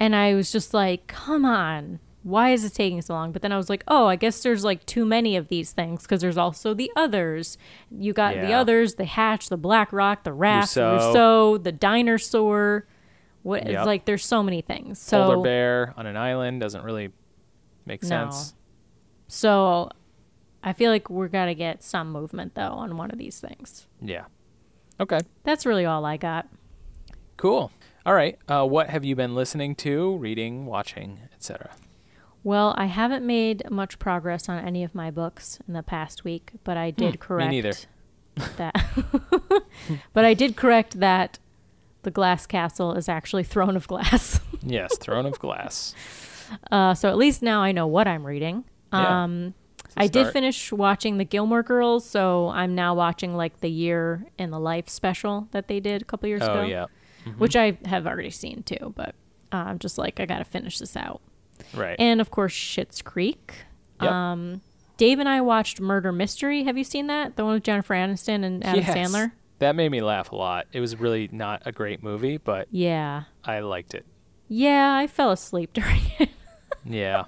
And 0.00 0.16
I 0.16 0.34
was 0.34 0.50
just 0.50 0.74
like, 0.74 1.06
come 1.06 1.44
on. 1.44 2.00
Why 2.22 2.50
is 2.50 2.64
it 2.64 2.72
taking 2.74 3.02
so 3.02 3.14
long? 3.14 3.32
But 3.32 3.42
then 3.42 3.50
I 3.52 3.56
was 3.56 3.68
like, 3.68 3.82
oh, 3.88 4.06
I 4.06 4.14
guess 4.16 4.42
there's 4.42 4.64
like 4.64 4.86
too 4.86 5.04
many 5.04 5.36
of 5.36 5.48
these 5.48 5.72
things 5.72 6.02
because 6.02 6.20
there's 6.20 6.36
also 6.38 6.72
the 6.72 6.90
others. 6.94 7.58
You 7.90 8.12
got 8.12 8.34
the 8.34 8.52
others, 8.52 8.94
the 8.94 9.04
hatch, 9.04 9.48
the 9.48 9.56
Black 9.56 9.92
Rock, 9.92 10.22
the 10.24 10.32
raft, 10.32 10.76
Rousseau. 10.76 10.92
Rousseau, 10.96 11.58
the 11.58 11.72
dinosaur. 11.72 12.86
What 13.42 13.66
Yep. 13.66 13.74
it's 13.74 13.86
like 13.86 14.04
there's 14.04 14.24
so 14.24 14.40
many 14.42 14.60
things. 14.60 15.00
So 15.00 15.24
Polar 15.24 15.42
bear 15.42 15.94
on 15.96 16.06
an 16.06 16.16
island 16.16 16.60
doesn't 16.60 16.84
really 16.84 17.10
make 17.86 18.02
No. 18.04 18.08
sense. 18.08 18.54
so 19.26 19.90
I 20.62 20.72
feel 20.72 20.92
like 20.92 21.10
we're 21.10 21.26
gotta 21.26 21.54
get 21.54 21.82
some 21.82 22.12
movement 22.12 22.54
though 22.54 22.72
on 22.74 22.96
one 22.96 23.10
of 23.10 23.18
these 23.18 23.40
things. 23.40 23.88
Yeah. 24.00 24.26
Okay. 25.00 25.18
That's 25.42 25.66
really 25.66 25.84
all 25.84 26.04
I 26.04 26.16
got. 26.16 26.46
Cool. 27.36 27.72
All 28.06 28.14
right. 28.14 28.38
Uh, 28.48 28.64
what 28.64 28.90
have 28.90 29.04
you 29.04 29.16
been 29.16 29.34
listening 29.34 29.74
to, 29.76 30.16
reading, 30.18 30.66
watching, 30.66 31.18
etc.? 31.34 31.70
Well, 32.44 32.74
I 32.76 32.86
haven't 32.86 33.24
made 33.24 33.70
much 33.70 33.98
progress 33.98 34.48
on 34.48 34.58
any 34.64 34.82
of 34.82 34.94
my 34.94 35.10
books 35.10 35.60
in 35.68 35.74
the 35.74 35.82
past 35.82 36.24
week, 36.24 36.52
but 36.64 36.76
I 36.76 36.90
did 36.90 37.20
correct 37.20 37.46
Hmm, 37.46 37.50
neither. 37.52 37.72
that. 38.56 38.74
but 40.12 40.24
I 40.24 40.34
did 40.34 40.56
correct 40.56 40.98
that 41.00 41.38
the 42.02 42.10
glass 42.10 42.46
castle 42.46 42.94
is 42.94 43.08
actually 43.08 43.44
Throne 43.44 43.76
of 43.76 43.86
Glass. 43.86 44.40
Yes. 44.64 44.96
Throne 44.98 45.26
of 45.26 45.40
Glass. 45.40 45.92
Uh, 46.70 46.94
so 46.94 47.08
at 47.08 47.16
least 47.16 47.42
now 47.42 47.62
I 47.62 47.72
know 47.72 47.88
what 47.88 48.06
I'm 48.06 48.24
reading. 48.24 48.62
Yeah. 48.92 49.24
Um, 49.24 49.54
I 49.96 50.06
did 50.06 50.32
finish 50.32 50.70
watching 50.70 51.18
the 51.18 51.24
Gilmore 51.24 51.64
Girls, 51.64 52.08
so 52.08 52.48
I'm 52.50 52.72
now 52.76 52.94
watching 52.94 53.34
like 53.34 53.58
the 53.60 53.68
year 53.68 54.24
in 54.38 54.50
the 54.52 54.60
life 54.60 54.88
special 54.88 55.48
that 55.50 55.66
they 55.66 55.80
did 55.80 56.02
a 56.02 56.04
couple 56.04 56.28
years 56.28 56.42
Oh 56.44 56.52
ago, 56.52 56.62
yeah. 56.62 56.86
which 57.38 57.56
I 57.56 57.76
have 57.86 58.06
already 58.06 58.30
seen 58.30 58.62
too. 58.62 58.92
But 58.96 59.16
uh, 59.52 59.56
I'm 59.66 59.80
just 59.80 59.98
like 59.98 60.20
I 60.20 60.26
got 60.26 60.38
to 60.38 60.44
finish 60.44 60.78
this 60.78 60.96
out. 60.96 61.20
Right. 61.74 61.96
and 61.98 62.20
of 62.20 62.30
course 62.30 62.52
Schitt's 62.54 63.02
Creek. 63.02 63.54
Yep. 64.00 64.10
Um, 64.10 64.60
Dave 64.96 65.18
and 65.18 65.28
I 65.28 65.40
watched 65.40 65.80
Murder 65.80 66.12
Mystery. 66.12 66.64
Have 66.64 66.76
you 66.78 66.84
seen 66.84 67.06
that? 67.08 67.36
The 67.36 67.44
one 67.44 67.54
with 67.54 67.62
Jennifer 67.64 67.94
Aniston 67.94 68.44
and 68.44 68.64
Adam 68.64 68.80
Yes. 68.80 68.94
Sandler. 68.96 69.32
That 69.58 69.74
made 69.76 69.90
me 69.90 70.00
laugh 70.00 70.32
a 70.32 70.36
lot. 70.36 70.66
It 70.72 70.80
was 70.80 70.96
really 70.98 71.28
not 71.32 71.62
a 71.64 71.72
great 71.72 72.02
movie, 72.02 72.36
but 72.36 72.68
Yeah, 72.70 73.24
I 73.44 73.60
liked 73.60 73.94
it. 73.94 74.04
yeah. 74.48 74.94
I 74.96 75.06
fell 75.06 75.30
asleep 75.30 75.72
during 75.74 76.00
it. 76.18 76.30
Yeah. 76.84 77.24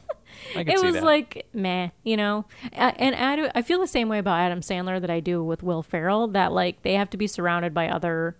I 0.57 0.61
it 0.63 0.79
see 0.81 0.87
was 0.87 1.01
like 1.01 1.47
meh, 1.53 1.91
you 2.03 2.17
know. 2.17 2.45
A- 2.73 3.01
And 3.01 3.15
I, 3.15 3.37
do, 3.37 3.49
I 3.55 3.63
feel 3.63 3.79
the 3.81 3.87
same 3.87 4.09
way 4.09 4.19
about 4.19 4.41
Adam 4.41 4.61
Sandler 4.61 5.01
that 5.01 5.11
I 5.11 5.21
do 5.21 5.43
with 5.45 5.63
Will 5.63 5.83
Ferrell. 5.83 6.27
That 6.29 6.53
like 6.53 6.83
they 6.83 6.95
have 6.95 7.09
to 7.11 7.17
be 7.17 7.27
surrounded 7.29 7.73
by 7.73 7.89
other 7.89 8.37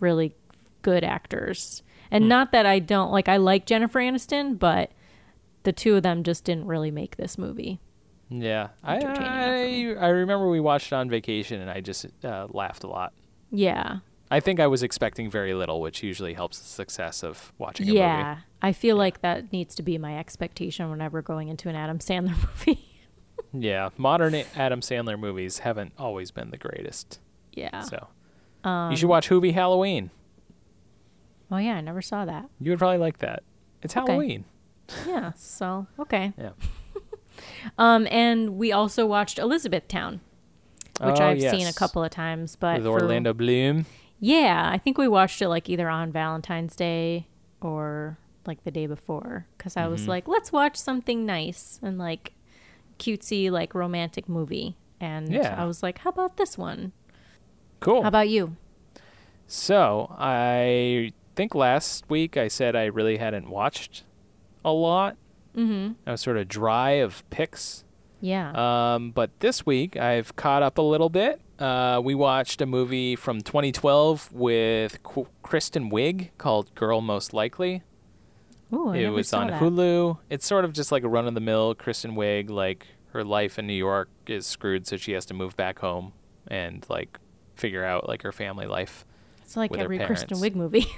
really 0.00 0.34
good 0.82 1.04
actors, 1.04 1.82
and 2.10 2.24
Hmm. 2.24 2.28
not 2.28 2.52
that 2.52 2.66
I 2.66 2.80
don't 2.80 3.12
like. 3.12 3.28
I 3.28 3.36
like 3.36 3.64
Jennifer 3.64 4.00
Aniston, 4.00 4.58
but 4.58 4.90
the 5.66 5.72
two 5.72 5.94
of 5.96 6.02
them 6.02 6.22
just 6.22 6.44
didn't 6.44 6.64
really 6.66 6.90
make 6.90 7.16
this 7.16 7.36
movie. 7.36 7.78
yeah. 8.30 8.68
I, 8.82 8.96
entertaining 8.96 9.32
enough 9.32 9.96
for 9.98 10.00
I 10.02 10.06
I 10.06 10.08
remember 10.08 10.48
we 10.48 10.58
watched 10.60 10.86
it 10.92 10.94
on 10.94 11.10
vacation 11.10 11.60
and 11.60 11.70
I 11.70 11.80
just 11.82 12.06
uh, 12.24 12.46
laughed 12.50 12.82
a 12.82 12.88
lot. 12.88 13.12
Yeah, 13.50 13.98
I 14.30 14.40
think 14.40 14.58
I 14.58 14.66
was 14.66 14.82
expecting 14.82 15.30
very 15.30 15.54
little, 15.54 15.80
which 15.80 16.02
usually 16.02 16.32
helps 16.34 16.58
the 16.58 16.64
success 16.64 17.22
of 17.22 17.52
watching 17.58 17.86
a 17.86 17.90
movie. 17.90 17.98
Yeah, 17.98 18.38
I 18.62 18.72
feel 18.72 18.96
like 18.96 19.20
that 19.20 19.52
needs 19.52 19.74
to 19.76 19.82
be 19.82 19.98
my 19.98 20.18
expectation 20.18 20.90
whenever 20.90 21.20
going 21.22 21.48
into 21.48 21.68
an 21.68 21.76
Adam 21.76 21.98
Sandler 21.98 22.36
movie. 22.66 22.82
Yeah, 23.52 23.90
modern 23.96 24.34
Adam 24.56 24.80
Sandler 24.80 25.18
movies 25.18 25.60
haven't 25.60 25.92
always 25.98 26.30
been 26.32 26.50
the 26.50 26.58
greatest. 26.58 27.20
yeah. 27.52 27.82
So 27.82 28.08
Um, 28.64 28.90
you 28.90 28.96
should 28.96 29.08
watch 29.08 29.28
Hubie 29.28 29.52
Halloween. 29.54 30.10
Oh 31.50 31.58
yeah, 31.58 31.74
I 31.76 31.80
never 31.80 32.02
saw 32.02 32.24
that. 32.24 32.50
You 32.58 32.72
would 32.72 32.78
probably 32.80 32.98
like 32.98 33.18
that. 33.18 33.44
It's 33.82 33.96
Okay. 33.96 34.10
Halloween. 34.12 34.44
Yeah. 35.06 35.32
So 35.36 35.86
okay. 35.98 36.32
Yeah. 36.38 36.50
Um, 37.76 38.06
and 38.10 38.56
we 38.56 38.72
also 38.72 39.04
watched 39.04 39.38
Elizabethtown, 39.38 40.20
which 41.02 41.20
Oh, 41.20 41.24
I've 41.26 41.40
seen 41.40 41.66
a 41.66 41.72
couple 41.72 42.02
of 42.02 42.10
times. 42.10 42.56
But 42.56 42.78
With 42.78 42.86
for- 42.86 43.02
Orlando 43.02 43.34
Bloom. 43.34 43.84
yeah, 44.18 44.70
I 44.72 44.78
think 44.78 44.96
we 44.96 45.06
watched 45.06 45.42
it 45.42 45.48
like 45.48 45.68
either 45.68 45.86
on 45.90 46.10
Valentine's 46.12 46.74
Day 46.74 47.26
or 47.60 48.16
like 48.46 48.64
the 48.64 48.70
day 48.70 48.86
before 48.86 49.46
because 49.58 49.76
I 49.76 49.82
Mm-hmm. 49.82 49.90
was 49.92 50.08
like, 50.08 50.26
let's 50.26 50.50
watch 50.50 50.76
something 50.76 51.26
nice 51.26 51.78
and 51.82 51.98
like 51.98 52.32
cutesy, 52.98 53.50
like 53.50 53.74
romantic 53.74 54.30
movie. 54.30 54.78
And 54.98 55.30
Yeah. 55.30 55.54
I 55.60 55.66
was 55.66 55.82
like, 55.82 55.98
how 55.98 56.10
about 56.10 56.38
this 56.38 56.56
one? 56.56 56.92
Cool. 57.80 58.00
How 58.00 58.08
about 58.08 58.30
you? 58.30 58.56
So 59.46 60.14
I 60.18 61.12
think 61.34 61.54
last 61.54 62.08
week 62.08 62.38
I 62.38 62.48
said 62.48 62.74
I 62.74 62.86
really 62.86 63.18
hadn't 63.18 63.50
watched 63.50 64.04
a 64.66 64.72
lot. 64.72 65.16
Mm-hmm. 65.56 65.92
I 66.06 66.10
was 66.10 66.20
sort 66.20 66.36
of 66.36 66.48
dry 66.48 66.90
of 66.90 67.28
picks. 67.30 67.84
Yeah. 68.20 68.50
Um, 68.94 69.12
but 69.12 69.30
this 69.40 69.64
week 69.64 69.96
I've 69.96 70.36
caught 70.36 70.62
up 70.62 70.76
a 70.76 70.82
little 70.82 71.08
bit. 71.08 71.40
Uh, 71.58 72.00
we 72.04 72.14
watched 72.14 72.60
a 72.60 72.66
movie 72.66 73.16
from 73.16 73.40
2012 73.40 74.32
with 74.32 75.02
Qu- 75.02 75.28
Kristen 75.42 75.90
Wiig 75.90 76.30
called 76.36 76.74
Girl 76.74 77.00
Most 77.00 77.32
Likely. 77.32 77.82
Ooh, 78.72 78.90
I 78.90 78.96
it 78.96 79.08
was 79.08 79.32
on 79.32 79.46
that. 79.46 79.62
Hulu. 79.62 80.18
It's 80.28 80.44
sort 80.44 80.64
of 80.64 80.72
just 80.72 80.92
like 80.92 81.04
a 81.04 81.08
run 81.08 81.26
of 81.26 81.34
the 81.34 81.40
mill 81.40 81.74
Kristen 81.74 82.16
Wiig. 82.16 82.50
Like 82.50 82.86
her 83.12 83.24
life 83.24 83.58
in 83.58 83.66
New 83.66 83.72
York 83.72 84.10
is 84.26 84.46
screwed, 84.46 84.86
so 84.86 84.96
she 84.96 85.12
has 85.12 85.24
to 85.26 85.34
move 85.34 85.56
back 85.56 85.78
home 85.78 86.12
and 86.48 86.84
like 86.90 87.18
figure 87.54 87.84
out 87.84 88.08
like 88.08 88.22
her 88.22 88.32
family 88.32 88.66
life. 88.66 89.06
It's 89.42 89.56
like 89.56 89.74
every 89.76 89.98
Kristen. 90.00 90.36
Wiig 90.38 90.54
movie. 90.54 90.86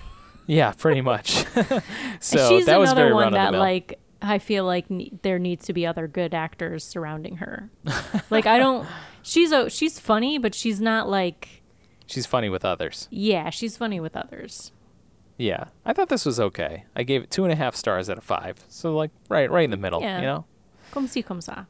Yeah, 0.48 0.72
pretty 0.72 1.02
much. 1.02 1.30
so 2.20 2.48
she's 2.48 2.66
that 2.66 2.80
was 2.80 2.90
another 2.90 3.02
very 3.02 3.12
one 3.14 3.24
run 3.24 3.34
of 3.34 3.52
the 3.52 3.52
that 3.52 3.58
like 3.58 4.00
I 4.20 4.38
feel 4.38 4.64
like 4.64 4.90
ne- 4.90 5.12
there 5.22 5.38
needs 5.38 5.66
to 5.66 5.72
be 5.72 5.86
other 5.86 6.08
good 6.08 6.34
actors 6.34 6.82
surrounding 6.82 7.36
her. 7.36 7.70
like 8.30 8.46
I 8.46 8.58
don't. 8.58 8.88
She's 9.22 9.52
a 9.52 9.68
she's 9.70 10.00
funny, 10.00 10.38
but 10.38 10.54
she's 10.54 10.80
not 10.80 11.08
like 11.08 11.62
She's 12.06 12.24
funny 12.24 12.48
with 12.48 12.64
others. 12.64 13.06
yeah. 13.10 13.50
She's 13.50 13.76
funny 13.76 14.00
with 14.00 14.16
others. 14.16 14.72
Yeah, 15.36 15.66
I 15.84 15.92
thought 15.92 16.08
this 16.08 16.24
was 16.26 16.40
okay. 16.40 16.84
I 16.96 17.04
gave 17.04 17.22
it 17.22 17.30
two 17.30 17.44
and 17.44 17.52
a 17.52 17.56
half 17.56 17.76
stars 17.76 18.10
out 18.10 18.18
of 18.18 18.24
five. 18.24 18.56
So 18.68 18.96
like 18.96 19.10
right, 19.28 19.48
right 19.50 19.64
in 19.64 19.70
the 19.70 19.76
middle. 19.76 20.00
Yeah. 20.00 20.16
You 20.16 20.22
know. 20.26 20.44
Comme 20.90 21.06
si 21.06 21.22
comme 21.22 21.40
ça. 21.40 21.66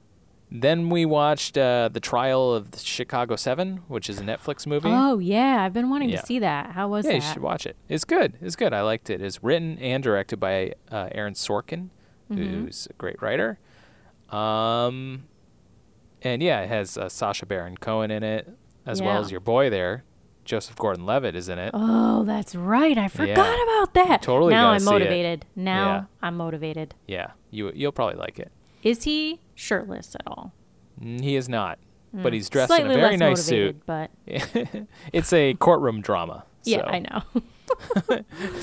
Then 0.50 0.88
we 0.88 1.04
watched 1.04 1.58
uh, 1.58 1.90
the 1.92 2.00
Trial 2.00 2.54
of 2.54 2.70
the 2.70 2.78
Chicago 2.78 3.36
Seven, 3.36 3.82
which 3.88 4.08
is 4.08 4.18
a 4.18 4.22
Netflix 4.24 4.66
movie. 4.66 4.88
Oh 4.90 5.18
yeah, 5.18 5.62
I've 5.62 5.74
been 5.74 5.90
wanting 5.90 6.08
Yeah. 6.08 6.20
to 6.20 6.26
see 6.26 6.38
that. 6.38 6.70
How 6.72 6.88
was 6.88 7.04
it? 7.04 7.10
yeah, 7.10 7.14
you 7.16 7.20
should 7.20 7.42
watch 7.42 7.66
it. 7.66 7.76
It's 7.88 8.04
good. 8.04 8.34
It's 8.40 8.56
good. 8.56 8.72
I 8.72 8.80
liked 8.80 9.10
it. 9.10 9.20
It's 9.20 9.42
written 9.44 9.78
and 9.78 10.02
directed 10.02 10.38
by 10.38 10.72
uh, 10.90 11.08
Aaron 11.12 11.34
Sorkin, 11.34 11.90
Mm-hmm. 12.30 12.64
who's 12.64 12.86
a 12.90 12.92
great 12.94 13.20
writer. 13.22 13.58
Um, 14.30 15.24
and 16.22 16.42
yeah, 16.42 16.60
it 16.60 16.68
has 16.68 16.98
uh, 16.98 17.08
Sacha 17.08 17.46
Baron 17.46 17.76
Cohen 17.78 18.10
in 18.10 18.22
it, 18.22 18.48
as 18.86 19.00
well 19.00 19.18
as 19.20 19.30
your 19.30 19.40
boy 19.40 19.70
there, 19.70 20.04
Joseph 20.44 20.76
Gordon-Levitt 20.76 21.34
is 21.34 21.48
in 21.48 21.58
it. 21.58 21.70
Oh, 21.74 22.24
that's 22.24 22.54
right. 22.54 22.96
I 22.98 23.08
forgot 23.08 23.28
Yeah. 23.36 23.62
about 23.62 23.94
that. 23.94 24.22
Totally 24.22 24.52
Now 24.54 24.70
I'm 24.70 24.84
motivated. 24.84 25.46
Now 25.56 25.86
Yeah. 25.94 26.04
I'm 26.22 26.36
motivated. 26.36 26.94
Yeah, 27.06 27.32
you 27.50 27.70
you'll 27.74 27.92
probably 27.92 28.16
like 28.16 28.38
it. 28.38 28.50
Is 28.82 29.04
he 29.04 29.40
shirtless 29.58 30.14
at 30.14 30.22
all? 30.26 30.52
Mm, 31.02 31.20
He 31.20 31.36
is 31.36 31.48
not, 31.48 31.78
but 32.12 32.32
he's 32.32 32.48
dressed 32.48 32.68
Slightly 32.68 32.92
in 32.94 32.98
a 32.98 33.02
very 33.02 33.16
nice 33.16 33.50
motivated, 33.50 33.76
suit. 33.76 33.86
but 33.86 34.10
it's 35.12 35.32
a 35.32 35.54
courtroom 35.54 36.00
drama. 36.00 36.44
yeah, 36.64 36.78
so 36.78 36.84
I 36.86 36.98
know. 37.00 37.22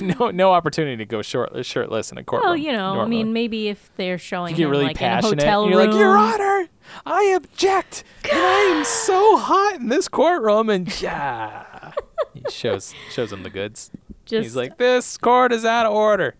no 0.00 0.30
no 0.30 0.52
opportunity 0.52 0.96
to 0.96 1.04
go 1.06 1.22
short 1.22 1.64
shirtless 1.64 2.10
in 2.10 2.18
a 2.18 2.24
courtroom. 2.24 2.48
Well, 2.50 2.56
you 2.56 2.72
know, 2.72 3.00
I 3.00 3.06
mean, 3.06 3.32
maybe 3.32 3.68
if 3.68 3.90
they're 3.96 4.18
showing 4.18 4.50
you 4.50 4.56
get 4.56 4.64
him 4.64 4.70
really 4.70 4.84
like 4.86 4.96
passionate. 4.96 5.34
in 5.34 5.38
a 5.38 5.42
hotel 5.42 5.68
you're 5.70 5.78
room, 5.78 5.90
like, 5.90 5.98
Your 6.00 6.16
Honor, 6.18 6.68
I 7.06 7.22
object. 7.36 8.02
I 8.24 8.74
am 8.76 8.84
so 9.06 9.36
hot 9.36 9.76
in 9.76 9.88
this 9.88 10.08
courtroom, 10.08 10.68
and 10.70 11.00
yeah, 11.00 11.92
he 12.34 12.42
shows 12.50 12.94
shows 13.10 13.32
him 13.32 13.44
the 13.44 13.50
goods. 13.50 13.90
just 14.24 14.42
He's 14.42 14.56
like, 14.56 14.76
this 14.76 15.16
court 15.16 15.52
is 15.52 15.64
out 15.64 15.86
of 15.86 15.92
order. 15.92 16.34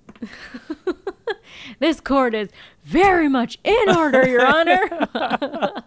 This 1.78 2.00
court 2.00 2.34
is 2.34 2.48
very 2.84 3.28
much 3.28 3.58
in 3.64 3.90
order, 3.96 4.26
Your 4.28 4.46
Honor. 4.46 4.88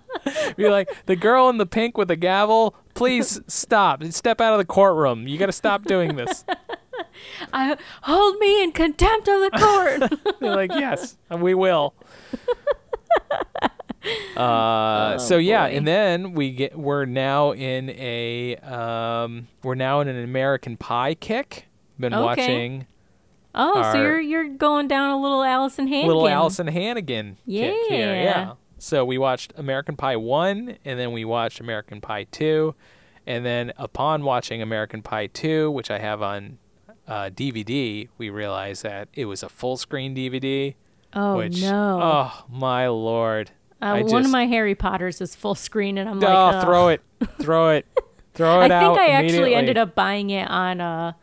You're 0.58 0.72
like, 0.72 0.90
the 1.06 1.16
girl 1.16 1.50
in 1.50 1.58
the 1.58 1.66
pink 1.66 1.98
with 1.98 2.08
the 2.10 2.16
gavel, 2.16 2.76
please 2.94 3.40
stop. 3.48 4.04
Step 4.06 4.42
out 4.42 4.54
of 4.54 4.60
the 4.60 4.66
courtroom. 4.66 5.28
You 5.28 5.38
got 5.38 5.46
to 5.48 5.52
stop 5.52 5.84
doing 5.86 6.16
this. 6.16 6.44
I 7.54 7.78
hold 8.04 8.38
me 8.40 8.64
in 8.64 8.72
contempt 8.72 9.28
of 9.28 9.40
the 9.42 9.58
court. 9.58 10.36
They're 10.40 10.56
like, 10.56 10.72
yes, 10.74 11.18
we 11.32 11.54
will. 11.54 11.94
Uh, 14.38 15.18
so 15.18 15.38
yeah, 15.38 15.66
Oh, 15.66 15.70
boy. 15.70 15.76
and 15.76 15.88
then 15.88 16.34
we 16.34 16.52
get 16.52 16.78
we're 16.78 17.06
now 17.06 17.52
in 17.52 17.90
a 17.92 18.56
um, 18.58 19.48
we're 19.64 19.76
now 19.76 20.00
in 20.00 20.08
an 20.08 20.24
American 20.24 20.78
Pie 20.78 21.16
kick. 21.16 21.66
Been 22.00 22.14
Okay. 22.14 22.24
watching 22.24 22.88
oh, 23.56 23.92
so 23.92 24.02
you're 24.02 24.20
you're 24.20 24.48
going 24.50 24.88
down 24.88 25.12
a 25.12 25.22
little 25.22 25.44
Alyson 25.44 25.88
Hannigan. 25.88 26.08
little 26.08 26.28
Alyson 26.28 26.68
Hannigan 26.68 27.38
kick 27.46 27.76
here. 27.90 28.16
Yeah. 28.16 28.24
Yeah. 28.24 28.54
So 28.78 29.04
we 29.04 29.18
watched 29.18 29.54
American 29.58 29.96
Pie 29.98 30.16
one, 30.16 30.78
and 30.86 31.00
then 31.00 31.12
we 31.12 31.26
watched 31.26 31.60
American 31.60 32.00
Pie 32.02 32.26
two, 32.32 32.76
and 33.28 33.46
then 33.46 33.74
upon 33.78 34.24
watching 34.24 34.62
American 34.62 35.02
Pie 35.02 35.28
two, 35.28 35.70
which 35.72 35.92
I 35.92 36.00
have 36.00 36.22
on 36.22 36.58
uh, 37.08 37.30
DVD, 37.30 38.08
we 38.18 38.30
realized 38.30 38.84
that 38.84 39.10
it 39.14 39.26
was 39.26 39.44
a 39.44 39.50
full 39.50 39.78
screen 39.78 40.16
DVD. 40.16 40.76
Oh 41.14 41.38
which 41.38 41.62
no! 41.62 42.00
oh 42.02 42.46
my 42.50 42.88
lord! 42.88 43.52
uh, 43.82 43.86
I 43.86 44.02
one 44.04 44.26
of 44.26 44.32
my 44.32 44.46
Harry 44.46 44.76
Potters 44.76 45.20
is 45.22 45.36
full 45.36 45.56
screen, 45.56 45.98
and 45.98 46.08
I'm 46.10 46.20
like, 46.20 46.30
oh, 46.30 46.62
throw 46.62 46.90
it, 46.90 47.02
throw 47.42 47.70
it, 47.72 47.86
throw 48.34 48.62
it. 48.62 48.72
I 48.72 48.78
it 48.78 48.80
think. 48.80 49.00
I 49.00 49.08
actually 49.08 49.56
ended 49.56 49.78
up 49.78 49.96
buying 49.96 50.30
it 50.30 50.48
on 50.50 50.80
uh 50.80 51.14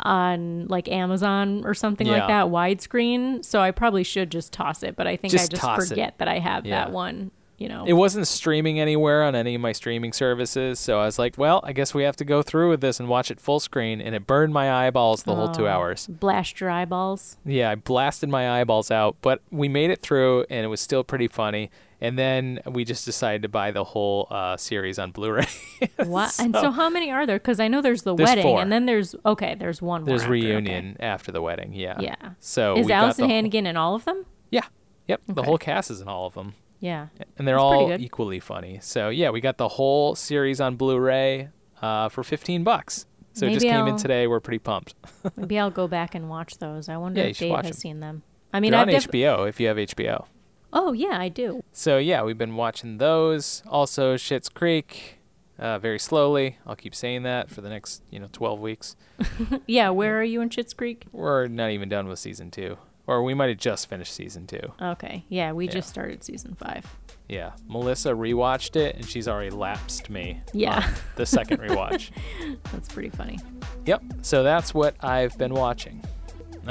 on 0.00 0.66
like 0.68 0.88
Amazon 0.88 1.62
or 1.64 1.74
something 1.74 2.06
like 2.06 2.26
that 2.28 2.46
widescreen. 2.46 3.44
So 3.44 3.60
I 3.60 3.70
probably 3.70 4.04
should 4.04 4.30
just 4.30 4.52
toss 4.52 4.82
it, 4.82 4.96
but 4.96 5.06
I 5.06 5.16
think 5.16 5.32
I 5.34 5.36
Just 5.38 5.50
just 5.50 5.62
toss 5.62 5.84
it. 5.84 5.88
forget 5.88 6.18
that 6.18 6.28
I 6.28 6.38
have 6.38 6.66
Yeah. 6.66 6.84
that 6.84 6.92
one. 6.92 7.30
You 7.58 7.68
know, 7.68 7.84
It 7.84 7.94
wasn't 7.94 8.28
streaming 8.28 8.78
anywhere 8.78 9.24
on 9.24 9.34
any 9.34 9.56
of 9.56 9.60
my 9.60 9.72
streaming 9.72 10.12
services, 10.12 10.78
so 10.78 11.00
I 11.00 11.06
was 11.06 11.18
like, 11.18 11.36
well, 11.36 11.60
I 11.64 11.72
guess 11.72 11.92
we 11.92 12.04
have 12.04 12.14
to 12.18 12.24
go 12.24 12.40
through 12.40 12.68
with 12.70 12.80
this 12.80 13.00
and 13.00 13.08
watch 13.08 13.32
it 13.32 13.40
full 13.40 13.58
screen, 13.58 14.00
and 14.00 14.14
it 14.14 14.28
burned 14.28 14.54
my 14.54 14.70
eyeballs 14.86 15.24
the 15.24 15.34
whole 15.34 15.48
two 15.48 15.66
hours. 15.66 16.06
blast 16.06 16.60
your 16.60 16.70
eyeballs. 16.70 17.36
Yeah, 17.44 17.70
I 17.70 17.74
blasted 17.74 18.28
my 18.28 18.60
eyeballs 18.60 18.92
out, 18.92 19.16
but 19.22 19.40
we 19.50 19.66
made 19.66 19.90
it 19.90 20.00
through, 20.02 20.46
and 20.48 20.64
it 20.64 20.68
was 20.68 20.80
still 20.80 21.02
pretty 21.02 21.26
funny. 21.26 21.68
And 22.00 22.16
then 22.18 22.60
we 22.64 22.84
just 22.84 23.04
decided 23.04 23.42
to 23.42 23.48
buy 23.48 23.72
the 23.72 23.82
whole 23.82 24.28
uh, 24.30 24.56
series 24.56 24.98
on 25.00 25.10
Blu-ray. 25.10 25.46
What? 26.04 26.38
and 26.38 26.54
so 26.54 26.70
how 26.70 26.88
many 26.88 27.10
are 27.10 27.26
there? 27.26 27.38
Because 27.38 27.58
I 27.60 27.66
know 27.68 27.82
there's 27.82 28.02
the 28.02 28.14
There's 28.14 28.28
wedding, 28.28 28.42
four. 28.44 28.60
and 28.60 28.70
then 28.70 28.86
there's 28.86 29.14
okay, 29.26 29.56
there's 29.56 29.82
one 29.82 30.02
more. 30.02 30.06
There's 30.08 30.22
after, 30.22 30.34
okay. 30.34 30.46
reunion 30.46 30.96
after 31.00 31.32
the 31.32 31.42
wedding. 31.42 31.72
Yeah. 31.74 32.00
Yeah. 32.00 32.14
So 32.40 32.76
Is 32.76 32.88
Alyson 32.88 33.28
Hannigan 33.28 33.66
in 33.66 33.76
all 33.76 33.94
of 33.96 34.04
them? 34.04 34.26
Yeah. 34.50 34.66
Yep. 35.08 35.22
The 35.28 35.42
whole 35.42 35.58
cast 35.58 35.90
is 35.90 36.00
in 36.00 36.06
all 36.08 36.26
of 36.26 36.34
them. 36.34 36.54
Yeah. 36.80 37.08
and 37.36 37.46
they're 37.48 37.56
That's 37.56 37.62
all 37.62 37.92
equally 38.00 38.38
funny. 38.40 38.78
So 38.80 39.08
yeah, 39.08 39.30
we 39.30 39.40
got 39.40 39.56
the 39.58 39.68
whole 39.68 40.14
series 40.14 40.60
on 40.60 40.76
Blu-ray 40.76 41.48
uh, 41.82 42.08
for 42.10 42.22
15 42.22 42.62
bucks. 42.62 43.06
So 43.32 43.46
it 43.46 43.50
just 43.54 43.64
Maybe 43.64 43.72
came 43.74 43.86
in 43.86 43.92
I'll- 43.94 43.98
today. 43.98 44.26
We're 44.28 44.40
pretty 44.40 44.58
pumped. 44.60 44.94
Maybe 45.36 45.58
I'll 45.58 45.70
go 45.70 45.88
back 45.88 46.14
and 46.14 46.28
watch 46.28 46.58
those. 46.58 46.88
I 46.88 46.96
wonder 46.96 47.20
Yeah, 47.20 47.26
if 47.28 47.38
Dave 47.38 47.54
has 47.56 47.64
them. 47.66 47.72
seen 47.74 48.00
them. 48.00 48.22
I 48.52 48.60
mean, 48.60 48.72
I've 48.74 48.88
on 48.88 48.94
def- 48.94 49.10
HBO 49.10 49.48
if 49.48 49.58
you 49.60 49.66
have 49.68 49.76
HBO. 49.76 50.26
Oh 50.72 50.92
yeah, 50.92 51.18
I 51.18 51.28
do. 51.28 51.62
So 51.72 51.98
yeah, 51.98 52.22
we've 52.22 52.38
been 52.38 52.56
watching 52.56 52.98
those. 52.98 53.62
Also, 53.66 54.16
Schitt's 54.16 54.48
Creek, 54.48 55.18
uh, 55.58 55.78
very 55.78 55.98
slowly. 55.98 56.58
I'll 56.66 56.76
keep 56.76 56.94
saying 56.94 57.22
that 57.22 57.50
for 57.50 57.60
the 57.60 57.68
next 57.68 58.02
you 58.10 58.18
know 58.20 58.28
12 58.32 58.60
weeks. 58.60 58.96
Yeah, 59.66 59.90
where 59.90 60.18
are 60.18 60.24
you 60.24 60.40
in 60.40 60.48
Schitt's 60.50 60.74
Creek? 60.74 61.04
We're 61.12 61.46
not 61.46 61.70
even 61.70 61.88
done 61.88 62.06
with 62.08 62.18
season 62.18 62.50
two, 62.50 62.78
or 63.06 63.22
we 63.22 63.34
might 63.34 63.48
have 63.48 63.58
just 63.58 63.88
finished 63.88 64.12
season 64.14 64.46
two. 64.46 64.72
Okay. 64.80 65.24
Yeah, 65.28 65.52
we 65.52 65.66
Yeah. 65.66 65.72
just 65.72 65.88
started 65.88 66.22
season 66.24 66.54
five. 66.54 66.84
Yeah, 67.28 67.52
Melissa 67.66 68.10
rewatched 68.12 68.74
it, 68.76 68.96
and 68.96 69.04
she's 69.04 69.28
already 69.28 69.50
lapsed 69.50 70.08
me. 70.08 70.40
Yeah. 70.54 70.90
the 71.16 71.26
second 71.26 71.58
rewatch. 71.60 72.10
That's 72.72 72.90
pretty 72.92 73.10
funny. 73.10 73.38
Yep. 73.84 74.02
So 74.22 74.42
that's 74.42 74.72
what 74.72 74.94
I've 75.04 75.36
been 75.36 75.52
watching. 75.54 76.02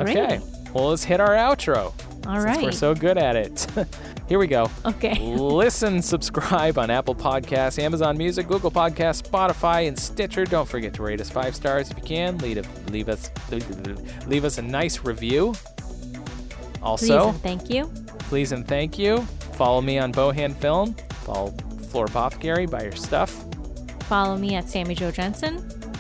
Great. 0.04 0.18
Okay. 0.18 0.40
Well, 0.74 0.90
let's 0.90 1.04
hit 1.04 1.20
our 1.20 1.32
outro. 1.36 1.94
All 2.28 2.42
since. 2.42 2.62
We're 2.62 2.72
so 2.72 2.94
good 2.94 3.18
at 3.18 3.36
it. 3.38 3.66
Here 4.28 4.38
we 4.38 4.48
go. 4.48 4.70
Okay. 4.86 5.14
Listen, 5.38 6.02
subscribe 6.02 6.78
on 6.78 6.90
Apple 6.90 7.16
Podcasts, 7.16 7.80
Amazon 7.82 8.18
Music, 8.18 8.48
Google 8.48 8.70
Podcasts, 8.70 9.22
Spotify, 9.24 9.88
and 9.88 9.98
Stitcher. 9.98 10.44
Don't 10.44 10.68
forget 10.68 10.94
to 10.96 11.04
rate 11.04 11.22
us 11.22 11.30
five 11.30 11.56
stars 11.56 11.90
if 11.90 11.98
you 11.98 12.04
can. 12.04 12.38
Leave, 12.40 12.58
a, 12.58 12.92
leave 12.92 13.08
us 13.08 13.32
leave 14.28 14.44
us 14.44 14.58
a 14.58 14.62
nice 14.62 15.06
review. 15.06 15.54
Please 15.54 16.82
Also, 16.84 17.30
and 17.30 17.42
thank 17.42 17.70
you. 17.70 17.86
please 18.20 18.52
and 18.52 18.68
thank 18.68 19.00
you. 19.00 19.22
Follow 19.54 19.82
me 19.82 19.98
on 19.98 20.12
Bohan 20.12 20.54
Film. 20.56 20.94
Follow 21.24 21.52
Floor 21.90 22.06
Apothecary. 22.06 22.66
Buy 22.66 22.84
your 22.84 22.92
stuff. 22.92 23.46
Follow 24.02 24.38
me 24.38 24.56
at 24.56 24.68
Sami 24.70 24.96
Joe 24.96 25.12
Jensen. 25.12 25.58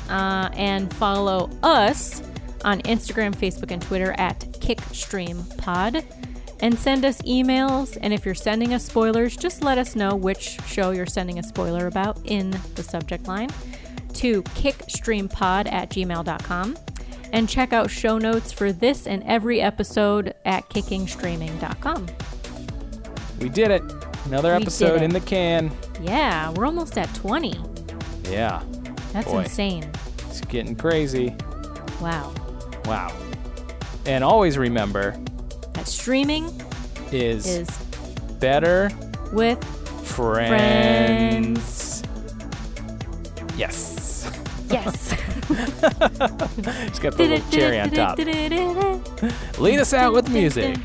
Uh, 0.10 0.49
and 0.53 0.94
follow 0.94 1.49
us 1.64 2.22
on 2.65 2.81
Instagram, 2.81 3.35
Facebook, 3.35 3.71
and 3.71 3.81
Twitter 3.81 4.13
at 4.17 4.39
KickstreamPod. 4.39 6.03
And 6.59 6.77
send 6.77 7.05
us 7.05 7.21
emails. 7.21 7.97
And 8.01 8.13
if 8.13 8.25
you're 8.25 8.34
sending 8.34 8.73
us 8.73 8.84
spoilers, 8.84 9.38
just 9.38 9.63
let 9.63 9.77
us 9.77 9.95
know 9.95 10.15
which 10.15 10.59
show 10.65 10.89
you're 10.91 11.05
sending 11.05 11.38
a 11.38 11.43
spoiler 11.43 11.85
about 11.88 12.19
in 12.25 12.51
the 12.75 12.81
subject 12.84 13.27
line 13.27 13.49
to 14.13 14.41
kickstreampod 14.43 15.71
at 15.71 15.91
gmail.com. 15.91 16.77
And 17.31 17.47
check 17.47 17.73
out 17.73 17.91
show 17.91 18.17
notes 18.17 18.51
for 18.51 18.71
this 18.71 19.05
and 19.05 19.21
every 19.23 19.61
episode 19.61 20.34
at 20.45 20.67
kickingstreaming.com. 20.69 22.07
We 23.39 23.49
did 23.49 23.69
it. 23.69 23.84
Another 24.25 24.55
We 24.55 24.61
episode 24.63 24.97
it. 24.97 25.03
in 25.03 25.11
the 25.11 25.19
can. 25.19 25.71
Yeah, 26.01 26.51
we're 26.51 26.65
almost 26.65 26.97
at 26.97 27.13
20. 27.15 27.53
Yeah. 28.29 28.63
That's 29.13 29.27
Boy. 29.27 29.41
insane. 29.43 29.91
It's 30.27 30.41
getting 30.41 30.75
crazy. 30.75 31.35
Wow. 32.01 32.34
Wow. 32.88 33.14
And 34.05 34.23
always 34.23 34.57
remember 34.57 35.11
That 35.73 35.88
streaming 35.88 36.45
is, 37.11 37.45
is 37.45 37.69
better 38.39 38.89
with 39.34 39.61
friends. 40.07 42.01
Yes. 43.57 44.31
yes. 44.69 45.09
Just 45.47 47.01
got 47.01 47.18
the 47.18 47.27
little 47.27 47.49
cherry 47.49 47.80
on 47.80 47.91
top. 47.91 48.18
Lead 49.59 49.80
us 49.80 49.93
out 49.93 50.14
with 50.14 50.30
music. 50.30 50.77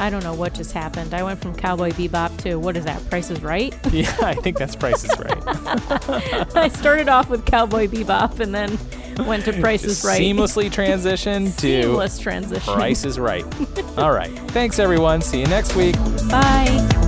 I 0.00 0.08
don't 0.10 0.24
know 0.24 0.34
what 0.34 0.54
just 0.54 0.72
happened. 0.72 1.12
I 1.12 1.22
went 1.22 1.40
from 1.40 1.54
Cowboy 1.54 1.90
Bebop 1.90 2.36
to 2.38 2.56
what 2.56 2.76
is 2.76 2.84
that? 2.84 3.08
Price 3.10 3.30
is 3.30 3.42
Right. 3.42 3.74
yeah, 3.92 4.14
I 4.22 4.34
think 4.34 4.56
that's 4.58 4.74
Price 4.74 5.04
is 5.04 5.10
Right. 5.18 5.42
I 6.56 6.68
started 6.68 7.08
off 7.08 7.28
with 7.28 7.44
Cowboy 7.44 7.86
Bebop 7.86 8.40
and 8.40 8.54
then 8.54 8.78
went 9.26 9.44
to 9.44 9.52
Price 9.60 9.84
is 9.84 10.02
Right. 10.04 10.20
Seamlessly 10.20 10.70
transitioned 10.70 11.56
to 11.60 11.82
Seamless 11.82 12.18
transition. 12.18 12.74
Price 12.74 13.04
is 13.04 13.18
Right. 13.18 13.44
All 13.98 14.12
right. 14.12 14.30
Thanks, 14.50 14.78
everyone. 14.78 15.20
See 15.20 15.40
you 15.40 15.46
next 15.46 15.76
week. 15.76 15.96
Bye. 16.30 17.06